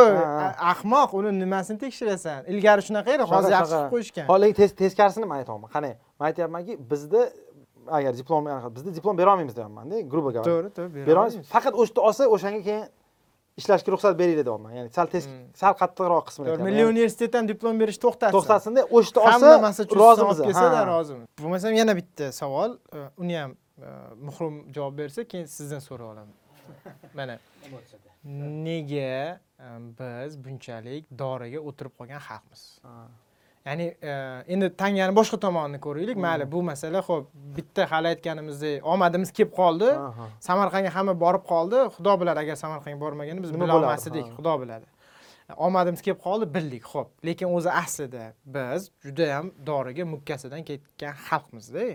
ahmoq 0.72 1.10
uni 1.18 1.30
nimasini 1.42 1.78
tekshirasan? 1.84 2.40
Ilgari 2.52 2.82
shunaqa 2.88 3.08
edi 3.16 3.24
hozir 3.32 3.50
yaxshi 3.56 3.74
qilib 3.74 3.90
qo'yishgan. 3.94 4.24
Lekin 4.42 4.56
tes- 4.60 4.76
teskarisini 4.82 5.26
man 5.30 5.36
aytyapman 5.42 5.70
qarang 5.74 5.94
man 6.18 6.24
aytyapmanki 6.30 6.72
bizda 6.90 7.22
agar 7.98 8.12
diplom 8.20 8.42
bizda 8.76 8.90
diplom 8.98 9.14
bera 9.20 9.30
olmaymiz 9.32 9.54
deyapmanda 9.58 9.96
грубо 10.12 10.28
говоря 10.34 10.48
to'g'ri 10.48 10.70
to'g'ri 10.78 11.06
bera 11.08 11.18
olmaymiz 11.22 11.46
faqat 11.54 11.74
o'sha 11.80 12.00
olsa 12.08 12.22
o'shanga 12.34 12.60
keyin 12.68 12.84
ishlashga 13.60 13.88
ruxsat 13.94 14.14
beringlar 14.20 14.44
deyapman 14.48 14.72
ya'ni 14.78 14.90
sal 14.96 15.06
tez 15.14 15.24
Hmm. 15.26 15.40
sal 15.62 15.72
qattiqroq 15.80 16.24
qismini 16.28 16.46
To'g'ri, 16.48 16.52
aytyapman. 16.52 16.66
milliy 16.68 16.80
Ya'ni 16.84 16.92
universitet 16.94 17.34
ham 17.38 17.46
diplom 17.52 17.74
berish 17.82 17.98
to'xtatsin 18.04 18.36
to'xtatsinda 18.36 18.82
hamma 19.32 19.68
olsa 19.70 19.84
rozimiz 20.02 20.38
Ha. 20.56 20.84
rozimiz. 20.94 21.26
Bo'lmasam 21.42 21.72
yana 21.80 21.94
bitta 22.00 22.26
savol. 22.40 22.70
Uni 23.22 23.34
ham 23.40 23.52
muhrim 24.28 24.54
javob 24.74 24.94
bersa 25.00 25.20
keyin 25.30 25.46
sizdan 25.56 25.80
so'rab 25.88 26.06
olaman. 26.12 26.34
Mana. 27.18 27.34
Nega 28.24 29.38
biz 29.98 30.32
bunchalik 30.44 31.04
doriga 31.22 31.58
o'tirib 31.68 31.92
qolgan 31.98 32.20
xalqmiz. 32.28 32.62
Ya'ni 33.66 33.86
e, 34.02 34.12
endi 34.54 34.70
tangani 34.82 35.14
boshqa 35.16 35.38
tomonini 35.44 35.80
ko'raylik. 35.86 36.16
Mayli 36.26 36.46
bu 36.52 36.62
masala 36.70 37.02
ho'p 37.08 37.28
bitta 37.56 37.86
hali 37.92 38.12
aytganimizdek 38.12 38.86
omadimiz 38.94 39.30
kelib 39.36 39.52
qoldi. 39.60 39.90
Samarqandga 40.48 40.94
hamma 40.96 41.14
borib 41.24 41.44
qoldi. 41.52 41.84
Xudo 41.96 42.16
biladi 42.20 42.44
agar 42.44 42.56
samarqandga 42.64 43.00
bormaganda 43.04 43.44
biz 43.44 43.54
Nima 43.54 43.64
bila 43.64 43.74
bo'lardi, 43.76 43.92
olmas 43.92 44.06
edik 44.10 44.26
xudo 44.38 44.56
biladi. 44.62 44.86
Omadimiz 45.68 46.02
kelib 46.06 46.20
qoldi 46.26 46.48
bildik 46.56 46.84
ho'p 46.92 47.08
lekin 47.28 47.54
o'zi 47.56 47.70
aslida 47.82 48.24
biz 48.56 48.90
judayam 49.04 49.52
doriga 49.66 50.04
mukkasidan 50.14 50.62
ketgan 50.70 51.14
xalqmizda 51.28 51.86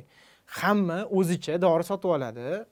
hamma 0.47 1.05
o'zicha 1.11 1.61
dori 1.61 1.83
sotib 1.83 2.09
oladi. 2.09 2.65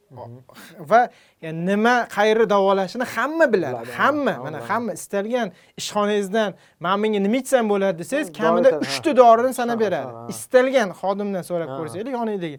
Va 0.79 1.09
nima 1.41 2.07
qayerda 2.15 2.49
davolashini 2.49 3.05
hamma 3.15 3.53
biladi. 3.53 3.75
Biladi, 3.75 3.91
ha, 3.91 4.03
hamma 4.03 4.37
mana 4.43 4.69
hamma 4.69 4.93
istalgan 4.93 5.51
ishxonangizdan 5.77 6.53
man 6.79 6.99
menga 6.99 7.19
nima 7.27 7.37
ichsam 7.43 7.69
bo'ladi 7.69 7.97
desangiz 8.01 8.33
kamida 8.39 8.69
uchta 8.85 9.17
dorini 9.21 9.53
sanab 9.53 9.79
beradi. 9.85 10.11
istalgan 10.33 10.89
xodimdan 11.01 11.43
so'rab 11.49 11.69
ko'rsangiz 11.77 12.11
yoningdagi 12.17 12.57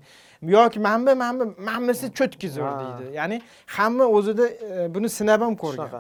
yoki 0.57 0.79
manba 0.89 1.13
manba 1.25 1.45
manbasi 1.71 2.07
cho'tki 2.19 2.49
zo'r 2.57 2.73
deydi. 2.83 3.05
Ya'ni 3.19 3.37
hamma 3.77 4.05
o'zida 4.17 4.47
e, 4.49 4.95
buni 4.95 5.09
sinab 5.19 5.41
ham 5.41 5.55
ko'rgan. 5.65 5.91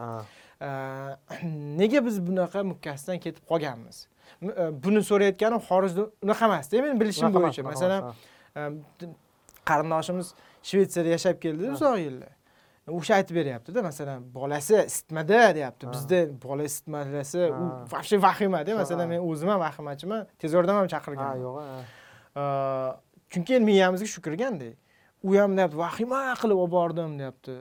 Э, 0.60 1.16
nega 1.80 2.04
biz 2.06 2.16
bunaqa 2.28 2.62
mukkasidan 2.72 3.18
ketib 3.24 3.44
qolganmiz? 3.50 4.06
E, 4.42 4.64
buni 4.84 5.02
so'rayotganim 5.10 5.60
xorijda 5.68 6.02
unaqa 6.24 6.44
emasda 6.48 6.82
men 6.86 7.00
bilishim 7.00 7.34
bo'yicha. 7.34 7.62
masalan 7.62 8.02
e, 8.10 8.35
qarindoshimiz 9.68 10.34
shvetsiyada 10.68 11.08
yashab 11.16 11.36
keldi 11.44 11.70
uzoq 11.74 11.98
yillar. 12.06 12.32
O'sha 12.98 13.14
aytib 13.18 13.34
beryaptida 13.40 13.82
masalan 13.82 14.18
bolasi 14.34 14.76
isitmada 14.90 15.40
deyapti 15.58 15.84
bizda 15.94 16.20
bola 16.44 16.62
isitmalasa 16.70 17.42
u 17.62 17.64
вообще 17.92 18.16
vahimada 18.26 18.72
masalan 18.82 19.08
men 19.12 19.20
o'zim 19.30 19.48
ham 19.48 19.60
vahimachiman 19.66 20.20
tez 20.38 20.52
yordam 20.56 20.76
ham 20.76 20.84
ha 20.86 20.90
chaqirganman 20.94 21.38
yo'q 21.46 21.56
chunki 23.32 23.52
endi 23.56 23.66
miyamizga 23.72 24.06
shu 24.14 24.20
kirganda 24.26 24.68
u 25.28 25.34
ham 25.40 25.56
deyapti 25.58 25.76
vahima 25.84 26.20
qilib 26.40 26.58
olib 26.62 26.72
bordim 26.78 27.18
deyapti. 27.20 27.54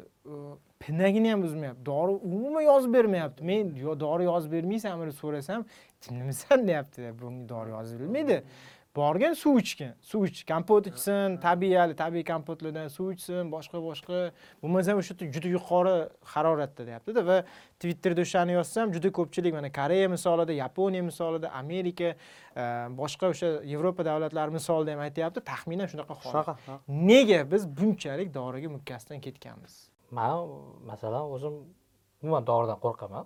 Pinagini 0.84 1.32
ham 1.32 1.42
buzmayapti 1.46 1.86
dori 1.86 2.12
umuman 2.30 2.62
yozib 2.62 2.94
bermayapti. 2.94 3.42
Men 3.50 3.74
yo 3.86 4.00
dori 4.00 4.24
yozib 4.32 4.52
bermaysanmi 4.56 5.06
deb 5.10 5.18
so'rasam 5.24 5.66
jinnimisan 6.04 6.68
deyapti 6.70 7.02
bunga 7.20 7.50
dori 7.54 7.70
yozilmaydi 7.78 8.38
borgin 8.96 9.34
suv 9.34 9.60
ichgin. 9.60 9.94
Suv 10.02 10.26
ich 10.26 10.46
kompot 10.48 10.88
ichsin 10.88 11.38
tabiiy 11.44 11.94
tabiiy 12.00 12.24
kompotlardan 12.26 12.88
suv 12.90 13.12
ichsin 13.14 13.52
boshqa 13.52 13.82
boshqa. 13.84 14.20
Bo'lmasam 14.64 15.00
o'sha 15.02 15.14
yerda 15.14 15.32
juda 15.36 15.52
yuqori 15.56 15.96
haroratda 16.34 16.88
deyaptida 16.90 17.26
va 17.30 17.38
twitterda 17.82 18.22
o'shani 18.26 18.56
yozsam 18.58 18.94
juda 18.96 19.12
ko'pchilik 19.18 19.54
mana 19.58 19.72
koreya 19.80 20.10
misolida 20.16 20.54
yaponiya 20.64 21.04
misolida 21.10 21.52
amerika 21.62 22.14
e, 22.14 22.64
boshqa 23.02 23.32
o'sha 23.34 23.50
yevropa 23.74 24.06
davlatlari 24.10 24.52
misolida 24.58 24.96
ham 24.96 25.02
aytyapti. 25.08 25.44
Taxminan 25.52 25.92
shunaqa 25.92 26.14
holat. 26.24 26.54
Nega 26.88 27.42
biz 27.52 27.68
bunchalik 27.80 28.34
doriga 28.34 28.70
mukkasidan 28.78 29.20
ketganmiz? 29.26 29.74
Man 30.12 30.56
masalan 30.92 31.34
o'zim 31.36 31.56
umuman 32.24 32.48
doridan 32.52 32.80
qo'rqaman. 32.86 33.26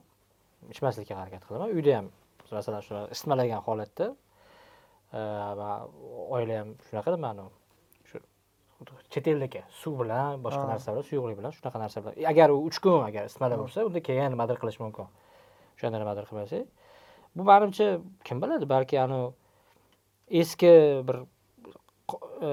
Ichmaslikka 0.74 1.16
harakat 1.22 1.46
qilaman. 1.48 1.70
Uyda 1.78 1.98
ham 1.98 2.10
masalan 2.52 2.82
shu 2.88 3.06
isitmalagan 3.16 3.62
holatda 3.68 4.16
oila 5.14 6.60
ham 6.60 6.76
shunaqada 6.90 7.18
mani 7.18 7.42
shu 8.10 8.20
chet 9.10 9.28
eldagi 9.28 9.64
suv 9.82 10.00
bilan 10.02 10.44
boshqa 10.44 10.66
narsa 10.70 10.94
bilan 10.94 11.06
suyuqlik 11.10 11.38
bilan 11.40 11.52
shunaqa 11.58 11.80
narsa 11.84 12.04
bilan 12.04 12.30
agar 12.32 12.50
u 12.50 12.60
uch 12.70 12.78
kun 12.84 13.04
agar 13.10 13.26
isitmada 13.26 13.58
bo'lsa 13.62 13.86
unda 13.88 14.00
keyin 14.00 14.30
nimadir 14.36 14.58
qilish 14.62 14.80
mumkin. 14.84 15.08
O'shanda 15.76 15.98
nimadir 16.04 16.26
qilmasak 16.30 16.66
bu 17.36 17.44
manimcha 17.44 18.00
kim 18.24 18.42
biladi? 18.42 18.70
Balki 18.70 19.02
anavi 19.02 19.34
eski 20.42 20.72
bir 21.08 21.18
e, 22.46 22.50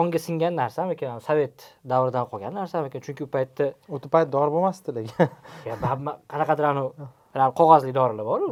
onga 0.00 0.18
singan 0.18 0.56
narsamikan 0.62 1.18
sovet 1.18 1.66
davridan 1.92 2.30
qolgan 2.30 2.54
narsamikan 2.54 3.00
chunki 3.06 3.26
u 3.26 3.30
paytda 3.36 3.72
o'sha 3.88 4.08
payt 4.14 4.32
dori 4.32 4.50
bo'lmasdi 4.56 4.94
lekin. 4.98 5.28
Qanaqadir 6.32 6.70
anavi 6.72 7.52
qog'ozli 7.60 7.94
dorilar 8.00 8.26
boru. 8.32 8.46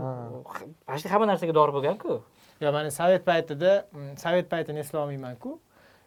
Почти 0.88 1.08
hamma 1.14 1.26
narsaga 1.32 1.54
dori 1.60 1.72
bo'lganku 1.76 2.20
yo 2.60 2.72
mana 2.72 2.90
sovet 2.90 3.26
paytida 3.26 3.84
mm, 3.92 4.16
sovet 4.24 4.50
paytini 4.50 4.82
eslolmaymanku. 4.84 5.58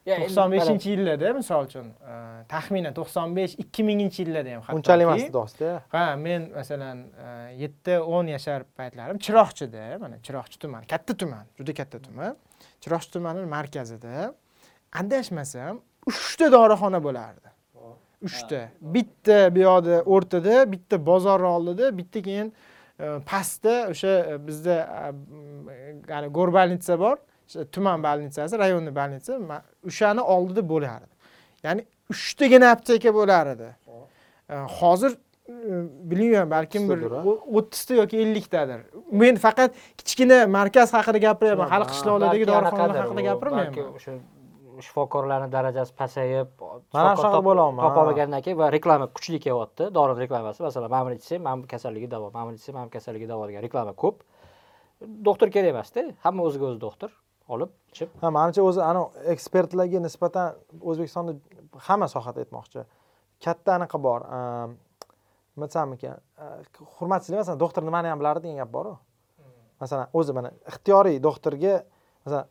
To'qson 0.08 0.54
beshinchi 0.54 0.93
yillarda 0.93 1.34
misol 1.36 1.66
uchun 1.68 1.88
e, 1.91 2.14
taxminan 2.48 2.93
to'qson 2.95 3.34
besh 3.36 3.58
ikki 3.64 3.84
minginchi 3.84 4.22
yillarda 4.24 4.54
ham 4.56 4.78
unchalik 4.80 5.08
emas 5.08 5.26
dostda 5.34 5.72
ha 5.91 6.04
men 6.16 6.45
masalan 6.56 7.02
e, 7.26 7.34
yetti 7.64 7.98
o'n 8.00 8.32
yashar 8.32 8.64
paytlarim 8.80 9.20
chiroqchida 9.26 9.98
mana 10.04 10.22
chiroqchi 10.28 10.62
tuman 10.64 10.88
katta 10.93 11.18
tuman 11.24 11.43
juda 11.60 11.76
katta 11.82 12.00
tuman. 12.06 12.38
Chiroqchi 12.84 13.12
tumani 13.18 13.43
markazida 13.58 14.32
adashmasam 15.02 15.82
uchta 16.08 16.52
dorixona 16.56 17.04
bo'lardi. 17.04 17.50
Uchta. 18.28 18.62
Bitta 18.95 19.38
bu 19.56 19.60
yoqda 19.60 20.02
o'rtada 20.14 20.56
bitta 20.72 21.06
bozorni 21.10 21.50
oldida 21.56 21.91
bitta 21.98 22.22
keyin 22.28 22.54
pastda 23.26 23.76
o'sha 23.91 24.14
e, 24.32 24.48
bizda 24.48 24.76
e, 25.02 25.78
ya'ni 26.12 26.28
go'rbolnitsa 26.38 27.00
bor 27.00 27.18
tuman 27.76 28.04
rayonniy 28.64 28.93
bolnitsa 29.00 29.39
ma- 29.50 29.64
o'shani 29.89 30.22
oldida 30.36 30.64
bo'lardi. 30.74 31.14
Ya'ni 31.66 31.86
uchtagina 32.14 32.72
apteka 32.76 33.14
bo'lar 33.20 33.45
edi 33.56 33.70
hozir 34.80 35.12
e, 35.14 35.54
bilmayman 36.10 36.50
balkim 36.56 36.89
bir 36.89 37.00
o'ttizta 37.58 37.93
yoki 38.02 38.18
elliktadir. 38.24 38.80
Men 39.12 39.36
faqat 39.45 39.72
kichkina 40.00 40.38
markaz 40.58 40.89
haqida 40.98 41.20
gapiryapman 41.28 41.70
hali 41.74 41.86
Ha, 41.86 41.91
qishloqlardagi 41.91 42.45
dorixonalar 42.54 42.98
haqida 43.04 43.22
gapirmayapman 43.30 44.20
shifokorlarni 44.86 45.49
darajasi 45.51 45.93
pasayib 46.01 46.47
Mana 46.93 47.15
shunaqa 47.15 47.32
top- 47.36 47.45
bo'lyapmi, 47.47 47.80
ha. 47.82 47.88
topolmagandan 47.89 48.41
keyin 48.45 48.57
va 48.61 48.67
reklama 48.71 49.07
kuchli 49.15 49.39
kelyapti 49.45 49.89
dorini 49.97 50.19
reklamasi. 50.25 50.63
Masalan 50.67 50.89
mana 50.93 51.05
buni 51.05 51.15
ichsang 51.21 51.41
mana 51.45 51.61
bu 51.63 51.67
kasalligi 51.73 52.07
davo 52.11 52.32
mana 52.34 52.45
buni 52.49 52.57
ichsang 52.59 52.75
mana 52.78 52.86
bu 52.89 52.93
kasalligi 52.97 53.28
davo 53.32 53.47
degan 53.49 53.63
reklama 53.67 53.93
ko'p. 54.03 54.17
Doktor 55.28 55.47
kerak 55.53 55.69
emasda 55.73 56.01
hamma 56.25 56.43
o'ziga 56.47 56.65
o'zi 56.71 56.80
doktor 56.82 57.09
olib 57.53 57.69
ichib. 57.93 58.09
Ha 58.21 58.28
manimcha 58.38 58.61
o'zi 58.69 58.82
anavi 58.82 59.28
ekspertlarga 59.34 59.99
nisbatan 60.07 60.55
o'zbekistonda 60.82 61.36
hamma 61.88 62.07
sohada 62.15 62.41
aytmoqchi. 62.43 62.86
Katta 63.43 63.75
anaqa 63.78 63.97
bor 64.01 64.21
ehm, 64.38 64.73
nima 65.55 65.67
desam 65.69 65.93
ekan 65.93 66.17
eh, 66.41 66.57
hurmatsizlik 66.97 67.39
masalan 67.43 67.59
doktor 67.59 67.86
nimani 67.86 68.09
ham 68.11 68.19
bilardi 68.19 68.47
degan 68.47 68.63
gap 68.63 68.71
boru. 68.78 68.93
Masalan 69.82 70.07
o'zi 70.13 70.34
mana 70.34 70.49
ixtiyoriy 70.71 71.17
doktorga 71.23 71.73
masalan 72.25 72.45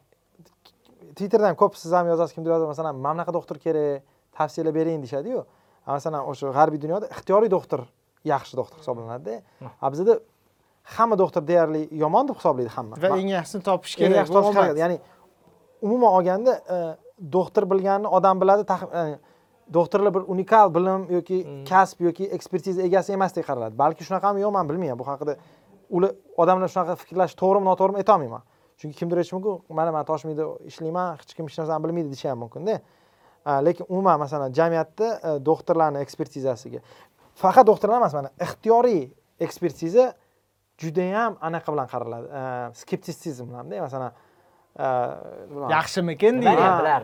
twitterda 1.16 1.48
ham 1.50 1.56
ko'p 1.56 1.76
siz 1.76 1.92
ham 1.92 2.06
yozasiz 2.12 2.34
kimdir 2.36 2.50
yozadi 2.54 2.68
masalan 2.72 2.96
mana 2.96 3.14
bunaqa 3.14 3.32
doktor 3.38 3.56
kerak 3.64 4.02
tavsiyalar 4.36 4.74
bering 4.74 5.02
deyishadiyu. 5.02 5.44
Masalan 5.86 6.22
o'sha 6.30 6.52
g'arbiy 6.58 6.80
dunyoda 6.84 7.06
ixtiyoriy 7.14 7.50
doktor 7.50 7.86
yaxshi 8.32 8.56
doktor 8.60 8.78
hisoblanadida. 8.82 9.40
A 9.80 9.92
bizada 9.92 10.18
hamma 10.96 11.18
doktor 11.18 11.46
deyarli 11.50 11.88
yomon 12.02 12.28
deb 12.28 12.36
hisoblaydi 12.40 12.72
hamma. 12.76 12.96
Va 13.02 13.18
eng 13.20 13.30
yaxshisini 13.36 13.62
topish 13.68 13.94
eng 13.94 14.02
kerak 14.02 14.18
yaxshi 14.20 14.34
topish 14.36 14.56
kerak. 14.58 14.78
ya'ni 14.82 14.98
umuman 15.86 16.10
olganda 16.18 16.52
e, 16.74 16.76
doktor 17.36 17.70
bilganini 17.70 18.08
odam 18.18 18.40
biladi 18.40 18.62
e, 19.00 19.18
doktorlar 19.74 20.14
bir 20.14 20.22
unikal 20.34 20.74
bilim 20.74 21.06
yoki 21.16 21.38
kasb 21.68 22.00
yoki 22.08 22.24
ekspertiza 22.36 22.82
egasi 22.82 23.12
emasdek 23.18 23.46
qaraladi. 23.46 23.78
Balki 23.78 24.04
shunaqami 24.08 24.44
yo'q 24.44 24.52
man 24.58 24.68
bilmayman. 24.68 24.98
Bu 24.98 25.06
haqida 25.10 25.36
ular 25.90 26.12
odamlar 26.36 26.68
shunaqa 26.74 26.96
fikrlashi 27.02 27.38
to'g'rimi 27.42 27.66
noto'g'rimi 27.70 28.02
aytolmayman 28.02 28.42
chunki 28.78 28.96
kimdir 28.98 29.16
aytishi 29.20 29.34
mumkin 29.36 29.76
mana 29.78 29.92
man 29.92 30.04
toshmiyda 30.10 30.44
ishlayman 30.70 31.16
hech 31.20 31.32
kim 31.36 31.46
hech 31.48 31.58
narsani 31.60 31.80
bilmaydi 31.84 32.08
deyishi 32.12 32.28
ham 32.28 32.38
mumkinda. 32.44 32.80
Lekin 33.66 33.86
umuman 33.88 34.18
masalan 34.18 34.52
jamiyatda 34.52 35.08
e, 35.22 35.46
doktorlarni 35.46 35.98
ekspertizasiga 36.04 36.80
faqat 37.42 37.66
doktorlar 37.66 38.00
emas 38.02 38.14
mana 38.18 38.30
ixtiyoriy 38.42 39.02
ekspertiza 39.40 40.04
judayam 40.82 41.36
anaqa 41.40 41.72
bilan 41.72 41.86
qaraladi. 41.92 42.26
E, 42.40 42.40
skeptitsizm 42.80 43.46
bilanda 43.50 43.80
masalan 43.86 44.12
e, 44.84 44.86
yaxshimikin 45.76 46.42
deydi. 46.42 46.60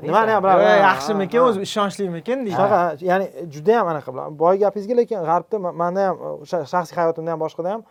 nimani 0.08 0.30
ham 0.36 0.44
ha, 0.44 0.56
yaxshimikin 0.88 1.40
o'zi 1.46 1.60
ishonchlimikin 1.68 2.38
deydi. 2.46 2.56
Shunaqa 2.58 2.80
ya'ni 3.10 3.26
judayam 3.54 3.86
anaqa 3.94 4.10
bilan. 4.14 4.38
Boya 4.42 4.58
gapingizga 4.64 4.94
lekin 5.00 5.22
g'arbda 5.30 5.56
ma- 5.64 5.74
manda 5.82 6.08
ham 6.08 6.16
o'sha 6.42 6.64
shaxsiy 6.74 6.96
hayotimda 7.00 7.30
ham 7.36 7.40
boshqada 7.44 7.68
ham 7.76 7.82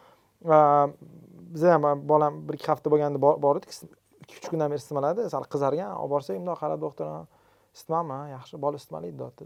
e, 1.64 1.68
ham 1.74 2.08
bolam 2.12 2.42
bir 2.48 2.54
ikki 2.60 2.68
hafta 2.74 2.92
bo'lganda 2.94 3.22
bor 3.22 3.60
edik 3.60 3.72
ikki 4.24 4.36
uch 4.40 4.50
kundan 4.52 4.72
beri 4.72 4.82
isitmaladi 4.84 5.30
sal 5.34 5.46
qizargan 5.54 5.96
olib 6.02 6.12
borsak 6.16 6.40
bundoq 6.40 6.60
qaradi 6.64 6.82
doktor 6.88 7.08
isitmami 7.76 8.18
yaxshi 8.36 8.62
bola 8.66 8.82
isitmalaydi 8.82 9.18
deyapti 9.22 9.44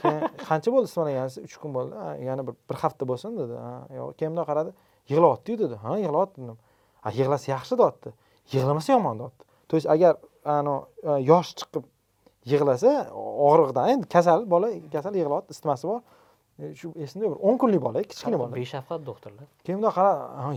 keyin 0.00 0.20
qancha 0.48 0.72
bo'ldi 0.74 0.86
isitmalagansiz 0.90 1.44
uch 1.48 1.56
kun 1.62 1.74
bo'ldi 1.76 1.94
yana 2.28 2.46
bir 2.46 2.54
bir 2.70 2.76
hafta 2.82 3.08
bo'lsin 3.10 3.38
dedi. 3.40 3.54
Yo'q 3.98 4.12
keyin 4.18 4.32
bundoq 4.32 4.46
qaradi? 4.50 4.70
Yig'layaptiyu 5.10 5.58
dedi. 5.64 5.74
Ha 5.84 5.98
yig'layapti 6.04 6.38
dedim. 6.42 6.58
"Ha, 7.04 7.08
yig'lasa 7.18 7.46
yaxshi 7.54 7.74
deyapti 7.80 8.10
yig'lamasa 8.54 8.92
yomon 8.96 9.18
deyapti 9.20 9.44
то 9.68 9.76
есть 9.76 9.86
agar 9.86 10.16
anavi 10.44 10.86
e, 11.02 11.10
yosh 11.30 11.50
chiqib 11.58 11.84
yig'lasa 12.52 12.90
og'riqdan 13.48 13.88
endi 13.94 14.06
kasal 14.14 14.46
bola 14.52 14.68
kasal 14.94 15.14
yig'layapti 15.20 15.50
isitmasi 15.56 15.84
bor. 15.90 16.00
Shu 16.78 16.92
esimda 16.96 17.28
bir 17.30 17.38
o'n 17.48 17.58
kunlik 17.60 17.82
bola 17.84 18.02
kichkina 18.02 18.38
bola 18.40 18.52
beshafqat 18.56 19.00
doktorlar? 19.06 19.46
Keyin 19.64 19.78
bundoq 19.80 19.94
qara 19.98 20.12
"Ha, 20.44 20.54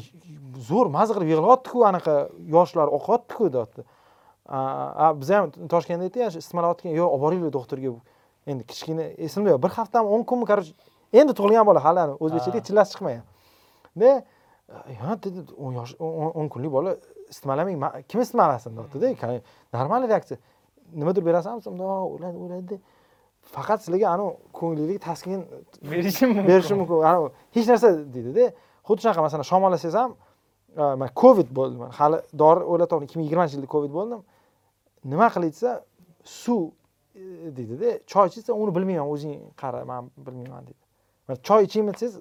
zo'r 0.70 0.88
maza 0.96 1.14
qilib 1.16 1.30
yig'layaptiku 1.34 1.80
anaqa 1.92 2.14
yoshlar 2.56 2.88
oqyaptiku 2.98 3.50
deyapti. 3.56 3.82
A 4.50 5.14
biz 5.20 5.30
ham 5.30 5.52
toshkentda 5.74 6.06
aytdik 6.08 6.40
isitmalayotgan 6.42 6.92
yo'q 7.00 7.10
olib 7.16 7.22
boringlar 7.24 7.52
doktorga. 7.58 7.92
Endi 8.48 8.64
kichkina 8.72 9.04
esimda 9.26 9.50
yo'q 9.54 9.62
bir 9.66 9.72
haftami 9.78 10.08
o'n 10.16 10.24
kunmi 10.30 10.46
короче 10.52 10.72
endi 11.14 11.34
tug'ilgan 11.38 11.66
bola 11.70 11.80
hali 11.84 12.02
o'zbekchada 12.24 12.58
Ha. 12.60 12.66
chillasi 12.68 12.92
chiqmagan. 12.96 13.24
Dedi 14.00 14.24
o'n 15.66 15.74
yosh 15.80 15.94
o'n 16.00 16.48
kunlik 16.54 16.72
bola 16.72 16.96
isitmalamang 17.30 17.78
ma- 17.84 18.02
kim 18.10 18.22
isitmalasin 18.22 18.72
deyaptida 18.78 19.08
Qani, 19.22 19.42
normal 19.74 20.08
reaksiya. 20.10 20.38
Nimadir 21.00 21.24
berasanmi 21.26 21.62
bundoq 21.66 21.90
o'yladi 22.14 22.38
o'yladi 22.44 22.76
faqat 23.44 23.84
sizlarga 23.84 24.08
anavi 24.16 24.32
ko'ngillik 24.54 25.02
taskin 25.02 25.46
berishim 25.92 26.30
mumkin. 26.30 26.48
berishi 26.48 26.74
mumkin. 26.74 26.94
Anavi 27.12 27.30
hech 27.56 27.68
narsa 27.68 27.90
deydida. 28.16 28.54
Xuddi 28.88 29.02
shunaqa 29.04 29.22
masalan 29.22 29.46
shamollasangiz 29.52 29.96
ham 30.02 30.12
e, 30.78 30.84
man 31.02 31.10
covid 31.22 31.50
bo'ldim 31.58 31.80
hali 32.00 32.18
dori 32.42 32.64
o'ylatolmadim 32.72 33.08
ikki 33.08 33.18
ming 33.20 33.28
yigirmanchi 33.28 33.56
yilda 33.58 33.70
covid 33.76 33.92
bo'ldim. 33.98 34.22
Nima 35.12 35.28
qilay 35.34 35.50
desa 35.56 35.72
suv 36.24 36.62
e, 37.16 37.24
deydida. 37.58 37.90
Choy 38.12 38.28
ichsa 38.30 38.54
uni 38.54 38.72
bilmayman 38.76 39.08
o'zing 39.14 39.36
qara 39.62 39.86
man 39.92 40.12
bilmayman 40.26 40.64
deydi. 40.68 40.82
Choy 41.48 41.62
ichaymi 41.68 41.94
desangiz 41.94 42.16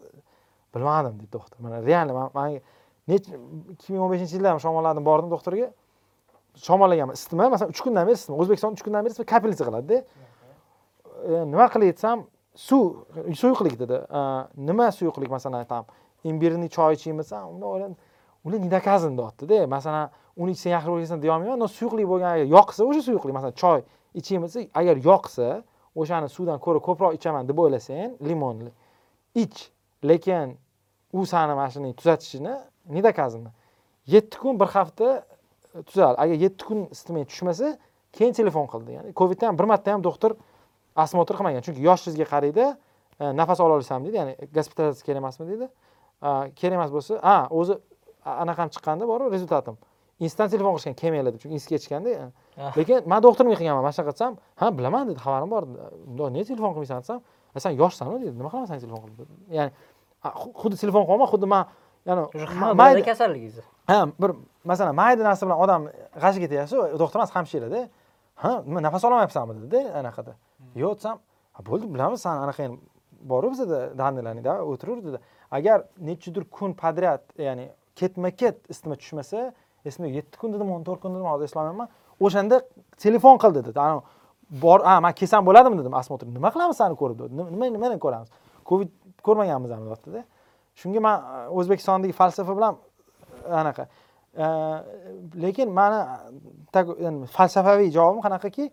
bilmadim 0.74 1.14
deydi 1.20 1.32
doktor. 1.32 1.58
Mana 1.64 1.76
реально 1.88 2.12
man 2.34 2.60
necha 3.08 3.32
ikki 3.72 3.92
ming 3.92 4.02
o'n 4.04 4.10
beshinchi 4.12 4.34
yilda 4.36 4.50
ham 4.52 4.60
shamolladim 4.64 5.04
bordim 5.10 5.30
doktorga. 5.34 5.68
Shamollaganman 6.66 7.14
isitma 7.18 7.50
masalan 7.54 7.70
uch 7.74 7.80
kundan 7.86 8.06
beri 8.08 8.16
isitma 8.20 8.36
o'zbekistonda 8.42 8.74
uch 8.78 8.84
kundan 8.86 9.04
beri 9.04 9.12
isitma 9.12 9.26
kapelnitsa 9.32 9.64
qiladida 9.68 9.98
E, 11.24 11.44
nima 11.44 11.66
qilay 11.68 11.92
desam 11.92 12.26
suv 12.54 13.04
suyuqlik 13.34 13.78
dedi. 13.78 13.92
E, 13.92 14.20
nima 14.56 14.92
suyuqlik 14.92 15.30
masalan 15.30 15.64
там 15.64 15.84
imbirni 16.24 16.68
choy 16.68 16.94
ichaymi 16.94 17.22
unda 17.52 17.66
o'yladim 17.66 17.96
ular 18.44 18.58
не 18.58 18.68
доказан 18.68 19.16
deyaptida 19.16 19.66
masalan 19.66 20.10
uni 20.36 20.52
ichsang 20.52 20.72
yaxshi 20.76 20.90
bo'lasan 20.90 21.22
deyolmayman 21.22 21.66
suyuqlik 21.66 22.06
bo'lgan 22.12 22.30
agar 22.36 22.46
yoqsa 22.56 22.84
o'sha 22.84 23.02
suyuqlik 23.08 23.34
masalan 23.38 23.54
choy 23.62 23.80
ichaymi 24.14 24.46
agar 24.74 24.96
yoqsa 25.10 25.62
o'shani 26.00 26.28
suvdan 26.28 26.58
ko'ra 26.64 26.80
ko'proq 26.88 27.12
ichaman 27.18 27.48
deb 27.48 27.58
o'ylasang 27.58 28.10
limonli 28.28 28.70
ich. 29.34 29.70
Lekin 30.04 30.56
u 31.12 31.26
sani 31.26 31.54
mana 31.54 31.70
shuni 31.70 31.94
tuzatishini 31.94 32.54
не 32.88 33.02
доказано 33.02 33.50
yetti 34.06 34.38
kun 34.38 34.60
bir 34.60 34.66
hafta 34.66 35.24
e, 35.74 35.82
tuzal. 35.82 36.14
Agar 36.18 36.34
yetti 36.34 36.64
kun 36.64 36.88
isitmay 36.90 37.24
tushmasa 37.24 37.78
keyin 38.12 38.32
telefon 38.32 38.66
qildi. 38.66 38.92
Ya'ni 38.92 39.14
covidda 39.14 39.48
ham 39.48 39.58
bir 39.58 39.64
marta 39.64 39.92
ham 39.92 40.04
doktor 40.04 40.30
osmotr 41.02 41.34
qilmagan. 41.38 41.62
Chunki 41.66 41.80
yoshingizga 41.88 42.26
qaraydi 42.32 42.64
e, 43.22 43.24
nafas 43.40 43.58
ola 43.64 43.74
olasizmi 43.76 44.04
deydi 44.06 44.16
ya'ni 44.20 44.32
gospitalizatsiya 44.56 45.06
kerak 45.06 45.20
emasmi 45.22 45.44
deydi 45.50 45.66
A, 46.22 46.30
kerak 46.58 46.74
emas 46.78 46.90
bo'lsa 46.96 47.12
a 47.22 47.34
o'zi 47.58 47.74
anaqam 48.42 48.68
chiqqanda 48.74 49.04
boru 49.12 49.24
rezultatim. 49.34 49.76
Instant 50.24 50.50
telefon 50.54 50.72
qilishgan 50.74 50.94
kelmanglar 51.00 51.32
deb 51.34 51.40
chunki 51.42 51.54
institutga 51.58 51.78
chiqqanda 51.84 52.10
e, 52.10 52.24
Ah. 52.58 52.72
lekin 52.78 52.96
man 53.10 53.20
doktorimga 53.26 53.56
qilganman 53.60 53.82
mana 53.86 53.94
shunaqa 53.96 54.12
desam 54.16 54.32
ha 54.60 54.66
bilaman 54.78 55.02
dedi 55.08 55.18
xabarim 55.24 55.48
bor. 55.54 55.62
Nega 56.34 56.46
telefon 56.50 56.70
qilmaysan 56.74 56.98
desam 57.04 57.18
"A, 57.54 57.60
sen 57.64 57.72
yoshsanu? 57.82 58.14
dedi. 58.22 58.32
Nima 58.40 58.48
qilaman 58.52 58.66
san 58.70 58.78
telefon 58.84 59.00
qilib? 59.04 59.18
ya'ni 59.56 59.70
xuddi 60.60 60.76
telefon 60.82 61.02
qilolmay 61.06 61.28
xuddi 61.34 61.46
man 61.54 61.64
ya'ni 62.08 62.20
mayda- 62.62 62.76
biladi 62.80 63.02
kasalligingizni 63.10 63.62
ha 63.90 63.98
bir 64.22 64.30
masalan 64.70 64.94
mayda 65.02 65.22
narsa 65.28 65.42
bilan 65.46 65.58
odam 65.64 65.80
g'ashiga 66.22 66.46
tegasiz 66.52 66.78
doktor 67.02 67.18
emas 67.20 67.30
hamshirada. 67.36 67.80
Ha 68.42 68.50
nima 68.68 68.80
nafas 68.86 69.02
ololmayapsanmi 69.06 69.52
dedida 69.62 69.80
anaqada 70.00 70.32
yo'q 70.84 70.94
desam 70.98 71.18
bo'ldi 71.68 71.86
bilamiz 71.94 72.20
san 72.20 72.36
anaqa 72.44 72.62
endi 72.68 72.78
boru 73.30 73.50
bizada 73.52 73.78
данныйlaringda 74.00 74.52
o'tiraver 74.70 75.20
agar 75.50 75.78
nechadir 76.08 76.44
kun 76.56 76.70
подряд 76.82 77.22
ya'ni 77.46 77.66
ketma 77.98 78.30
ket 78.40 78.56
isitma 78.72 78.94
tushmasa 79.00 79.52
esimda 79.88 80.08
yetti 80.18 80.38
kun 80.40 80.52
dedim 80.54 80.68
o'n 80.74 80.82
to'rt 80.88 81.00
kun 81.02 81.14
dedim 81.14 81.28
hozir 81.32 81.44
eslolmayapman 81.50 81.88
o'shanda 82.20 82.56
telefon 83.04 83.36
qildi 83.42 83.60
dedi. 83.68 83.80
Bor 84.64 84.80
ha 84.88 85.00
man 85.04 85.12
kelsam 85.20 85.42
bo'ladimi 85.48 85.76
dedim 85.80 85.94
osmotr 86.00 86.26
nima 86.36 86.48
qilamiz 86.54 86.76
sani 86.80 86.96
ko'rib? 87.02 87.18
dedi. 87.22 87.32
"Nima- 87.38 87.72
nimani 87.76 87.98
ko'ramiz? 88.04 88.28
Covid 88.70 88.88
ko'rmaganmiz 89.26 89.70
ham 89.70 90.24
shunga 90.80 91.00
man 91.00 91.16
o'zbekistondagi 91.58 92.14
falsafa 92.20 92.56
bilan 92.58 92.74
anaqa 93.60 93.84
lekin 95.44 95.68
mani 95.78 95.98
falsafaviy 97.36 97.90
javobim 97.96 98.20
qanaqaki 98.26 98.70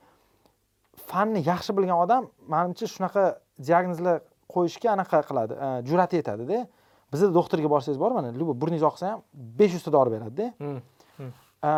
fanni 1.12 1.44
yaxshi 1.46 1.76
bilgan 1.78 1.98
odam 2.06 2.30
manimcha 2.48 2.88
shunaqa 2.96 3.24
diagnozlar 3.68 4.22
qo'yishga 4.54 4.92
anaqa 4.96 5.22
qiladi 5.30 5.54
e, 5.66 5.68
jur'ati 5.90 6.22
yetadida 6.22 6.66
bizda 7.14 7.34
doktorga 7.34 7.70
borsangiz 7.70 8.00
bor 8.00 8.12
mana 8.18 8.32
любой 8.32 8.56
burningiz 8.62 8.84
oqsa 8.92 9.12
ham 9.12 9.22
besh 9.60 9.74
yuzta 9.78 9.92
dori 9.92 10.12
beradida. 10.16 10.54
Hmm. 10.62 10.80
E, 11.70 11.72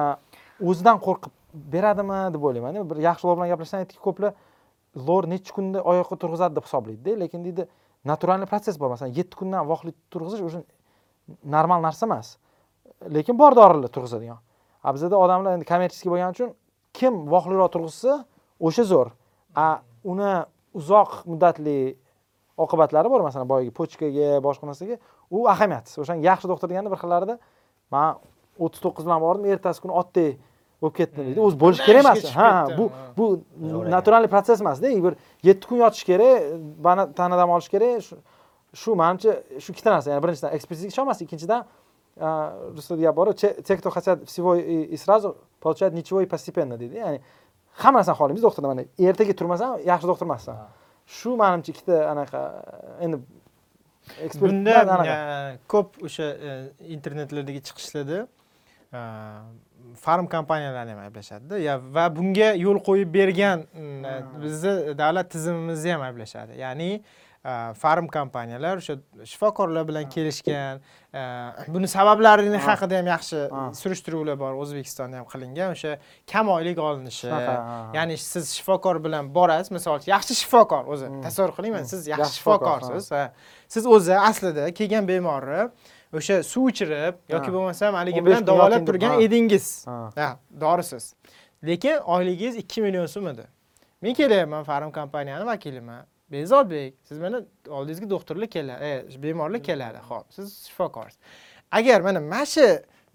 o'zidan 0.69 1.01
qo'rqib 1.05 1.33
beradimi 1.73 2.19
deb 2.33 2.43
o'ylaymanda. 2.47 2.85
Bir 2.89 3.01
yaxshilar 3.09 3.37
bilan 3.37 3.51
gaplashsam 3.53 3.83
aytdiki 3.83 4.01
ko'plar 4.07 4.33
lor 5.07 5.27
necha 5.33 5.53
kunda 5.57 5.83
oyoqqa 5.91 6.15
turg'izadi 6.23 6.57
deb 6.57 6.65
hisoblaydida. 6.67 7.19
Lekin 7.23 7.45
deydi 7.47 7.67
naturalniy 8.11 8.49
protsess 8.51 8.79
bor 8.81 8.93
masalan 8.93 9.13
yetti 9.19 9.35
kundan 9.39 9.67
voqlik 9.71 9.95
turg'izish 10.13 10.43
уже 10.47 10.63
normal 11.43 11.81
narsa 11.87 12.05
emas. 12.09 12.37
Lekin 13.17 13.37
bor 13.39 13.55
dorilar 13.55 13.91
turg'izadigan. 13.95 14.39
A 14.83 14.93
bizada 14.95 15.19
odamlar 15.19 15.57
endi 15.57 15.65
kommerchеский 15.67 16.11
bo'lgani 16.13 16.35
uchun 16.37 16.53
kim 16.93 17.13
voqliroq 17.33 17.71
turg'izsa 17.75 18.23
o'sha 18.59 18.83
zo'r. 18.83 19.11
A 19.55 19.81
uni 20.03 20.33
uzoq 20.77 21.23
muddatli 21.25 21.97
oqibatlari 22.57 23.09
bor 23.09 23.21
masalan 23.25 23.47
boyagi 23.49 23.71
pochkaga 23.71 24.41
boshqa 24.43 24.69
narsaga 24.69 24.97
u 25.31 25.47
ahamiyatsiz 25.53 26.01
o'shanga 26.03 26.25
yaxshi 26.29 26.49
doktor 26.51 26.69
deganda 26.69 26.91
bir 26.93 26.99
xillarida 27.03 27.37
man 27.93 28.17
o'ttiz 28.57 28.81
to'qqiz 28.85 29.05
bilan 29.07 29.21
bordim 29.21 29.49
ertasi 29.53 29.81
kuni 29.83 29.93
otdek 30.01 30.39
bo'lib 30.81 30.95
ketdim 30.99 31.29
deydi 31.29 31.41
o'zi 31.41 31.59
bo'lishi 31.63 31.85
kerak 31.85 32.05
emas. 32.05 32.25
ha 32.35 32.67
bu 32.77 32.89
bu 33.17 33.25
naturalniy 33.95 34.29
protsess 34.33 34.61
emasda. 34.61 34.89
Bir 35.05 35.17
yetti 35.43 35.67
kun 35.69 35.77
yotish 35.83 36.03
kerak 36.09 37.15
tana 37.15 37.37
dam 37.37 37.49
olish 37.49 37.69
kerak. 37.73 38.05
Shu- 38.73 38.95
manimcha 39.01 39.31
shu 39.63 39.73
ikkita 39.73 39.91
narsa. 39.95 40.11
Ya'ni 40.11 40.23
birinchidan 40.23 40.53
ekspertizaga 40.57 40.91
ishonmaslik 40.93 41.25
ikkinchidan 41.27 41.61
a, 42.19 42.29
ruslarda 42.75 43.03
gap 43.03 43.15
bor 43.15 43.33
те 43.33 43.77
кто 43.77 43.89
хотят 43.89 44.27
всего 44.29 44.55
и 44.55 44.97
сразу 44.97 45.37
получают 45.61 45.93
ничего 45.95 46.21
и 46.21 46.25
постепенно 46.25 46.77
deydi 46.77 46.95
ya'ni 46.97 47.21
hamma 47.83 47.99
narsani 47.99 48.17
xohlaymiz 48.19 48.43
doktordan 48.47 48.69
mana 48.73 48.83
ertaga 49.09 49.33
turmasam 49.39 49.71
yaxshi 49.91 50.07
doktor 50.11 50.25
emassan 50.29 50.55
shu 51.17 51.29
manimcha 51.41 51.71
ikkita 51.73 51.95
anaqa 52.13 52.41
endi 53.05 53.17
bunda 54.41 54.75
e, 55.13 55.57
ko'p 55.73 56.03
o'sha 56.07 56.27
e, 56.49 56.51
internetlardagi 56.95 57.61
chiqishlarda 57.67 58.19
e, 58.97 58.99
farm 60.05 60.25
kompaniyalarini 60.35 60.95
ham 60.95 61.01
ayblashadida 61.07 61.77
va 61.95 62.05
bunga 62.17 62.49
yo'l 62.65 62.79
qo'yib 62.89 63.13
bergan 63.19 63.63
bizni 64.43 64.73
davlat 65.03 65.31
tizimimizni 65.35 65.91
ham 65.95 66.03
ayblashadi. 66.09 66.59
Ya'ni 66.63 66.91
farm 67.81 68.07
kompaniyalar 68.07 68.77
o'sha 68.81 68.95
shifokorlar 69.31 69.83
bilan 69.87 70.05
kelishgan 70.15 70.79
buni 71.73 71.87
sabablarini 71.87 72.57
Ha. 72.57 72.67
haqida 72.75 72.97
ham 72.99 73.07
yaxshi 73.15 73.37
surishtiruvlar 73.81 74.35
bor 74.43 74.53
o'zbekistonda 74.63 75.15
ham 75.19 75.25
qilingan 75.33 75.69
o'sha 75.75 75.91
kam 76.31 76.49
oylik 76.49 76.77
olinishi. 76.87 77.27
Ya'ni 77.97 78.17
siz 78.17 78.45
shifokor 78.57 79.03
bilan 79.05 79.23
borasiz 79.35 79.71
misol 79.71 79.95
uchun 79.99 80.11
yaxshi 80.15 80.33
shifokor 80.41 80.83
o'zi 80.93 81.07
Hmm. 81.07 81.21
tasavvur 81.25 81.51
qiling 81.57 81.71
mana 81.75 81.83
Hmm. 81.85 81.91
siz 81.93 82.01
yaxshi 82.07 82.21
Yaxshi 82.23 82.37
shifokor, 82.39 82.79
shifokorsiz 82.81 83.31
siz 83.73 83.83
o'zi 83.95 84.13
aslida 84.29 84.65
kelgan 84.79 85.07
bemorni 85.11 85.61
o'sha 86.17 86.35
suv 86.51 86.65
ichirib 86.71 87.15
yoki 87.35 87.49
bo'lmasam 87.55 87.93
haligi 87.99 88.19
15 88.21 88.25
bilan 88.27 88.47
davolab 88.47 88.83
turgan 88.87 89.21
edingiz. 89.25 89.65
Dorisiz. 90.61 91.13
Lekin 91.67 91.97
oyligingiz 92.15 92.55
ikki 92.63 92.81
million 92.81 93.05
so'm 93.05 93.27
edi 93.27 93.45
men 94.01 94.13
kelyapman 94.13 94.63
farm 94.63 94.91
kompaniyani 94.91 95.45
vakiliman 95.45 96.05
bezodbek 96.31 96.93
siz 97.03 97.19
mana 97.19 97.41
oldingizga 97.69 98.09
doktorlar 98.09 98.47
keladi 98.47 98.83
e, 98.85 99.23
bemorlar 99.23 99.63
keladi. 99.63 99.97
Ho'p 99.97 100.33
siz 100.33 100.67
shifokorsiz. 100.67 101.19
Agar 101.71 102.01
mana 102.01 102.19
mana 102.19 102.45
shu 102.45 102.67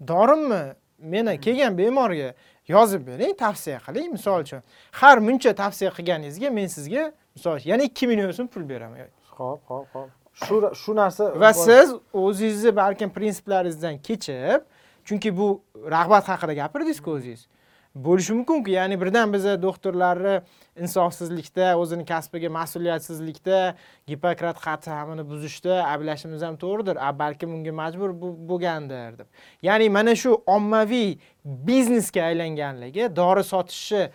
dorimni 0.07 0.73
meni 0.97 1.39
kelgan 1.41 1.77
bemorga 1.77 2.33
yozib 2.67 3.07
bering 3.07 3.37
tavsiya 3.37 3.79
qiling. 3.85 4.11
Misol 4.11 4.41
uchun 4.41 4.61
har 4.91 5.17
muncha 5.17 5.53
tavsiya 5.55 5.91
qilganingizga 5.97 6.49
men 6.49 6.67
sizga 6.67 7.11
misol 7.35 7.57
uchun 7.57 7.69
yana 7.69 7.83
ikki 7.83 8.07
million 8.07 8.31
so'm 8.31 8.47
pul 8.47 8.69
beraman. 8.69 9.07
Hop 9.37 9.61
hop 9.69 9.87
hop 9.93 10.09
shu 10.33 10.75
shu 10.75 10.95
narsa 10.95 11.39
va 11.39 11.53
siz 11.53 11.93
o'zingizni 12.13 12.75
balkim 12.75 13.09
prinsiplaringizdan 13.09 13.97
kechib 14.07 14.61
chunki 15.05 15.37
bu 15.37 15.47
rag'bat 15.95 16.25
haqida 16.31 16.53
gapirdingiz-ku 16.61 17.11
o'zingiz 17.17 17.47
bo'lishi 17.95 18.33
mumkinku. 18.33 18.71
Ya'ni 18.71 19.01
birdan 19.01 19.33
biza 19.33 19.61
doktorlarni 19.61 20.41
insofsizlikda 20.81 21.77
o'zini 21.77 22.05
kasbiga 22.05 22.49
mas'uliyatsizlikda 22.49 23.75
gipokrat 24.07 24.57
qat'amini 24.65 25.23
buzishda 25.29 25.83
ayblashimiz 25.93 26.41
ham 26.41 26.57
to'g'ridir. 26.57 26.97
A 26.97 27.13
balkim 27.19 27.53
unga 27.53 27.71
majbur 27.71 28.13
bo'lgandir 28.49 29.17
deb. 29.19 29.27
Ya'ni 29.61 29.89
mana 29.89 30.15
shu 30.15 30.37
ommaviy 30.47 31.17
biznesga 31.45 32.23
aylanganligi 32.29 33.09
dori 33.15 33.43
sotishi 33.43 34.09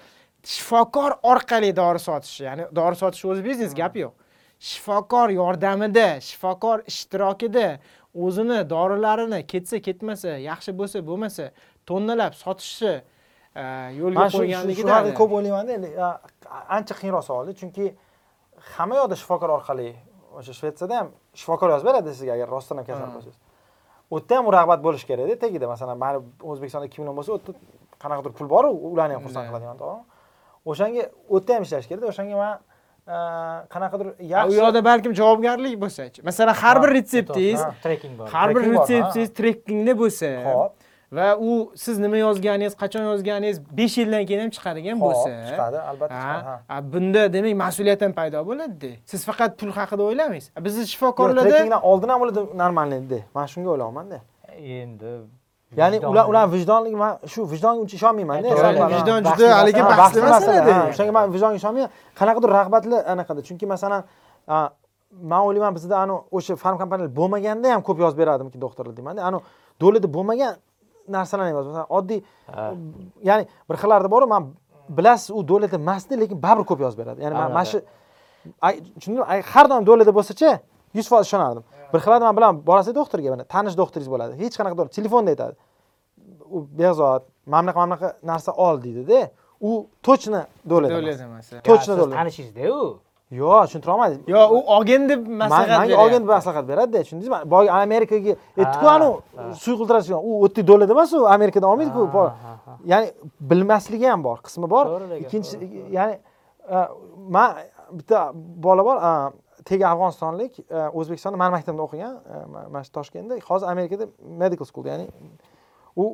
shifokor 0.45 1.19
orqali 1.23 1.77
dori 1.77 2.01
sotishi 2.09 2.43
ya'ni 2.49 2.65
dori 2.75 2.97
sotish 2.97 3.25
o'zi 3.31 3.45
biznes 3.45 3.75
gap 3.75 3.97
yo'q. 3.97 4.13
Shifokor 4.59 5.31
yordamida 5.31 6.09
shifokor 6.29 6.83
ishtirokida 6.91 7.79
o'zini 8.15 8.59
dorilarini 8.71 9.47
ketsa 9.47 9.79
ketmasa 9.87 10.35
yaxshi 10.43 10.75
bo'lsa 10.81 10.99
bo'lmasa 11.11 11.45
tonnalab 11.87 12.35
sotishi 12.35 12.93
yo'lga 14.01 14.19
man 14.21 14.29
shu- 14.33 14.39
qo'yganligida 14.43 14.91
haqida 14.97 15.15
ko'p 15.21 15.31
o'ylaymanda 15.39 15.73
endi 15.79 15.89
ancha 16.77 16.95
qiyinroq 17.01 17.25
savolda 17.29 17.53
chunki 17.61 17.85
hamma 18.77 18.95
yoqda 19.01 19.17
shifokor 19.23 19.51
orqali 19.59 19.89
o'sha 20.39 20.53
shvetsiyada 20.59 20.95
ham 21.01 21.09
shifokor 21.41 21.69
yozib 21.75 21.87
beradi 21.91 22.11
sizga 22.19 22.33
agar 22.39 22.49
rostdan 22.55 22.77
ham 22.81 22.87
kasal 22.89 23.07
Ha. 23.07 23.13
bo'lsangiz. 23.17 23.37
U 24.11 24.17
yerda 24.19 24.35
ham 24.39 24.47
u 24.49 24.53
rag'bat 24.59 24.81
bo'lishi 24.87 25.07
kerakda 25.11 25.35
tagida 25.45 25.67
masalan 25.75 25.97
mayli 26.05 26.19
o'zbekistonda 26.51 26.87
ikki 26.89 26.99
million 27.01 27.17
bo'lsa 27.19 27.31
u 27.33 27.37
yerda 27.37 27.53
qanaqadir 28.03 28.33
pul 28.39 28.49
boru 28.55 28.69
ularni 28.93 29.15
ham 29.17 29.23
xursand 29.27 29.45
Да. 29.45 29.49
qiladigan 29.51 29.77
to'g'rimi 29.83 30.03
o'shanga 30.71 31.03
u 31.33 31.35
yerda 31.39 31.53
ham 31.57 31.63
ishlash 31.67 31.87
kerakda 31.91 32.07
o'shanga 32.13 32.37
man 32.43 32.55
a, 33.15 33.17
qanaqadir 33.75 34.07
u 34.13 34.15
yaxshi 34.35 34.57
yoqda 34.61 34.81
balkim 34.91 35.13
javobgarlik 35.21 35.75
bo'lsachi? 35.85 36.19
Masalan 36.29 36.55
har 36.63 36.77
bir 36.83 36.91
retseptingiz 36.99 37.61
har 38.35 38.49
bir 38.57 38.63
retseptingiz 38.73 39.31
trekkingda 39.39 39.93
bo'lsa 40.03 40.29
hop 40.49 40.73
va 41.17 41.37
u 41.49 41.73
siz 41.85 41.99
nima 42.05 42.17
yozganingiz 42.27 42.75
qachon 42.83 43.05
yozganingiz 43.11 43.59
besh 43.79 43.95
yildan 44.01 44.25
keyin 44.29 44.41
ham 44.45 44.51
chiqadigan 44.57 44.97
bo'lsa. 45.05 45.29
chiqadi 45.51 45.79
albatta 45.91 46.15
Ha, 46.15 46.35
chiqadi 46.69 46.93
bunda 46.93 47.23
demak 47.33 47.55
mas'uliyat 47.65 48.01
ham 48.05 48.13
paydo 48.21 48.39
bo'ladida. 48.51 48.91
Siz 49.11 49.21
faqat 49.29 49.51
pul 49.61 49.71
haqida 49.79 50.03
o'ylamaysiz. 50.09 50.51
Bizni 50.67 50.83
shifokorlarda 50.93 51.43
trekkingdan 51.45 51.83
oldin 51.91 52.09
ham 52.13 52.19
bo'ladi 52.23 52.41
normalniy 52.63 53.21
man 53.37 53.47
shunga 53.53 53.69
o'ylayapmanda 53.75 54.19
endi 54.83 55.13
ya'ni 55.81 55.97
ular 56.13 56.25
ular 56.31 56.45
vijdonli 56.57 56.97
man 57.05 57.13
shu 57.33 57.41
vijdonga 57.53 57.81
uncha 57.85 57.95
ishonmayman 58.01 58.37
To'g'ri, 58.43 58.61
Sal- 58.65 58.77
to'g'ri. 58.81 58.95
vijdon 58.97 59.19
juda 59.31 59.47
haligi 59.61 59.83
masala, 59.83 59.99
bahsli 60.03 60.21
bahsli 60.23 60.31
masala, 60.37 60.61
masalada. 60.61 60.75
ha. 60.79 60.89
o'shanga 60.93 61.13
man 61.19 61.25
vijdonga 61.35 61.57
ishonmayman. 61.61 61.91
Qanaqadir 62.19 62.51
rag'batli 62.59 62.97
anaqada 63.13 63.41
chunki 63.49 63.67
masalan 63.75 64.01
man 65.31 65.41
o'ylayman 65.47 65.73
bizda 65.77 65.97
anu 66.05 66.15
o'sha 66.37 66.55
farm 66.63 66.77
kompaniyalar 66.81 67.13
bo'lmaganda 67.21 67.67
ham 67.75 67.83
ko'p 67.89 67.99
yozib 68.05 68.19
beradimikin 68.23 68.61
doktorlar 68.65 68.93
deymanda. 68.99 69.21
Anu 69.29 69.39
do'lida 69.83 70.09
bo'lmagan 70.17 70.53
narsalarni 71.17 71.53
yozib 71.57 71.71
masalan 71.71 71.91
oddiy 71.99 72.21
ya'ni 73.29 73.43
bir 73.69 73.77
xillarda 73.83 74.09
boru 74.15 74.27
man 74.35 74.43
bilasiz 74.99 75.31
u 75.39 75.41
do'lida 75.51 75.77
emasdi 75.83 76.21
lekin 76.23 76.43
baribir 76.43 76.67
ko'p 76.71 76.81
yozib 76.85 76.99
beradi. 77.03 77.19
Ya'ni 77.25 77.35
man 77.41 77.53
mana 77.57 77.65
shu 77.71 77.79
tushundingmi 78.99 79.43
har 79.53 79.67
doim 79.71 79.85
do'lida 79.91 80.13
bo'lsachi 80.19 80.51
yuz 80.99 81.07
foiz 81.13 81.25
ishonardim. 81.29 81.65
Bir 81.93 81.99
xillarda 82.05 82.25
man 82.29 82.37
bilaman 82.39 82.57
borasiz 82.69 82.95
doktorga 83.01 83.29
mana 83.35 83.45
tanish 83.55 83.77
doktoringiz 83.83 84.11
bo'ladi. 84.15 84.33
Hech 84.43 84.55
qanaqa 84.59 84.77
doktor 84.81 84.93
telefonda 84.99 85.31
aytadi. 85.35 85.55
U 86.55 86.59
behzod 86.81 87.23
mana 87.53 87.63
bunaqa 87.63 87.79
mana 87.81 87.89
bunaqa 87.91 88.09
narsa 88.31 88.51
ol 88.67 88.77
deydida 88.85 89.21
u 89.69 89.71
точно 90.07 90.41
do'lida 90.71 90.95
davlat 90.97 91.21
emas 91.27 91.53
emas 91.53 91.65
точно 91.71 91.93
tanishingizda 92.17 92.63
u 92.79 92.81
yo'q 93.31 93.65
tushuntira 93.67 93.93
olmadim 93.95 94.21
yo 94.27 94.41
u 94.57 94.59
olgin 94.77 95.09
deb 95.09 95.27
maslahat 95.27 95.79
manga 95.81 95.97
olgin 96.03 96.21
deb 96.25 96.31
maslahat 96.37 96.69
beradida 96.69 97.03
tushundingizmi? 97.03 97.39
Boyagi 97.51 97.71
amerikaga 97.73 98.33
aytdiku 98.59 98.87
ha. 98.87 98.95
suyqiltiradigan 99.65 100.21
u 100.29 100.31
o'tdek 100.45 100.65
do'lida 100.71 100.93
emas 100.97 101.13
u 101.13 101.27
amerikada 101.37 101.67
olmaydiku 101.73 102.01
ya'ni 102.93 103.11
bilmasligi 103.51 104.07
ham 104.13 104.25
bor 104.25 104.39
qismi 104.47 104.71
bor. 104.71 104.85
Ikkinchi 105.25 105.55
ya'ni 105.97 106.15
a, 106.71 106.89
man 107.35 107.51
bitta 107.99 108.31
bola 108.35 108.85
bor 108.89 108.97
tegi 109.69 109.85
afg'onistonlik 109.93 110.53
a, 110.71 110.89
o'zbekistonda 110.99 111.37
mani 111.43 111.53
maktabimda 111.57 111.83
o'qigan 111.89 112.15
ma- 112.53 112.69
mana 112.73 112.85
shu 112.87 112.93
toshkentda 112.99 113.35
hozir 113.49 113.67
amerikada 113.75 114.05
medical 114.43 114.67
schoolda 114.71 114.89
ya'ni 114.95 115.07
u 115.97 116.05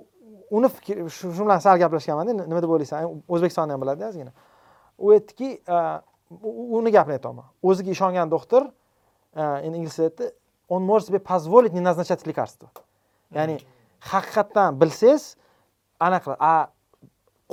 uni 0.50 0.68
fikri 0.68 1.10
shu 1.10 1.30
bilan 1.44 1.58
sal 1.66 1.78
gaplashganmanda 1.82 2.32
nima 2.50 2.60
deb 2.64 2.70
o'ylaysan 2.74 2.98
o'zbekistonni 3.28 3.72
ham 3.74 3.80
biladi 3.84 4.04
ozgina 4.10 4.32
u 4.98 5.10
aytdiki 5.16 5.48
uni 6.30 6.90
gapni 6.90 7.12
aytyapman 7.18 7.46
o'ziga 7.62 7.90
ishongan 7.90 8.30
doktor 8.30 8.62
e, 9.36 9.42
endi 9.66 9.76
ingliz 9.78 9.96
tilida 9.96 10.10
aytdi 10.10 10.32
он 10.68 10.82
может 10.82 11.08
себе 11.08 11.20
позволить 11.20 11.72
не 11.72 11.80
назначать 11.80 12.26
лекарства 12.26 12.70
ya'ni 13.30 13.58
haqiqatdan 14.00 14.78
bilsangiz 14.80 15.36
anaqa 16.00 16.24
qiladi 16.24 16.38
a 16.40 16.54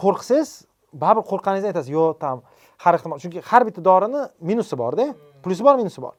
qo'rqsangiz 0.02 0.49
baribir 0.93 1.23
qo'rqqaningizni 1.31 1.68
aytasiz 1.72 1.89
yo'q 1.89 2.19
там 2.19 2.43
har 2.84 2.93
ehtimol 2.95 3.19
chunki 3.19 3.41
har 3.43 3.65
bitta 3.65 3.81
dorini 3.81 4.22
minusi 4.39 4.77
borda 4.77 5.14
plusi 5.43 5.64
bor 5.64 5.76
minusi 5.76 6.02
bor. 6.02 6.14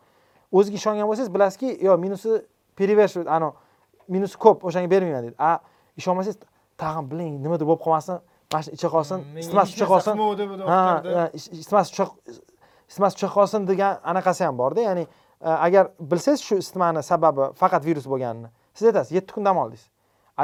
O'ziga 0.53 0.77
ishongan 0.77 1.07
bo'lsangiz 1.09 1.31
bilasizki 1.35 1.79
yo 1.87 1.97
minusi 1.99 2.45
перевешивает 2.77 3.29
anavi 3.29 3.53
minusi 4.09 4.37
ko'p 4.39 4.65
o'shanga 4.65 4.91
bermayman 4.91 5.23
deydi. 5.25 5.37
A 5.39 5.59
ishonmasangiz 5.97 6.39
tag'in 6.77 7.05
biling 7.11 7.33
nimadir 7.45 7.67
bo'lib 7.69 7.83
qolmasin? 7.87 8.21
Mana 8.53 8.63
shu 8.65 8.71
icha 8.77 8.89
qolsin 8.95 9.19
isitmasi 9.43 9.69
hech 9.71 9.79
tucha 9.79 9.87
narsa 9.95 10.13
qolsin. 10.13 10.15
ha 10.73 10.81
doktorda. 10.97 11.21
ha, 11.21 11.31
is- 11.39 11.51
isitmasi 12.91 13.15
tucha 13.17 13.29
qolsin 13.37 13.67
degan 13.71 13.93
anaqasi 14.11 14.45
ham 14.45 14.57
borda 14.63 14.81
ya'ni 14.89 15.05
e, 15.41 15.51
agar 15.67 15.85
bilsangiz 16.11 16.41
shu 16.49 16.55
isitmani 16.63 17.03
sababi 17.03 17.43
faqat 17.61 17.83
virus 17.89 18.07
bo'lganini 18.13 18.49
siz 18.75 18.85
aytasiz 18.91 19.13
yetti 19.19 19.33
kun 19.35 19.45
dam 19.45 19.57
oldingiz. 19.63 19.85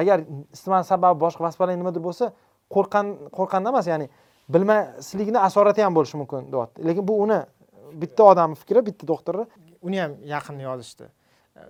Agar 0.00 0.18
isitmani 0.54 0.84
sababi 0.84 1.16
boshqa 1.24 1.40
vоспаление 1.46 1.80
nimadir 1.82 2.02
bo'lsa 2.08 2.24
qo'rqqan 2.74 3.06
qo'rqqanda 3.36 3.68
emas 3.72 3.86
ya'ni 3.92 4.06
bilmaslikni 4.54 5.38
asorati 5.48 5.80
ham 5.84 5.94
bo'lishi 5.98 6.16
mumkin 6.20 6.52
deyapti. 6.52 6.78
Lekin 6.88 7.04
bu 7.08 7.14
uni 7.24 7.38
bitta 8.02 8.22
odamni 8.32 8.56
fikri 8.62 8.80
bitta 8.88 9.04
doktorni 9.12 9.44
uni 9.86 9.98
ham 10.02 10.12
yaqin 10.34 10.58
yozishdi. 10.68 11.04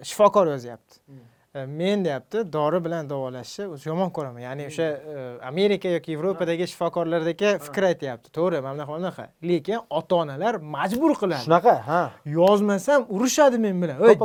Shifokor 0.09 0.47
yozyapti. 0.55 0.94
E, 0.98 1.12
men 1.55 2.05
deyapti 2.05 2.53
dori 2.53 2.85
bilan 2.85 3.09
davolashni 3.11 3.66
o'zi 3.73 3.89
yomon 3.89 4.11
ko'raman. 4.12 4.41
Ya'ni 4.41 4.66
o'sha 4.69 4.83
e, 4.85 5.23
amerika 5.49 5.89
yoki 5.89 6.12
yevropadagi 6.12 6.66
shifokorlardagi 6.73 7.55
fikr 7.66 7.87
aytyapti. 7.91 8.33
To'g'ri 8.37 8.61
mana 8.62 8.85
bunaqa 8.85 8.99
bunaqa. 8.99 9.25
Lekin 9.51 9.81
ota 9.91 10.16
onalar 10.23 10.61
majbur 10.75 11.15
qiladi. 11.23 11.45
Shunaqa 11.47 11.75
ha. 11.89 12.01
Yozmasam 12.39 13.07
urishadi 13.09 13.59
men 13.65 13.83
bilan. 13.83 13.97
Ey 14.11 14.16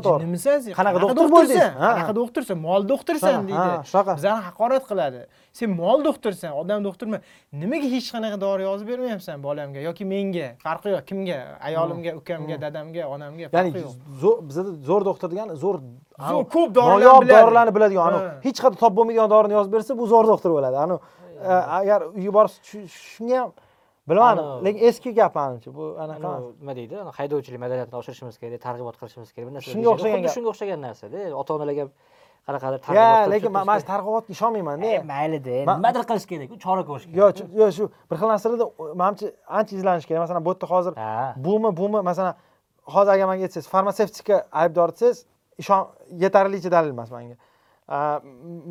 sen? 0.45 0.75
Qanaqa 0.79 1.01
doktor 1.05 1.31
bo'ldingiz? 1.35 1.69
Ha. 1.79 1.93
qanaqa 1.93 2.15
doktorsan? 2.21 2.57
Mol 2.67 2.89
doktorsan 2.89 3.47
deydi. 3.47 4.15
bizani 4.19 4.41
haqorat 4.49 4.83
qiladi 4.91 5.25
sen 5.59 5.69
mol 5.81 5.99
doktorsan 6.07 6.51
odam 6.61 6.79
doktorman 6.87 7.21
nimaga 7.61 7.87
hech 7.95 8.07
qanaqa 8.13 8.37
dori 8.45 8.63
yozib 8.69 8.87
bermayapsan 8.91 9.37
bolamga 9.47 9.79
yoki 9.87 10.05
menga? 10.13 10.47
Farqi 10.65 10.89
yo'q 10.95 11.03
kimga? 11.09 11.39
Ayolimga 11.67 12.11
ukamga 12.19 12.55
dadamga 12.65 13.03
onamga 13.15 13.41
ya'ni 13.45 13.53
farqi 13.57 13.79
yo'q. 13.85 13.93
zo'r 14.21 14.37
bizada 14.49 14.71
zo'r 14.89 15.03
doktor 15.09 15.27
degani 15.33 15.53
zo'r 15.63 15.77
Zo'r, 16.29 16.45
ko'p 16.55 16.69
dorilarni 16.77 17.05
noyob 17.05 17.29
dorilarni 17.33 17.71
biladigan 17.77 18.05
anavi 18.09 18.29
hech 18.47 18.57
qayerda 18.61 18.77
topib 18.83 18.95
bo'lmaydigan 18.99 19.29
dorini 19.35 19.53
yozib 19.57 19.71
bersa 19.75 19.91
bu 20.01 20.05
zo'r 20.13 20.25
doktor 20.31 20.51
bo'ladi 20.57 20.77
anavi 20.85 20.99
e, 21.51 21.53
agar 21.79 21.99
uyga 22.17 22.31
borib 22.37 22.51
shu- 22.69 22.87
shunga 23.13 23.37
ham 23.41 23.51
bilmadim 24.09 24.45
lekin 24.65 24.81
eski 24.89 25.09
gap 25.19 25.35
manimcha 25.39 25.69
bu 25.77 25.83
anaqa. 26.05 26.27
Emas. 26.29 26.43
Nima 26.61 26.73
deydi 26.79 26.95
haydovchilik 27.19 27.59
madaniyatini 27.65 27.97
oshirishimiz 28.01 28.35
kerak 28.41 28.61
targ'ibot 28.67 28.95
qilishimiz 29.01 29.29
kerak 29.35 29.45
bir 29.47 29.53
narsa 29.57 29.67
Shunga 29.73 29.89
o'xshagan 29.93 30.19
xuddi 30.19 30.33
shunga 30.35 30.49
o'xshagan 30.53 30.79
narsada 30.87 31.17
ota 31.41 31.51
onalarga 31.57 31.85
qanaqadir 32.47 32.79
ya 32.79 33.07
targ'ibot 33.07 33.31
lekin 33.33 33.51
man 33.55 33.65
mana 33.69 33.79
shu 33.79 33.85
targ'ibotga 33.93 34.31
ishonmaymanda 34.35 34.85
E, 34.85 34.99
maylida 35.13 35.55
Ma- 35.69 35.75
nimadir 35.79 36.03
qilish 36.09 36.25
kerak? 36.31 36.49
Chora 36.65 36.83
ko'rish 36.89 37.05
kerak. 37.07 37.17
Yo 37.21 37.27
chu- 37.37 37.49
yo 37.61 37.67
shu 37.77 37.83
bir 38.09 38.15
xil 38.19 38.27
narsalarda 38.33 38.65
manimcha 39.01 39.27
ancha 39.57 39.73
izlanish 39.79 40.05
kerak. 40.09 40.21
Masalan 40.25 40.45
bu 40.45 40.49
yerda 40.53 40.65
hozir 40.73 40.93
bumi 41.45 41.69
bumi 41.77 42.01
masalan 42.09 42.35
hozir 42.95 43.11
agar 43.15 43.25
manga 43.31 43.43
aytsangiz 43.47 43.67
farmatsevtika 43.75 44.35
aybdor 44.61 44.89
desangiz 44.93 45.25
ishon 45.61 45.81
yetarlicha 46.23 46.69
dalil 46.75 46.89
emas 46.95 47.09
manga. 47.15 47.35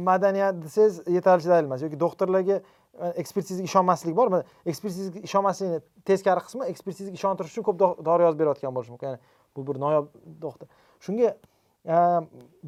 Madaniyat 0.09 0.55
desangiz 0.65 0.95
yetarlicha 1.17 1.51
dalil 1.55 1.67
emas. 1.71 1.81
Yoki 1.83 2.01
doktorlarga 2.01 2.57
e, 3.03 3.07
ekspertizaga 3.23 3.65
ishonmaslik 3.71 4.17
bor. 4.17 4.29
Ekspertizaga 4.67 5.19
ishonmaslikni 5.29 5.79
teskari 6.09 6.41
qismi 6.47 6.65
ekspertizaga 6.73 7.15
ishontirish 7.21 7.53
uchun 7.57 7.65
ko'p 7.69 7.79
do- 7.83 7.97
dori 8.09 8.23
yozib 8.27 8.39
berayotgan 8.43 8.75
bo'lishi 8.77 8.93
mumkin. 8.95 9.09
Ya'ni 9.09 9.19
bu 9.57 9.61
bir 9.69 9.81
noyob 9.85 10.07
doktor. 10.45 10.67
Shunga 11.05 11.31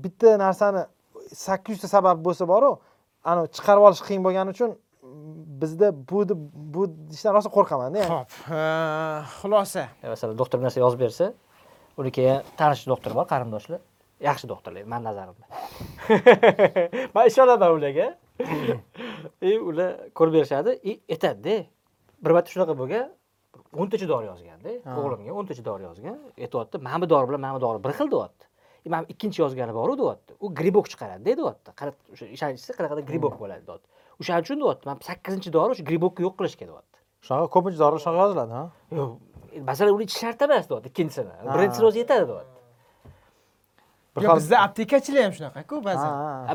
bitta 0.04 0.30
narsani 0.44 0.82
sakkiz 1.32 1.76
yuzta 1.76 1.88
sabab 1.88 2.24
bo'lsa 2.26 2.48
boru 2.48 2.70
anavi 3.24 3.48
chiqarib 3.56 3.82
olish 3.88 4.02
qiyin 4.06 4.22
bo'lgani 4.26 4.50
uchun 4.54 4.76
bizda 5.62 5.92
bu 6.10 6.22
deb- 6.28 6.50
bu 6.74 6.82
deyishdan 6.88 7.34
rosa 7.34 7.50
qo'rqamanda 7.56 7.98
ya'ni 8.02 8.12
ho'p 8.14 8.30
xulosa. 9.40 9.88
Masalan 10.02 10.38
doktor 10.38 10.58
bir 10.58 10.64
narsa 10.64 10.80
yozib 10.80 11.00
bersa 11.00 11.32
uni 11.96 12.10
keyin 12.16 12.42
tanish 12.56 12.86
doktor 12.86 13.14
bor 13.14 13.26
qarindoshlar. 13.32 13.80
Yaxshi 14.28 14.48
doktorlar 14.48 14.84
mani 14.92 15.04
nazarimda. 15.04 15.44
Man 17.14 17.26
ishonaman 17.26 17.70
ularga. 17.76 18.06
И 19.42 19.58
ular 19.58 20.10
ko'rib 20.14 20.34
berishadi 20.34 20.70
и 20.82 20.92
aytadida 21.14 21.66
bir 22.24 22.30
marta 22.36 22.50
shunaqa 22.54 22.74
bo'lgan 22.80 23.06
o'ntacha 23.80 24.06
dori 24.12 24.26
yozganda 24.26 24.70
o'g'limga 24.98 25.32
o'ntacha 25.40 25.64
dori 25.68 25.82
yozgan 25.88 26.16
aytyapti 26.44 26.80
mana 26.86 27.00
bu 27.02 27.10
dori 27.12 27.28
bilan 27.28 27.40
mana 27.44 27.54
bu 27.56 27.60
dori 27.66 27.78
bir 27.84 27.92
xil 27.98 28.10
deyapti 28.14 28.44
mana 28.92 29.04
ikkinchi 29.08 29.42
yozgani 29.42 29.74
boru 29.74 29.98
deyapti. 29.98 30.34
U 30.40 30.54
gribok 30.54 30.86
chiqaradi 30.92 31.24
deyapti. 31.38 31.70
O'sha 32.12 32.26
ishonchisi 32.36 32.72
qanaqadir 32.78 33.04
gribok 33.10 33.34
bo'ladi 33.42 33.66
deyapti. 33.68 33.88
O'shaning 34.20 34.44
uchun 34.46 34.58
deyapti 34.64 34.84
mana 34.88 34.98
sakkizinchi 35.10 35.50
dori 35.56 35.70
o'sha 35.74 35.84
gribokni 35.90 36.22
yo'q 36.26 36.34
qilishga 36.38 36.66
deyapti. 36.70 36.98
Shunaqa 37.26 37.46
ko'pincha 37.54 37.78
dorilar 37.82 38.00
shunaqa 38.04 38.20
yoziladi 38.26 38.52
ha? 38.58 38.64
Yo'q 38.98 39.10
masalan 39.70 39.92
uni 39.96 40.04
ichish 40.08 40.20
shart 40.24 40.42
emas 40.46 40.64
deyapti 40.70 40.88
ikkinchisini. 40.92 41.32
Birinchisini 41.54 41.86
o'zi 41.90 41.98
yetadi 42.04 42.24
deyapti. 42.32 42.50
Bir 44.16 44.22
Yo, 44.22 44.28
xil 44.30 44.36
bizda 44.36 44.56
aptekachilar 44.66 45.22
ham 45.26 45.32
shunaqa-ku 45.38 45.76
ba'zan. 45.84 46.10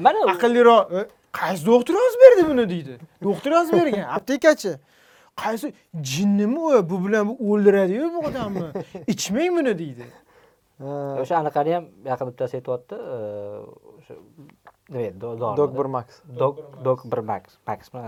Mana 0.06 0.20
aqlliroq 0.34 0.84
"E, 0.98 1.02
qaysi 1.40 1.66
doktor 1.66 1.94
yozib 2.04 2.20
berdi 2.26 2.44
buni? 2.50 2.66
deydi. 2.74 2.94
Doktor 3.24 3.52
yozib 3.58 3.74
bergan 3.80 4.06
aptekachi. 4.18 4.72
Qaysi 5.44 5.68
jinnimi 6.12 6.60
u 6.60 6.90
bu 6.90 6.96
bilan 7.06 7.24
bu 7.30 7.34
o'ldiradiyu 7.54 8.14
bu 8.14 8.20
odamni? 8.28 8.68
Ichmang 9.14 9.52
buni 9.58 9.74
deydi. 9.82 10.06
O'sha 11.22 11.36
anaqani 11.42 11.72
ham 11.76 11.86
yaqin 12.12 12.26
bittasi 12.32 12.54
aytyapti 12.60 12.96
e, 13.16 13.18
o'sha 14.00 14.14
nima 14.90 15.02
edi 15.10 15.18
do- 15.24 15.38
dori 15.42 15.58
dog 15.62 15.72
bir 15.80 15.88
max. 15.96 16.08
Dog 16.42 16.56
dog 16.86 17.00
bir 17.12 17.22
max 17.32 17.44
maxmi 17.68 18.04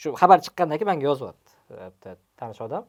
shu 0.00 0.08
xabar 0.20 0.38
chiqqandan 0.44 0.76
keyin 0.78 0.90
menga 0.92 1.06
yozyapti 1.10 1.50
e, 1.70 1.90
bitta 1.92 2.10
tanish 2.38 2.60
odam. 2.66 2.84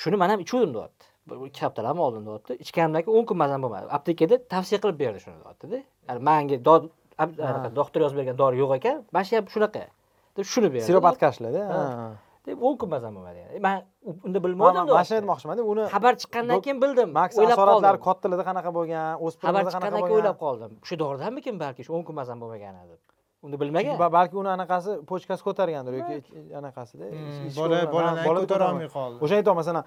Shuni 0.00 0.16
man 0.22 0.28
ham 0.32 0.40
ichuvdim 0.44 0.74
deyapti. 0.76 1.04
Bir 1.28 1.36
ikki 1.48 1.60
haftalarmi 1.66 2.00
oldin 2.06 2.26
deyapti. 2.26 2.52
Ichganimdan 2.64 3.02
keyin 3.04 3.16
o'n 3.18 3.24
kun 3.28 3.36
mazam 3.42 3.60
bo'lmadi. 3.64 3.86
Aptekada 3.96 4.36
tavsiya 4.52 4.78
qilib 4.82 4.98
berdi 5.02 5.20
shuni 5.24 5.38
deyaptida 5.44 5.78
manga 6.28 6.56
doktor 7.80 8.00
yozib 8.04 8.16
bergan 8.20 8.36
dori 8.42 8.56
yo'q 8.62 8.72
ekan 8.78 8.96
mana 9.12 9.24
shu 9.28 9.36
ham 9.36 9.46
shunaqa. 9.54 9.84
Deb 10.36 10.44
shuni 10.52 10.68
berdi. 10.74 10.86
Sirop 10.88 11.04
откашлadi 11.12 11.60
Ha. 11.72 11.80
Deb 12.50 12.62
o'n 12.68 12.74
kun 12.80 12.88
mazam 12.94 13.12
bo'lmadi 13.16 13.38
yani 13.44 13.60
man 13.66 13.78
unda 14.26 14.38
bilmadim 14.44 14.80
mana 14.90 15.04
shuni 15.08 15.18
aytmoqchimanda 15.20 15.62
uni 15.72 15.82
xabar 15.94 16.12
chiqqandan 16.22 16.58
keyin 16.64 16.78
bildim 16.84 17.08
o'ylab 17.14 17.54
asoratlari 17.56 17.98
qoldim. 17.98 18.04
kattalarda 18.08 18.44
qanaqa 18.50 18.70
bo'lgan 18.78 19.04
xabar 19.06 19.24
o'spirinlarda 19.26 19.70
qanaqa 19.76 19.76
chiqqandan 19.76 20.02
keyin 20.08 20.18
o'ylab 20.18 20.36
bo'lgan 20.44 20.68
qoldim. 20.68 20.70
Shu 20.88 20.94
doridanmikin 21.02 21.54
balki 21.64 21.80
shu 21.86 21.90
o'n 21.96 22.02
kun 22.08 22.14
mazam 22.20 22.36
bo'lmagani 22.42 22.80
deb 22.92 23.00
uni 23.46 23.56
bilmagan 23.62 23.94
Ba- 24.02 24.12
balki 24.18 24.34
uni 24.42 24.50
anaqasi 24.56 24.90
pochkasi 25.10 25.42
ko'targandir 25.48 25.92
yoki 26.00 26.16
anaqasida 26.60 27.04
Hmm, 27.08 27.48
bola 27.58 27.76
bola 27.94 28.10
ko'tarolmay 28.18 28.42
ko'tarolmay. 28.44 28.88
qoldi? 28.96 29.16
O'shani 29.24 29.38
aytyapman 29.40 29.58
masalan 29.62 29.84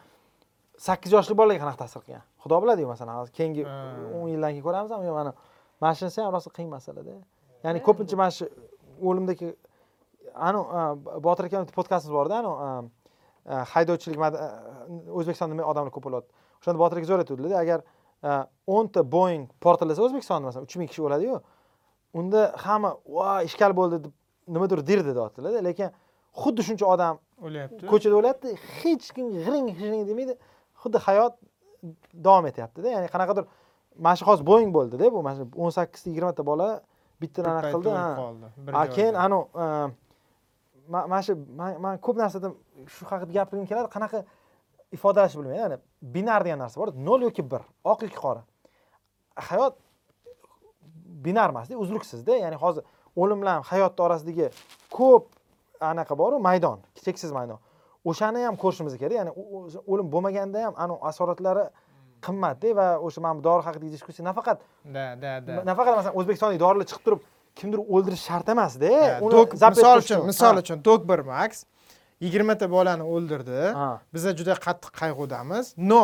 sakkiz 0.88 1.12
yoshli 1.16 1.34
bolaga 1.42 1.60
qanaqa 1.64 1.80
ta'sir 1.84 2.00
qilgan? 2.06 2.24
Xudo 2.44 2.56
biladiyu 2.64 2.88
masalan 2.94 3.14
hozir 3.20 3.34
keyingi 3.40 3.64
o'n 4.18 4.28
yildan 4.34 4.52
keyin 4.54 4.66
ko'ramizmi 4.68 5.06
yo 5.10 5.14
mana 5.20 5.32
mana 5.82 5.94
shunisi 6.00 6.18
ham 6.24 6.32
rosa 6.36 6.50
qiyin 6.58 6.70
masalada 6.78 7.14
ya'ni 7.66 7.80
ko'pincha 7.88 8.16
mana 8.22 8.32
shu 8.38 8.46
o'limdagi 9.10 9.48
anu 10.36 10.62
botir 11.24 11.46
aka 11.50 11.66
podkastimiz 11.78 12.14
borda 12.18 12.40
anu 12.42 12.52
haydovchilik 13.74 14.20
o'zbekistonda 15.18 15.54
nima 15.56 15.68
odamlar 15.72 15.92
ko'p 15.96 16.06
bo'lyapti. 16.08 16.32
O'shanda 16.62 16.80
botir 16.84 16.98
aka 16.98 17.08
zo'r 17.12 17.24
aytuvdilarda 17.24 17.58
agar 17.66 17.80
o'nta 18.68 19.04
boeing 19.16 19.50
portlasa 19.64 20.02
o'zbekistonda 20.06 20.46
masalan 20.50 20.66
uch 20.68 20.76
ming 20.80 20.90
kishi 20.92 21.04
o'ladiyu 21.08 21.42
unda 22.20 22.42
hamma 22.66 22.96
voy 23.18 23.46
ishkal 23.50 23.72
bo'ldi 23.80 24.04
deb 24.06 24.14
nimadir 24.56 24.80
derdi 24.90 25.12
deyaptilarda 25.18 25.60
lekin 25.70 25.90
xuddi 26.42 26.62
shuncha 26.68 26.86
odam 26.94 27.20
o'lyapti. 27.48 27.84
ko'chada 27.92 28.16
o'lyapti 28.20 28.48
hech 28.80 29.08
kim 29.16 29.26
g'iring 29.36 29.66
g'iring 29.80 30.08
demaydi 30.10 30.34
xuddi 30.82 30.98
hayot 31.08 31.34
davom 32.26 32.46
etyaptida. 32.52 32.88
Ya'ni 32.96 33.08
qanaqadir 33.14 33.44
mana 34.06 34.16
shu 34.20 34.26
hozir 34.30 34.46
boeing 34.52 34.72
bo'ldida 34.78 35.12
bu 35.14 35.20
mana 35.26 35.36
shu 35.40 35.46
o'n 35.64 35.72
sakkizta 35.78 36.08
yigirmata 36.10 36.46
bola 36.52 36.68
bittadan 37.22 37.52
anaqa 37.60 37.70
qildi 37.76 37.90
a 38.82 38.84
keyin 38.96 39.16
anavi 39.26 39.44
mana 40.88 41.22
shu 41.22 41.36
man 41.58 41.98
ko'p 42.06 42.18
narsada 42.18 42.54
shu 42.88 43.06
haqida 43.06 43.32
gapirgim 43.38 43.66
keladi. 43.66 43.90
Qanaqa 43.96 44.24
ifodalashni 44.92 45.40
bilmayman. 45.42 45.62
Ya'ni 45.64 45.78
binar 46.16 46.46
degan 46.46 46.60
narsa 46.64 46.80
bor. 46.82 46.94
Nol 47.08 47.22
yoki 47.28 47.44
bir. 47.52 47.62
Oq 47.84 48.04
yoki 48.06 48.18
qora. 48.26 48.42
Hayot 49.50 49.78
binar 51.26 51.50
emasda 51.50 51.78
uzluksizda 51.78 52.36
ya'ni 52.44 52.56
hozir 52.64 52.84
o'lim 53.16 53.42
bilan 53.42 53.62
hayotni 53.70 54.02
orasidagi 54.06 54.50
ko'p 54.98 55.26
anaqa 55.92 56.18
boru 56.18 56.40
maydon 56.40 56.80
cheksiz 57.06 57.32
maydon. 57.32 57.60
O'shani 58.06 58.44
ham 58.48 58.56
ko'rishimiz 58.64 58.98
kerak. 59.02 59.16
Ya'ni 59.20 59.32
o'lim 59.92 60.08
bo'lmaganda 60.14 60.66
ham 60.66 60.74
anavi 60.84 61.00
asoratlari 61.10 61.66
qimmatda 62.26 62.76
va 62.80 62.88
o'sha 63.06 63.22
mana 63.22 63.40
bu 63.40 63.44
dori 63.48 63.64
haqidagi 63.68 63.92
diskussiya 63.96 64.26
nafaqat 64.30 64.58
da 64.96 65.06
da 65.24 65.32
da. 65.48 65.64
nafaqat 65.70 65.96
masalan 66.00 66.16
o'zbekistonlik 66.20 66.60
dorilar 66.66 66.86
chiqib 66.90 67.04
turib 67.08 67.22
kimdir 67.56 67.80
o'ldirish 67.80 68.24
shart 68.30 68.50
emasda 68.50 69.20
dok 69.36 69.54
misol 69.54 70.04
uchun 70.04 70.26
misol 70.26 70.58
uchun 70.64 70.84
dok 70.86 71.08
bir 71.10 71.20
max 71.20 71.64
yigirmata 72.22 72.72
bolani 72.72 73.04
o'ldirdi. 73.04 73.62
Biza 74.14 74.36
juda 74.40 74.54
qattiq 74.66 74.92
qayg'udamiz. 75.02 75.74
No 75.78 76.04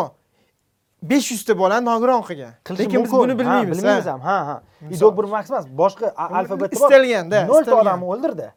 besh 1.04 1.32
yuzta 1.32 1.58
bolani 1.58 1.86
nogiron 1.86 2.22
qilgan. 2.30 2.54
Lekin 2.80 3.04
biz 3.04 3.12
buni 3.12 3.40
bilmaymiz 3.40 3.78
bilmaymiz 3.78 4.06
ha. 4.06 4.14
ham. 4.14 4.22
Ha 4.22 4.38
ha. 4.48 4.62
Misol. 4.82 4.98
idok 4.98 5.18
bir 5.18 5.30
max 5.36 5.52
emas. 5.52 5.66
Boshqa 5.82 6.14
alfabet 6.40 6.74
istalganda 6.74 7.46
nolta 7.48 7.76
odamni 7.82 8.06
o'ldirdi. 8.14 8.52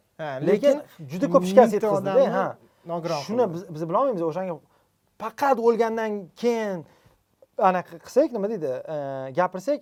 Lekin 0.49 0.83
juda 1.13 1.31
ko'p 1.33 1.45
shikast 1.51 1.73
yetkazdi 1.79 2.29
ha. 2.37 2.47
nogiron 2.87 3.23
shuni 3.27 3.47
biz 3.55 3.89
bilolmaymiz 3.89 4.23
o'shanga 4.23 4.59
faqat 5.23 5.59
o'lgandan 5.67 6.13
keyin 6.43 6.85
anaqa 7.59 7.99
qilsak 8.07 8.33
nima 8.35 8.51
deydi 8.51 8.71
e, 8.95 8.97
gapirsak 9.39 9.81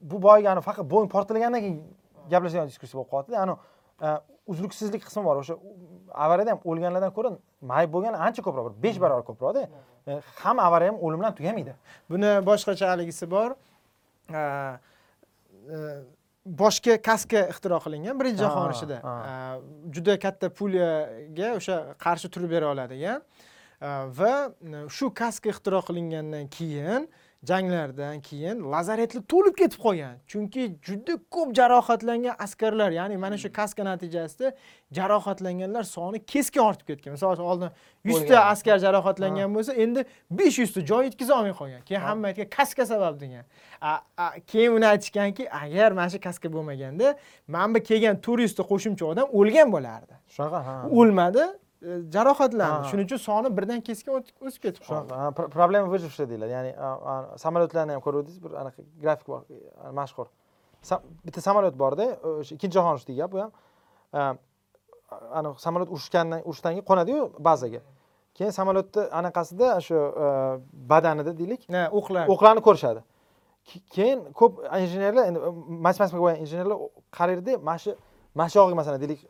bu 0.00 0.22
boyagi 0.22 0.64
faqat 0.68 0.90
bo'yin 0.92 1.08
portlagandan 1.14 1.60
keyin 1.64 1.78
gaplashadigan 2.32 2.70
diskussiya 2.72 3.00
bo'lib 3.00 3.10
qolyaptida. 3.12 3.42
Ani 3.44 3.54
e, 4.06 4.08
uzluksizlik 4.52 5.04
qismi 5.06 5.24
bor. 5.24 5.42
O'sha 5.42 5.58
avariyada 6.26 6.54
ham 6.54 6.64
o'lganlardan 6.70 7.14
ko'ra 7.16 7.34
mayib 7.72 7.94
bo'lgani 7.94 8.20
ancha 8.26 8.42
ko'proq 8.46 8.70
bir 8.70 8.82
besh 8.88 9.00
barobar 9.04 9.24
ko'proqda. 9.30 9.68
E, 10.08 10.20
hamma 10.42 10.66
avariya 10.68 10.92
ham 10.92 11.00
o'lim 11.04 11.22
bilan 11.22 11.38
tugamaydi 11.38 11.76
buni 12.10 12.34
boshqachaligisi 12.48 13.30
bor. 13.36 13.56
A, 14.30 14.42
e, 15.70 15.78
boshga 16.44 16.98
kaska 17.02 17.46
ixtiro 17.52 17.78
qilingan 17.80 18.20
birinchi 18.20 18.44
jahon 18.44 18.68
urushida 18.68 19.00
juda 19.96 20.18
katta 20.24 20.50
pulyaga 20.58 21.54
o'sha 21.58 21.76
qarshi 22.04 22.28
turib 22.34 22.50
bera 22.56 22.68
oladigan. 22.74 23.22
Va 24.18 24.34
shu 24.96 25.10
kaska 25.20 25.48
ixtiro 25.54 25.80
qilingandan 25.88 26.50
keyin 26.56 27.08
janglardan 27.48 28.20
keyin 28.28 28.56
lazaretlar 28.72 29.22
to'lib 29.32 29.54
ketib 29.60 29.80
qolgan. 29.86 30.14
Chunki 30.30 30.62
juda 30.86 31.14
ko'p 31.34 31.54
jarohatlangan 31.58 32.34
askarlar 32.44 32.90
ya'ni 33.00 33.16
mana 33.24 33.36
shu 33.42 33.52
kaska 33.52 33.84
natijasida 33.84 34.52
jarohatlanganlar 34.98 35.82
soni 35.96 36.18
keskin 36.32 36.60
ortib 36.60 36.86
ketgan. 36.90 37.12
Misol 37.16 37.32
uchun 37.36 37.44
oldin 37.52 37.70
yuzta 38.04 38.44
askar 38.52 38.78
jarohatlangan 38.86 39.54
bo'lsa 39.56 39.72
endi 39.84 40.04
besh 40.30 40.58
yuzta 40.62 40.80
joy 40.90 41.04
yetkaza 41.08 41.34
olmay 41.38 41.52
qolgan. 41.60 41.82
Keyin 41.88 42.00
Ha. 42.00 42.08
hamma 42.08 42.26
aytgan 42.30 42.48
kaska 42.58 42.86
sabab 42.86 43.20
degan. 43.20 43.44
Keyin 44.46 44.72
uni 44.76 44.86
aytishganki 44.86 45.44
agar 45.50 45.92
mana 45.92 46.08
shu 46.10 46.20
kaska 46.20 46.48
bo'lmaganda 46.52 47.14
mana 47.48 47.74
bu 47.74 47.80
kelgan 47.90 48.16
to'rt 48.26 48.40
yuzta 48.46 48.62
qo'shimcha 48.70 49.04
odam 49.12 49.26
o'lgan 49.38 49.68
bo'lardi. 49.76 50.14
Shunaqa 50.34 50.60
ha. 50.66 50.76
O'lmadi 51.00 51.44
jarohatlandi. 52.14 52.62
Ha. 52.84 52.88
shuning 52.90 53.06
uchun 53.08 53.20
soni 53.28 53.48
birdan 53.56 53.80
keskin 53.88 54.12
o'sib 54.18 54.60
ketib 54.64 54.82
qoldi. 54.88 55.10
problema 55.56 55.86
выживший 55.94 56.26
deyiladi. 56.30 56.52
Ya'ni 56.56 56.72
samolyotlarni 57.44 57.92
ham 57.92 58.00
ko'ruvdingiz 58.06 58.38
bir 58.44 58.50
anaqa 58.62 58.80
grafik 59.02 59.26
bor 59.28 59.40
a, 59.84 59.92
mashhur. 59.92 60.26
Bitta 61.26 61.40
samolyot 61.40 61.74
borda 61.82 62.06
o'sha 62.40 62.54
ikkinchi 62.56 62.74
jahon 62.78 62.92
urushidagi 62.94 63.18
gap 63.22 63.32
bu 63.32 63.38
ham. 63.44 63.50
Samolyot 65.64 65.90
urushgandan 65.94 66.40
urushdan 66.48 66.72
keyin 66.74 66.84
qo'nadiyu 66.90 67.22
bazaga. 67.38 67.80
Keyin 68.36 68.50
samolyotni 68.58 69.02
anaqasida 69.18 69.68
shu 69.86 69.96
badanida 70.90 71.32
deylik 71.40 71.62
o'qlar. 71.98 72.24
o'qlarni 72.32 72.60
ko'rishadi. 72.68 73.00
Ke- 73.68 73.82
keyin 73.96 74.18
ko'p 74.40 74.52
injenerlar 74.82 75.24
endi 75.30 75.38
matematika 75.86 76.18
bo'lgan 76.22 76.36
injenerlar 76.44 76.76
qaraydi 77.18 77.52
mana 77.68 77.78
shu 77.84 77.90
mana 78.38 78.48
shu 78.52 78.56
yog'iga 78.60 78.76
masalan 78.80 78.98
deylik 79.04 79.20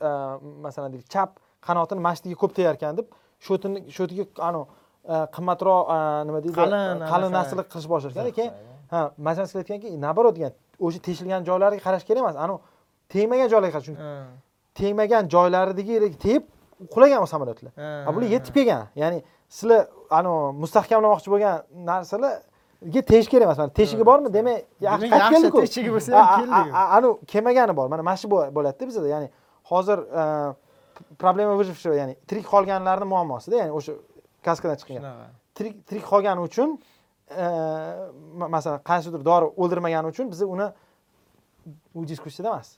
masalan 0.66 0.88
deylik 0.92 1.08
chap 1.14 1.30
qanotini 1.66 2.00
yerga 2.06 2.36
ko'p 2.42 2.52
tegayotgan 2.58 2.92
deb 2.98 3.06
shotini 3.46 3.78
shotiga 3.96 4.24
anavi 4.48 4.64
a, 5.14 5.16
qimmatroq 5.36 5.82
a, 5.94 5.98
nima 6.28 6.38
deydi? 6.44 6.54
Qalin 6.60 7.04
qalin 7.12 7.28
anaqa. 7.28 7.36
narsalar 7.38 7.64
qilishni 7.72 7.90
boshlashgan 7.94 8.24
keyin 8.38 8.52
ha 8.92 9.00
matematika 9.26 9.58
aytganki 9.62 9.88
naоборот 10.04 10.34
degan 10.38 10.52
o'sha 10.86 10.98
teshilgan 11.06 11.40
joylariga 11.48 11.82
qarash 11.86 12.04
kerak 12.08 12.22
emas 12.24 12.36
anavi 12.44 12.58
tegmagan 13.12 13.48
joylarga 13.52 13.72
qarash 13.76 13.90
tegmagan 14.78 15.24
joylaridagi 15.34 15.94
tegib 16.24 16.42
qulagan 16.94 17.20
u 17.24 17.26
samolyotlar 17.34 17.72
a 18.08 18.10
bular 18.14 18.28
yetib 18.34 18.52
kelgan. 18.56 18.82
Ya'ni 19.02 19.18
sizlar 19.56 19.80
anavi 20.18 20.40
mustahkamlamoqchi 20.62 21.28
bo'lgan 21.34 21.54
narsalarga 21.90 23.00
tegish 23.10 23.28
kerak 23.32 23.46
emas. 23.48 23.58
Mana 23.62 23.72
teshigi 23.80 24.04
bormi? 24.10 24.28
demak 24.36 24.56
yaxshi 24.88 25.06
qaytib 25.12 25.32
keldiku. 25.34 25.58
teshigi 25.64 25.90
bo'lsa 25.96 26.10
ham 26.18 26.40
keldik. 26.40 26.74
anavi 26.96 27.12
kelmagani 27.32 27.72
bor. 27.78 27.86
Mana 27.92 28.02
mana 28.08 28.16
shu 28.22 28.26
bo'l- 28.34 28.50
bo'ladida 28.56 28.84
bizada. 28.90 29.08
Ya'ni 29.14 29.28
hozir 29.70 29.98
e, 30.20 30.22
problema 31.18 31.54
выжившего 31.60 31.94
ya'ni 31.94 32.14
tirik 32.28 32.46
qolganlarni 32.46 33.06
muammosida 33.14 33.56
ya'ni 33.62 33.72
o'sha 33.78 33.92
kaskadan 34.46 34.76
chiqqan 34.80 35.02
tirik 35.56 35.74
tirik 35.88 36.04
qolgani 36.12 36.40
uchun 36.48 36.78
e, 37.30 37.44
ma- 38.40 38.48
masalan 38.56 38.80
qaysidir 38.90 39.22
dori 39.30 39.46
o'ldirmagani 39.62 40.06
uchun 40.12 40.26
biz 40.32 40.42
uni 40.42 40.66
u 41.94 42.06
diskussiyada 42.06 42.48
emas. 42.52 42.68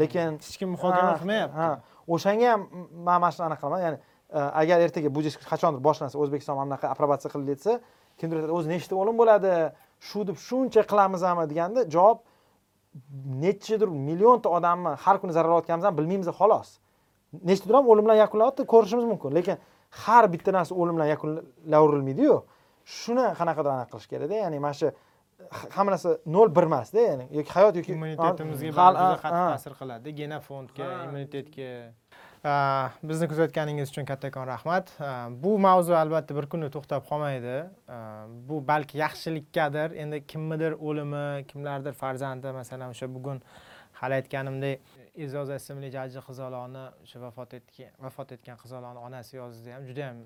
Lekin 0.00 0.38
hech 0.40 0.56
kim 0.60 0.68
muhokama 0.74 1.18
qilmayapti. 1.20 1.56
ha. 1.60 1.80
O'shanga 2.08 2.48
ham 2.52 2.60
man 3.06 3.20
mana 3.20 3.30
shuni 3.34 3.46
anaqa 3.48 3.60
qilaman 3.62 3.80
ya'ni 3.86 3.98
e, 4.36 4.38
agar 4.60 4.78
ertaga 4.86 5.08
bu 5.16 5.20
diskussiya 5.26 5.50
qachondir 5.54 5.80
boshlansa 5.88 6.16
o'zbekiston 6.22 6.54
mana 6.56 6.66
bunaqa 6.68 6.86
aprobatsiya 6.94 7.30
qildi 7.34 7.50
desa 7.56 7.72
kimdir 8.18 8.36
aytadi 8.38 8.52
o'zi 8.58 8.68
nechta 8.74 8.94
o'lim 9.02 9.16
bo'ladi? 9.20 9.52
Shu 10.08 10.20
deb 10.28 10.36
shuncha 10.48 10.82
qilamizmi? 10.90 11.44
deganda 11.52 11.80
javob 11.94 12.18
nechidir 13.44 13.88
millionta 14.08 14.48
odamni 14.56 14.92
har 15.04 15.16
kuni 15.20 15.32
zarar 15.36 15.50
olayotganimizni 15.54 15.88
ham 15.90 15.96
bilmaymiz 16.00 16.28
xolos 16.40 16.68
nechtadir 17.32 17.74
ham 17.78 17.86
o'lim 17.92 18.04
bilan 18.06 18.18
yakunlanyapti 18.24 18.66
ko'rishimiz 18.72 19.06
mumkin. 19.12 19.30
Lekin 19.38 19.56
har 20.04 20.24
bitta 20.32 20.52
narsa 20.58 20.74
o'lim 20.74 20.94
bilan 20.98 21.08
yakunlaverilmaydiyu 21.14 22.36
shuni 22.98 23.26
qanaqadir 23.38 23.70
anaqa 23.76 23.90
qilish 23.94 24.08
kerakda 24.12 24.34
ya'ni 24.44 24.58
mana 24.66 24.74
shu 24.80 24.92
hamma 25.76 25.90
narsa 25.94 26.18
nol 26.26 26.48
bir 26.56 26.64
emasda 26.70 27.00
ya'ni 27.08 27.26
yoki 27.38 27.50
hayot 27.56 27.74
yoki 27.80 27.92
immunitetimizga 27.96 28.68
juda 28.70 28.86
qattiq 28.98 29.22
ta'sir 29.24 29.72
qiladi. 29.80 30.14
Genofondga 30.20 30.86
immunitetga. 31.06 31.72
Bizni 33.08 33.26
kuzatganingiz 33.30 33.90
uchun 33.92 34.04
kattakon 34.10 34.46
rahmat. 34.50 34.88
Bu 35.42 35.52
mavzu 35.66 35.94
albatta 35.94 36.34
bir 36.38 36.48
kunda 36.50 36.68
to'xtab 36.74 37.04
qolmaydi. 37.10 37.56
Bu 38.48 38.56
balki 38.70 38.98
yaxshilikkadir. 38.98 39.94
Endi 40.02 40.18
kimnidir 40.26 40.72
o'limi 40.88 41.44
kimlardir 41.50 41.94
farzandi 42.02 42.48
masalan 42.58 42.88
o'sha 42.94 43.06
bugun 43.14 43.38
hali 44.00 44.14
aytganimdek 44.18 44.80
e'zoz 45.14 45.50
ismli 45.52 45.90
jajji 45.92 46.20
qizaloqni 46.28 46.84
o'sha 47.04 47.20
vafot 47.20 47.54
etgan 47.58 47.92
vafot 48.04 48.32
etgan 48.36 48.56
qizaloqni 48.62 49.00
onasi 49.08 49.36
yozdi 49.36 49.74
ham. 49.74 49.84
Juda 49.88 50.06
yam 50.06 50.22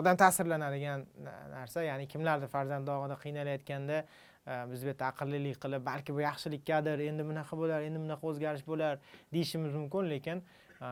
odam 0.00 0.16
ta'sirlanadigan 0.16 1.04
narsa. 1.52 1.84
Ya'ni 1.84 2.08
kimlardir 2.08 2.48
farzand 2.48 2.88
dog'ida 2.88 3.18
qiynalayotganda 3.24 3.98
e, 4.00 4.54
biz 4.70 4.84
bu 4.84 4.92
yerda 4.92 5.10
aqllilik 5.12 5.58
qilib 5.64 5.84
balki 5.90 6.16
bu 6.16 6.24
yaxshilikkadir 6.24 7.04
endi 7.10 7.26
bunaqa 7.30 7.58
bo'lar 7.60 7.84
endi 7.88 8.00
bunaqa 8.04 8.28
o'zgarish 8.30 8.64
bo'lar 8.70 9.00
deyishimiz 9.36 9.76
mumkin 9.80 10.08
lekin 10.14 10.40
e, 10.40 10.88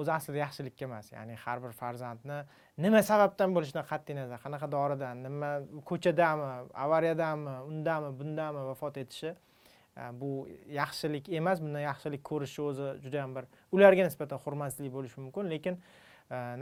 o'zi 0.00 0.14
aslida 0.16 0.40
yaxshilikka 0.44 0.88
emas. 0.88 1.12
Ya'ni 1.12 1.36
har 1.44 1.62
bir 1.64 1.76
farzandni 1.82 2.38
nima 2.86 3.02
sababdan 3.10 3.52
bo'lishidan 3.56 3.84
qat'iy 3.92 4.16
nazar 4.22 4.40
qanaqa 4.46 4.70
doridan 4.76 5.22
nima 5.26 5.52
ko'chadami 5.92 6.48
avariyadami 6.86 7.58
undami 7.72 8.14
bundami 8.22 8.64
vafot 8.70 8.96
etishi 9.04 9.36
bu 10.20 10.48
yaxshilik 10.80 11.28
emas 11.40 11.62
bundan 11.62 11.80
yaxshilik 11.80 12.22
ko'rishi 12.30 12.62
o'zi 12.62 12.88
juda 13.04 13.16
yam 13.22 13.34
bir 13.36 13.44
ularga 13.72 14.04
nisbatan 14.08 14.38
hurmatsizlik 14.44 14.92
bo'lishi 14.96 15.20
mumkin 15.20 15.50
lekin 15.54 15.80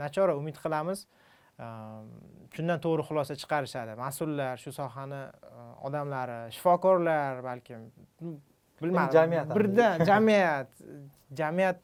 nachora 0.03 0.35
umid 0.41 0.57
qilamiz 0.63 1.05
shundan 2.55 2.79
to'g'ri 2.85 3.03
xulosa 3.09 3.37
chiqarishadi 3.41 3.95
mas'ullar 3.97 4.57
shu 4.63 4.71
sohani 4.79 5.21
odamlari 5.89 6.39
shifokorlar 6.55 7.43
balkim 7.49 7.87
bilmadim 8.81 9.13
jamiyat 9.19 9.49
ham 9.49 9.57
birdan 9.59 10.05
jamiyat 10.09 10.69
jamiyat 11.39 11.77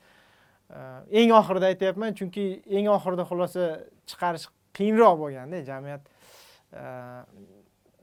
eng 1.21 1.31
oxirida 1.39 1.71
aytyapman 1.71 2.13
chunki 2.19 2.45
eng 2.77 2.87
oxirida 2.97 3.25
xulosa 3.31 3.63
chiqarish 4.09 4.47
qiyinroq 4.77 5.15
bo'lganda 5.23 5.63
jamiyat 5.71 6.03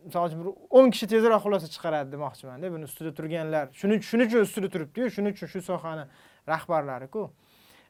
misol 0.07 0.27
uchun 0.29 0.43
bir 0.43 0.51
o'n 0.79 0.91
kishi 0.95 1.07
tezroq 1.13 1.43
xulosa 1.45 1.69
chiqaradi 1.75 2.13
demoqchimanda. 2.15 2.73
Buni 2.75 2.89
ustida 2.89 3.13
turganlar 3.19 3.71
shuning 3.81 4.03
shuning 4.11 4.29
uchun 4.31 4.47
ustida 4.49 4.69
turibdiyu 4.75 5.11
shuning 5.17 5.37
uchun 5.37 5.53
shu 5.53 5.63
sohani 5.71 6.05
rahbarlariku. 6.49 7.31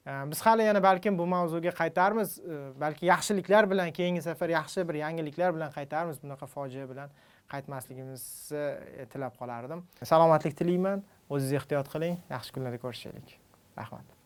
A, 0.07 0.25
biz 0.31 0.41
hali 0.47 0.65
yana 0.69 0.83
balkim 0.83 1.19
bu 1.19 1.27
mavzuga 1.27 1.73
qaytarmiz. 1.81 2.39
Balki 2.81 3.07
yaxshiliklar 3.07 3.71
bilan 3.73 3.93
keyingi 3.99 4.23
safar 4.23 4.49
yaxshi 4.59 4.89
bir 4.89 5.01
yangiliklar 5.05 5.55
bilan 5.57 5.75
qaytarmiz. 5.77 6.23
Bunaqa 6.23 6.47
fojia 6.47 6.89
bilan 6.93 7.11
qaytmasligimizni 7.53 8.65
e, 9.03 9.07
tilab 9.13 9.37
qolardim. 9.41 9.85
Salomatlik 10.03 10.57
tilayman. 10.57 11.05
O'zingiz 11.31 11.61
ehtiyot 11.63 11.93
qiling. 11.93 12.17
Yaxshi 12.31 12.57
kunlarda 12.57 12.81
ko'rishaylik. 12.87 13.37
Rahmat. 13.79 14.20